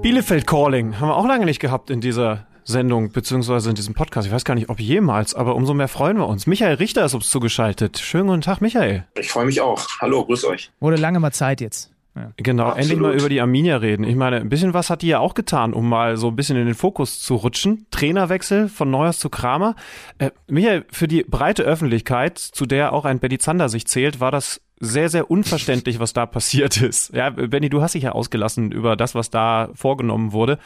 Bielefeld 0.00 0.46
Calling 0.46 0.98
haben 0.98 1.08
wir 1.08 1.16
auch 1.16 1.26
lange 1.26 1.44
nicht 1.44 1.60
gehabt 1.60 1.90
in 1.90 2.00
dieser 2.00 2.46
Sendung 2.64 3.12
beziehungsweise 3.12 3.68
in 3.68 3.76
diesem 3.76 3.92
Podcast. 3.92 4.26
Ich 4.26 4.32
weiß 4.32 4.46
gar 4.46 4.54
nicht, 4.54 4.70
ob 4.70 4.80
jemals, 4.80 5.34
aber 5.34 5.54
umso 5.54 5.74
mehr 5.74 5.88
freuen 5.88 6.16
wir 6.16 6.26
uns. 6.26 6.46
Michael 6.46 6.76
Richter 6.76 7.04
ist 7.04 7.12
uns 7.12 7.28
zugeschaltet. 7.28 7.98
Schönen 7.98 8.28
guten 8.28 8.40
Tag, 8.40 8.62
Michael. 8.62 9.06
Ich 9.18 9.28
freue 9.28 9.44
mich 9.44 9.60
auch. 9.60 9.86
Hallo, 10.00 10.24
grüß 10.24 10.46
euch. 10.46 10.70
Wurde 10.80 10.96
lange 10.96 11.20
mal 11.20 11.32
Zeit 11.32 11.60
jetzt. 11.60 11.90
Ja. 12.20 12.32
Genau, 12.36 12.64
Absolut. 12.64 12.82
endlich 12.82 13.00
mal 13.00 13.14
über 13.14 13.28
die 13.28 13.40
Arminia 13.40 13.76
reden. 13.76 14.04
Ich 14.04 14.16
meine, 14.16 14.36
ein 14.36 14.48
bisschen 14.48 14.74
was 14.74 14.90
hat 14.90 15.02
die 15.02 15.08
ja 15.08 15.18
auch 15.18 15.34
getan, 15.34 15.72
um 15.72 15.88
mal 15.88 16.16
so 16.16 16.28
ein 16.28 16.36
bisschen 16.36 16.56
in 16.56 16.66
den 16.66 16.74
Fokus 16.74 17.20
zu 17.20 17.36
rutschen. 17.36 17.86
Trainerwechsel 17.90 18.68
von 18.68 18.90
Neuers 18.90 19.18
zu 19.18 19.30
Kramer. 19.30 19.74
Äh, 20.18 20.30
Michael, 20.48 20.84
für 20.90 21.08
die 21.08 21.24
breite 21.24 21.62
Öffentlichkeit, 21.62 22.38
zu 22.38 22.66
der 22.66 22.92
auch 22.92 23.04
ein 23.04 23.18
Benny 23.18 23.38
Zander 23.38 23.68
sich 23.68 23.86
zählt, 23.86 24.20
war 24.20 24.30
das 24.30 24.60
sehr, 24.78 25.08
sehr 25.08 25.30
unverständlich, 25.30 26.00
was 26.00 26.12
da 26.12 26.26
passiert 26.26 26.80
ist. 26.80 27.14
Ja, 27.14 27.30
Benny, 27.30 27.68
du 27.68 27.82
hast 27.82 27.94
dich 27.94 28.04
ja 28.04 28.12
ausgelassen 28.12 28.72
über 28.72 28.96
das, 28.96 29.14
was 29.14 29.30
da 29.30 29.70
vorgenommen 29.74 30.32
wurde. 30.32 30.58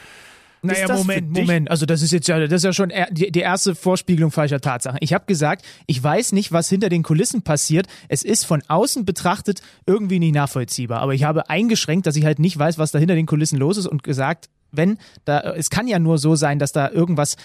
Naja, 0.64 0.94
Moment, 0.94 1.30
Moment. 1.30 1.70
Also 1.70 1.86
das 1.86 2.02
ist 2.02 2.12
jetzt 2.12 2.28
ja, 2.28 2.38
das 2.40 2.52
ist 2.52 2.64
ja 2.64 2.72
schon 2.72 2.92
die, 3.10 3.30
die 3.30 3.40
erste 3.40 3.74
Vorspiegelung 3.74 4.30
falscher 4.30 4.60
Tatsachen. 4.60 4.98
Ich 5.00 5.12
habe 5.12 5.24
gesagt, 5.26 5.64
ich 5.86 6.02
weiß 6.02 6.32
nicht, 6.32 6.52
was 6.52 6.68
hinter 6.68 6.88
den 6.88 7.02
Kulissen 7.02 7.42
passiert. 7.42 7.86
Es 8.08 8.22
ist 8.22 8.44
von 8.46 8.62
außen 8.66 9.04
betrachtet 9.04 9.60
irgendwie 9.86 10.18
nicht 10.18 10.34
nachvollziehbar. 10.34 11.00
Aber 11.00 11.14
ich 11.14 11.24
habe 11.24 11.50
eingeschränkt, 11.50 12.06
dass 12.06 12.16
ich 12.16 12.24
halt 12.24 12.38
nicht 12.38 12.58
weiß, 12.58 12.78
was 12.78 12.90
da 12.90 12.98
hinter 12.98 13.14
den 13.14 13.26
Kulissen 13.26 13.58
los 13.58 13.76
ist 13.76 13.86
und 13.86 14.02
gesagt, 14.02 14.48
wenn 14.72 14.98
da, 15.24 15.40
es 15.54 15.70
kann 15.70 15.86
ja 15.86 15.98
nur 15.98 16.18
so 16.18 16.34
sein, 16.34 16.58
dass 16.58 16.72
da 16.72 16.90
irgendwas 16.90 17.36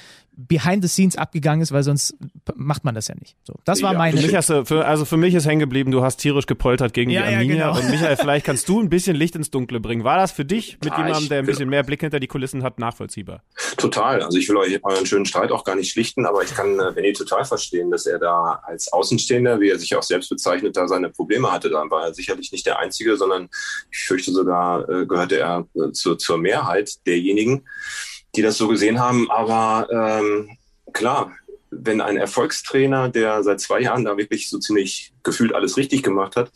behind 0.47 0.83
the 0.83 0.87
scenes 0.87 1.17
abgegangen 1.17 1.61
ist, 1.61 1.71
weil 1.71 1.83
sonst 1.83 2.15
macht 2.55 2.85
man 2.85 2.95
das 2.95 3.09
ja 3.09 3.15
nicht. 3.15 3.35
So, 3.43 3.55
das 3.65 3.81
war 3.81 3.93
ja, 3.93 3.97
meine. 3.97 4.17
Für 4.17 4.25
mich 4.25 4.35
hast 4.35 4.49
du, 4.49 4.65
für, 4.65 4.85
also 4.85 5.03
für 5.03 5.17
mich 5.17 5.33
ist 5.33 5.45
hängen 5.45 5.59
geblieben, 5.59 5.91
du 5.91 6.01
hast 6.01 6.17
tierisch 6.17 6.45
gepoltert 6.45 6.93
gegen 6.93 7.11
ja, 7.11 7.27
die 7.27 7.35
Arminia. 7.35 7.55
Ja, 7.55 7.71
genau. 7.71 7.79
Und 7.79 7.91
Michael, 7.91 8.15
vielleicht 8.15 8.45
kannst 8.45 8.69
du 8.69 8.79
ein 8.79 8.89
bisschen 8.89 9.15
Licht 9.15 9.35
ins 9.35 9.51
Dunkle 9.51 9.79
bringen. 9.79 10.03
War 10.03 10.17
das 10.17 10.31
für 10.31 10.45
dich 10.45 10.77
mit 10.83 10.93
ja, 10.93 11.05
jemandem, 11.05 11.29
der 11.29 11.39
ein 11.39 11.45
bisschen 11.45 11.69
mehr 11.69 11.83
Blick 11.83 11.99
hinter 11.99 12.19
die 12.19 12.27
Kulissen 12.27 12.63
hat, 12.63 12.79
nachvollziehbar? 12.79 13.43
Total. 13.77 14.21
Also 14.21 14.37
ich 14.37 14.47
will 14.47 14.57
euch 14.57 14.83
euren 14.83 15.05
schönen 15.05 15.25
Streit 15.25 15.51
auch 15.51 15.63
gar 15.63 15.75
nicht 15.75 15.91
schlichten, 15.91 16.25
aber 16.25 16.43
ich 16.43 16.53
kann 16.53 16.79
äh, 16.79 16.91
Benny 16.93 17.13
total 17.13 17.43
verstehen, 17.43 17.91
dass 17.91 18.05
er 18.05 18.19
da 18.19 18.61
als 18.63 18.91
Außenstehender, 18.93 19.59
wie 19.59 19.69
er 19.69 19.79
sich 19.79 19.95
auch 19.95 20.03
selbst 20.03 20.29
bezeichnet, 20.29 20.77
da 20.77 20.87
seine 20.87 21.09
Probleme 21.09 21.51
hatte. 21.51 21.69
Da 21.69 21.83
war 21.89 22.05
er 22.05 22.13
sicherlich 22.13 22.51
nicht 22.51 22.65
der 22.65 22.79
Einzige, 22.79 23.17
sondern 23.17 23.49
ich 23.91 23.99
fürchte 23.99 24.31
sogar, 24.31 24.87
äh, 24.87 25.05
gehörte 25.05 25.39
er 25.39 25.67
äh, 25.75 25.91
zur, 25.91 26.17
zur 26.17 26.37
Mehrheit 26.37 27.05
derjenigen, 27.05 27.65
die 28.35 28.41
das 28.41 28.57
so 28.57 28.67
gesehen 28.67 28.99
haben. 28.99 29.29
Aber 29.31 29.87
ähm, 29.91 30.57
klar, 30.93 31.31
wenn 31.71 32.01
ein 32.01 32.17
Erfolgstrainer, 32.17 33.09
der 33.09 33.43
seit 33.43 33.59
zwei 33.59 33.81
Jahren 33.81 34.03
da 34.03 34.17
wirklich 34.17 34.49
so 34.49 34.57
ziemlich 34.57 35.13
gefühlt 35.23 35.53
alles 35.53 35.77
richtig 35.77 36.03
gemacht 36.03 36.35
hat, 36.35 36.51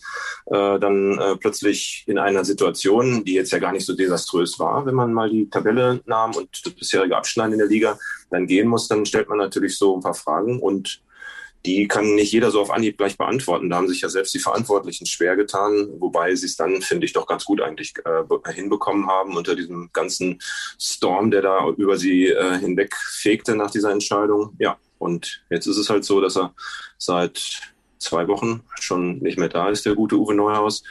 äh, 0.47 0.79
dann 0.79 1.19
äh, 1.19 1.35
plötzlich 1.35 2.03
in 2.07 2.17
einer 2.17 2.43
Situation, 2.45 3.23
die 3.23 3.33
jetzt 3.33 3.51
ja 3.51 3.59
gar 3.59 3.71
nicht 3.71 3.85
so 3.85 3.95
desaströs 3.95 4.59
war, 4.59 4.85
wenn 4.85 4.95
man 4.95 5.13
mal 5.13 5.29
die 5.29 5.49
Tabelle 5.49 6.01
nahm 6.05 6.33
und 6.35 6.65
das 6.65 6.73
bisherige 6.73 7.15
Abschneiden 7.15 7.53
in 7.53 7.59
der 7.59 7.67
Liga 7.67 7.99
dann 8.31 8.47
gehen 8.47 8.67
muss, 8.67 8.87
dann 8.87 9.05
stellt 9.05 9.29
man 9.29 9.37
natürlich 9.37 9.77
so 9.77 9.95
ein 9.95 10.01
paar 10.01 10.15
Fragen 10.15 10.59
und 10.59 11.01
die 11.65 11.87
kann 11.87 12.15
nicht 12.15 12.33
jeder 12.33 12.51
so 12.51 12.61
auf 12.61 12.71
Anhieb 12.71 12.97
gleich 12.97 13.17
beantworten. 13.17 13.69
Da 13.69 13.77
haben 13.77 13.87
sich 13.87 14.01
ja 14.01 14.09
selbst 14.09 14.33
die 14.33 14.39
Verantwortlichen 14.39 15.05
schwer 15.05 15.35
getan, 15.35 15.89
wobei 15.99 16.35
sie 16.35 16.45
es 16.45 16.57
dann, 16.57 16.81
finde 16.81 17.05
ich, 17.05 17.13
doch 17.13 17.25
ganz 17.25 17.45
gut 17.45 17.61
eigentlich 17.61 17.93
äh, 18.05 18.51
hinbekommen 18.51 19.07
haben 19.07 19.37
unter 19.37 19.55
diesem 19.55 19.89
ganzen 19.93 20.39
Storm, 20.79 21.31
der 21.31 21.41
da 21.41 21.69
über 21.77 21.97
sie 21.97 22.27
äh, 22.27 22.59
hinweg 22.59 22.95
fegte 22.95 23.55
nach 23.55 23.71
dieser 23.71 23.91
Entscheidung. 23.91 24.55
Ja, 24.59 24.77
und 24.97 25.43
jetzt 25.49 25.67
ist 25.67 25.77
es 25.77 25.89
halt 25.89 26.03
so, 26.03 26.19
dass 26.19 26.37
er 26.37 26.53
seit 26.97 27.73
zwei 27.97 28.27
Wochen 28.27 28.63
schon 28.79 29.19
nicht 29.19 29.37
mehr 29.37 29.49
da 29.49 29.69
ist, 29.69 29.85
der 29.85 29.95
gute 29.95 30.17
Uwe 30.17 30.35
Neuhaus. 30.35 30.83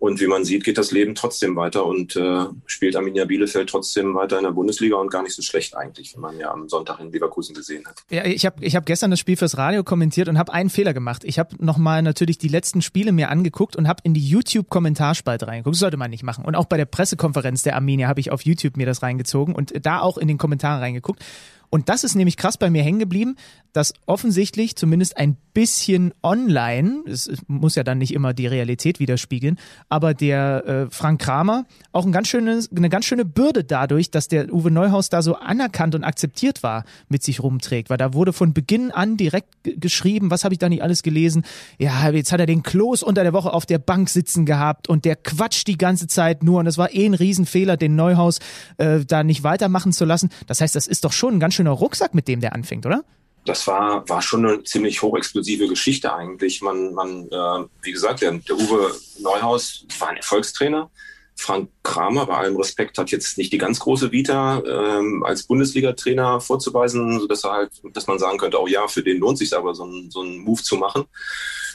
Und 0.00 0.18
wie 0.18 0.26
man 0.26 0.46
sieht, 0.46 0.64
geht 0.64 0.78
das 0.78 0.92
Leben 0.92 1.14
trotzdem 1.14 1.54
weiter 1.56 1.84
und 1.84 2.16
äh, 2.16 2.46
spielt 2.64 2.96
Arminia 2.96 3.26
Bielefeld 3.26 3.68
trotzdem 3.68 4.14
weiter 4.14 4.38
in 4.38 4.44
der 4.44 4.52
Bundesliga 4.52 4.96
und 4.96 5.10
gar 5.10 5.22
nicht 5.22 5.34
so 5.34 5.42
schlecht 5.42 5.76
eigentlich, 5.76 6.14
wie 6.16 6.20
man 6.20 6.38
ja 6.38 6.50
am 6.50 6.70
Sonntag 6.70 7.00
in 7.00 7.12
Leverkusen 7.12 7.54
gesehen 7.54 7.86
hat. 7.86 8.02
Ja, 8.08 8.24
ich 8.24 8.46
habe 8.46 8.64
ich 8.64 8.74
hab 8.76 8.86
gestern 8.86 9.10
das 9.10 9.20
Spiel 9.20 9.36
fürs 9.36 9.58
Radio 9.58 9.84
kommentiert 9.84 10.28
und 10.30 10.38
habe 10.38 10.54
einen 10.54 10.70
Fehler 10.70 10.94
gemacht. 10.94 11.22
Ich 11.24 11.38
habe 11.38 11.54
nochmal 11.62 12.00
natürlich 12.00 12.38
die 12.38 12.48
letzten 12.48 12.80
Spiele 12.80 13.12
mir 13.12 13.28
angeguckt 13.28 13.76
und 13.76 13.86
habe 13.86 14.00
in 14.02 14.14
die 14.14 14.26
YouTube-Kommentarspalte 14.26 15.46
reingeguckt. 15.46 15.74
Das 15.74 15.80
sollte 15.80 15.98
man 15.98 16.10
nicht 16.10 16.22
machen. 16.22 16.46
Und 16.46 16.54
auch 16.54 16.64
bei 16.64 16.78
der 16.78 16.86
Pressekonferenz 16.86 17.62
der 17.62 17.74
Arminia 17.74 18.08
habe 18.08 18.20
ich 18.20 18.32
auf 18.32 18.40
YouTube 18.40 18.78
mir 18.78 18.86
das 18.86 19.02
reingezogen 19.02 19.54
und 19.54 19.84
da 19.84 20.00
auch 20.00 20.16
in 20.16 20.28
den 20.28 20.38
Kommentaren 20.38 20.80
reingeguckt. 20.80 21.22
Und 21.70 21.88
das 21.88 22.02
ist 22.04 22.16
nämlich 22.16 22.36
krass 22.36 22.58
bei 22.58 22.68
mir 22.68 22.82
hängen 22.82 22.98
geblieben, 22.98 23.36
dass 23.72 23.94
offensichtlich 24.06 24.76
zumindest 24.76 25.16
ein 25.16 25.36
bisschen 25.52 26.12
online, 26.22 27.02
es 27.06 27.30
muss 27.46 27.74
ja 27.74 27.84
dann 27.84 27.98
nicht 27.98 28.12
immer 28.12 28.34
die 28.34 28.46
Realität 28.46 29.00
widerspiegeln, 29.00 29.58
aber 29.88 30.14
der 30.14 30.66
äh, 30.66 30.86
Frank 30.90 31.20
Kramer 31.20 31.64
auch 31.92 32.06
ein 32.06 32.12
ganz 32.12 32.28
schönes, 32.28 32.70
eine 32.74 32.88
ganz 32.88 33.04
schöne 33.04 33.24
Bürde 33.24 33.64
dadurch, 33.64 34.10
dass 34.10 34.28
der 34.28 34.52
Uwe 34.52 34.70
Neuhaus 34.70 35.08
da 35.08 35.22
so 35.22 35.36
anerkannt 35.36 35.94
und 35.94 36.04
akzeptiert 36.04 36.62
war, 36.62 36.84
mit 37.08 37.22
sich 37.22 37.42
rumträgt. 37.42 37.90
Weil 37.90 37.98
da 37.98 38.14
wurde 38.14 38.32
von 38.32 38.52
Beginn 38.52 38.90
an 38.90 39.16
direkt 39.16 39.48
geschrieben, 39.62 40.30
was 40.30 40.44
habe 40.44 40.54
ich 40.54 40.58
da 40.58 40.68
nicht 40.68 40.82
alles 40.82 41.02
gelesen? 41.02 41.44
Ja, 41.78 42.10
jetzt 42.10 42.32
hat 42.32 42.40
er 42.40 42.46
den 42.46 42.62
Klos 42.62 43.02
unter 43.02 43.22
der 43.22 43.32
Woche 43.32 43.52
auf 43.52 43.66
der 43.66 43.78
Bank 43.78 44.08
sitzen 44.08 44.46
gehabt 44.46 44.88
und 44.88 45.04
der 45.04 45.16
quatscht 45.16 45.66
die 45.66 45.78
ganze 45.78 46.06
Zeit 46.06 46.42
nur 46.42 46.60
und 46.60 46.66
es 46.66 46.78
war 46.78 46.92
eh 46.92 47.06
ein 47.06 47.14
Riesenfehler, 47.14 47.76
den 47.76 47.96
Neuhaus 47.96 48.38
äh, 48.78 49.04
da 49.04 49.22
nicht 49.24 49.42
weitermachen 49.42 49.92
zu 49.92 50.04
lassen. 50.04 50.30
Das 50.46 50.60
heißt, 50.60 50.74
das 50.74 50.86
ist 50.86 51.04
doch 51.04 51.12
schon 51.12 51.34
ein 51.34 51.40
ganz 51.40 51.54
schöner 51.60 51.72
Rucksack, 51.72 52.14
mit 52.14 52.26
dem 52.26 52.40
der 52.40 52.54
anfängt, 52.54 52.86
oder? 52.86 53.04
Das 53.44 53.66
war, 53.66 54.08
war 54.08 54.22
schon 54.22 54.46
eine 54.46 54.64
ziemlich 54.64 55.02
hochexplosive 55.02 55.68
Geschichte 55.68 56.14
eigentlich. 56.14 56.62
Man, 56.62 56.94
man 56.94 57.28
äh, 57.30 57.66
wie 57.82 57.92
gesagt, 57.92 58.22
der, 58.22 58.32
der 58.32 58.56
Uwe 58.56 58.94
Neuhaus 59.18 59.86
war 59.98 60.08
ein 60.08 60.16
Erfolgstrainer. 60.16 60.90
Frank 61.36 61.70
Kramer, 61.82 62.26
bei 62.26 62.36
allem 62.36 62.56
Respekt, 62.56 62.98
hat 62.98 63.10
jetzt 63.10 63.38
nicht 63.38 63.52
die 63.52 63.58
ganz 63.58 63.80
große 63.80 64.12
Vita 64.12 64.62
ähm, 64.66 65.22
als 65.24 65.44
Bundesliga-Trainer 65.44 66.40
vorzuweisen, 66.40 67.18
sodass 67.18 67.44
er 67.44 67.52
halt, 67.52 67.72
dass 67.92 68.06
man 68.06 68.18
sagen 68.18 68.36
könnte, 68.36 68.60
oh 68.60 68.66
ja, 68.66 68.88
für 68.88 69.02
den 69.02 69.18
lohnt 69.18 69.38
sich 69.38 69.54
aber 69.56 69.74
so 69.74 69.84
ein, 69.84 70.10
so 70.10 70.22
ein 70.22 70.38
Move 70.38 70.62
zu 70.62 70.76
machen. 70.76 71.04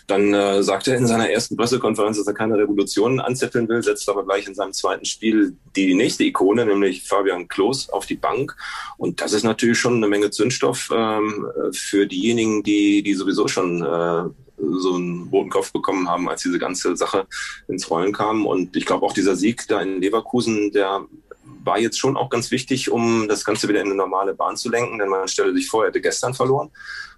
Dann 0.07 0.33
äh, 0.33 0.61
sagt 0.61 0.87
er 0.87 0.97
in 0.97 1.07
seiner 1.07 1.29
ersten 1.29 1.57
Pressekonferenz, 1.57 2.17
dass 2.17 2.27
er 2.27 2.33
keine 2.33 2.57
Revolution 2.57 3.19
anzetteln 3.19 3.67
will, 3.67 3.81
setzt 3.81 4.07
aber 4.07 4.23
gleich 4.23 4.47
in 4.47 4.53
seinem 4.53 4.73
zweiten 4.73 5.05
Spiel 5.05 5.55
die 5.75 5.95
nächste 5.95 6.23
Ikone, 6.23 6.65
nämlich 6.65 7.03
Fabian 7.03 7.47
Klos, 7.47 7.89
auf 7.89 8.05
die 8.05 8.15
Bank. 8.15 8.55
Und 8.97 9.21
das 9.21 9.33
ist 9.33 9.43
natürlich 9.43 9.79
schon 9.79 9.95
eine 9.95 10.07
Menge 10.07 10.29
Zündstoff 10.29 10.89
ähm, 10.93 11.47
für 11.71 12.05
diejenigen, 12.05 12.61
die, 12.61 13.01
die 13.01 13.13
sowieso 13.15 13.47
schon 13.47 13.81
äh, 13.81 14.29
so 14.57 14.95
einen 14.95 15.29
roten 15.31 15.49
Kopf 15.49 15.71
bekommen 15.71 16.07
haben, 16.07 16.29
als 16.29 16.43
diese 16.43 16.59
ganze 16.59 16.95
Sache 16.95 17.27
ins 17.67 17.89
Rollen 17.89 18.13
kam. 18.13 18.45
Und 18.45 18.75
ich 18.75 18.85
glaube 18.85 19.05
auch 19.05 19.13
dieser 19.13 19.35
Sieg 19.35 19.67
da 19.67 19.81
in 19.81 20.01
Leverkusen, 20.01 20.71
der 20.71 21.05
war 21.65 21.79
jetzt 21.79 21.99
schon 21.99 22.15
auch 22.15 22.29
ganz 22.29 22.51
wichtig, 22.51 22.91
um 22.91 23.27
das 23.27 23.43
Ganze 23.43 23.67
wieder 23.67 23.81
in 23.81 23.87
eine 23.87 23.95
normale 23.95 24.33
Bahn 24.33 24.55
zu 24.55 24.69
lenken, 24.69 24.99
denn 24.99 25.09
man 25.09 25.27
stelle 25.27 25.53
sich 25.53 25.67
vor, 25.67 25.83
er 25.83 25.89
hätte 25.89 26.01
gestern 26.01 26.33
verloren. 26.33 26.69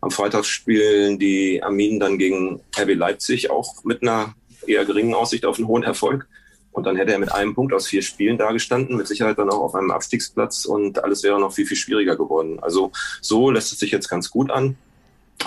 Am 0.02 0.12
Freitag 0.12 0.46
spielen 0.46 1.20
die 1.20 1.62
Arminen 1.62 2.00
dann 2.00 2.18
gegen 2.18 2.62
RB 2.80 2.96
Leipzig, 2.96 3.52
auch 3.52 3.84
mit 3.84 4.02
einer 4.02 4.34
eher 4.66 4.86
geringen 4.86 5.14
Aussicht 5.14 5.46
auf 5.46 5.58
einen 5.58 5.68
hohen 5.68 5.84
Erfolg. 5.84 6.28
Und 6.72 6.86
dann 6.86 6.96
hätte 6.96 7.12
er 7.12 7.20
mit 7.20 7.32
einem 7.32 7.56
Punkt 7.56 7.74
aus 7.74 7.88
vier 7.88 8.04
Spielen 8.04 8.38
dagestanden, 8.38 8.98
mit 8.98 9.08
Sicherheit 9.08 9.40
dann 9.40 9.50
auch 9.50 9.62
auf 9.62 9.76
einem 9.76 9.90
Abstiegsplatz 9.90 10.66
und 10.66 11.04
alles 11.04 11.24
wäre 11.24 11.40
noch 11.40 11.52
viel, 11.52 11.66
viel 11.66 11.78
schwieriger 11.78 12.16
geworden. 12.16 12.60
Also 12.60 12.92
so 13.20 13.50
lässt 13.50 13.72
es 13.72 13.80
sich 13.80 13.90
jetzt 13.90 14.10
ganz 14.10 14.30
gut 14.30 14.52
an. 14.52 14.78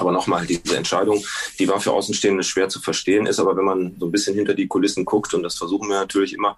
Aber 0.00 0.12
nochmal, 0.12 0.46
diese 0.46 0.76
Entscheidung, 0.76 1.22
die 1.58 1.68
war 1.68 1.80
für 1.80 1.92
Außenstehende 1.92 2.42
schwer 2.42 2.68
zu 2.68 2.80
verstehen, 2.80 3.26
ist 3.26 3.38
aber, 3.38 3.56
wenn 3.56 3.64
man 3.64 3.96
so 3.98 4.06
ein 4.06 4.12
bisschen 4.12 4.34
hinter 4.34 4.54
die 4.54 4.66
Kulissen 4.66 5.04
guckt, 5.04 5.34
und 5.34 5.42
das 5.42 5.56
versuchen 5.56 5.88
wir 5.88 6.00
natürlich 6.00 6.32
immer, 6.32 6.56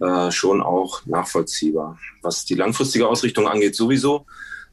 äh, 0.00 0.30
schon 0.32 0.60
auch 0.60 1.06
nachvollziehbar. 1.06 1.98
Was 2.22 2.44
die 2.44 2.54
langfristige 2.54 3.08
Ausrichtung 3.08 3.48
angeht, 3.48 3.76
sowieso. 3.76 4.26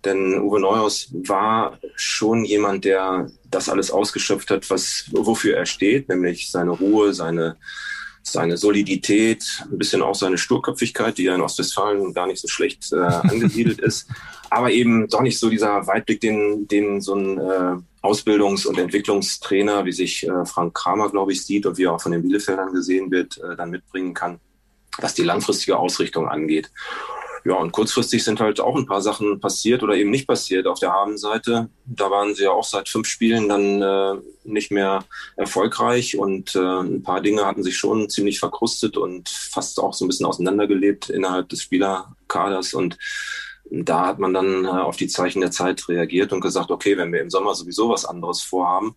Denn 0.06 0.40
Uwe 0.40 0.60
Neuhaus 0.60 1.10
war 1.12 1.80
schon 1.96 2.46
jemand, 2.46 2.86
der 2.86 3.30
das 3.50 3.70
alles 3.70 3.92
ausgeschöpft 3.92 4.50
hat, 4.52 4.70
was, 4.70 5.06
wofür 5.12 5.56
er 5.56 5.66
steht, 5.66 6.10
nämlich 6.10 6.52
seine 6.52 6.72
Ruhe, 6.72 7.14
seine, 7.14 7.58
seine 8.22 8.58
Solidität, 8.58 9.44
ein 9.72 9.78
bisschen 9.78 10.02
auch 10.02 10.16
seine 10.16 10.38
Sturköpfigkeit, 10.38 11.18
die 11.18 11.24
ja 11.24 11.36
in 11.36 11.42
Ostwestfalen 11.42 12.14
gar 12.14 12.28
nicht 12.28 12.42
so 12.42 12.48
schlecht 12.48 12.92
äh, 12.94 12.98
angesiedelt 12.98 13.80
ist, 13.80 14.08
aber 14.50 14.72
eben 14.72 15.08
doch 15.08 15.22
nicht 15.22 15.40
so 15.40 15.50
dieser 15.50 15.88
Weitblick, 15.88 16.22
den, 16.22 16.68
den 16.68 17.02
so 17.02 17.16
ein 17.16 17.38
äh, 17.40 17.76
Ausbildungs- 18.02 18.66
und 18.66 18.78
Entwicklungstrainer, 18.78 19.86
wie 19.86 19.92
sich 19.92 20.28
äh, 20.28 20.46
Frank 20.46 20.74
Kramer, 20.76 21.10
glaube 21.10 21.32
ich, 21.32 21.46
sieht 21.46 21.66
und 21.66 21.78
wie 21.78 21.86
er 21.86 21.94
auch 21.94 22.02
von 22.02 22.12
den 22.12 22.22
Bielefeldern 22.22 22.74
gesehen 22.74 23.12
wird, 23.12 23.38
äh, 23.38 23.56
dann 23.56 23.72
mitbringen 23.72 24.14
kann, 24.14 24.40
was 25.00 25.14
die 25.14 25.24
langfristige 25.24 25.78
Ausrichtung 25.78 26.28
angeht. 26.28 26.72
Ja, 27.48 27.54
und 27.56 27.72
kurzfristig 27.72 28.26
sind 28.26 28.42
halt 28.42 28.60
auch 28.60 28.76
ein 28.76 28.88
paar 28.88 29.02
Sachen 29.02 29.40
passiert 29.40 29.82
oder 29.82 29.96
eben 29.96 30.10
nicht 30.10 30.28
passiert 30.28 30.68
auf 30.68 30.80
der 30.80 30.92
Habenseite. 30.92 31.70
Da 31.86 32.12
waren 32.12 32.36
sie 32.36 32.44
ja 32.44 32.52
auch 32.52 32.66
seit 32.66 32.90
fünf 32.90 33.08
Spielen 33.08 33.48
dann 33.48 33.82
äh, 33.82 34.22
nicht 34.44 34.70
mehr 34.70 35.06
erfolgreich 35.38 36.18
und 36.18 36.56
äh, 36.56 36.60
ein 36.60 37.04
paar 37.04 37.22
Dinge 37.22 37.46
hatten 37.46 37.64
sich 37.64 37.78
schon 37.78 38.10
ziemlich 38.10 38.40
verkrustet 38.40 38.98
und 38.98 39.30
fast 39.30 39.80
auch 39.80 39.94
so 39.94 40.04
ein 40.04 40.10
bisschen 40.10 40.26
auseinandergelebt 40.26 41.10
innerhalb 41.10 41.48
des 41.48 41.62
Spielerkaders 41.62 42.74
und 42.74 42.98
da 43.72 44.08
hat 44.08 44.20
man 44.20 44.34
dann 44.34 44.66
äh, 44.66 44.70
auf 44.70 44.98
die 44.98 45.08
Zeichen 45.08 45.42
der 45.42 45.52
Zeit 45.52 45.88
reagiert 45.90 46.34
und 46.34 46.42
gesagt, 46.42 46.72
okay, 46.72 46.98
wenn 46.98 47.12
wir 47.12 47.22
im 47.22 47.30
Sommer 47.30 47.56
sowieso 47.56 47.90
was 47.90 48.06
anderes 48.06 48.42
vorhaben, 48.42 48.96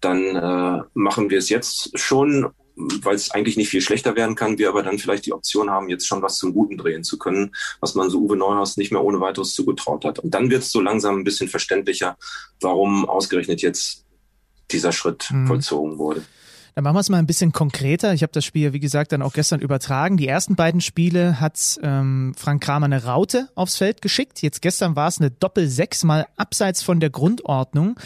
dann 0.00 0.36
äh, 0.36 0.82
machen 0.94 1.30
wir 1.30 1.38
es 1.38 1.48
jetzt 1.48 1.98
schon 1.98 2.52
weil 2.78 3.16
es 3.16 3.30
eigentlich 3.32 3.56
nicht 3.56 3.70
viel 3.70 3.80
schlechter 3.80 4.14
werden 4.16 4.36
kann, 4.36 4.58
wir 4.58 4.68
aber 4.68 4.82
dann 4.82 4.98
vielleicht 4.98 5.26
die 5.26 5.32
Option 5.32 5.70
haben, 5.70 5.88
jetzt 5.88 6.06
schon 6.06 6.22
was 6.22 6.36
zum 6.36 6.54
Guten 6.54 6.78
drehen 6.78 7.02
zu 7.02 7.18
können, 7.18 7.54
was 7.80 7.94
man 7.94 8.08
so 8.10 8.20
Uwe 8.20 8.36
Neuhaus 8.36 8.76
nicht 8.76 8.92
mehr 8.92 9.02
ohne 9.02 9.20
weiteres 9.20 9.54
zugetraut 9.54 10.04
hat. 10.04 10.18
Und 10.18 10.32
dann 10.32 10.50
wird 10.50 10.62
es 10.62 10.70
so 10.70 10.80
langsam 10.80 11.16
ein 11.16 11.24
bisschen 11.24 11.48
verständlicher, 11.48 12.16
warum 12.60 13.08
ausgerechnet 13.08 13.62
jetzt 13.62 14.04
dieser 14.70 14.92
Schritt 14.92 15.28
mhm. 15.30 15.46
vollzogen 15.46 15.98
wurde. 15.98 16.22
Dann 16.78 16.84
machen 16.84 16.94
wir 16.94 17.00
es 17.00 17.08
mal 17.08 17.18
ein 17.18 17.26
bisschen 17.26 17.50
konkreter. 17.50 18.14
Ich 18.14 18.22
habe 18.22 18.30
das 18.32 18.44
Spiel, 18.44 18.72
wie 18.72 18.78
gesagt, 18.78 19.10
dann 19.10 19.20
auch 19.20 19.32
gestern 19.32 19.58
übertragen. 19.58 20.16
Die 20.16 20.28
ersten 20.28 20.54
beiden 20.54 20.80
Spiele 20.80 21.40
hat 21.40 21.76
ähm, 21.82 22.34
Frank 22.36 22.62
Kramer 22.62 22.84
eine 22.84 23.02
Raute 23.02 23.48
aufs 23.56 23.78
Feld 23.78 24.00
geschickt. 24.00 24.42
Jetzt 24.42 24.62
gestern 24.62 24.94
war 24.94 25.08
es 25.08 25.18
eine 25.18 25.32
Doppel-Sechs, 25.32 26.04
mal 26.04 26.28
abseits 26.36 26.84
von 26.84 27.00
der 27.00 27.10
Grundordnung. 27.10 27.98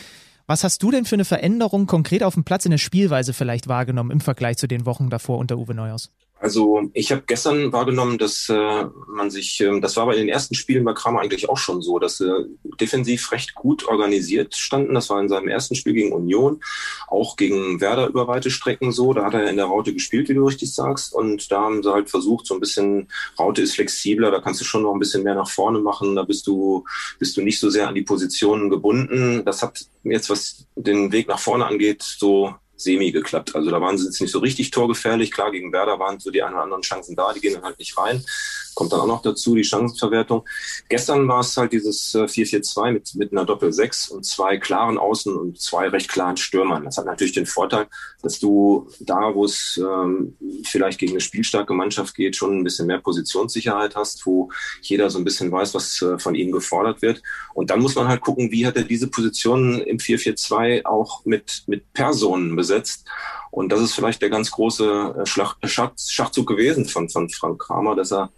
Was 0.46 0.64
hast 0.64 0.82
du 0.82 0.90
denn 0.90 1.04
für 1.04 1.16
eine 1.16 1.26
Veränderung 1.26 1.84
konkret 1.84 2.22
auf 2.22 2.32
dem 2.32 2.44
Platz 2.44 2.64
in 2.64 2.70
der 2.70 2.78
Spielweise 2.78 3.34
vielleicht 3.34 3.68
wahrgenommen 3.68 4.10
im 4.10 4.20
Vergleich 4.22 4.56
zu 4.56 4.66
den 4.66 4.86
Wochen 4.86 5.10
davor 5.10 5.36
unter 5.36 5.58
Uwe 5.58 5.74
Neuhaus? 5.74 6.10
Also 6.42 6.90
ich 6.92 7.12
habe 7.12 7.22
gestern 7.24 7.72
wahrgenommen, 7.72 8.18
dass 8.18 8.48
äh, 8.48 8.84
man 9.06 9.30
sich, 9.30 9.60
äh, 9.60 9.78
das 9.78 9.96
war 9.96 10.06
bei 10.06 10.16
den 10.16 10.28
ersten 10.28 10.56
Spielen 10.56 10.82
bei 10.82 10.92
Kramer 10.92 11.20
eigentlich 11.20 11.48
auch 11.48 11.56
schon 11.56 11.82
so, 11.82 12.00
dass 12.00 12.18
sie 12.18 12.28
äh, 12.28 12.46
defensiv 12.80 13.30
recht 13.30 13.54
gut 13.54 13.86
organisiert 13.86 14.56
standen. 14.56 14.94
Das 14.94 15.08
war 15.08 15.20
in 15.20 15.28
seinem 15.28 15.46
ersten 15.46 15.76
Spiel 15.76 15.92
gegen 15.92 16.12
Union, 16.12 16.60
auch 17.06 17.36
gegen 17.36 17.80
Werder 17.80 18.08
über 18.08 18.26
weite 18.26 18.50
Strecken 18.50 18.90
so. 18.90 19.12
Da 19.12 19.24
hat 19.24 19.34
er 19.34 19.48
in 19.48 19.56
der 19.56 19.66
Raute 19.66 19.94
gespielt, 19.94 20.28
wie 20.30 20.34
du 20.34 20.44
richtig 20.44 20.74
sagst. 20.74 21.14
Und 21.14 21.52
da 21.52 21.60
haben 21.60 21.84
sie 21.84 21.92
halt 21.92 22.10
versucht, 22.10 22.48
so 22.48 22.54
ein 22.54 22.60
bisschen, 22.60 23.06
Raute 23.38 23.62
ist 23.62 23.76
flexibler, 23.76 24.32
da 24.32 24.40
kannst 24.40 24.60
du 24.60 24.64
schon 24.64 24.82
noch 24.82 24.94
ein 24.94 24.98
bisschen 24.98 25.22
mehr 25.22 25.36
nach 25.36 25.48
vorne 25.48 25.78
machen. 25.78 26.16
Da 26.16 26.24
bist 26.24 26.48
du, 26.48 26.82
bist 27.20 27.36
du 27.36 27.42
nicht 27.42 27.60
so 27.60 27.70
sehr 27.70 27.86
an 27.86 27.94
die 27.94 28.02
Positionen 28.02 28.68
gebunden. 28.68 29.44
Das 29.44 29.62
hat 29.62 29.86
jetzt, 30.02 30.28
was 30.28 30.66
den 30.74 31.12
Weg 31.12 31.28
nach 31.28 31.38
vorne 31.38 31.66
angeht, 31.66 32.02
so 32.02 32.52
semi 32.82 33.12
geklappt. 33.12 33.54
Also 33.54 33.70
da 33.70 33.80
waren 33.80 33.98
sie 33.98 34.06
jetzt 34.06 34.20
nicht 34.20 34.32
so 34.32 34.38
richtig 34.38 34.70
torgefährlich. 34.70 35.30
Klar, 35.30 35.50
gegen 35.50 35.72
Werder 35.72 35.98
waren 35.98 36.20
so 36.20 36.30
die 36.30 36.42
ein 36.42 36.52
oder 36.52 36.62
anderen 36.62 36.82
Chancen 36.82 37.16
da, 37.16 37.32
die 37.32 37.40
gehen 37.40 37.54
dann 37.54 37.64
halt 37.64 37.78
nicht 37.78 37.96
rein. 37.96 38.24
Kommt 38.74 38.92
dann 38.92 39.00
auch 39.00 39.06
noch 39.06 39.22
dazu, 39.22 39.54
die 39.54 39.64
Chancenverwertung. 39.64 40.44
Gestern 40.88 41.26
war 41.28 41.40
es 41.40 41.56
halt 41.56 41.72
dieses 41.72 42.14
4-4-2 42.14 42.88
äh, 42.88 42.92
mit, 42.92 43.14
mit 43.14 43.32
einer 43.32 43.44
Doppel-6 43.44 44.10
und 44.10 44.24
zwei 44.24 44.56
klaren 44.58 44.98
Außen 44.98 45.34
und 45.34 45.60
zwei 45.60 45.88
recht 45.88 46.08
klaren 46.08 46.36
Stürmern. 46.36 46.84
Das 46.84 46.98
hat 46.98 47.06
natürlich 47.06 47.32
den 47.32 47.46
Vorteil, 47.46 47.86
dass 48.22 48.38
du 48.38 48.88
da, 49.00 49.34
wo 49.34 49.44
es 49.44 49.80
ähm, 49.82 50.36
vielleicht 50.64 50.98
gegen 50.98 51.12
eine 51.12 51.20
spielstarke 51.20 51.74
Mannschaft 51.74 52.14
geht, 52.14 52.36
schon 52.36 52.58
ein 52.58 52.64
bisschen 52.64 52.86
mehr 52.86 52.98
Positionssicherheit 52.98 53.96
hast, 53.96 54.24
wo 54.26 54.50
jeder 54.80 55.10
so 55.10 55.18
ein 55.18 55.24
bisschen 55.24 55.50
weiß, 55.50 55.74
was 55.74 56.00
äh, 56.02 56.18
von 56.18 56.34
ihm 56.34 56.52
gefordert 56.52 57.02
wird. 57.02 57.22
Und 57.54 57.70
dann 57.70 57.80
muss 57.80 57.94
man 57.94 58.08
halt 58.08 58.20
gucken, 58.20 58.50
wie 58.50 58.66
hat 58.66 58.76
er 58.76 58.84
diese 58.84 59.08
Positionen 59.08 59.80
im 59.82 59.98
4-4-2 59.98 60.84
auch 60.84 61.24
mit, 61.24 61.64
mit 61.66 61.92
Personen 61.92 62.56
besetzt. 62.56 63.06
Und 63.50 63.70
das 63.70 63.82
ist 63.82 63.94
vielleicht 63.94 64.22
der 64.22 64.30
ganz 64.30 64.50
große 64.50 65.14
äh, 65.18 65.26
Schlag, 65.26 65.56
Schachzug 65.64 66.46
gewesen 66.46 66.86
von, 66.86 67.08
von 67.08 67.28
Frank 67.28 67.60
Kramer, 67.60 67.94
dass 67.94 68.12
er 68.12 68.30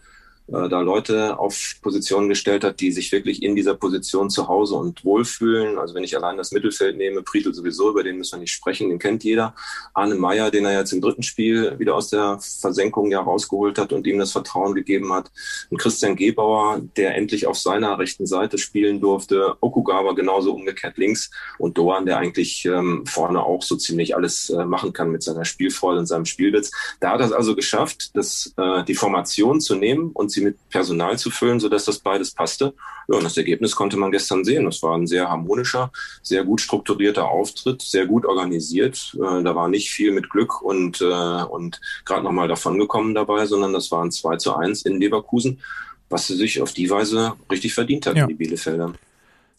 äh, 0.49 0.69
da 0.69 0.81
Leute 0.81 1.39
auf 1.39 1.77
Positionen 1.81 2.29
gestellt 2.29 2.65
hat, 2.65 2.81
die 2.81 2.93
sich 2.93 3.11
wirklich 3.13 3.43
in 3.43 3.57
dieser 3.57 3.75
Position 3.75 4.29
zu 4.29 4.47
Hause 4.49 4.75
und 4.75 5.05
wohlfühlen. 5.05 5.79
Also 5.79 5.95
wenn 5.95 6.05
ich 6.05 6.17
allein 6.17 6.37
das 6.37 6.53
Mittelfeld 6.53 6.97
nehme, 6.99 7.23
Prietl 7.23 7.55
sowieso, 7.55 7.91
über 7.91 8.03
den 8.03 8.19
müssen 8.19 8.37
wir 8.37 8.41
nicht 8.41 8.53
sprechen, 8.53 8.91
den 8.91 8.99
kennt 8.99 9.25
jeder. 9.25 9.55
Arne 9.95 10.17
Meyer, 10.17 10.51
den 10.51 10.67
er 10.67 10.79
jetzt 10.79 10.93
im 10.93 11.01
dritten 11.01 11.23
Spiel 11.23 11.79
wieder 11.79 11.95
aus 11.95 12.11
der 12.11 12.39
Versenkung 12.41 13.11
ja 13.11 13.21
rausgeholt 13.21 13.79
hat 13.79 13.93
und 13.93 14.07
ihm 14.07 14.19
das 14.19 14.33
Vertrauen 14.33 14.75
gegeben 14.75 15.13
hat. 15.13 15.31
Und 15.71 15.79
Christian 15.79 16.15
Gebauer, 16.15 16.83
der 16.97 17.15
endlich 17.15 17.47
auf 17.47 17.59
seiner 17.59 17.99
rechten 17.99 18.27
Seite 18.27 18.59
spielen 18.59 19.01
durfte. 19.01 19.57
Okugawa 19.61 20.13
genauso 20.13 20.53
umgekehrt 20.53 20.99
links 20.99 21.31
und 21.59 21.79
Doan, 21.79 22.05
der 22.05 22.19
eigentlich 22.19 22.67
ähm, 22.67 23.07
vorne 23.07 23.43
auch 23.43 23.63
so 23.63 23.77
ziemlich 23.77 24.15
alles 24.15 24.51
äh, 24.51 24.67
machen 24.67 24.93
kann 24.93 25.11
mit 25.11 25.23
seiner 25.23 25.47
Spielfreude 25.47 26.01
und 26.01 26.07
seinem 26.07 26.27
Spielwitz. 26.27 26.71
Da 27.01 27.13
hat 27.13 27.21
er 27.21 27.27
es 27.27 27.33
also 27.33 27.57
geschafft, 27.57 28.11
das, 28.15 28.53
äh, 28.59 28.85
die 28.85 28.95
Formation 28.95 29.61
zu 29.61 29.75
nehmen 29.75 30.11
und 30.13 30.34
sie 30.35 30.43
mit 30.43 30.57
Personal 30.69 31.19
zu 31.19 31.31
füllen, 31.31 31.61
sodass 31.61 31.85
das 31.85 31.99
beides 31.99 32.33
passte. 32.33 32.75
Ja, 33.09 33.17
und 33.17 33.25
das 33.25 33.37
Ergebnis 33.37 33.77
konnte 33.77 33.97
man 33.97 34.11
gestern 34.11 34.45
sehen. 34.45 34.65
Das 34.65 34.83
war 34.83 34.97
ein 34.97 35.07
sehr 35.07 35.29
harmonischer, 35.29 35.91
sehr 36.23 36.45
gut 36.45 36.61
strukturierter 36.61 37.29
Auftritt, 37.29 37.83
sehr 37.83 38.07
gut 38.07 38.27
organisiert. 38.27 39.15
Äh, 39.15 39.43
da 39.43 39.55
war 39.55 39.69
nicht 39.69 39.91
viel 39.91 40.13
mit 40.13 40.31
Glück 40.31 40.63
und, 40.63 41.01
äh, 41.01 41.43
und 41.45 41.81
gerade 42.05 42.25
nochmal 42.25 42.49
davongekommen 42.49 43.15
dabei, 43.15 43.47
sondern 43.47 43.73
das 43.73 43.91
war 43.91 44.05
ein 44.05 44.11
2 44.11 44.37
zu 44.37 44.55
1 44.55 44.83
in 44.83 45.01
Leverkusen, 45.01 45.61
was 46.09 46.27
sie 46.27 46.37
sich 46.37 46.61
auf 46.61 46.73
die 46.73 46.91
Weise 46.91 47.35
richtig 47.51 47.75
verdient 47.75 48.07
hat, 48.07 48.17
ja. 48.17 48.27
die 48.27 48.35
Bielefelder. 48.35 48.95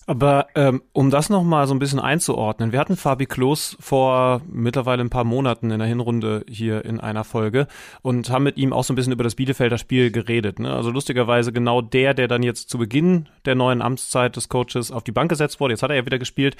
Aber 0.07 0.47
ähm, 0.53 0.83
um 0.93 1.09
das 1.09 1.29
nochmal 1.29 1.65
so 1.65 1.73
ein 1.73 1.79
bisschen 1.79 1.99
einzuordnen, 1.99 2.71
wir 2.71 2.79
hatten 2.79 2.95
Fabi 2.95 3.25
Klos 3.25 3.75
vor 3.79 4.41
mittlerweile 4.47 5.01
ein 5.01 5.09
paar 5.09 5.23
Monaten 5.23 5.71
in 5.71 5.79
der 5.79 5.87
Hinrunde 5.87 6.45
hier 6.47 6.85
in 6.85 6.99
einer 6.99 7.23
Folge 7.23 7.67
und 8.03 8.29
haben 8.29 8.43
mit 8.43 8.57
ihm 8.57 8.71
auch 8.71 8.83
so 8.83 8.93
ein 8.93 8.95
bisschen 8.95 9.13
über 9.13 9.23
das 9.23 9.33
Bielefelder 9.33 9.79
Spiel 9.79 10.11
geredet. 10.11 10.59
Ne? 10.59 10.71
Also 10.71 10.91
lustigerweise 10.91 11.51
genau 11.51 11.81
der, 11.81 12.13
der 12.13 12.27
dann 12.27 12.43
jetzt 12.43 12.69
zu 12.69 12.77
Beginn 12.77 13.27
der 13.45 13.55
neuen 13.55 13.81
Amtszeit 13.81 14.35
des 14.35 14.47
Coaches 14.47 14.91
auf 14.91 15.03
die 15.03 15.11
Bank 15.11 15.29
gesetzt 15.29 15.59
wurde, 15.59 15.73
jetzt 15.73 15.81
hat 15.81 15.89
er 15.89 15.95
ja 15.95 16.05
wieder 16.05 16.19
gespielt. 16.19 16.55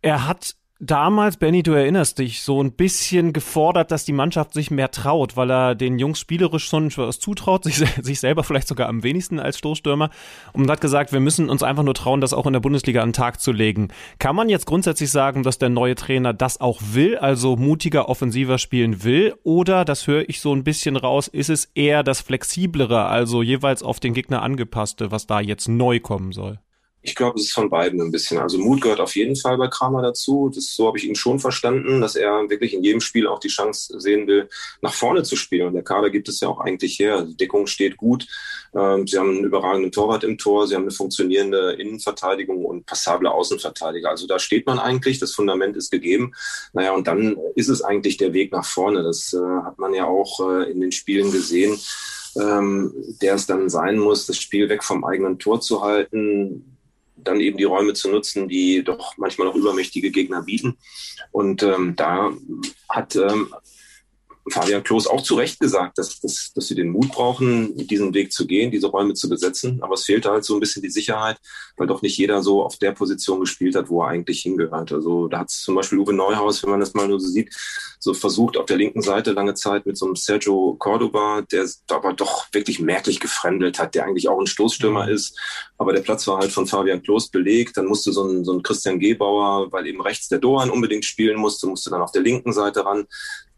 Er 0.00 0.28
hat 0.28 0.54
damals, 0.80 1.36
Benny, 1.36 1.62
du 1.62 1.72
erinnerst 1.72 2.18
dich, 2.18 2.42
so 2.42 2.62
ein 2.62 2.72
bisschen 2.72 3.32
gefordert, 3.32 3.90
dass 3.90 4.04
die 4.04 4.12
Mannschaft 4.12 4.54
sich 4.54 4.70
mehr 4.70 4.90
traut, 4.90 5.36
weil 5.36 5.50
er 5.50 5.74
den 5.74 5.98
Jungs 5.98 6.18
spielerisch 6.18 6.64
schon 6.64 6.90
was 6.96 7.20
zutraut, 7.20 7.64
sich, 7.64 7.76
sich 7.76 8.18
selber 8.18 8.42
vielleicht 8.42 8.66
sogar 8.66 8.88
am 8.88 9.02
wenigsten 9.02 9.38
als 9.38 9.58
Stoßstürmer 9.58 10.10
und 10.52 10.70
hat 10.70 10.80
gesagt, 10.80 11.12
wir 11.12 11.20
müssen 11.20 11.50
uns 11.50 11.62
einfach 11.62 11.82
nur 11.82 11.94
trauen, 11.94 12.20
das 12.20 12.32
auch 12.32 12.46
in 12.46 12.54
der 12.54 12.60
Bundesliga 12.60 13.02
an 13.02 13.10
den 13.10 13.14
Tag 13.14 13.40
zu 13.40 13.52
legen. 13.52 13.88
Kann 14.18 14.34
man 14.34 14.48
jetzt 14.48 14.66
grundsätzlich 14.66 15.10
sagen, 15.10 15.42
dass 15.42 15.58
der 15.58 15.68
neue 15.68 15.94
Trainer 15.94 16.32
das 16.32 16.60
auch 16.60 16.80
will, 16.92 17.18
also 17.18 17.56
mutiger, 17.56 18.08
offensiver 18.08 18.58
spielen 18.58 19.04
will, 19.04 19.34
oder, 19.42 19.84
das 19.84 20.06
höre 20.06 20.28
ich 20.28 20.40
so 20.40 20.54
ein 20.54 20.64
bisschen 20.64 20.96
raus, 20.96 21.28
ist 21.28 21.50
es 21.50 21.70
eher 21.74 22.02
das 22.02 22.20
flexiblere, 22.20 23.04
also 23.04 23.42
jeweils 23.42 23.82
auf 23.82 24.00
den 24.00 24.14
Gegner 24.14 24.42
angepasste, 24.42 25.10
was 25.10 25.26
da 25.26 25.40
jetzt 25.40 25.68
neu 25.68 26.00
kommen 26.00 26.32
soll? 26.32 26.58
Ich 27.02 27.14
glaube, 27.14 27.38
es 27.38 27.46
ist 27.46 27.52
von 27.54 27.70
beiden 27.70 28.00
ein 28.02 28.10
bisschen. 28.10 28.38
Also 28.38 28.58
Mut 28.58 28.82
gehört 28.82 29.00
auf 29.00 29.16
jeden 29.16 29.34
Fall 29.34 29.56
bei 29.56 29.68
Kramer 29.68 30.02
dazu. 30.02 30.50
Das, 30.54 30.74
so 30.76 30.86
habe 30.86 30.98
ich 30.98 31.08
ihn 31.08 31.14
schon 31.14 31.38
verstanden, 31.40 32.02
dass 32.02 32.14
er 32.14 32.50
wirklich 32.50 32.74
in 32.74 32.84
jedem 32.84 33.00
Spiel 33.00 33.26
auch 33.26 33.38
die 33.38 33.48
Chance 33.48 33.98
sehen 33.98 34.26
will, 34.26 34.50
nach 34.82 34.92
vorne 34.92 35.22
zu 35.22 35.34
spielen. 35.36 35.68
Und 35.68 35.74
der 35.74 35.82
Kader 35.82 36.10
gibt 36.10 36.28
es 36.28 36.40
ja 36.40 36.48
auch 36.48 36.60
eigentlich 36.60 36.98
her. 36.98 37.22
Die 37.22 37.36
Deckung 37.36 37.66
steht 37.66 37.96
gut. 37.96 38.26
Ähm, 38.74 39.06
sie 39.06 39.18
haben 39.18 39.30
einen 39.30 39.44
überragenden 39.44 39.92
Torwart 39.92 40.24
im 40.24 40.36
Tor. 40.36 40.66
Sie 40.66 40.74
haben 40.74 40.82
eine 40.82 40.90
funktionierende 40.90 41.72
Innenverteidigung 41.72 42.66
und 42.66 42.84
passable 42.84 43.30
Außenverteidiger. 43.30 44.10
Also 44.10 44.26
da 44.26 44.38
steht 44.38 44.66
man 44.66 44.78
eigentlich. 44.78 45.18
Das 45.18 45.32
Fundament 45.32 45.78
ist 45.78 45.90
gegeben. 45.90 46.32
Naja, 46.74 46.92
und 46.92 47.06
dann 47.06 47.38
ist 47.54 47.68
es 47.70 47.80
eigentlich 47.80 48.18
der 48.18 48.34
Weg 48.34 48.52
nach 48.52 48.66
vorne. 48.66 49.02
Das 49.02 49.32
äh, 49.32 49.38
hat 49.38 49.78
man 49.78 49.94
ja 49.94 50.04
auch 50.04 50.40
äh, 50.40 50.70
in 50.70 50.80
den 50.80 50.92
Spielen 50.92 51.32
gesehen. 51.32 51.78
Ähm, 52.36 52.94
der 53.20 53.34
es 53.34 53.46
dann 53.46 53.68
sein 53.68 53.98
muss, 53.98 54.26
das 54.26 54.36
Spiel 54.36 54.68
weg 54.68 54.84
vom 54.84 55.04
eigenen 55.04 55.40
Tor 55.40 55.60
zu 55.60 55.82
halten, 55.82 56.69
dann 57.24 57.40
eben 57.40 57.56
die 57.58 57.64
Räume 57.64 57.94
zu 57.94 58.10
nutzen, 58.10 58.48
die 58.48 58.82
doch 58.82 59.16
manchmal 59.16 59.48
auch 59.48 59.54
übermächtige 59.54 60.10
Gegner 60.10 60.42
bieten. 60.42 60.78
Und 61.32 61.62
ähm, 61.62 61.94
da 61.96 62.30
hat 62.88 63.16
ähm, 63.16 63.54
Fabian 64.50 64.82
Klos 64.82 65.06
auch 65.06 65.22
zu 65.22 65.34
Recht 65.34 65.60
gesagt, 65.60 65.98
dass, 65.98 66.20
dass, 66.20 66.52
dass 66.54 66.66
sie 66.66 66.74
den 66.74 66.90
Mut 66.90 67.10
brauchen, 67.10 67.76
diesen 67.86 68.14
Weg 68.14 68.32
zu 68.32 68.46
gehen, 68.46 68.70
diese 68.70 68.88
Räume 68.88 69.14
zu 69.14 69.28
besetzen. 69.28 69.82
Aber 69.82 69.94
es 69.94 70.04
fehlte 70.04 70.30
halt 70.30 70.44
so 70.44 70.54
ein 70.54 70.60
bisschen 70.60 70.82
die 70.82 70.90
Sicherheit, 70.90 71.38
weil 71.76 71.86
doch 71.86 72.02
nicht 72.02 72.16
jeder 72.16 72.42
so 72.42 72.62
auf 72.62 72.76
der 72.76 72.92
Position 72.92 73.40
gespielt 73.40 73.74
hat, 73.76 73.88
wo 73.88 74.02
er 74.02 74.08
eigentlich 74.08 74.42
hingehört. 74.42 74.92
Also 74.92 75.28
da 75.28 75.40
hat 75.40 75.50
zum 75.50 75.74
Beispiel 75.74 75.98
Uwe 75.98 76.12
Neuhaus, 76.12 76.62
wenn 76.62 76.70
man 76.70 76.80
das 76.80 76.94
mal 76.94 77.08
nur 77.08 77.20
so 77.20 77.28
sieht, 77.28 77.54
so 77.98 78.14
versucht 78.14 78.56
auf 78.56 78.66
der 78.66 78.78
linken 78.78 79.02
Seite 79.02 79.32
lange 79.32 79.54
Zeit 79.54 79.84
mit 79.84 79.96
so 79.96 80.06
einem 80.06 80.16
Sergio 80.16 80.74
Cordoba, 80.78 81.42
der 81.42 81.68
aber 81.90 82.14
doch 82.14 82.46
wirklich 82.52 82.80
merklich 82.80 83.20
gefremdelt 83.20 83.78
hat, 83.78 83.94
der 83.94 84.04
eigentlich 84.04 84.28
auch 84.28 84.40
ein 84.40 84.46
Stoßstürmer 84.46 85.06
mhm. 85.06 85.12
ist. 85.12 85.38
Aber 85.76 85.92
der 85.92 86.00
Platz 86.00 86.26
war 86.26 86.38
halt 86.38 86.50
von 86.50 86.66
Fabian 86.66 87.02
Klos 87.02 87.28
belegt. 87.28 87.76
Dann 87.76 87.86
musste 87.86 88.12
so 88.12 88.24
ein, 88.24 88.44
so 88.44 88.52
ein 88.52 88.62
Christian 88.62 88.98
Gebauer, 88.98 89.70
weil 89.70 89.86
eben 89.86 90.00
rechts 90.00 90.28
der 90.28 90.38
Dohan 90.38 90.70
unbedingt 90.70 91.04
spielen 91.04 91.38
musste, 91.38 91.66
musste 91.66 91.90
dann 91.90 92.02
auf 92.02 92.12
der 92.12 92.22
linken 92.22 92.52
Seite 92.52 92.84
ran. 92.84 93.06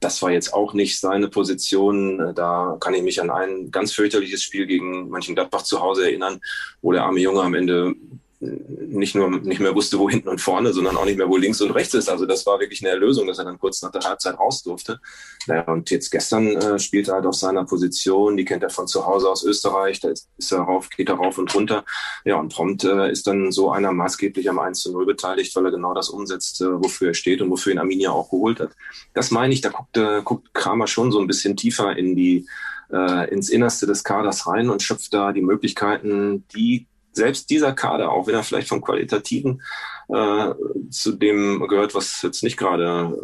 Das 0.03 0.21
war 0.21 0.33
jetzt 0.33 0.53
auch 0.53 0.75
nicht 0.75 0.99
seine 0.99 1.29
Position. 1.29 2.35
Da 2.35 2.77
kann 2.81 2.93
ich 2.93 3.03
mich 3.03 3.21
an 3.21 3.31
ein 3.31 3.71
ganz 3.71 3.93
fürchterliches 3.93 4.43
Spiel 4.43 4.67
gegen 4.67 5.09
Mönchengladbach 5.09 5.63
zu 5.63 5.81
Hause 5.81 6.05
erinnern, 6.05 6.41
wo 6.83 6.91
der 6.91 7.05
arme 7.05 7.21
Junge 7.21 7.41
am 7.41 7.55
Ende 7.55 7.95
nicht 8.43 9.15
nur 9.15 9.31
nicht 9.31 9.61
mehr 9.61 9.75
wusste, 9.75 9.99
wo 9.99 10.11
hinten 10.11 10.29
und 10.29 10.41
vorne, 10.41 10.73
sondern 10.73 10.97
auch 10.97 11.05
nicht 11.05 11.17
mehr, 11.17 11.29
wo 11.29 11.37
links 11.37 11.61
und 11.61 11.71
rechts 11.71 11.95
ist. 11.95 12.09
Also 12.09 12.27
das 12.27 12.45
war 12.45 12.59
wirklich 12.59 12.83
eine 12.83 12.91
Erlösung, 12.91 13.27
dass 13.27 13.39
er 13.39 13.45
dann 13.45 13.59
kurz 13.59 13.83
nach 13.83 13.93
der 13.93 14.03
Halbzeit 14.03 14.39
raus 14.39 14.63
durfte. 14.63 15.01
Naja, 15.47 15.63
und 15.69 15.91
jetzt 15.91 16.11
gestern 16.11 16.49
äh, 16.49 16.79
spielt 16.79 17.09
er 17.09 17.15
halt 17.15 17.27
auf 17.27 17.37
seiner 17.37 17.65
Position, 17.65 18.37
die 18.37 18.45
kennt 18.45 18.65
er 18.65 18.71
von 18.71 18.89
zu 18.89 19.07
Hause 19.07 19.29
aus 19.29 19.45
Österreich, 19.45 20.01
da 20.01 20.09
ist, 20.09 20.29
ist 20.37 20.53
er 20.53 20.61
rauf, 20.61 20.91
geht 20.91 21.09
er 21.09 21.17
rauf 21.17 21.39
und 21.39 21.55
runter. 21.55 21.85
Ja, 22.25 22.37
und 22.37 22.53
prompt 22.53 22.85
äh, 22.85 23.11
ist 23.13 23.27
dann 23.29 23.53
so 23.53 23.71
einer 23.71 23.93
maßgeblich 23.93 24.51
am 24.51 24.59
1 24.59 24.81
zu 24.81 24.93
0 24.93 25.07
beteiligt, 25.07 25.55
weil 25.55 25.67
er 25.67 25.71
genau 25.71 25.95
das 25.95 26.09
umsetzt, 26.09 26.61
äh, 26.63 26.83
wofür 26.83 27.09
er 27.09 27.15
steht 27.15 27.43
und 27.43 27.51
wofür 27.51 27.73
ihn 27.73 27.79
Arminia 27.79 28.11
auch 28.11 28.31
geholt 28.31 28.59
hat. 28.59 28.73
Das 29.15 29.31
meine 29.31 29.55
ich, 29.55 29.61
da 29.61 29.69
guckt, 29.69 29.97
äh, 29.97 30.21
guckt 30.25 30.53
Kramer 30.53 30.89
schon 30.89 31.13
so 31.13 31.21
ein 31.21 31.29
bisschen 31.29 31.57
tiefer 31.57 31.97
in 31.97 32.17
die 32.17 32.47
äh, 32.93 33.31
ins 33.33 33.49
Innerste 33.49 33.87
des 33.87 34.05
Kaders 34.05 34.47
rein 34.47 34.69
und 34.69 34.83
schöpft 34.83 35.15
da 35.15 35.33
die 35.33 35.43
Möglichkeiten, 35.43 36.45
die 36.55 36.87
selbst 37.13 37.51
dieser 37.51 37.73
Kader, 37.73 38.11
auch 38.11 38.27
wenn 38.27 38.35
er 38.35 38.43
vielleicht 38.43 38.69
vom 38.69 38.83
Qualitativen 38.83 39.63
äh, 40.09 40.55
zu 40.91 41.13
dem 41.13 41.67
gehört, 41.69 41.95
was 41.95 42.23
jetzt 42.23 42.43
nicht 42.43 42.57
gerade 42.57 43.17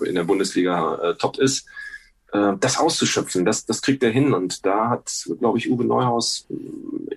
äh, 0.00 0.08
in 0.08 0.14
der 0.14 0.24
Bundesliga 0.24 0.94
äh, 0.96 1.14
top 1.16 1.38
ist, 1.38 1.66
äh, 2.32 2.52
das 2.58 2.78
auszuschöpfen, 2.78 3.44
das, 3.44 3.66
das 3.66 3.82
kriegt 3.82 4.02
er 4.02 4.10
hin. 4.10 4.34
Und 4.34 4.64
da 4.64 4.90
hat, 4.90 5.10
glaube 5.38 5.58
ich, 5.58 5.70
Uwe 5.70 5.84
Neuhaus 5.84 6.46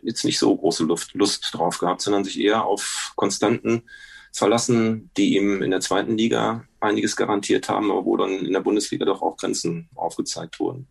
jetzt 0.01 0.25
nicht 0.25 0.39
so 0.39 0.55
große 0.55 0.83
Luft, 0.83 1.13
Lust 1.13 1.49
drauf 1.53 1.77
gehabt, 1.77 2.01
sondern 2.01 2.23
sich 2.23 2.39
eher 2.39 2.65
auf 2.65 3.13
Konstanten 3.15 3.83
verlassen, 4.31 5.11
die 5.15 5.35
ihm 5.37 5.61
in 5.61 5.71
der 5.71 5.79
zweiten 5.79 6.17
Liga 6.17 6.65
einiges 6.79 7.15
garantiert 7.15 7.69
haben, 7.69 7.91
aber 7.91 8.03
wo 8.03 8.17
dann 8.17 8.31
in 8.31 8.53
der 8.53 8.61
Bundesliga 8.61 9.05
doch 9.05 9.21
auch 9.21 9.37
Grenzen 9.37 9.89
aufgezeigt 9.95 10.59
wurden. 10.59 10.87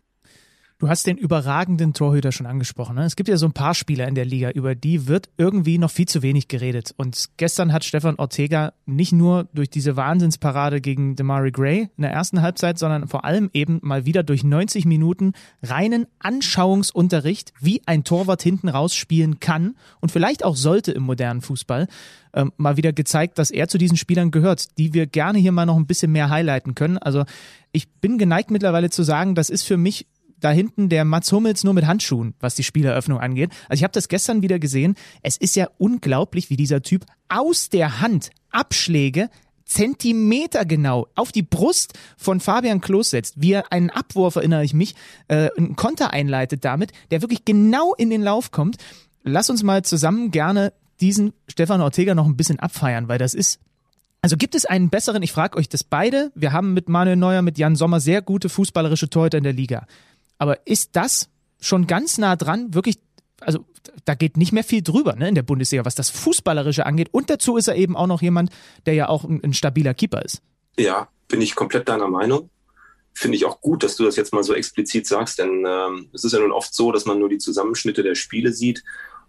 Du 0.83 0.89
hast 0.89 1.07
den 1.07 1.15
überragenden 1.15 1.93
Torhüter 1.93 2.33
schon 2.33 2.45
angesprochen. 2.45 2.97
Ne? 2.97 3.05
Es 3.05 3.15
gibt 3.15 3.29
ja 3.29 3.37
so 3.37 3.45
ein 3.45 3.53
paar 3.53 3.73
Spieler 3.73 4.05
in 4.05 4.15
der 4.15 4.25
Liga, 4.25 4.49
über 4.49 4.75
die 4.75 5.07
wird 5.07 5.29
irgendwie 5.37 5.77
noch 5.77 5.89
viel 5.89 6.09
zu 6.09 6.21
wenig 6.21 6.49
geredet. 6.49 6.93
Und 6.97 7.29
gestern 7.37 7.71
hat 7.71 7.85
Stefan 7.85 8.15
Ortega 8.15 8.73
nicht 8.85 9.13
nur 9.13 9.47
durch 9.53 9.69
diese 9.69 9.95
Wahnsinnsparade 9.95 10.81
gegen 10.81 11.15
Demari 11.15 11.51
Gray 11.51 11.87
in 11.95 12.01
der 12.01 12.11
ersten 12.11 12.41
Halbzeit, 12.41 12.77
sondern 12.77 13.07
vor 13.07 13.23
allem 13.23 13.49
eben 13.53 13.79
mal 13.81 14.05
wieder 14.05 14.23
durch 14.23 14.43
90 14.43 14.83
Minuten 14.83 15.31
reinen 15.61 16.05
Anschauungsunterricht, 16.19 17.53
wie 17.61 17.81
ein 17.85 18.03
Torwart 18.03 18.41
hinten 18.41 18.67
rausspielen 18.67 19.39
kann 19.39 19.77
und 20.01 20.11
vielleicht 20.11 20.43
auch 20.43 20.57
sollte 20.57 20.91
im 20.91 21.03
modernen 21.03 21.39
Fußball, 21.39 21.87
ähm, 22.33 22.51
mal 22.57 22.75
wieder 22.75 22.91
gezeigt, 22.91 23.37
dass 23.37 23.51
er 23.51 23.69
zu 23.69 23.77
diesen 23.77 23.95
Spielern 23.95 24.31
gehört, 24.31 24.77
die 24.77 24.93
wir 24.93 25.07
gerne 25.07 25.39
hier 25.39 25.53
mal 25.53 25.65
noch 25.65 25.77
ein 25.77 25.87
bisschen 25.87 26.11
mehr 26.11 26.29
highlighten 26.29 26.75
können. 26.75 26.97
Also 26.97 27.23
ich 27.71 27.89
bin 27.89 28.17
geneigt 28.17 28.51
mittlerweile 28.51 28.89
zu 28.89 29.03
sagen, 29.03 29.33
das 29.33 29.49
ist 29.49 29.63
für 29.63 29.77
mich 29.77 30.07
da 30.43 30.51
hinten 30.51 30.89
der 30.89 31.05
Mats 31.05 31.31
Hummels 31.31 31.63
nur 31.63 31.73
mit 31.73 31.85
Handschuhen, 31.85 32.33
was 32.39 32.55
die 32.55 32.63
Spieleröffnung 32.63 33.19
angeht. 33.19 33.51
Also 33.69 33.79
ich 33.79 33.83
habe 33.83 33.93
das 33.93 34.09
gestern 34.09 34.41
wieder 34.41 34.59
gesehen. 34.59 34.95
Es 35.21 35.37
ist 35.37 35.55
ja 35.55 35.69
unglaublich, 35.77 36.49
wie 36.49 36.57
dieser 36.57 36.81
Typ 36.81 37.05
aus 37.29 37.69
der 37.69 38.01
Hand 38.01 38.31
Abschläge 38.51 39.29
Zentimeter 39.65 40.65
genau 40.65 41.07
auf 41.15 41.31
die 41.31 41.41
Brust 41.41 41.93
von 42.17 42.41
Fabian 42.41 42.81
Klos 42.81 43.11
setzt, 43.11 43.41
wie 43.41 43.53
er 43.53 43.71
einen 43.71 43.89
Abwurf, 43.89 44.35
erinnere 44.35 44.65
ich 44.65 44.73
mich, 44.73 44.95
äh, 45.29 45.49
einen 45.57 45.77
Konter 45.77 46.11
einleitet 46.11 46.65
damit, 46.65 46.91
der 47.11 47.21
wirklich 47.21 47.45
genau 47.45 47.93
in 47.93 48.09
den 48.09 48.21
Lauf 48.21 48.51
kommt. 48.51 48.77
Lass 49.23 49.49
uns 49.49 49.63
mal 49.63 49.83
zusammen 49.83 50.31
gerne 50.31 50.73
diesen 50.99 51.33
Stefan 51.47 51.81
Ortega 51.81 52.13
noch 52.13 52.25
ein 52.25 52.35
bisschen 52.35 52.59
abfeiern, 52.59 53.07
weil 53.07 53.17
das 53.17 53.33
ist 53.33 53.59
also 54.23 54.37
gibt 54.37 54.55
es 54.55 54.63
einen 54.63 54.89
besseren, 54.89 55.21
ich 55.21 55.33
frage 55.33 55.57
euch 55.57 55.67
das 55.67 55.83
beide, 55.83 56.31
wir 56.33 56.53
haben 56.53 56.73
mit 56.73 56.87
Manuel 56.87 57.17
Neuer, 57.17 57.41
mit 57.41 57.57
Jan 57.57 57.75
Sommer 57.75 57.99
sehr 57.99 58.21
gute 58.21 58.47
fußballerische 58.47 59.09
Torhüter 59.09 59.37
in 59.37 59.43
der 59.43 59.51
Liga. 59.51 59.85
Aber 60.43 60.67
ist 60.67 60.97
das 60.97 61.29
schon 61.61 61.87
ganz 61.87 62.17
nah 62.17 62.35
dran, 62.35 62.73
wirklich, 62.73 62.99
also 63.39 63.65
da 64.03 64.13
geht 64.13 64.35
nicht 64.35 64.51
mehr 64.51 64.65
viel 64.65 64.81
drüber 64.81 65.15
ne, 65.15 65.29
in 65.29 65.35
der 65.35 65.41
Bundesliga, 65.41 65.85
was 65.85 65.95
das 65.95 66.09
Fußballerische 66.09 66.85
angeht. 66.85 67.07
Und 67.13 67.29
dazu 67.29 67.55
ist 67.55 67.69
er 67.69 67.77
eben 67.77 67.95
auch 67.95 68.07
noch 68.07 68.21
jemand, 68.21 68.49
der 68.85 68.93
ja 68.93 69.07
auch 69.07 69.23
ein, 69.23 69.41
ein 69.41 69.53
stabiler 69.53 69.93
Keeper 69.93 70.21
ist. 70.21 70.41
Ja, 70.77 71.07
bin 71.29 71.39
ich 71.39 71.55
komplett 71.55 71.87
deiner 71.87 72.09
Meinung. 72.09 72.49
Finde 73.13 73.37
ich 73.37 73.45
auch 73.45 73.61
gut, 73.61 73.83
dass 73.83 73.95
du 73.95 74.03
das 74.03 74.17
jetzt 74.17 74.33
mal 74.33 74.43
so 74.43 74.53
explizit 74.53 75.07
sagst, 75.07 75.39
denn 75.39 75.63
ähm, 75.65 76.09
es 76.11 76.25
ist 76.25 76.33
ja 76.33 76.39
nun 76.39 76.51
oft 76.51 76.73
so, 76.73 76.91
dass 76.91 77.05
man 77.05 77.19
nur 77.19 77.29
die 77.29 77.37
Zusammenschnitte 77.37 78.03
der 78.03 78.15
Spiele 78.15 78.51
sieht 78.51 78.83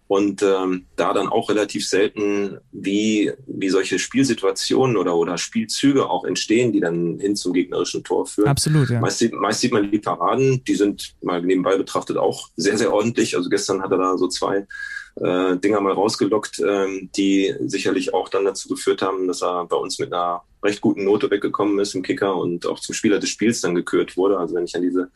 und 0.07 0.43
ähm, 0.43 0.85
da 0.95 1.13
dann 1.13 1.27
auch 1.27 1.49
relativ 1.49 1.87
selten, 1.87 2.59
wie, 2.71 3.31
wie 3.47 3.69
solche 3.69 3.97
Spielsituationen 3.97 4.97
oder, 4.97 5.15
oder 5.15 5.37
Spielzüge 5.37 6.09
auch 6.09 6.25
entstehen, 6.25 6.71
die 6.71 6.79
dann 6.79 7.19
hin 7.19 7.35
zum 7.35 7.53
gegnerischen 7.53 8.03
Tor 8.03 8.27
führen. 8.27 8.47
Absolut, 8.47 8.89
ja. 8.89 8.99
Meist, 8.99 9.31
meist 9.33 9.61
sieht 9.61 9.71
man 9.71 9.89
die 9.89 9.99
Paraden, 9.99 10.63
die 10.63 10.75
sind 10.75 11.15
mal 11.21 11.41
nebenbei 11.41 11.75
betrachtet 11.77 12.17
auch 12.17 12.49
sehr, 12.55 12.77
sehr 12.77 12.93
ordentlich. 12.93 13.35
Also 13.35 13.49
gestern 13.49 13.81
hat 13.81 13.91
er 13.91 13.97
da 13.97 14.17
so 14.17 14.27
zwei 14.27 14.67
äh, 15.15 15.57
Dinger 15.57 15.81
mal 15.81 15.93
rausgelockt, 15.93 16.59
ähm, 16.59 17.09
die 17.15 17.55
sicherlich 17.65 18.13
auch 18.13 18.29
dann 18.29 18.45
dazu 18.45 18.69
geführt 18.69 19.01
haben, 19.01 19.27
dass 19.27 19.41
er 19.41 19.65
bei 19.65 19.77
uns 19.77 19.97
mit 19.97 20.13
einer 20.13 20.43
recht 20.63 20.81
guten 20.81 21.03
Note 21.03 21.31
weggekommen 21.31 21.79
ist 21.79 21.95
im 21.95 22.03
Kicker 22.03 22.35
und 22.35 22.67
auch 22.67 22.79
zum 22.79 22.93
Spieler 22.93 23.19
des 23.19 23.29
Spiels 23.29 23.61
dann 23.61 23.73
gekürt 23.73 24.17
wurde. 24.17 24.37
Also 24.37 24.55
wenn 24.55 24.65
ich 24.65 24.75
an 24.75 24.81
diese 24.83 25.09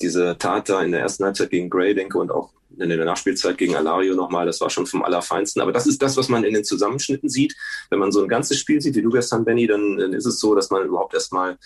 diese 0.00 0.36
Tat 0.38 0.68
da 0.68 0.82
in 0.82 0.92
der 0.92 1.00
ersten 1.00 1.24
Halbzeit 1.24 1.50
gegen 1.50 1.68
Gray 1.68 1.94
denke 1.94 2.18
und 2.18 2.30
auch 2.30 2.52
in 2.80 2.88
der 2.88 3.04
Nachspielzeit 3.04 3.58
gegen 3.58 3.76
Alario 3.76 4.14
nochmal, 4.14 4.46
das 4.46 4.60
war 4.60 4.70
schon 4.70 4.86
vom 4.86 5.02
Allerfeinsten. 5.02 5.60
Aber 5.60 5.72
das 5.72 5.86
ist 5.86 6.00
das, 6.00 6.16
was 6.16 6.28
man 6.28 6.44
in 6.44 6.54
den 6.54 6.64
Zusammenschnitten 6.64 7.28
sieht. 7.28 7.54
Wenn 7.90 7.98
man 7.98 8.12
so 8.12 8.22
ein 8.22 8.28
ganzes 8.28 8.58
Spiel 8.58 8.80
sieht, 8.80 8.94
wie 8.94 9.02
du 9.02 9.10
gestern, 9.10 9.44
Benny, 9.44 9.66
dann, 9.66 9.96
dann 9.96 10.12
ist 10.12 10.26
es 10.26 10.40
so, 10.40 10.54
dass 10.54 10.70
man 10.70 10.86
überhaupt 10.86 11.14
erstmal 11.14 11.58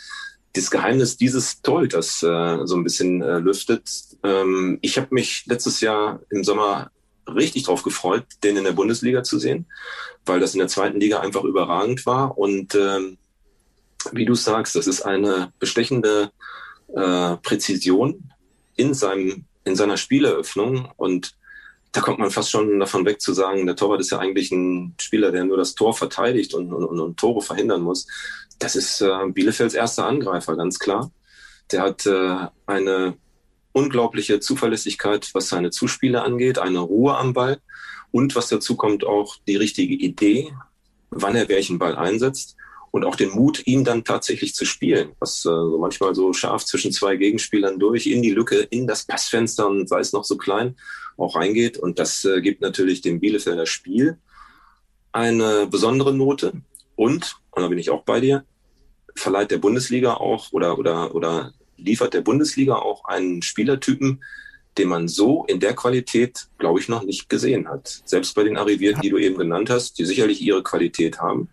das 0.54 0.70
Geheimnis 0.70 1.16
dieses 1.16 1.60
Torhüters 1.62 2.22
äh, 2.22 2.58
so 2.64 2.76
ein 2.76 2.84
bisschen 2.84 3.22
äh, 3.22 3.38
lüftet. 3.38 3.90
Ähm, 4.22 4.78
ich 4.82 4.96
habe 4.96 5.08
mich 5.10 5.44
letztes 5.46 5.80
Jahr 5.80 6.20
im 6.30 6.44
Sommer 6.44 6.90
richtig 7.26 7.64
drauf 7.64 7.82
gefreut, 7.82 8.24
den 8.42 8.56
in 8.56 8.64
der 8.64 8.72
Bundesliga 8.72 9.22
zu 9.22 9.38
sehen, 9.38 9.66
weil 10.26 10.40
das 10.40 10.54
in 10.54 10.60
der 10.60 10.68
zweiten 10.68 11.00
Liga 11.00 11.20
einfach 11.20 11.42
überragend 11.42 12.06
war. 12.06 12.38
Und 12.38 12.74
ähm, 12.74 13.18
wie 14.12 14.24
du 14.24 14.34
sagst, 14.34 14.76
das 14.76 14.86
ist 14.86 15.02
eine 15.02 15.52
bestechende 15.58 16.30
äh, 16.94 17.36
Präzision 17.36 18.30
in 18.76 18.94
seinem 18.94 19.44
in 19.64 19.76
seiner 19.76 19.96
Spieleröffnung 19.96 20.90
und 20.96 21.34
da 21.92 22.00
kommt 22.00 22.18
man 22.18 22.30
fast 22.30 22.50
schon 22.50 22.80
davon 22.80 23.04
weg 23.04 23.20
zu 23.20 23.32
sagen, 23.32 23.66
der 23.66 23.76
Torwart 23.76 24.00
ist 24.00 24.10
ja 24.10 24.18
eigentlich 24.18 24.50
ein 24.50 24.94
Spieler, 25.00 25.30
der 25.30 25.44
nur 25.44 25.56
das 25.56 25.76
Tor 25.76 25.94
verteidigt 25.94 26.52
und, 26.52 26.72
und, 26.72 27.00
und 27.00 27.16
Tore 27.16 27.40
verhindern 27.40 27.82
muss. 27.82 28.08
Das 28.58 28.74
ist 28.74 29.00
äh, 29.00 29.10
Bielefelds 29.28 29.74
erster 29.74 30.06
Angreifer, 30.06 30.56
ganz 30.56 30.80
klar. 30.80 31.12
Der 31.70 31.82
hat 31.82 32.04
äh, 32.04 32.48
eine 32.66 33.16
unglaubliche 33.72 34.40
Zuverlässigkeit, 34.40 35.30
was 35.34 35.48
seine 35.48 35.70
Zuspiele 35.70 36.22
angeht, 36.22 36.58
eine 36.58 36.80
Ruhe 36.80 37.16
am 37.16 37.32
Ball 37.32 37.60
und 38.10 38.34
was 38.34 38.48
dazu 38.48 38.76
kommt 38.76 39.04
auch 39.04 39.36
die 39.46 39.56
richtige 39.56 39.94
Idee, 39.94 40.52
wann 41.10 41.36
er 41.36 41.48
welchen 41.48 41.78
Ball 41.78 41.94
einsetzt 41.94 42.56
und 42.94 43.04
auch 43.04 43.16
den 43.16 43.30
Mut, 43.30 43.66
ihn 43.66 43.82
dann 43.82 44.04
tatsächlich 44.04 44.54
zu 44.54 44.64
spielen, 44.64 45.16
was 45.18 45.40
äh, 45.40 45.48
so 45.48 45.78
manchmal 45.80 46.14
so 46.14 46.32
scharf 46.32 46.64
zwischen 46.64 46.92
zwei 46.92 47.16
Gegenspielern 47.16 47.80
durch 47.80 48.06
in 48.06 48.22
die 48.22 48.30
Lücke, 48.30 48.68
in 48.70 48.86
das 48.86 49.04
Passfenster 49.04 49.66
und 49.66 49.88
sei 49.88 49.98
es 49.98 50.12
noch 50.12 50.22
so 50.22 50.36
klein, 50.36 50.76
auch 51.16 51.34
reingeht. 51.34 51.76
Und 51.76 51.98
das 51.98 52.24
äh, 52.24 52.40
gibt 52.40 52.60
natürlich 52.60 53.00
dem 53.00 53.18
Bielefelder 53.18 53.66
Spiel 53.66 54.18
eine 55.10 55.66
besondere 55.66 56.14
Note. 56.14 56.52
Und, 56.94 57.34
und 57.50 57.62
da 57.62 57.66
bin 57.66 57.78
ich 57.78 57.90
auch 57.90 58.04
bei 58.04 58.20
dir, 58.20 58.44
verleiht 59.16 59.50
der 59.50 59.58
Bundesliga 59.58 60.14
auch 60.14 60.52
oder, 60.52 60.78
oder, 60.78 61.16
oder 61.16 61.52
liefert 61.76 62.14
der 62.14 62.20
Bundesliga 62.20 62.76
auch 62.76 63.06
einen 63.06 63.42
Spielertypen, 63.42 64.22
den 64.78 64.88
man 64.88 65.08
so 65.08 65.44
in 65.46 65.58
der 65.58 65.74
Qualität, 65.74 66.46
glaube 66.58 66.78
ich, 66.78 66.88
noch 66.88 67.02
nicht 67.02 67.28
gesehen 67.28 67.66
hat. 67.66 68.02
Selbst 68.04 68.36
bei 68.36 68.44
den 68.44 68.56
Arrivierten, 68.56 69.02
die 69.02 69.10
du 69.10 69.18
eben 69.18 69.36
genannt 69.36 69.68
hast, 69.68 69.98
die 69.98 70.04
sicherlich 70.04 70.40
ihre 70.40 70.62
Qualität 70.62 71.18
haben. 71.18 71.48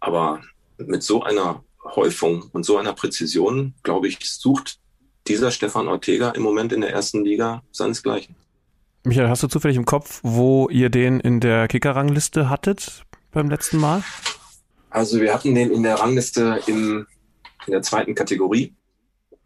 Aber 0.00 0.40
mit 0.78 1.02
so 1.02 1.22
einer 1.22 1.62
Häufung 1.84 2.44
und 2.52 2.64
so 2.64 2.76
einer 2.76 2.92
Präzision, 2.92 3.74
glaube 3.82 4.08
ich, 4.08 4.18
sucht 4.22 4.78
dieser 5.26 5.50
Stefan 5.50 5.88
Ortega 5.88 6.30
im 6.30 6.42
Moment 6.42 6.72
in 6.72 6.80
der 6.80 6.90
ersten 6.90 7.24
Liga 7.24 7.62
seinesgleichen. 7.72 8.34
Michael, 9.04 9.28
hast 9.28 9.42
du 9.42 9.48
zufällig 9.48 9.76
im 9.76 9.86
Kopf, 9.86 10.20
wo 10.22 10.68
ihr 10.68 10.90
den 10.90 11.20
in 11.20 11.40
der 11.40 11.68
Kicker-Rangliste 11.68 12.50
hattet 12.50 13.04
beim 13.30 13.48
letzten 13.48 13.78
Mal? 13.78 14.02
Also 14.90 15.20
wir 15.20 15.32
hatten 15.32 15.54
den 15.54 15.70
in 15.70 15.82
der 15.82 15.94
Rangliste 15.96 16.60
im, 16.66 17.06
in 17.66 17.72
der 17.72 17.82
zweiten 17.82 18.14
Kategorie. 18.14 18.74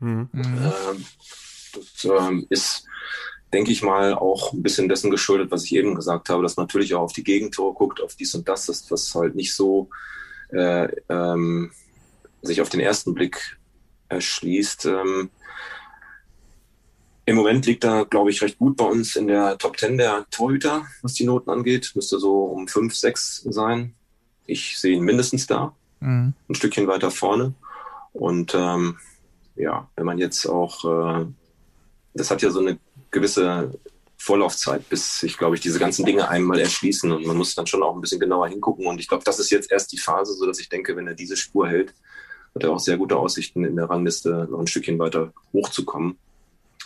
Mhm. 0.01 0.29
Ähm, 0.35 1.05
das 1.75 2.05
ähm, 2.05 2.47
ist, 2.51 2.87
denke 3.53 3.71
ich 3.71 3.83
mal, 3.83 4.15
auch 4.15 4.53
ein 4.53 4.63
bisschen 4.63 4.89
dessen 4.89 5.11
geschuldet, 5.11 5.51
was 5.51 5.65
ich 5.65 5.75
eben 5.75 5.95
gesagt 5.95 6.31
habe, 6.31 6.43
dass 6.43 6.57
man 6.57 6.65
natürlich 6.65 6.95
auch 6.95 7.03
auf 7.03 7.13
die 7.13 7.25
Gegentore 7.25 7.75
guckt, 7.75 8.01
auf 8.01 8.17
dies 8.17 8.35
und 8.35 8.49
das, 8.49 8.67
das 8.67 8.91
was 8.91 9.15
halt 9.15 9.35
nicht 9.35 9.55
so 9.55 9.89
äh, 10.51 10.89
ähm, 11.09 11.71
sich 12.43 12.61
auf 12.61 12.69
den 12.69 12.81
ersten 12.81 13.15
Blick 13.15 13.59
erschließt. 14.09 14.87
Ähm, 14.87 15.31
Im 17.27 17.37
Moment 17.37 17.67
liegt 17.67 17.85
er, 17.85 18.05
glaube 18.05 18.31
ich, 18.31 18.43
recht 18.43 18.59
gut 18.59 18.77
bei 18.77 18.85
uns 18.85 19.17
in 19.17 19.29
der 19.29 19.59
Top 19.59 19.79
10 19.79 19.99
der 19.99 20.27
Torhüter, 20.31 20.87
was 21.03 21.15
die 21.15 21.25
Noten 21.25 21.51
angeht. 21.51 21.93
Müsste 21.95 22.19
so 22.19 22.45
um 22.45 22.69
5, 22.69 22.95
6 22.95 23.47
sein. 23.51 23.95
Ich 24.47 24.79
sehe 24.79 24.95
ihn 24.95 25.05
mindestens 25.05 25.47
da, 25.47 25.75
mhm. 26.01 26.35
ein 26.49 26.55
Stückchen 26.55 26.87
weiter 26.87 27.11
vorne. 27.11 27.55
Und 28.13 28.55
ähm, 28.55 28.99
ja, 29.57 29.89
wenn 29.97 30.07
man 30.07 30.19
jetzt 30.19 30.47
auch, 30.47 30.85
äh, 30.85 31.27
das 32.15 32.31
hat 32.31 32.43
ja 32.43 32.51
so 32.51 32.61
eine 32.61 32.79
gewisse 33.11 33.73
Vorlaufzeit, 34.25 34.89
bis 34.89 35.21
sich, 35.21 35.37
glaube 35.37 35.55
ich, 35.55 35.61
diese 35.61 35.79
ganzen 35.79 36.07
Dinge 36.07 36.29
einmal 36.29 36.59
erschließen. 36.59 37.13
Und 37.13 37.27
man 37.27 37.37
muss 37.37 37.55
dann 37.55 37.67
schon 37.67 37.83
auch 37.83 37.95
ein 37.95 38.01
bisschen 38.01 38.21
genauer 38.21 38.49
hingucken. 38.49 38.87
Und 38.87 38.99
ich 38.99 39.07
glaube, 39.07 39.23
das 39.23 39.39
ist 39.39 39.51
jetzt 39.51 39.71
erst 39.71 39.93
die 39.93 39.99
Phase, 39.99 40.33
so 40.33 40.47
dass 40.47 40.59
ich 40.61 40.71
denke, 40.71 40.97
wenn 40.97 41.07
er 41.07 41.13
diese 41.15 41.37
Spur 41.37 41.69
hält, 41.69 41.93
hat 42.55 42.63
er 42.63 42.73
auch 42.73 42.79
sehr 42.79 42.97
gute 42.97 43.17
Aussichten, 43.17 43.65
in 43.65 43.77
der 43.77 43.91
Rangliste 43.91 44.49
noch 44.51 44.61
ein 44.61 44.67
Stückchen 44.67 44.99
weiter 44.99 45.35
hochzukommen. 45.53 46.17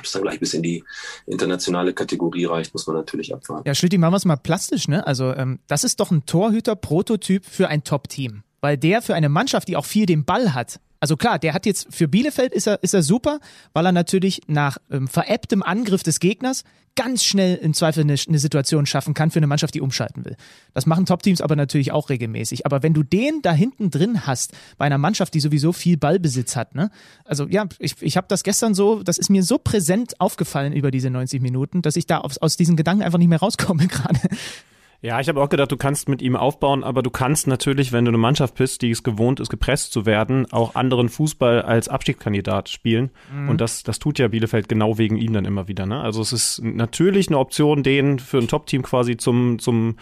Ob 0.00 0.04
es 0.04 0.10
dann 0.10 0.22
gleich 0.22 0.40
bis 0.40 0.52
in 0.52 0.64
die 0.64 0.82
internationale 1.26 1.94
Kategorie 1.94 2.46
reicht, 2.46 2.72
muss 2.72 2.88
man 2.88 2.96
natürlich 2.96 3.32
abwarten. 3.32 3.68
Ja, 3.68 3.74
Schlütti, 3.74 3.98
machen 3.98 4.14
wir 4.14 4.16
es 4.16 4.24
mal 4.24 4.36
plastisch, 4.36 4.88
ne? 4.88 5.06
Also, 5.06 5.32
ähm, 5.32 5.60
das 5.68 5.84
ist 5.84 6.00
doch 6.00 6.10
ein 6.10 6.26
Torhüter-Prototyp 6.26 7.44
für 7.44 7.68
ein 7.68 7.84
Top-Team. 7.84 8.42
Weil 8.60 8.76
der 8.76 9.00
für 9.00 9.14
eine 9.14 9.28
Mannschaft, 9.28 9.68
die 9.68 9.76
auch 9.76 9.86
viel 9.86 10.06
den 10.06 10.24
Ball 10.24 10.54
hat, 10.54 10.80
also 11.00 11.16
klar, 11.16 11.38
der 11.38 11.54
hat 11.54 11.66
jetzt 11.66 11.88
für 11.90 12.08
Bielefeld 12.08 12.52
ist 12.52 12.66
er, 12.66 12.82
ist 12.82 12.94
er 12.94 13.02
super, 13.02 13.40
weil 13.72 13.86
er 13.86 13.92
natürlich 13.92 14.42
nach 14.46 14.78
ähm, 14.90 15.08
veräpptem 15.08 15.62
Angriff 15.62 16.02
des 16.02 16.20
Gegners 16.20 16.64
ganz 16.96 17.22
schnell 17.22 17.54
im 17.54 17.74
Zweifel 17.74 18.00
eine, 18.00 18.16
eine, 18.26 18.38
Situation 18.40 18.84
schaffen 18.84 19.14
kann 19.14 19.30
für 19.30 19.38
eine 19.38 19.46
Mannschaft, 19.46 19.72
die 19.74 19.80
umschalten 19.80 20.24
will. 20.24 20.36
Das 20.74 20.84
machen 20.84 21.06
Top-Teams 21.06 21.40
aber 21.40 21.54
natürlich 21.54 21.92
auch 21.92 22.10
regelmäßig. 22.10 22.66
Aber 22.66 22.82
wenn 22.82 22.92
du 22.92 23.04
den 23.04 23.40
da 23.40 23.52
hinten 23.52 23.90
drin 23.92 24.26
hast, 24.26 24.52
bei 24.78 24.86
einer 24.86 24.98
Mannschaft, 24.98 25.32
die 25.34 25.38
sowieso 25.38 25.72
viel 25.72 25.96
Ballbesitz 25.96 26.56
hat, 26.56 26.74
ne? 26.74 26.90
Also 27.24 27.46
ja, 27.46 27.66
ich, 27.78 27.94
ich 28.00 28.16
habe 28.16 28.26
das 28.28 28.42
gestern 28.42 28.74
so, 28.74 29.04
das 29.04 29.18
ist 29.18 29.30
mir 29.30 29.44
so 29.44 29.58
präsent 29.58 30.20
aufgefallen 30.20 30.72
über 30.72 30.90
diese 30.90 31.08
90 31.08 31.40
Minuten, 31.40 31.82
dass 31.82 31.94
ich 31.94 32.06
da 32.06 32.18
aus, 32.18 32.38
aus 32.38 32.56
diesen 32.56 32.76
Gedanken 32.76 33.04
einfach 33.04 33.18
nicht 33.18 33.28
mehr 33.28 33.38
rauskomme 33.38 33.86
gerade. 33.88 34.18
Ja, 35.00 35.20
ich 35.20 35.28
habe 35.28 35.40
auch 35.40 35.48
gedacht, 35.48 35.70
du 35.70 35.76
kannst 35.76 36.08
mit 36.08 36.22
ihm 36.22 36.34
aufbauen, 36.34 36.82
aber 36.82 37.02
du 37.02 37.10
kannst 37.10 37.46
natürlich, 37.46 37.92
wenn 37.92 38.04
du 38.04 38.10
eine 38.10 38.18
Mannschaft 38.18 38.56
bist, 38.56 38.82
die 38.82 38.90
es 38.90 39.04
gewohnt 39.04 39.38
ist, 39.38 39.48
gepresst 39.48 39.92
zu 39.92 40.06
werden, 40.06 40.50
auch 40.50 40.74
anderen 40.74 41.08
Fußball 41.08 41.62
als 41.62 41.88
Abstiegskandidat 41.88 42.68
spielen. 42.68 43.10
Mhm. 43.32 43.48
Und 43.48 43.60
das, 43.60 43.84
das 43.84 44.00
tut 44.00 44.18
ja 44.18 44.26
Bielefeld 44.26 44.68
genau 44.68 44.98
wegen 44.98 45.16
ihm 45.16 45.32
dann 45.32 45.44
immer 45.44 45.68
wieder. 45.68 45.86
Ne? 45.86 46.00
Also 46.00 46.20
es 46.20 46.32
ist 46.32 46.60
natürlich 46.64 47.28
eine 47.28 47.38
Option, 47.38 47.84
den 47.84 48.18
für 48.18 48.38
ein 48.38 48.48
Top-Team 48.48 48.82
quasi 48.82 49.16
zum, 49.16 49.60
zum 49.60 49.98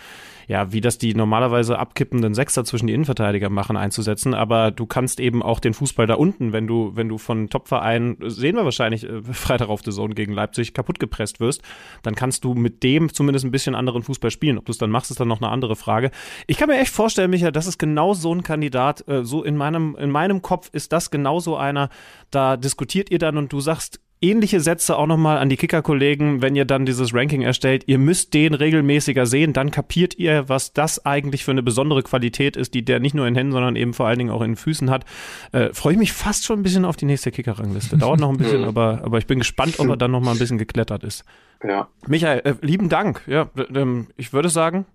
ja, 0.47 0.73
wie 0.73 0.81
das 0.81 0.99
die 0.99 1.15
normalerweise 1.15 1.79
abkippenden 1.79 2.35
Sechser 2.35 2.65
zwischen 2.65 2.87
die 2.87 2.95
Innenverteidiger 2.95 3.51
machen, 3.51 3.77
einzusetzen. 3.77 4.35
Aber 4.35 4.71
du 4.71 4.87
kannst 4.87 5.19
eben 5.19 5.43
auch 5.43 5.59
den 5.59 5.75
Fußball 5.75 6.07
da 6.07 6.15
unten, 6.15 6.53
wenn 6.53 6.67
du, 6.67 6.93
wenn 6.95 7.09
du 7.09 7.19
von 7.19 7.49
Topvereinen, 7.51 8.17
sehen 8.27 8.57
wir 8.57 8.65
wahrscheinlich 8.65 9.05
äh, 9.05 9.23
Freitag 9.33 9.69
auf 9.69 9.83
der 9.83 9.93
Zone 9.93 10.15
gegen 10.15 10.33
Leipzig, 10.33 10.75
kaputt 10.75 10.99
gepresst 10.99 11.41
wirst, 11.41 11.63
dann 12.03 12.15
kannst 12.15 12.45
du 12.45 12.55
mit 12.55 12.83
dem 12.83 13.13
zumindest 13.13 13.45
ein 13.45 13.51
bisschen 13.51 13.75
anderen 13.75 14.03
Fußball 14.03 14.31
spielen. 14.31 14.59
Ob 14.59 14.67
du 14.67 14.73
es 14.73 14.79
dann 14.79 14.91
machst, 14.91 15.11
ist 15.11 15.19
dann 15.21 15.29
noch 15.29 15.41
eine 15.41 15.51
andere 15.51 15.77
Frage. 15.77 16.11
Ich 16.47 16.57
kann 16.57 16.69
mir 16.69 16.79
echt 16.79 16.93
vorstellen, 16.93 17.31
Michael, 17.31 17.53
das 17.53 17.67
ist 17.67 17.79
genau 17.79 18.15
so 18.15 18.33
ein 18.33 18.43
Kandidat, 18.43 19.07
äh, 19.09 19.25
so 19.25 19.43
in 19.43 19.57
meinem, 19.57 19.97
in 19.99 20.11
meinem 20.11 20.43
Kopf 20.43 20.71
ist 20.73 20.93
das 20.93 21.11
genau 21.11 21.41
so 21.41 21.57
einer, 21.57 21.89
da 22.31 22.57
diskutiert 22.57 23.11
ihr 23.11 23.19
dann 23.19 23.37
und 23.37 23.53
du 23.53 23.61
sagst, 23.61 24.01
ähnliche 24.21 24.61
Sätze 24.61 24.97
auch 24.97 25.07
nochmal 25.07 25.39
an 25.39 25.49
die 25.49 25.57
Kicker-Kollegen, 25.57 26.41
wenn 26.43 26.57
ihr 26.57 26.65
dann 26.65 26.87
dieses 26.87 27.13
Ranking 27.15 27.43
erstellt. 27.43 27.85
Ihr 27.87 27.99
müsst 27.99 28.33
den 28.35 28.55
regelmäßiger 28.55 29.27
sehen, 29.27 29.53
dann 29.53 29.71
kapiert 29.71 30.19
ihr, 30.19 30.49
was 30.49 30.73
das 30.73 31.05
eigentlich 31.05 31.45
für 31.45 31.51
eine 31.51 31.63
besondere 31.63 32.03
Qualität 32.03 32.57
ist, 32.57 32.75
die 32.75 32.85
der 32.85 33.01
nicht 33.01 33.15
nur 33.15 33.27
in 33.27 33.35
Händen, 33.35 33.53
sondern 33.53 33.77
eben 33.77 33.93
vor 33.93 34.07
allen 34.07 34.19
Dingen 34.19 34.31
auch 34.31 34.43
in 34.43 34.57
Füßen 34.57 34.91
hat. 34.91 35.05
Äh, 35.53 35.73
Freue 35.73 35.93
ich 35.95 35.99
mich 35.99 36.13
fast 36.13 36.45
schon 36.45 36.61
ein 36.61 36.63
bisschen 36.63 36.85
auf 36.85 36.97
die 36.97 37.05
nächste 37.05 37.31
Kicker-Rangliste. 37.31 37.99
Dauert 37.99 38.21
noch 38.21 38.31
ein 38.31 38.39
bisschen, 38.39 38.65
aber, 38.67 39.03
aber 39.05 39.19
ich 39.19 39.27
bin 39.27 39.39
gespannt, 39.39 39.79
ob 39.79 39.89
er 39.89 39.97
dann 39.97 40.11
nochmal 40.11 40.35
ein 40.35 40.39
bisschen 40.39 40.59
geklettert 40.59 41.05
ist. 41.05 41.25
Ja. 41.63 41.89
Michael, 42.07 42.41
äh, 42.45 42.55
lieben 42.63 42.89
Dank. 42.89 43.23
Ja, 43.27 43.51
ähm, 43.75 44.09
ich 44.17 44.33
würde 44.33 44.49
sagen, 44.49 44.87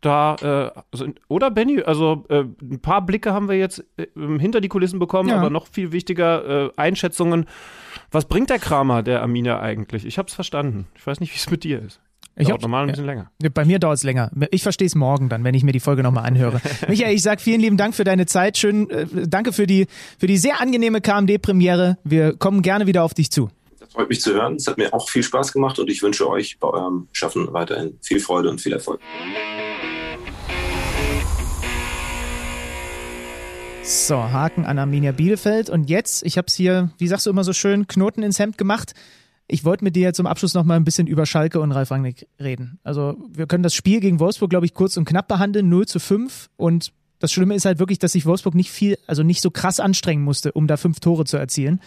da, 0.00 0.36
äh, 0.74 0.80
also, 0.92 1.06
oder 1.26 1.50
Benny, 1.50 1.82
also 1.82 2.24
äh, 2.28 2.44
ein 2.62 2.80
paar 2.80 3.04
Blicke 3.04 3.32
haben 3.32 3.48
wir 3.48 3.56
jetzt 3.56 3.84
äh, 3.96 4.06
hinter 4.38 4.60
die 4.60 4.68
Kulissen 4.68 4.98
bekommen, 5.00 5.28
Ja. 5.28 5.36
aber 5.36 5.50
noch 5.50 5.66
viel 5.66 5.90
wichtiger 5.92 6.66
äh, 6.66 6.70
Einschätzungen. 6.76 7.46
Was 8.10 8.24
bringt 8.24 8.48
der 8.48 8.58
Kramer, 8.58 9.02
der 9.02 9.22
Amina 9.22 9.60
eigentlich? 9.60 10.06
Ich 10.06 10.18
habe 10.18 10.28
es 10.28 10.34
verstanden. 10.34 10.86
Ich 10.94 11.06
weiß 11.06 11.20
nicht, 11.20 11.32
wie 11.32 11.38
es 11.38 11.50
mit 11.50 11.64
dir 11.64 11.82
ist. 11.82 12.00
Ich 12.36 12.48
Dauert 12.48 12.62
normal 12.62 12.84
ein 12.84 12.90
bisschen 12.90 13.04
länger. 13.04 13.30
Bei 13.52 13.64
mir 13.64 13.80
dauert 13.80 13.96
es 13.96 14.04
länger. 14.04 14.30
Ich 14.52 14.62
verstehe 14.62 14.86
es 14.86 14.94
morgen 14.94 15.28
dann, 15.28 15.42
wenn 15.42 15.54
ich 15.54 15.64
mir 15.64 15.72
die 15.72 15.80
Folge 15.80 16.04
nochmal 16.04 16.24
anhöre. 16.24 16.60
Michael, 16.88 17.14
ich 17.14 17.22
sag 17.22 17.40
vielen 17.40 17.60
lieben 17.60 17.76
Dank 17.76 17.96
für 17.96 18.04
deine 18.04 18.26
Zeit. 18.26 18.56
Schön, 18.56 18.88
äh, 18.90 19.06
danke 19.26 19.52
für 19.52 19.66
die, 19.66 19.88
für 20.18 20.28
die 20.28 20.38
sehr 20.38 20.60
angenehme 20.60 21.00
KMD-Premiere. 21.00 21.98
Wir 22.04 22.36
kommen 22.36 22.62
gerne 22.62 22.86
wieder 22.86 23.02
auf 23.02 23.12
dich 23.12 23.30
zu. 23.30 23.50
Das 23.80 23.92
freut 23.92 24.08
mich 24.08 24.20
zu 24.20 24.32
hören. 24.32 24.54
Es 24.54 24.68
hat 24.68 24.78
mir 24.78 24.94
auch 24.94 25.08
viel 25.10 25.24
Spaß 25.24 25.52
gemacht 25.52 25.78
und 25.80 25.90
ich 25.90 26.00
wünsche 26.02 26.28
euch 26.30 26.58
bei 26.60 26.68
eurem 26.68 27.08
Schaffen 27.12 27.52
weiterhin 27.52 27.98
viel 28.02 28.20
Freude 28.20 28.50
und 28.50 28.60
viel 28.60 28.72
Erfolg. 28.72 29.00
So, 33.90 34.16
Haken 34.16 34.66
an 34.66 34.78
Arminia 34.78 35.12
Bielefeld. 35.12 35.70
Und 35.70 35.88
jetzt, 35.88 36.22
ich 36.22 36.36
habe 36.36 36.46
es 36.46 36.54
hier, 36.54 36.90
wie 36.98 37.08
sagst 37.08 37.24
du 37.24 37.30
immer 37.30 37.42
so 37.42 37.54
schön, 37.54 37.86
Knoten 37.86 38.22
ins 38.22 38.38
Hemd 38.38 38.58
gemacht. 38.58 38.92
Ich 39.46 39.64
wollte 39.64 39.82
mit 39.82 39.96
dir 39.96 40.12
zum 40.12 40.26
Abschluss 40.26 40.52
noch 40.52 40.64
mal 40.64 40.76
ein 40.76 40.84
bisschen 40.84 41.06
über 41.06 41.24
Schalke 41.24 41.58
und 41.58 41.72
Ralf 41.72 41.90
Rangnick 41.90 42.28
reden. 42.38 42.80
Also 42.84 43.16
wir 43.32 43.46
können 43.46 43.62
das 43.62 43.74
Spiel 43.74 44.00
gegen 44.00 44.20
Wolfsburg, 44.20 44.50
glaube 44.50 44.66
ich, 44.66 44.74
kurz 44.74 44.98
und 44.98 45.06
knapp 45.06 45.26
behandeln, 45.26 45.70
0 45.70 45.86
zu 45.86 46.00
5. 46.00 46.50
Und 46.58 46.92
das 47.18 47.32
Schlimme 47.32 47.54
ist 47.54 47.64
halt 47.64 47.78
wirklich, 47.78 47.98
dass 47.98 48.12
sich 48.12 48.26
Wolfsburg 48.26 48.54
nicht 48.54 48.70
viel, 48.70 48.98
also 49.06 49.22
nicht 49.22 49.40
so 49.40 49.50
krass 49.50 49.80
anstrengen 49.80 50.22
musste, 50.22 50.52
um 50.52 50.66
da 50.66 50.76
fünf 50.76 51.00
Tore 51.00 51.24
zu 51.24 51.38
erzielen. 51.38 51.80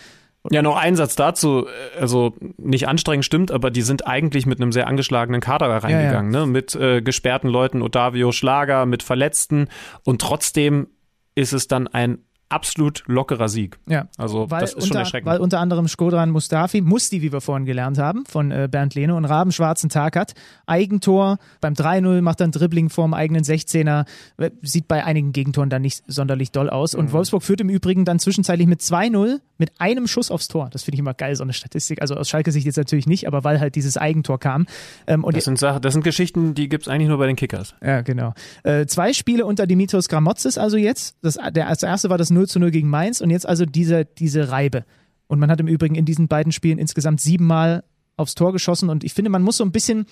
Ja, 0.49 0.63
noch 0.63 0.77
ein 0.77 0.95
Satz 0.95 1.15
dazu. 1.15 1.67
Also 1.99 2.33
nicht 2.57 2.87
anstrengend 2.87 3.25
stimmt, 3.25 3.51
aber 3.51 3.69
die 3.69 3.83
sind 3.83 4.07
eigentlich 4.07 4.47
mit 4.47 4.59
einem 4.59 4.71
sehr 4.71 4.87
angeschlagenen 4.87 5.39
Kader 5.39 5.67
da 5.67 5.77
reingegangen. 5.77 6.31
Ne? 6.31 6.47
Mit 6.47 6.73
äh, 6.73 7.03
gesperrten 7.03 7.47
Leuten, 7.47 7.83
Otavio 7.83 8.31
Schlager, 8.31 8.87
mit 8.87 9.03
Verletzten. 9.03 9.67
Und 10.03 10.19
trotzdem 10.19 10.87
ist 11.35 11.53
es 11.53 11.67
dann 11.67 11.87
ein 11.87 12.25
absolut 12.51 13.03
lockerer 13.07 13.49
Sieg. 13.49 13.79
Ja. 13.87 14.07
Also 14.17 14.49
Weil 14.51 14.61
das 14.61 14.71
ist 14.71 14.75
unter, 14.75 14.87
schon 14.87 14.97
erschreckend. 14.97 15.31
Weil 15.31 15.39
unter 15.39 15.59
anderem 15.59 15.87
Skodran 15.87 16.31
Mustafi, 16.31 16.81
Musti, 16.81 17.21
wie 17.21 17.31
wir 17.31 17.41
vorhin 17.41 17.65
gelernt 17.65 17.97
haben, 17.97 18.25
von 18.25 18.51
äh, 18.51 18.67
Bernd 18.69 18.93
Lehne 18.95 19.15
und 19.15 19.25
Raben 19.25 19.51
schwarzen 19.51 19.89
Tag 19.89 20.15
hat. 20.15 20.33
Eigentor 20.65 21.37
beim 21.61 21.73
3-0, 21.73 22.21
macht 22.21 22.41
dann 22.41 22.51
Dribbling 22.51 22.89
vorm 22.89 23.13
eigenen 23.13 23.43
16er, 23.43 24.05
äh, 24.37 24.51
sieht 24.61 24.87
bei 24.87 25.03
einigen 25.03 25.31
Gegentoren 25.31 25.69
dann 25.69 25.81
nicht 25.81 26.03
sonderlich 26.07 26.51
doll 26.51 26.69
aus. 26.69 26.93
Mhm. 26.93 26.99
Und 26.99 27.13
Wolfsburg 27.13 27.43
führt 27.43 27.61
im 27.61 27.69
Übrigen 27.69 28.05
dann 28.05 28.19
zwischenzeitlich 28.19 28.67
mit 28.67 28.81
2-0 28.81 29.39
mit 29.57 29.71
einem 29.79 30.07
Schuss 30.07 30.31
aufs 30.31 30.47
Tor. 30.47 30.69
Das 30.71 30.83
finde 30.83 30.95
ich 30.95 30.99
immer 30.99 31.13
geil, 31.13 31.35
so 31.35 31.43
eine 31.43 31.53
Statistik. 31.53 32.01
Also 32.01 32.15
aus 32.15 32.27
Schalke-Sicht 32.27 32.65
jetzt 32.65 32.77
natürlich 32.77 33.07
nicht, 33.07 33.27
aber 33.27 33.43
weil 33.43 33.59
halt 33.59 33.75
dieses 33.75 33.95
Eigentor 33.95 34.39
kam. 34.39 34.65
Ähm, 35.07 35.23
und 35.23 35.37
Das 35.37 35.45
sind, 35.45 35.59
Sachen, 35.59 35.81
das 35.81 35.93
sind 35.93 36.03
Geschichten, 36.03 36.55
die 36.55 36.67
gibt's 36.67 36.87
eigentlich 36.87 37.07
nur 37.07 37.19
bei 37.19 37.27
den 37.27 37.35
Kickers. 37.35 37.75
ja, 37.81 38.01
genau. 38.01 38.33
Äh, 38.63 38.87
zwei 38.87 39.13
Spiele 39.13 39.45
unter 39.45 39.67
Dimitrios 39.67 40.09
Gramotzes 40.09 40.57
also 40.57 40.77
jetzt. 40.77 41.15
Das, 41.21 41.35
der, 41.35 41.69
das 41.69 41.83
erste 41.83 42.09
war 42.09 42.17
das 42.17 42.31
0 42.31 42.40
zu 42.47 42.59
0 42.59 42.71
gegen 42.71 42.89
Mainz 42.89 43.21
und 43.21 43.29
jetzt 43.29 43.47
also 43.47 43.65
diese, 43.65 44.05
diese 44.05 44.49
Reibe. 44.49 44.85
Und 45.27 45.39
man 45.39 45.49
hat 45.49 45.59
im 45.59 45.67
Übrigen 45.67 45.95
in 45.95 46.05
diesen 46.05 46.27
beiden 46.27 46.51
Spielen 46.51 46.77
insgesamt 46.77 47.21
siebenmal 47.21 47.83
aufs 48.17 48.35
Tor 48.35 48.51
geschossen 48.51 48.89
und 48.89 49.03
ich 49.03 49.13
finde, 49.13 49.29
man 49.29 49.41
muss 49.41 49.57
so 49.57 49.63
ein 49.63 49.71
bisschen, 49.71 50.05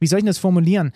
wie 0.00 0.06
soll 0.06 0.20
ich 0.20 0.24
das 0.24 0.38
formulieren? 0.38 0.92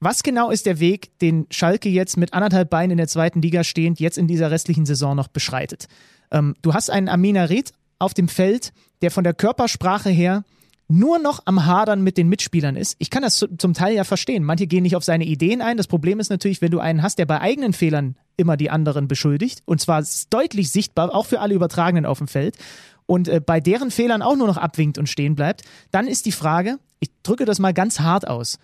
Was 0.00 0.22
genau 0.22 0.50
ist 0.50 0.66
der 0.66 0.78
Weg, 0.78 1.18
den 1.18 1.46
Schalke 1.50 1.88
jetzt 1.88 2.16
mit 2.16 2.32
anderthalb 2.32 2.70
Beinen 2.70 2.92
in 2.92 2.98
der 2.98 3.08
zweiten 3.08 3.42
Liga 3.42 3.64
stehend 3.64 3.98
jetzt 3.98 4.16
in 4.16 4.28
dieser 4.28 4.50
restlichen 4.50 4.86
Saison 4.86 5.16
noch 5.16 5.28
beschreitet? 5.28 5.88
Ähm, 6.30 6.54
du 6.62 6.72
hast 6.74 6.90
einen 6.90 7.08
Amina 7.08 7.44
Red 7.44 7.72
auf 7.98 8.14
dem 8.14 8.28
Feld, 8.28 8.72
der 9.02 9.10
von 9.10 9.24
der 9.24 9.34
Körpersprache 9.34 10.10
her 10.10 10.44
nur 10.88 11.18
noch 11.18 11.40
am 11.44 11.66
Hadern 11.66 12.02
mit 12.02 12.16
den 12.16 12.28
Mitspielern 12.28 12.74
ist. 12.74 12.96
Ich 12.98 13.10
kann 13.10 13.22
das 13.22 13.36
zu- 13.36 13.56
zum 13.58 13.74
Teil 13.74 13.94
ja 13.94 14.04
verstehen. 14.04 14.42
Manche 14.42 14.66
gehen 14.66 14.82
nicht 14.82 14.96
auf 14.96 15.04
seine 15.04 15.24
Ideen 15.26 15.60
ein. 15.60 15.76
Das 15.76 15.86
Problem 15.86 16.18
ist 16.18 16.30
natürlich, 16.30 16.62
wenn 16.62 16.70
du 16.70 16.80
einen 16.80 17.02
hast, 17.02 17.18
der 17.18 17.26
bei 17.26 17.40
eigenen 17.40 17.74
Fehlern 17.74 18.16
immer 18.38 18.56
die 18.56 18.70
anderen 18.70 19.06
beschuldigt, 19.08 19.60
und 19.66 19.80
zwar 19.80 20.02
deutlich 20.30 20.70
sichtbar, 20.70 21.14
auch 21.14 21.26
für 21.26 21.40
alle 21.40 21.54
Übertragenen 21.54 22.06
auf 22.06 22.18
dem 22.18 22.28
Feld, 22.28 22.56
und 23.04 23.28
äh, 23.28 23.40
bei 23.44 23.60
deren 23.60 23.90
Fehlern 23.90 24.22
auch 24.22 24.36
nur 24.36 24.46
noch 24.46 24.56
abwinkt 24.58 24.96
und 24.98 25.08
stehen 25.08 25.34
bleibt, 25.34 25.62
dann 25.90 26.06
ist 26.06 26.24
die 26.26 26.32
Frage, 26.32 26.78
ich 27.00 27.10
drücke 27.22 27.44
das 27.44 27.58
mal 27.58 27.72
ganz 27.74 28.00
hart 28.00 28.28
aus, 28.28 28.58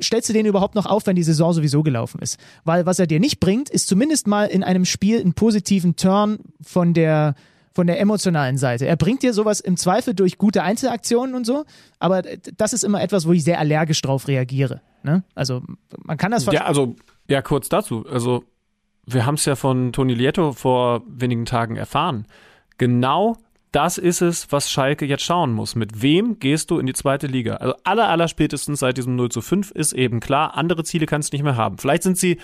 stellst 0.00 0.28
du 0.28 0.32
den 0.32 0.46
überhaupt 0.46 0.74
noch 0.74 0.86
auf, 0.86 1.06
wenn 1.06 1.16
die 1.16 1.22
Saison 1.22 1.52
sowieso 1.52 1.82
gelaufen 1.82 2.20
ist? 2.20 2.38
Weil 2.64 2.86
was 2.86 2.98
er 2.98 3.06
dir 3.06 3.20
nicht 3.20 3.40
bringt, 3.40 3.68
ist 3.68 3.88
zumindest 3.88 4.26
mal 4.26 4.46
in 4.46 4.62
einem 4.64 4.84
Spiel 4.84 5.20
einen 5.20 5.34
positiven 5.34 5.96
Turn 5.96 6.38
von 6.62 6.94
der 6.94 7.34
von 7.78 7.86
der 7.86 8.00
emotionalen 8.00 8.58
Seite. 8.58 8.88
Er 8.88 8.96
bringt 8.96 9.22
dir 9.22 9.32
sowas 9.32 9.60
im 9.60 9.76
Zweifel 9.76 10.12
durch 10.12 10.36
gute 10.36 10.64
Einzelaktionen 10.64 11.36
und 11.36 11.44
so, 11.44 11.64
aber 12.00 12.22
das 12.56 12.72
ist 12.72 12.82
immer 12.82 13.00
etwas, 13.00 13.24
wo 13.24 13.32
ich 13.32 13.44
sehr 13.44 13.60
allergisch 13.60 14.02
drauf 14.02 14.26
reagiere. 14.26 14.80
Ne? 15.04 15.22
Also 15.36 15.62
man 16.02 16.16
kann 16.16 16.32
das 16.32 16.44
Ja, 16.46 16.64
also, 16.64 16.96
ja, 17.28 17.40
kurz 17.40 17.68
dazu. 17.68 18.04
Also, 18.10 18.42
wir 19.06 19.26
haben 19.26 19.36
es 19.36 19.44
ja 19.44 19.54
von 19.54 19.92
Toni 19.92 20.14
Lieto 20.14 20.54
vor 20.54 21.02
wenigen 21.06 21.44
Tagen 21.44 21.76
erfahren. 21.76 22.26
Genau 22.78 23.36
das 23.70 23.96
ist 23.96 24.22
es, 24.22 24.50
was 24.50 24.72
Schalke 24.72 25.06
jetzt 25.06 25.22
schauen 25.22 25.52
muss. 25.52 25.76
Mit 25.76 26.02
wem 26.02 26.40
gehst 26.40 26.72
du 26.72 26.80
in 26.80 26.86
die 26.86 26.94
zweite 26.94 27.28
Liga? 27.28 27.58
Also 27.58 27.76
aller, 27.84 28.08
aller 28.08 28.26
spätestens 28.26 28.80
seit 28.80 28.96
diesem 28.96 29.14
0 29.14 29.28
zu 29.28 29.40
5 29.40 29.70
ist 29.70 29.92
eben 29.92 30.18
klar, 30.18 30.56
andere 30.56 30.82
Ziele 30.82 31.06
kannst 31.06 31.32
du 31.32 31.36
nicht 31.36 31.44
mehr 31.44 31.56
haben. 31.56 31.78
Vielleicht 31.78 32.02
sind 32.02 32.18
sie 32.18 32.38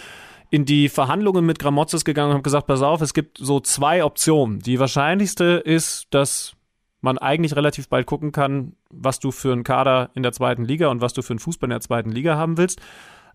in 0.55 0.65
die 0.65 0.89
Verhandlungen 0.89 1.45
mit 1.45 1.59
Gramotzes 1.59 2.05
gegangen 2.05 2.31
und 2.31 2.35
haben 2.37 2.43
gesagt, 2.45 2.69
pass 2.69 2.81
auf, 2.81 3.01
es 3.01 3.13
gibt 3.13 3.39
so 3.39 3.59
zwei 3.59 4.05
Optionen. 4.05 4.61
Die 4.61 4.79
wahrscheinlichste 4.79 5.61
ist, 5.65 6.07
dass 6.11 6.53
man 7.01 7.19
eigentlich 7.19 7.57
relativ 7.57 7.89
bald 7.89 8.07
gucken 8.07 8.31
kann, 8.31 8.77
was 8.89 9.19
du 9.19 9.33
für 9.33 9.53
einen 9.53 9.65
Kader 9.65 10.11
in 10.15 10.23
der 10.23 10.31
zweiten 10.31 10.65
Liga 10.65 10.91
und 10.91 11.01
was 11.01 11.13
du 11.13 11.23
für 11.23 11.33
einen 11.33 11.41
Fußball 11.41 11.67
in 11.67 11.71
der 11.73 11.81
zweiten 11.81 12.13
Liga 12.13 12.37
haben 12.37 12.57
willst. 12.57 12.81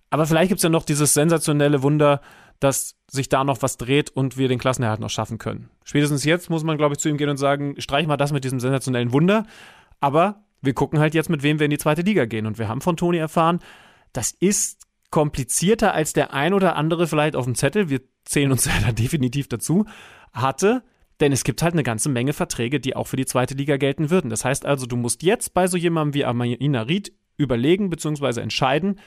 Aber 0.09 0.25
vielleicht 0.27 0.47
gibt's 0.47 0.63
ja 0.63 0.69
noch 0.69 0.85
dieses 0.85 1.13
sensationelle 1.13 1.83
Wunder, 1.83 2.21
dass 2.61 2.95
sich 3.11 3.27
da 3.27 3.43
noch 3.43 3.61
was 3.63 3.75
dreht 3.75 4.11
und 4.11 4.37
wir 4.37 4.47
den 4.47 4.57
Klassenerhalt 4.57 5.01
noch 5.01 5.09
schaffen 5.09 5.39
können. 5.39 5.69
Spätestens 5.83 6.23
jetzt 6.23 6.49
muss 6.49 6.63
man, 6.63 6.77
glaube 6.77 6.93
ich, 6.93 6.99
zu 6.99 7.09
ihm 7.09 7.17
gehen 7.17 7.29
und 7.29 7.35
sagen, 7.35 7.75
streich 7.79 8.07
mal 8.07 8.15
das 8.15 8.31
mit 8.31 8.45
diesem 8.45 8.61
sensationellen 8.61 9.11
Wunder. 9.11 9.45
Aber 9.99 10.45
wir 10.61 10.73
gucken 10.73 10.99
halt 10.99 11.15
jetzt, 11.15 11.29
mit 11.29 11.43
wem 11.43 11.59
wir 11.59 11.65
in 11.65 11.71
die 11.71 11.77
zweite 11.77 12.01
Liga 12.01 12.23
gehen. 12.23 12.45
Und 12.45 12.59
wir 12.59 12.69
haben 12.69 12.79
von 12.79 12.95
Toni 12.95 13.17
erfahren, 13.17 13.59
das 14.13 14.31
ist 14.31 14.88
komplizierter 15.11 15.93
als 15.93 16.13
der 16.13 16.33
ein 16.33 16.53
oder 16.53 16.75
andere 16.75 17.07
vielleicht 17.07 17.35
auf 17.35 17.45
dem 17.45 17.55
Zettel, 17.55 17.89
wir 17.89 18.01
zählen 18.25 18.51
uns 18.51 18.65
ja 18.65 18.73
da 18.85 18.91
definitiv 18.91 19.47
dazu, 19.47 19.85
hatte. 20.31 20.83
Denn 21.19 21.33
es 21.33 21.43
gibt 21.43 21.61
halt 21.61 21.73
eine 21.73 21.83
ganze 21.83 22.07
Menge 22.07 22.31
Verträge, 22.31 22.79
die 22.79 22.95
auch 22.95 23.07
für 23.07 23.17
die 23.17 23.25
zweite 23.25 23.53
Liga 23.53 23.75
gelten 23.75 24.09
würden. 24.09 24.29
Das 24.29 24.45
heißt 24.45 24.65
also, 24.65 24.85
du 24.85 24.95
musst 24.95 25.21
jetzt 25.21 25.53
bei 25.53 25.67
so 25.67 25.75
jemandem 25.75 26.13
wie 26.13 26.23
Amina 26.23 26.83
Ried 26.83 27.11
überlegen 27.35 27.89
bzw. 27.89 28.39
entscheiden, 28.39 28.99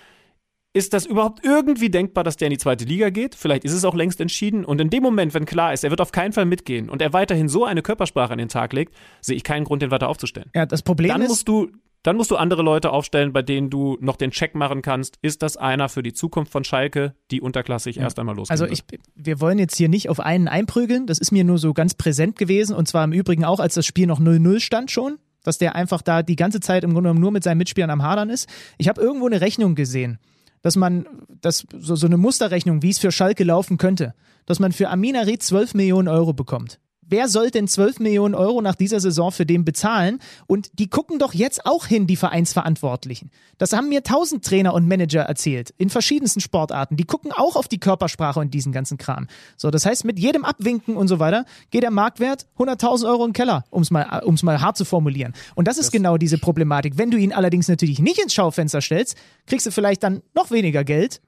ist 0.75 0.95
das 0.95 1.05
überhaupt 1.05 1.45
irgendwie 1.45 1.91
denkbar, 1.91 2.25
dass 2.25 2.39
der 2.39 2.47
in 2.47 2.53
die 2.53 2.59
zweite 2.59 2.85
Liga 2.85 3.11
geht? 3.11 3.35
Vielleicht 3.35 3.65
ist 3.65 3.73
es 3.73 3.85
auch 3.85 3.95
längst 3.95 4.21
entschieden. 4.21 4.65
Und 4.65 4.81
in 4.81 4.89
dem 4.89 5.03
Moment, 5.03 5.35
wenn 5.35 5.45
klar 5.45 5.73
ist, 5.75 5.85
er 5.85 5.91
wird 5.91 6.01
auf 6.01 6.13
keinen 6.13 6.33
Fall 6.33 6.47
mitgehen 6.47 6.89
und 6.89 7.03
er 7.03 7.13
weiterhin 7.13 7.49
so 7.49 7.67
eine 7.67 7.83
Körpersprache 7.83 8.33
an 8.33 8.39
den 8.39 8.49
Tag 8.49 8.73
legt, 8.73 8.95
sehe 9.21 9.37
ich 9.37 9.45
keinen 9.45 9.65
Grund, 9.65 9.83
den 9.83 9.91
weiter 9.91 10.09
aufzustellen. 10.09 10.51
Ja, 10.55 10.65
das 10.65 10.83
Problem 10.83 11.11
Dann 11.11 11.23
ist, 11.23 11.29
musst 11.29 11.49
du, 11.49 11.71
dann 12.03 12.17
musst 12.17 12.31
du 12.31 12.37
andere 12.37 12.63
Leute 12.63 12.91
aufstellen, 12.91 13.33
bei 13.33 13.43
denen 13.43 13.71
du 13.71 13.97
noch 14.01 14.17
den 14.17 14.33
Check 14.33 14.55
machen 14.55 14.83
kannst. 14.83 15.19
Ist 15.23 15.43
das 15.43 15.57
einer 15.57 15.89
für 15.89 16.03
die 16.03 16.13
Zukunft 16.13 16.51
von 16.51 16.65
Schalke, 16.65 17.15
die 17.31 17.41
unterklassig 17.41 17.99
erst 17.99 18.19
einmal 18.19 18.35
losgehen 18.35 18.53
Also 18.61 18.67
ich, 18.67 18.85
wir 19.15 19.41
wollen 19.41 19.59
jetzt 19.59 19.77
hier 19.77 19.89
nicht 19.89 20.09
auf 20.09 20.19
einen 20.19 20.49
einprügeln. 20.49 21.07
Das 21.07 21.19
ist 21.19 21.31
mir 21.31 21.45
nur 21.45 21.59
so 21.59 21.73
ganz 21.73 21.95
präsent 21.95 22.37
gewesen. 22.37 22.75
Und 22.75 22.89
zwar 22.89 23.05
im 23.05 23.13
Übrigen 23.13 23.45
auch, 23.45 23.61
als 23.61 23.75
das 23.75 23.87
Spiel 23.87 24.07
noch 24.07 24.21
0-0 24.21 24.61
stand 24.61 24.91
schon. 24.91 25.19
Dass 25.45 25.59
der 25.59 25.75
einfach 25.75 26.03
da 26.03 26.23
die 26.23 26.37
ganze 26.37 26.61
Zeit 26.61 26.85
im 26.85 26.93
Grunde 26.93 27.09
genommen 27.09 27.21
nur 27.21 27.33
mit 27.33 27.43
seinen 27.43 27.59
Mitspielern 27.59 27.91
am 27.91 28.03
Hadern 28.03 28.31
ist. 28.31 28.49
Ich 28.79 28.89
habe 28.89 29.01
irgendwo 29.01 29.27
eine 29.27 29.41
Rechnung 29.41 29.75
gesehen, 29.75 30.19
dass 30.63 30.77
man, 30.77 31.05
dass 31.41 31.67
so, 31.77 31.97
so 31.97 32.07
eine 32.07 32.17
Musterrechnung, 32.17 32.83
wie 32.83 32.91
es 32.91 33.01
für 33.01 33.11
Schalke 33.11 33.43
laufen 33.43 33.77
könnte, 33.77 34.15
dass 34.47 34.61
man 34.61 34.71
für 34.71 34.89
Amina 34.89 35.23
Ried 35.23 35.43
12 35.43 35.75
Millionen 35.75 36.07
Euro 36.07 36.33
bekommt. 36.33 36.79
Wer 37.13 37.29
soll 37.29 37.51
denn 37.51 37.69
12 37.69 38.01
Millionen 38.01 38.35
Euro 38.35 38.63
nach 38.63 38.75
dieser 38.75 38.99
Saison 38.99 39.31
für 39.33 39.45
den 39.45 39.67
bezahlen? 39.67 40.19
Und 40.47 40.71
die 40.79 40.89
gucken 40.89 41.19
doch 41.19 41.35
jetzt 41.35 41.67
auch 41.67 41.85
hin, 41.85 42.07
die 42.07 42.17
Vereinsverantwortlichen. 42.17 43.31
Das 43.59 43.75
haben 43.75 43.91
mir 43.91 44.03
tausend 44.03 44.47
Trainer 44.47 44.73
und 44.73 44.89
Manager 44.89 45.21
erzählt, 45.21 45.75
in 45.77 45.91
verschiedensten 45.91 46.41
Sportarten. 46.41 46.97
Die 46.97 47.05
gucken 47.05 47.31
auch 47.31 47.55
auf 47.57 47.69
die 47.69 47.79
Körpersprache 47.79 48.41
und 48.41 48.55
diesen 48.55 48.73
ganzen 48.73 48.97
Kram. 48.97 49.27
So, 49.59 49.71
das 49.71 49.85
heißt, 49.85 50.07
mit 50.07 50.19
jedem 50.19 50.47
Abwinken 50.47 50.97
und 50.97 51.07
so 51.07 51.19
weiter 51.19 51.45
geht 51.71 51.83
der 51.83 51.91
Marktwert 51.91 52.47
100.000 52.57 53.07
Euro 53.07 53.25
in 53.27 53.29
den 53.29 53.35
Keller, 53.35 53.67
um 53.69 53.83
es 53.83 53.91
mal, 53.91 54.23
um's 54.25 54.43
mal 54.43 54.63
hart 54.63 54.79
zu 54.79 54.87
formulieren. 54.87 55.35
Und 55.55 55.69
das 55.69 55.77
ist 55.77 55.93
genau 55.93 56.17
diese 56.17 56.39
Problematik. 56.39 56.97
Wenn 56.97 57.11
du 57.11 57.19
ihn 57.19 57.35
allerdings 57.35 57.69
natürlich 57.69 57.99
nicht 57.99 58.23
ins 58.23 58.33
Schaufenster 58.33 58.81
stellst, 58.81 59.19
kriegst 59.47 59.67
du 59.67 59.71
vielleicht 59.71 60.03
dann 60.03 60.23
noch 60.35 60.51
weniger 60.51 60.83
Geld, 60.83 61.21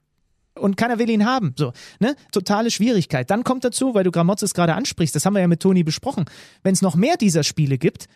und 0.59 0.77
keiner 0.77 0.99
will 0.99 1.11
ihn 1.11 1.25
haben. 1.25 1.55
So, 1.57 1.73
ne? 2.01 2.17
Totale 2.33 2.71
Schwierigkeit. 2.71 3.31
Dann 3.31 3.45
kommt 3.45 3.65
dazu, 3.65 3.95
weil 3.95 4.05
du 4.05 4.11
Gramozis 4.11 4.55
gerade 4.55 4.75
ansprichst, 4.75 5.15
das 5.15 5.27
haben 5.27 5.35
wir 5.35 5.41
ja 5.41 5.49
mit 5.49 5.61
Toni 5.61 5.83
besprochen, 5.83 6.25
wenn 6.63 6.75
es 6.75 6.83
noch 6.83 6.95
mehr 6.95 7.17
dieser 7.17 7.43
Spiele 7.43 7.79
gibt, 7.79 8.09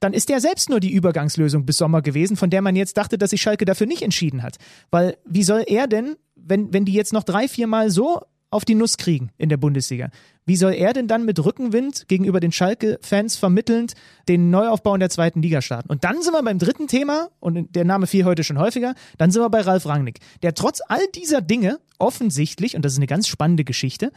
dann 0.00 0.12
ist 0.12 0.28
der 0.28 0.40
selbst 0.40 0.68
nur 0.68 0.80
die 0.80 0.92
Übergangslösung 0.92 1.64
bis 1.64 1.78
Sommer 1.78 2.02
gewesen, 2.02 2.36
von 2.36 2.50
der 2.50 2.62
man 2.62 2.76
jetzt 2.76 2.96
dachte, 2.96 3.16
dass 3.16 3.30
sich 3.30 3.40
Schalke 3.40 3.64
dafür 3.64 3.86
nicht 3.86 4.02
entschieden 4.02 4.42
hat. 4.42 4.56
Weil 4.90 5.16
wie 5.24 5.44
soll 5.44 5.64
er 5.66 5.86
denn, 5.86 6.16
wenn, 6.34 6.72
wenn 6.74 6.84
die 6.84 6.92
jetzt 6.92 7.12
noch 7.12 7.22
drei, 7.22 7.48
vier 7.48 7.66
Mal 7.66 7.90
so 7.90 8.20
auf 8.54 8.64
die 8.64 8.76
Nuss 8.76 8.98
kriegen 8.98 9.30
in 9.36 9.48
der 9.48 9.56
Bundesliga. 9.56 10.10
Wie 10.46 10.54
soll 10.54 10.74
er 10.74 10.92
denn 10.92 11.08
dann 11.08 11.24
mit 11.24 11.44
Rückenwind 11.44 12.06
gegenüber 12.06 12.38
den 12.38 12.52
Schalke-Fans 12.52 13.36
vermittelnd 13.36 13.94
den 14.28 14.50
Neuaufbau 14.50 14.94
in 14.94 15.00
der 15.00 15.10
zweiten 15.10 15.42
Liga 15.42 15.60
starten? 15.60 15.90
Und 15.90 16.04
dann 16.04 16.22
sind 16.22 16.32
wir 16.34 16.42
beim 16.42 16.60
dritten 16.60 16.86
Thema, 16.86 17.30
und 17.40 17.74
der 17.74 17.84
Name 17.84 18.06
fiel 18.06 18.24
heute 18.24 18.44
schon 18.44 18.58
häufiger, 18.58 18.94
dann 19.18 19.32
sind 19.32 19.42
wir 19.42 19.50
bei 19.50 19.62
Ralf 19.62 19.86
Rangnick, 19.86 20.20
der 20.44 20.54
trotz 20.54 20.80
all 20.86 21.04
dieser 21.16 21.40
Dinge 21.40 21.80
offensichtlich, 21.98 22.76
und 22.76 22.84
das 22.84 22.92
ist 22.92 22.98
eine 22.98 23.08
ganz 23.08 23.26
spannende 23.26 23.64
Geschichte, 23.64 24.12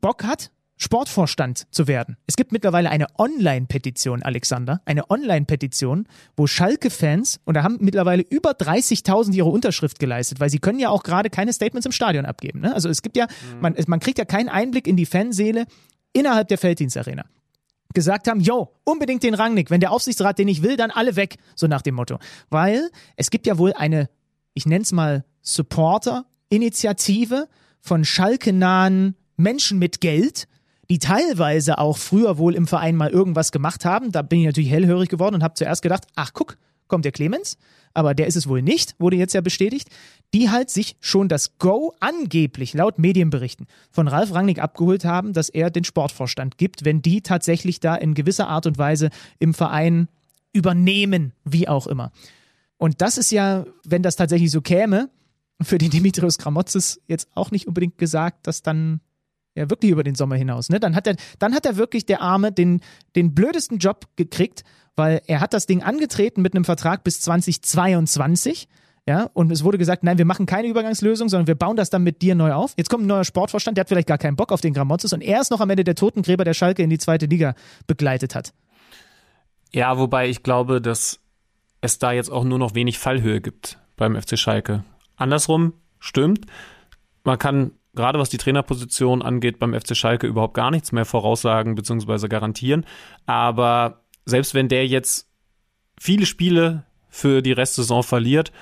Bock 0.00 0.24
hat, 0.24 0.50
Sportvorstand 0.78 1.66
zu 1.72 1.88
werden. 1.88 2.16
Es 2.26 2.36
gibt 2.36 2.52
mittlerweile 2.52 2.90
eine 2.90 3.06
Online-Petition, 3.18 4.22
Alexander, 4.22 4.80
eine 4.84 5.10
Online-Petition, 5.10 6.06
wo 6.36 6.46
Schalke-Fans, 6.46 7.40
und 7.44 7.54
da 7.54 7.64
haben 7.64 7.78
mittlerweile 7.80 8.22
über 8.22 8.52
30.000 8.52 9.34
ihre 9.34 9.48
Unterschrift 9.48 9.98
geleistet, 9.98 10.38
weil 10.38 10.50
sie 10.50 10.60
können 10.60 10.78
ja 10.78 10.90
auch 10.90 11.02
gerade 11.02 11.30
keine 11.30 11.52
Statements 11.52 11.84
im 11.84 11.92
Stadion 11.92 12.24
abgeben. 12.24 12.60
Ne? 12.60 12.72
Also 12.72 12.88
es 12.88 13.02
gibt 13.02 13.16
ja, 13.16 13.26
mhm. 13.26 13.60
man, 13.60 13.74
man 13.88 13.98
kriegt 13.98 14.18
ja 14.18 14.24
keinen 14.24 14.48
Einblick 14.48 14.86
in 14.86 14.96
die 14.96 15.06
Fanseele 15.06 15.66
innerhalb 16.12 16.46
der 16.46 16.58
Felddienstarena. 16.58 17.24
Gesagt 17.92 18.28
haben, 18.28 18.40
yo, 18.40 18.72
unbedingt 18.84 19.24
den 19.24 19.34
Rangnick, 19.34 19.70
wenn 19.70 19.80
der 19.80 19.90
Aufsichtsrat 19.90 20.38
den 20.38 20.46
nicht 20.46 20.62
will, 20.62 20.76
dann 20.76 20.92
alle 20.92 21.16
weg, 21.16 21.38
so 21.56 21.66
nach 21.66 21.82
dem 21.82 21.96
Motto. 21.96 22.18
Weil 22.50 22.88
es 23.16 23.30
gibt 23.30 23.46
ja 23.46 23.58
wohl 23.58 23.72
eine, 23.72 24.08
ich 24.54 24.66
nenne 24.66 24.82
es 24.82 24.92
mal 24.92 25.24
Supporter-Initiative 25.42 27.48
von 27.80 28.04
Schalke-nahen 28.04 29.16
Menschen 29.36 29.78
mit 29.78 30.00
Geld, 30.00 30.46
die 30.90 30.98
teilweise 30.98 31.78
auch 31.78 31.98
früher 31.98 32.38
wohl 32.38 32.54
im 32.54 32.66
Verein 32.66 32.96
mal 32.96 33.10
irgendwas 33.10 33.52
gemacht 33.52 33.84
haben. 33.84 34.10
Da 34.12 34.22
bin 34.22 34.40
ich 34.40 34.46
natürlich 34.46 34.70
hellhörig 34.70 35.08
geworden 35.08 35.36
und 35.36 35.42
habe 35.42 35.54
zuerst 35.54 35.82
gedacht, 35.82 36.06
ach 36.16 36.32
guck, 36.32 36.56
kommt 36.86 37.04
der 37.04 37.12
Clemens, 37.12 37.58
aber 37.94 38.14
der 38.14 38.26
ist 38.26 38.36
es 38.36 38.48
wohl 38.48 38.62
nicht, 38.62 38.94
wurde 38.98 39.16
jetzt 39.16 39.34
ja 39.34 39.40
bestätigt, 39.40 39.88
die 40.34 40.50
halt 40.50 40.70
sich 40.70 40.96
schon 41.00 41.28
das 41.28 41.58
Go 41.58 41.92
angeblich 42.00 42.74
laut 42.74 42.98
Medienberichten 42.98 43.66
von 43.90 44.08
Ralf 44.08 44.32
Rangnick 44.32 44.58
abgeholt 44.58 45.04
haben, 45.04 45.32
dass 45.32 45.48
er 45.48 45.70
den 45.70 45.84
Sportvorstand 45.84 46.58
gibt, 46.58 46.84
wenn 46.84 47.02
die 47.02 47.20
tatsächlich 47.20 47.80
da 47.80 47.94
in 47.94 48.14
gewisser 48.14 48.48
Art 48.48 48.66
und 48.66 48.78
Weise 48.78 49.10
im 49.38 49.54
Verein 49.54 50.08
übernehmen, 50.52 51.32
wie 51.44 51.68
auch 51.68 51.86
immer. 51.86 52.10
Und 52.78 53.02
das 53.02 53.18
ist 53.18 53.30
ja, 53.30 53.66
wenn 53.84 54.02
das 54.02 54.16
tatsächlich 54.16 54.50
so 54.50 54.60
käme, 54.60 55.10
für 55.60 55.78
den 55.78 55.90
Dimitrios 55.90 56.38
Kramotzes 56.38 57.00
jetzt 57.08 57.28
auch 57.34 57.50
nicht 57.50 57.66
unbedingt 57.66 57.98
gesagt, 57.98 58.46
dass 58.46 58.62
dann 58.62 59.00
ja, 59.54 59.68
wirklich 59.70 59.90
über 59.90 60.04
den 60.04 60.14
Sommer 60.14 60.36
hinaus. 60.36 60.68
Ne? 60.68 60.80
Dann, 60.80 60.94
hat 60.94 61.06
er, 61.06 61.16
dann 61.38 61.54
hat 61.54 61.66
er 61.66 61.76
wirklich 61.76 62.06
der 62.06 62.22
Arme 62.22 62.52
den, 62.52 62.80
den 63.16 63.34
blödesten 63.34 63.78
Job 63.78 64.06
gekriegt, 64.16 64.62
weil 64.96 65.20
er 65.26 65.40
hat 65.40 65.52
das 65.52 65.66
Ding 65.66 65.82
angetreten 65.82 66.42
mit 66.42 66.54
einem 66.54 66.64
Vertrag 66.64 67.04
bis 67.04 67.20
2022. 67.20 68.68
Ja, 69.06 69.30
und 69.32 69.50
es 69.50 69.64
wurde 69.64 69.78
gesagt, 69.78 70.04
nein, 70.04 70.18
wir 70.18 70.26
machen 70.26 70.44
keine 70.44 70.68
Übergangslösung, 70.68 71.30
sondern 71.30 71.46
wir 71.46 71.54
bauen 71.54 71.76
das 71.76 71.88
dann 71.88 72.02
mit 72.02 72.20
dir 72.20 72.34
neu 72.34 72.52
auf. 72.52 72.74
Jetzt 72.76 72.90
kommt 72.90 73.04
ein 73.04 73.06
neuer 73.06 73.24
Sportvorstand, 73.24 73.78
der 73.78 73.80
hat 73.80 73.88
vielleicht 73.88 74.06
gar 74.06 74.18
keinen 74.18 74.36
Bock 74.36 74.52
auf 74.52 74.60
den 74.60 74.74
Gramotzes 74.74 75.14
und 75.14 75.22
er 75.22 75.40
ist 75.40 75.50
noch 75.50 75.60
am 75.60 75.70
Ende 75.70 75.82
der 75.82 75.94
Totengräber, 75.94 76.44
der 76.44 76.52
Schalke 76.52 76.82
in 76.82 76.90
die 76.90 76.98
zweite 76.98 77.24
Liga 77.24 77.54
begleitet 77.86 78.34
hat. 78.34 78.52
Ja, 79.72 79.96
wobei 79.96 80.28
ich 80.28 80.42
glaube, 80.42 80.82
dass 80.82 81.20
es 81.80 81.98
da 81.98 82.12
jetzt 82.12 82.30
auch 82.30 82.44
nur 82.44 82.58
noch 82.58 82.74
wenig 82.74 82.98
Fallhöhe 82.98 83.40
gibt 83.40 83.78
beim 83.96 84.20
FC 84.20 84.38
Schalke. 84.38 84.84
Andersrum 85.16 85.72
stimmt. 85.98 86.44
Man 87.24 87.38
kann 87.38 87.72
gerade 87.98 88.20
was 88.20 88.30
die 88.30 88.38
Trainerposition 88.38 89.22
angeht, 89.22 89.58
beim 89.58 89.74
FC 89.74 89.96
Schalke 89.96 90.28
überhaupt 90.28 90.54
gar 90.54 90.70
nichts 90.70 90.92
mehr 90.92 91.04
voraussagen 91.04 91.74
bzw. 91.74 92.28
garantieren. 92.28 92.86
Aber 93.26 94.04
selbst 94.24 94.54
wenn 94.54 94.68
der 94.68 94.86
jetzt 94.86 95.28
viele 96.00 96.24
Spiele 96.24 96.84
für 97.08 97.42
die 97.42 97.50
Restsaison 97.50 98.04
verliert, 98.04 98.52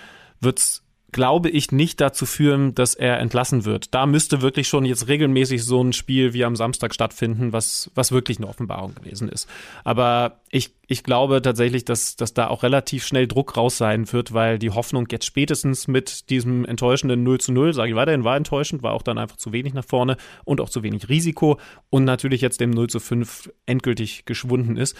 wird 0.40 0.58
es 0.58 0.85
glaube 1.12 1.48
ich, 1.48 1.70
nicht 1.72 2.00
dazu 2.00 2.26
führen, 2.26 2.74
dass 2.74 2.94
er 2.94 3.18
entlassen 3.20 3.64
wird. 3.64 3.94
Da 3.94 4.06
müsste 4.06 4.42
wirklich 4.42 4.68
schon 4.68 4.84
jetzt 4.84 5.08
regelmäßig 5.08 5.64
so 5.64 5.82
ein 5.82 5.92
Spiel 5.92 6.32
wie 6.34 6.44
am 6.44 6.56
Samstag 6.56 6.92
stattfinden, 6.94 7.52
was, 7.52 7.90
was 7.94 8.12
wirklich 8.12 8.38
eine 8.38 8.48
Offenbarung 8.48 8.94
gewesen 8.94 9.28
ist. 9.28 9.48
Aber 9.84 10.40
ich, 10.50 10.74
ich 10.88 11.04
glaube 11.04 11.40
tatsächlich, 11.42 11.84
dass, 11.84 12.16
dass 12.16 12.34
da 12.34 12.48
auch 12.48 12.62
relativ 12.64 13.06
schnell 13.06 13.28
Druck 13.28 13.56
raus 13.56 13.78
sein 13.78 14.12
wird, 14.12 14.34
weil 14.34 14.58
die 14.58 14.70
Hoffnung 14.70 15.06
jetzt 15.10 15.26
spätestens 15.26 15.86
mit 15.86 16.28
diesem 16.28 16.64
enttäuschenden 16.64 17.22
0 17.22 17.40
zu 17.40 17.52
0, 17.52 17.72
sage 17.72 17.90
ich 17.90 17.96
weiterhin, 17.96 18.24
war 18.24 18.36
enttäuschend, 18.36 18.82
war 18.82 18.92
auch 18.92 19.02
dann 19.02 19.18
einfach 19.18 19.36
zu 19.36 19.52
wenig 19.52 19.74
nach 19.74 19.84
vorne 19.84 20.16
und 20.44 20.60
auch 20.60 20.68
zu 20.68 20.82
wenig 20.82 21.08
Risiko 21.08 21.58
und 21.88 22.04
natürlich 22.04 22.40
jetzt 22.40 22.60
dem 22.60 22.70
0 22.70 22.88
zu 22.88 23.00
5 23.00 23.50
endgültig 23.64 24.24
geschwunden 24.24 24.76
ist. 24.76 24.96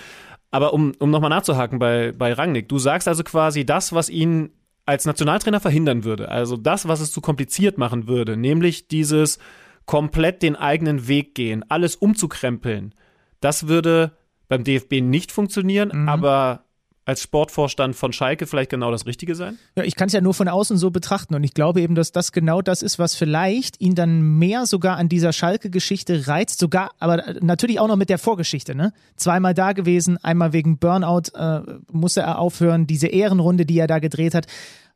Aber 0.53 0.73
um, 0.73 0.93
um 1.01 1.11
nochmal 1.11 1.31
nachzuhaken 1.31 1.79
bei, 1.79 2.13
bei 2.13 2.33
Rangnick, 2.33 2.69
du 2.69 2.79
sagst 2.79 3.09
also 3.09 3.25
quasi 3.25 3.67
das, 3.67 3.93
was 3.93 4.09
ihn 4.09 4.51
als 4.87 5.05
Nationaltrainer 5.05 5.61
verhindern 5.61 6.05
würde. 6.05 6.31
Also 6.31 6.57
das, 6.57 6.89
was 6.89 7.01
es 7.01 7.13
zu 7.13 7.21
kompliziert 7.21 7.77
machen 7.77 8.07
würde, 8.07 8.37
nämlich 8.37 8.89
dieses 8.89 9.39
komplett 9.85 10.43
den 10.43 10.57
eigenen 10.57 11.09
Weg 11.09 11.35
gehen, 11.35 11.65
alles 11.69 11.97
umzukrempeln. 11.97 12.95
Das 13.41 13.69
würde 13.69 14.13
beim 14.49 14.65
DFB 14.65 15.01
nicht 15.03 15.33
funktionieren, 15.33 15.91
mhm. 15.93 16.09
aber 16.09 16.66
als 17.07 17.23
Sportvorstand 17.23 17.95
von 17.95 18.13
Schalke 18.13 18.47
vielleicht 18.47 18.71
genau 18.71 18.91
das 18.91 19.07
Richtige 19.07 19.37
sein? 19.37 19.59
Ja, 19.77 19.85
ich 19.85 19.95
kann 19.95 20.09
es 20.09 20.13
ja 20.13 20.21
nur 20.21 20.35
von 20.35 20.49
außen 20.49 20.77
so 20.77 20.91
betrachten 20.91 21.35
und 21.37 21.45
ich 21.45 21.55
glaube 21.55 21.81
eben, 21.81 21.95
dass 21.95 22.11
das 22.11 22.33
genau 22.33 22.61
das 22.61 22.83
ist, 22.83 22.99
was 22.99 23.15
vielleicht 23.15 23.81
ihn 23.81 23.95
dann 23.95 24.21
mehr 24.21 24.67
sogar 24.67 24.97
an 24.97 25.09
dieser 25.09 25.33
Schalke-Geschichte 25.33 26.27
reizt, 26.27 26.59
sogar, 26.59 26.91
aber 26.99 27.37
natürlich 27.41 27.79
auch 27.79 27.87
noch 27.87 27.97
mit 27.97 28.11
der 28.11 28.19
Vorgeschichte, 28.19 28.75
ne? 28.75 28.93
Zweimal 29.15 29.55
da 29.55 29.73
gewesen, 29.73 30.19
einmal 30.23 30.53
wegen 30.53 30.79
Burnout 30.79 31.31
äh, 31.35 31.61
musste 31.93 32.23
er 32.23 32.41
aufhören, 32.41 32.89
diese 32.89 33.07
Ehrenrunde, 33.07 33.65
die 33.67 33.79
er 33.79 33.87
da 33.87 34.01
gedreht 34.01 34.35
hat. 34.35 34.47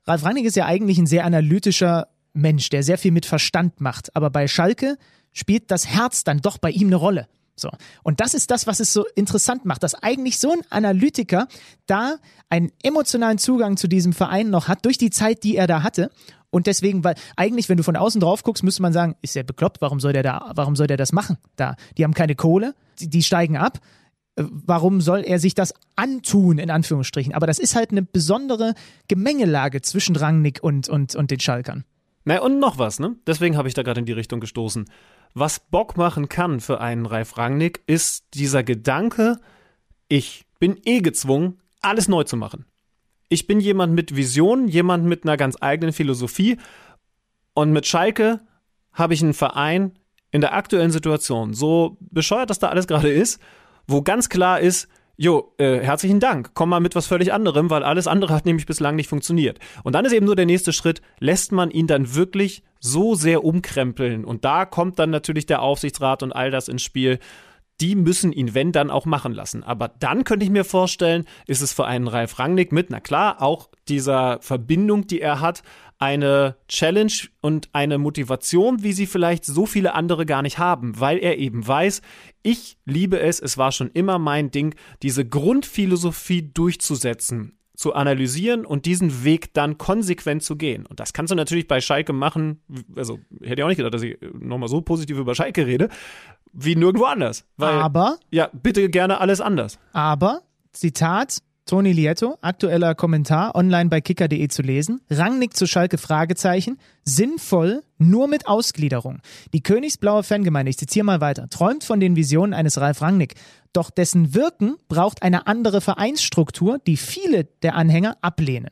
Ralf 0.04 0.24
Rangnick 0.24 0.46
ist 0.46 0.56
ja 0.56 0.66
eigentlich 0.66 0.98
ein 0.98 1.06
sehr 1.06 1.24
analytischer 1.24 2.08
Mensch, 2.32 2.70
der 2.70 2.82
sehr 2.82 2.98
viel 2.98 3.12
mit 3.12 3.24
Verstand 3.24 3.80
macht, 3.80 4.16
aber 4.16 4.30
bei 4.30 4.48
Schalke 4.48 4.98
spielt 5.32 5.70
das 5.70 5.86
Herz 5.86 6.24
dann 6.24 6.38
doch 6.38 6.58
bei 6.58 6.70
ihm 6.70 6.88
eine 6.88 6.96
Rolle. 6.96 7.28
So. 7.60 7.70
Und 8.02 8.20
das 8.20 8.34
ist 8.34 8.50
das, 8.50 8.66
was 8.66 8.80
es 8.80 8.92
so 8.92 9.04
interessant 9.14 9.64
macht, 9.64 9.82
dass 9.82 9.94
eigentlich 9.94 10.38
so 10.38 10.52
ein 10.52 10.60
Analytiker 10.70 11.48
da 11.86 12.16
einen 12.48 12.72
emotionalen 12.82 13.38
Zugang 13.38 13.76
zu 13.76 13.86
diesem 13.86 14.12
Verein 14.12 14.50
noch 14.50 14.68
hat, 14.68 14.84
durch 14.84 14.98
die 14.98 15.10
Zeit, 15.10 15.44
die 15.44 15.56
er 15.56 15.66
da 15.66 15.82
hatte. 15.82 16.10
Und 16.50 16.66
deswegen, 16.66 17.04
weil 17.04 17.14
eigentlich, 17.36 17.68
wenn 17.68 17.76
du 17.76 17.82
von 17.84 17.96
außen 17.96 18.20
drauf 18.20 18.42
guckst, 18.42 18.64
müsste 18.64 18.82
man 18.82 18.92
sagen, 18.92 19.14
ist 19.22 19.36
der 19.36 19.44
bekloppt, 19.44 19.80
warum 19.80 20.00
soll 20.00 20.12
der 20.12 20.22
da, 20.22 20.50
warum 20.54 20.74
soll 20.74 20.88
der 20.88 20.96
das 20.96 21.12
machen? 21.12 21.38
Da, 21.56 21.76
die 21.96 22.04
haben 22.04 22.14
keine 22.14 22.34
Kohle, 22.34 22.74
die, 22.98 23.08
die 23.08 23.22
steigen 23.22 23.56
ab. 23.56 23.78
Äh, 24.36 24.44
warum 24.48 25.00
soll 25.00 25.20
er 25.20 25.38
sich 25.38 25.54
das 25.54 25.74
antun, 25.96 26.58
in 26.58 26.70
Anführungsstrichen? 26.70 27.34
Aber 27.34 27.46
das 27.46 27.58
ist 27.58 27.76
halt 27.76 27.92
eine 27.92 28.02
besondere 28.02 28.74
Gemengelage 29.06 29.80
zwischen 29.82 30.16
Rangnick 30.16 30.58
und, 30.62 30.88
und, 30.88 31.14
und 31.14 31.30
den 31.30 31.40
Schalkern. 31.40 31.84
Na, 32.24 32.40
und 32.40 32.58
noch 32.58 32.78
was, 32.78 32.98
ne? 32.98 33.16
Deswegen 33.26 33.56
habe 33.56 33.68
ich 33.68 33.74
da 33.74 33.82
gerade 33.82 34.00
in 34.00 34.06
die 34.06 34.12
Richtung 34.12 34.40
gestoßen. 34.40 34.86
Was 35.34 35.60
Bock 35.60 35.96
machen 35.96 36.28
kann 36.28 36.60
für 36.60 36.80
einen 36.80 37.06
Ralf 37.06 37.38
Rangnick, 37.38 37.82
ist 37.86 38.34
dieser 38.34 38.62
Gedanke, 38.62 39.38
ich 40.08 40.44
bin 40.58 40.78
eh 40.84 41.00
gezwungen, 41.00 41.60
alles 41.80 42.08
neu 42.08 42.24
zu 42.24 42.36
machen. 42.36 42.64
Ich 43.28 43.46
bin 43.46 43.60
jemand 43.60 43.94
mit 43.94 44.16
Vision, 44.16 44.66
jemand 44.66 45.04
mit 45.04 45.24
einer 45.24 45.36
ganz 45.36 45.56
eigenen 45.60 45.92
Philosophie 45.92 46.58
und 47.54 47.72
mit 47.72 47.86
Schalke 47.86 48.40
habe 48.92 49.14
ich 49.14 49.22
einen 49.22 49.34
Verein 49.34 49.92
in 50.32 50.40
der 50.40 50.54
aktuellen 50.54 50.90
Situation, 50.90 51.54
so 51.54 51.96
bescheuert 52.00 52.50
das 52.50 52.58
da 52.58 52.68
alles 52.68 52.86
gerade 52.86 53.10
ist, 53.10 53.40
wo 53.86 54.02
ganz 54.02 54.28
klar 54.28 54.60
ist, 54.60 54.88
Jo, 55.22 55.52
äh, 55.58 55.80
herzlichen 55.80 56.18
Dank. 56.18 56.52
Komm 56.54 56.70
mal 56.70 56.80
mit 56.80 56.94
was 56.94 57.06
völlig 57.06 57.30
anderem, 57.34 57.68
weil 57.68 57.82
alles 57.82 58.06
andere 58.06 58.32
hat 58.32 58.46
nämlich 58.46 58.64
bislang 58.64 58.96
nicht 58.96 59.10
funktioniert. 59.10 59.58
Und 59.84 59.94
dann 59.94 60.06
ist 60.06 60.14
eben 60.14 60.24
nur 60.24 60.34
der 60.34 60.46
nächste 60.46 60.72
Schritt, 60.72 61.02
lässt 61.18 61.52
man 61.52 61.70
ihn 61.70 61.86
dann 61.86 62.14
wirklich 62.14 62.62
so 62.78 63.14
sehr 63.14 63.44
umkrempeln. 63.44 64.24
Und 64.24 64.46
da 64.46 64.64
kommt 64.64 64.98
dann 64.98 65.10
natürlich 65.10 65.44
der 65.44 65.60
Aufsichtsrat 65.60 66.22
und 66.22 66.32
all 66.32 66.50
das 66.50 66.68
ins 66.68 66.80
Spiel. 66.80 67.18
Die 67.82 67.96
müssen 67.96 68.32
ihn, 68.32 68.54
wenn, 68.54 68.72
dann 68.72 68.90
auch 68.90 69.04
machen 69.04 69.34
lassen. 69.34 69.62
Aber 69.62 69.88
dann 69.88 70.24
könnte 70.24 70.44
ich 70.46 70.50
mir 70.50 70.64
vorstellen, 70.64 71.26
ist 71.46 71.60
es 71.60 71.74
für 71.74 71.84
einen 71.84 72.08
Ralf 72.08 72.38
Rangnick 72.38 72.72
mit, 72.72 72.88
na 72.88 73.00
klar, 73.00 73.42
auch 73.42 73.68
dieser 73.88 74.38
Verbindung, 74.40 75.06
die 75.06 75.20
er 75.20 75.42
hat, 75.42 75.62
eine 76.00 76.56
Challenge 76.66 77.12
und 77.42 77.68
eine 77.72 77.98
Motivation, 77.98 78.82
wie 78.82 78.92
sie 78.92 79.06
vielleicht 79.06 79.44
so 79.44 79.66
viele 79.66 79.94
andere 79.94 80.26
gar 80.26 80.42
nicht 80.42 80.58
haben, 80.58 80.98
weil 80.98 81.18
er 81.18 81.38
eben 81.38 81.66
weiß, 81.66 82.00
ich 82.42 82.78
liebe 82.86 83.20
es, 83.20 83.38
es 83.38 83.58
war 83.58 83.70
schon 83.70 83.90
immer 83.90 84.18
mein 84.18 84.50
Ding, 84.50 84.74
diese 85.02 85.26
Grundphilosophie 85.26 86.50
durchzusetzen, 86.52 87.58
zu 87.76 87.94
analysieren 87.94 88.64
und 88.64 88.86
diesen 88.86 89.24
Weg 89.24 89.52
dann 89.54 89.78
konsequent 89.78 90.42
zu 90.42 90.56
gehen. 90.56 90.86
Und 90.86 91.00
das 91.00 91.12
kannst 91.12 91.30
du 91.30 91.34
natürlich 91.34 91.68
bei 91.68 91.80
Schalke 91.82 92.14
machen, 92.14 92.62
also 92.96 93.18
hätte 93.42 93.60
ich 93.60 93.62
auch 93.62 93.68
nicht 93.68 93.76
gedacht, 93.76 93.94
dass 93.94 94.02
ich 94.02 94.18
nochmal 94.38 94.68
so 94.68 94.80
positiv 94.80 95.18
über 95.18 95.34
Schalke 95.34 95.66
rede, 95.66 95.90
wie 96.52 96.76
nirgendwo 96.76 97.04
anders. 97.04 97.46
Weil, 97.58 97.74
aber? 97.74 98.18
Ja, 98.30 98.48
bitte 98.52 98.88
gerne 98.88 99.20
alles 99.20 99.40
anders. 99.42 99.78
Aber, 99.92 100.42
Zitat, 100.72 101.38
Toni 101.70 101.92
Lieto, 101.92 102.36
aktueller 102.40 102.96
Kommentar, 102.96 103.54
online 103.54 103.90
bei 103.90 104.00
kicker.de 104.00 104.48
zu 104.48 104.60
lesen. 104.60 105.02
Rangnick 105.08 105.56
zu 105.56 105.68
Schalke, 105.68 105.98
Fragezeichen. 105.98 106.80
Sinnvoll, 107.04 107.84
nur 107.96 108.26
mit 108.26 108.48
Ausgliederung. 108.48 109.20
Die 109.52 109.62
Königsblaue 109.62 110.24
Fangemeinde, 110.24 110.70
ich 110.70 110.78
zitiere 110.78 111.04
mal 111.04 111.20
weiter, 111.20 111.48
träumt 111.48 111.84
von 111.84 112.00
den 112.00 112.16
Visionen 112.16 112.54
eines 112.54 112.80
Ralf 112.80 113.00
Rangnick. 113.02 113.36
Doch 113.72 113.90
dessen 113.90 114.34
Wirken 114.34 114.78
braucht 114.88 115.22
eine 115.22 115.46
andere 115.46 115.80
Vereinsstruktur, 115.80 116.80
die 116.84 116.96
viele 116.96 117.44
der 117.62 117.76
Anhänger 117.76 118.16
ablehnen. 118.20 118.70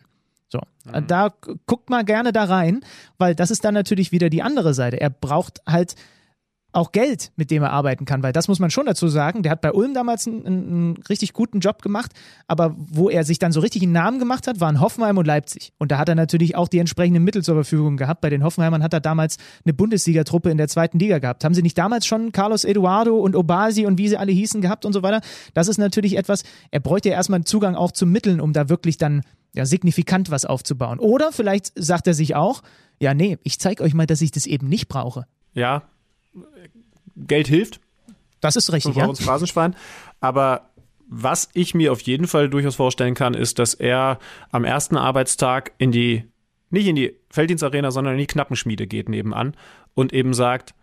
So, 0.48 0.58
mhm. 0.84 1.06
da 1.06 1.32
guckt 1.66 1.90
mal 1.90 2.04
gerne 2.04 2.32
da 2.32 2.46
rein, 2.46 2.80
weil 3.16 3.36
das 3.36 3.52
ist 3.52 3.64
dann 3.64 3.74
natürlich 3.74 4.10
wieder 4.10 4.28
die 4.28 4.42
andere 4.42 4.74
Seite. 4.74 5.00
Er 5.00 5.10
braucht 5.10 5.60
halt 5.68 5.94
auch 6.73 6.93
Geld, 6.93 7.32
mit 7.36 7.51
dem 7.51 7.62
er 7.62 7.73
arbeiten 7.73 8.05
kann, 8.05 8.23
weil 8.23 8.32
das 8.32 8.47
muss 8.47 8.59
man 8.59 8.70
schon 8.70 8.85
dazu 8.85 9.09
sagen. 9.09 9.43
Der 9.43 9.53
hat 9.53 9.62
bei 9.62 9.73
Ulm 9.73 9.95
damals 9.95 10.27
einen, 10.27 10.47
einen, 10.47 10.97
richtig 11.09 11.32
guten 11.32 11.61
Job 11.61 11.81
gemacht, 11.81 12.12
aber 12.47 12.74
wo 12.77 13.09
er 13.09 13.24
sich 13.24 13.39
dann 13.39 13.53
so 13.53 13.61
richtig 13.61 13.82
einen 13.82 13.93
Namen 13.93 14.19
gemacht 14.19 14.47
hat, 14.47 14.61
waren 14.61 14.81
Hoffenheim 14.81 15.16
und 15.16 15.27
Leipzig. 15.27 15.73
Und 15.78 15.90
da 15.90 15.99
hat 15.99 16.11
er 16.11 16.15
natürlich 16.15 16.57
auch 16.57 16.69
die 16.69 16.78
entsprechenden 16.78 17.24
Mittel 17.24 17.43
zur 17.43 17.55
Verfügung 17.55 17.97
gehabt. 17.97 18.20
Bei 18.20 18.28
den 18.28 18.45
Hoffenheimern 18.45 18.82
hat 18.82 18.93
er 18.93 19.01
damals 19.01 19.39
eine 19.65 19.73
Bundesliga-Truppe 19.73 20.51
in 20.51 20.59
der 20.59 20.69
zweiten 20.69 20.99
Liga 20.99 21.19
gehabt. 21.19 21.43
Haben 21.43 21.55
sie 21.55 21.62
nicht 21.62 21.78
damals 21.78 22.07
schon 22.07 22.32
Carlos 22.32 22.65
Eduardo 22.65 23.16
und 23.16 23.35
Obasi 23.35 23.86
und 23.86 23.97
wie 23.97 24.09
sie 24.09 24.19
alle 24.19 24.32
hießen 24.32 24.61
gehabt 24.61 24.85
und 24.85 24.93
so 24.93 25.03
weiter? 25.03 25.23
Das 25.55 25.69
ist 25.69 25.78
natürlich 25.78 26.19
etwas, 26.19 26.43
er 26.70 26.81
bräuchte 26.81 27.09
ja 27.09 27.15
erstmal 27.15 27.45
Zugang 27.45 27.77
auch 27.77 27.93
zu 27.93 28.05
Mitteln, 28.05 28.40
um 28.40 28.53
da 28.53 28.69
wirklich 28.69 28.99
dann 28.99 29.23
ja, 29.55 29.65
signifikant 29.65 30.31
was 30.31 30.45
aufzubauen. 30.45 30.99
Oder 30.99 31.32
vielleicht 31.32 31.73
sagt 31.77 32.07
er 32.07 32.15
sich 32.15 32.36
auch, 32.36 32.62
ja, 33.01 33.15
nee, 33.15 33.39
ich 33.43 33.59
zeige 33.59 33.82
euch 33.82 33.95
mal, 33.95 34.07
dass 34.07 34.20
ich 34.20 34.32
das 34.32 34.45
eben 34.45 34.69
nicht 34.69 34.89
brauche. 34.89 35.27
Ja, 35.55 35.82
Geld 37.16 37.48
hilft. 37.48 37.81
Das 38.40 38.56
ist 38.56 38.73
richtig, 38.73 38.94
ja. 38.94 39.06
Uns 39.06 39.23
Phrasenschwein. 39.23 39.74
Aber 40.20 40.70
was 41.09 41.48
ich 41.55 41.74
mir 41.74 41.93
auf 41.93 42.01
jeden 42.02 42.27
Fall 42.27 42.48
durchaus 42.51 42.77
vorstellen 42.77 43.15
kann, 43.15 43.35
ist, 43.35 43.59
dass 43.59 43.74
er 43.74 44.19
am 44.51 44.65
ersten 44.65 44.97
Arbeitstag 44.97 45.73
in 45.78 45.90
die, 45.90 46.24
nicht 46.70 46.86
in 46.86 46.97
die 46.97 47.16
Felddienstarena, 47.31 47.90
sondern 47.90 48.15
in 48.15 48.20
die 48.20 48.27
Knappenschmiede 48.27 48.86
geht 48.86 49.09
nebenan 49.09 49.56
und 49.94 50.12
eben 50.12 50.35
sagt, 50.35 50.74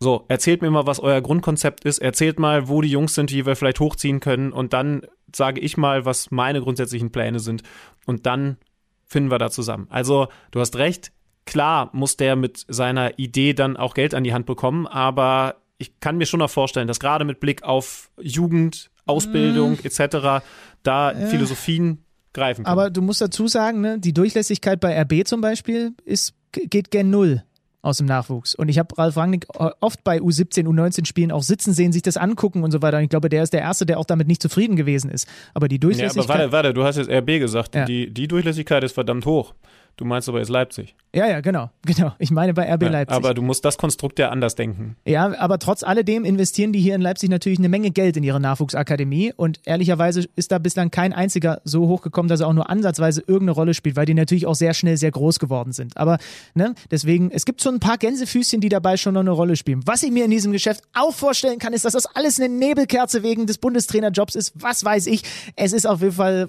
so, 0.00 0.24
erzählt 0.28 0.60
mir 0.60 0.70
mal, 0.70 0.86
was 0.86 1.00
euer 1.00 1.20
Grundkonzept 1.20 1.84
ist, 1.84 1.98
erzählt 1.98 2.38
mal, 2.38 2.68
wo 2.68 2.82
die 2.82 2.90
Jungs 2.90 3.14
sind, 3.14 3.30
die 3.30 3.46
wir 3.46 3.56
vielleicht 3.56 3.80
hochziehen 3.80 4.20
können 4.20 4.52
und 4.52 4.72
dann 4.72 5.02
sage 5.34 5.60
ich 5.60 5.76
mal, 5.76 6.04
was 6.04 6.30
meine 6.30 6.60
grundsätzlichen 6.60 7.10
Pläne 7.10 7.38
sind 7.38 7.62
und 8.06 8.26
dann 8.26 8.58
finden 9.06 9.30
wir 9.30 9.38
da 9.38 9.50
zusammen. 9.50 9.86
Also, 9.90 10.28
du 10.50 10.60
hast 10.60 10.76
recht, 10.76 11.12
Klar 11.46 11.90
muss 11.92 12.16
der 12.16 12.36
mit 12.36 12.64
seiner 12.68 13.18
Idee 13.18 13.52
dann 13.52 13.76
auch 13.76 13.94
Geld 13.94 14.14
an 14.14 14.24
die 14.24 14.32
Hand 14.32 14.46
bekommen, 14.46 14.86
aber 14.86 15.56
ich 15.78 16.00
kann 16.00 16.16
mir 16.16 16.26
schon 16.26 16.40
noch 16.40 16.50
vorstellen, 16.50 16.88
dass 16.88 17.00
gerade 17.00 17.24
mit 17.24 17.40
Blick 17.40 17.62
auf 17.62 18.10
Jugend, 18.20 18.90
Ausbildung 19.06 19.72
mm. 19.72 19.86
etc. 19.86 20.44
da 20.82 21.12
ja. 21.12 21.26
Philosophien 21.26 22.04
greifen 22.32 22.64
können. 22.64 22.72
Aber 22.72 22.90
du 22.90 23.02
musst 23.02 23.20
dazu 23.20 23.48
sagen, 23.48 23.80
ne, 23.80 23.98
die 23.98 24.14
Durchlässigkeit 24.14 24.80
bei 24.80 24.98
RB 25.02 25.26
zum 25.26 25.40
Beispiel 25.40 25.92
ist, 26.04 26.34
geht 26.52 26.90
gen 26.90 27.10
Null 27.10 27.44
aus 27.84 27.98
dem 27.98 28.06
Nachwuchs. 28.06 28.54
Und 28.54 28.68
ich 28.68 28.78
habe 28.78 28.96
Ralf 28.96 29.16
Rangnick 29.16 29.46
oft 29.80 30.02
bei 30.04 30.18
U17, 30.18 30.64
U19 30.66 31.06
Spielen 31.06 31.30
auch 31.30 31.42
sitzen 31.42 31.74
sehen, 31.74 31.92
sich 31.92 32.02
das 32.02 32.16
angucken 32.16 32.64
und 32.64 32.70
so 32.70 32.80
weiter. 32.80 32.96
Und 32.96 33.04
ich 33.04 33.10
glaube, 33.10 33.28
der 33.28 33.42
ist 33.42 33.52
der 33.52 33.60
Erste, 33.60 33.84
der 33.84 33.98
auch 33.98 34.06
damit 34.06 34.26
nicht 34.26 34.40
zufrieden 34.40 34.74
gewesen 34.74 35.10
ist. 35.10 35.28
Aber 35.52 35.68
die 35.68 35.78
Durchlässigkeit. 35.78 36.28
Ja, 36.28 36.34
aber 36.34 36.52
warte, 36.52 36.52
warte, 36.52 36.74
du 36.74 36.84
hast 36.84 36.96
jetzt 36.96 37.10
RB 37.10 37.38
gesagt. 37.38 37.74
Ja. 37.74 37.84
Die, 37.84 38.12
die 38.12 38.26
Durchlässigkeit 38.26 38.82
ist 38.84 38.92
verdammt 38.92 39.26
hoch. 39.26 39.54
Du 39.96 40.04
meinst 40.04 40.28
aber 40.28 40.38
jetzt 40.40 40.48
Leipzig. 40.48 40.96
Ja, 41.14 41.28
ja, 41.28 41.40
genau, 41.40 41.70
genau. 41.86 42.12
Ich 42.18 42.32
meine 42.32 42.52
bei 42.52 42.72
RB 42.72 42.82
ja, 42.82 42.88
Leipzig. 42.90 43.16
Aber 43.16 43.34
du 43.34 43.42
musst 43.42 43.64
das 43.64 43.78
Konstrukt 43.78 44.18
ja 44.18 44.30
anders 44.30 44.56
denken. 44.56 44.96
Ja, 45.04 45.38
aber 45.38 45.60
trotz 45.60 45.84
alledem 45.84 46.24
investieren 46.24 46.72
die 46.72 46.80
hier 46.80 46.96
in 46.96 47.00
Leipzig 47.00 47.30
natürlich 47.30 47.60
eine 47.60 47.68
Menge 47.68 47.92
Geld 47.92 48.16
in 48.16 48.24
ihre 48.24 48.40
Nachwuchsakademie 48.40 49.32
und 49.36 49.60
ehrlicherweise 49.64 50.24
ist 50.34 50.50
da 50.50 50.58
bislang 50.58 50.90
kein 50.90 51.12
einziger 51.12 51.60
so 51.64 51.86
hochgekommen, 51.86 52.28
dass 52.28 52.40
er 52.40 52.48
auch 52.48 52.52
nur 52.52 52.68
ansatzweise 52.68 53.20
irgendeine 53.20 53.52
Rolle 53.52 53.74
spielt, 53.74 53.94
weil 53.94 54.06
die 54.06 54.14
natürlich 54.14 54.46
auch 54.46 54.56
sehr 54.56 54.74
schnell 54.74 54.96
sehr 54.96 55.12
groß 55.12 55.38
geworden 55.38 55.72
sind. 55.72 55.96
Aber 55.96 56.18
ne, 56.54 56.74
deswegen, 56.90 57.30
es 57.30 57.44
gibt 57.44 57.60
so 57.60 57.70
ein 57.70 57.78
paar 57.78 57.98
Gänsefüßchen, 57.98 58.60
die 58.60 58.68
dabei 58.68 58.96
schon 58.96 59.14
noch 59.14 59.20
eine 59.20 59.30
Rolle 59.30 59.54
spielen. 59.54 59.82
Was 59.86 60.02
ich 60.02 60.10
mir 60.10 60.24
in 60.24 60.30
diesem 60.32 60.50
Geschäft 60.50 60.82
auch 60.94 61.14
vorstellen 61.14 61.60
kann, 61.60 61.72
ist, 61.72 61.84
dass 61.84 61.92
das 61.92 62.06
alles 62.06 62.40
eine 62.40 62.52
Nebelkerze 62.52 63.22
wegen 63.22 63.46
des 63.46 63.58
Bundestrainerjobs 63.58 64.34
ist. 64.34 64.52
Was 64.56 64.84
weiß 64.84 65.06
ich. 65.06 65.22
Es 65.54 65.72
ist 65.72 65.86
auf 65.86 66.00
jeden 66.00 66.14
Fall, 66.14 66.48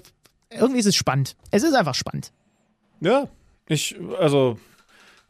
irgendwie 0.50 0.80
ist 0.80 0.86
es 0.86 0.96
spannend. 0.96 1.36
Es 1.52 1.62
ist 1.62 1.74
einfach 1.74 1.94
spannend. 1.94 2.32
Ja, 3.00 3.28
ich, 3.68 3.96
also, 4.18 4.58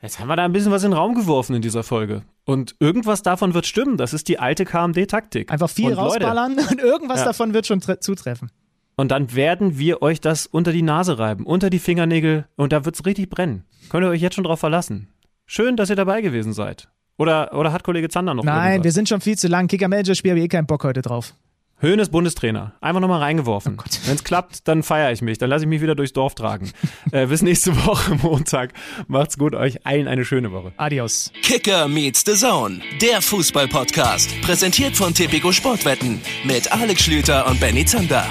jetzt 0.03 0.19
haben 0.19 0.29
wir 0.29 0.37
da 0.37 0.45
ein 0.45 0.53
bisschen 0.53 0.73
was 0.73 0.85
in 0.85 0.91
den 0.91 0.99
Raum 0.99 1.15
geworfen 1.15 1.55
in 1.55 1.63
dieser 1.63 1.83
Folge. 1.83 2.23
Und 2.45 2.77
irgendwas 2.79 3.23
davon 3.23 3.55
wird 3.55 3.67
stimmen. 3.67 3.97
Das 3.97 4.13
ist 4.13 4.29
die 4.29 4.39
alte 4.39 4.65
KMD-Taktik. 4.65 5.51
Einfach 5.51 5.71
viel 5.71 5.91
und 5.91 5.95
rausballern 5.95 6.57
Leute, 6.57 6.69
und 6.71 6.81
irgendwas 6.81 7.21
ja. 7.21 7.27
davon 7.27 7.55
wird 7.55 7.67
schon 7.67 7.81
zutreffen. 7.81 8.51
Und 8.97 9.11
dann 9.11 9.35
werden 9.35 9.79
wir 9.79 10.01
euch 10.01 10.21
das 10.21 10.47
unter 10.47 10.73
die 10.73 10.83
Nase 10.83 11.19
reiben, 11.19 11.45
unter 11.45 11.69
die 11.69 11.79
Fingernägel 11.79 12.47
und 12.57 12.73
da 12.73 12.85
wird 12.87 12.95
es 12.95 13.05
richtig 13.05 13.29
brennen. 13.29 13.65
Könnt 13.91 14.05
ihr 14.05 14.09
euch 14.09 14.23
jetzt 14.23 14.37
schon 14.37 14.45
drauf 14.45 14.61
verlassen. 14.61 15.09
Schön, 15.45 15.77
dass 15.77 15.91
ihr 15.91 15.97
dabei 15.97 16.23
gewesen 16.23 16.55
seid. 16.55 16.89
Oder, 17.19 17.55
oder 17.55 17.73
hat 17.73 17.85
Kollege 17.85 18.09
Zander 18.09 18.35
noch 18.35 18.45
Nein, 18.45 18.57
irgendwas? 18.57 18.85
wir 18.85 18.93
sind 18.93 19.09
schon 19.09 19.21
viel 19.21 19.37
zu 19.37 19.49
lang. 19.49 19.69
Kicker-Manager-Spiel 19.69 20.33
habe 20.33 20.39
ich 20.39 20.47
eh 20.47 20.49
keinen 20.49 20.67
Bock 20.67 20.85
heute 20.85 21.03
drauf. 21.03 21.35
Höhnes 21.79 22.09
Bundestrainer. 22.09 22.73
Einfach 22.81 23.01
nochmal 23.01 23.21
reingeworfen. 23.21 23.77
Oh 23.79 23.85
Wenn 24.07 24.15
es 24.15 24.25
klappt, 24.25 24.67
dann 24.67 24.83
feiere 24.83 25.13
ich 25.13 25.21
mich. 25.21 25.37
Dann 25.37 25.51
lasse 25.51 25.65
ich 25.65 25.69
mich 25.69 25.83
wieder 25.83 25.95
durchs 25.95 26.15
Dorf 26.15 26.35
tragen. 26.35 26.73
äh, 27.13 27.27
bis 27.27 27.43
nächste 27.43 27.77
Woche 27.85 28.15
Montag. 28.23 28.73
Macht's 29.09 29.37
gut, 29.37 29.55
euch 29.55 29.85
allen 29.87 30.09
eine 30.09 30.25
schöne 30.25 30.53
Woche. 30.53 30.73
Adios. 30.79 31.31
Kicker 31.43 31.87
meets 31.87 32.25
the 32.25 32.33
Zone. 32.33 32.81
Der 33.03 33.21
Fußball-Podcast. 33.21 34.41
Präsentiert 34.41 34.97
von 34.97 35.13
Tipico 35.13 35.53
Sportwetten. 35.53 36.23
Mit 36.45 36.73
Alex 36.73 37.03
Schlüter 37.03 37.47
und 37.47 37.61
Benny 37.61 37.85
Zander. 37.85 38.27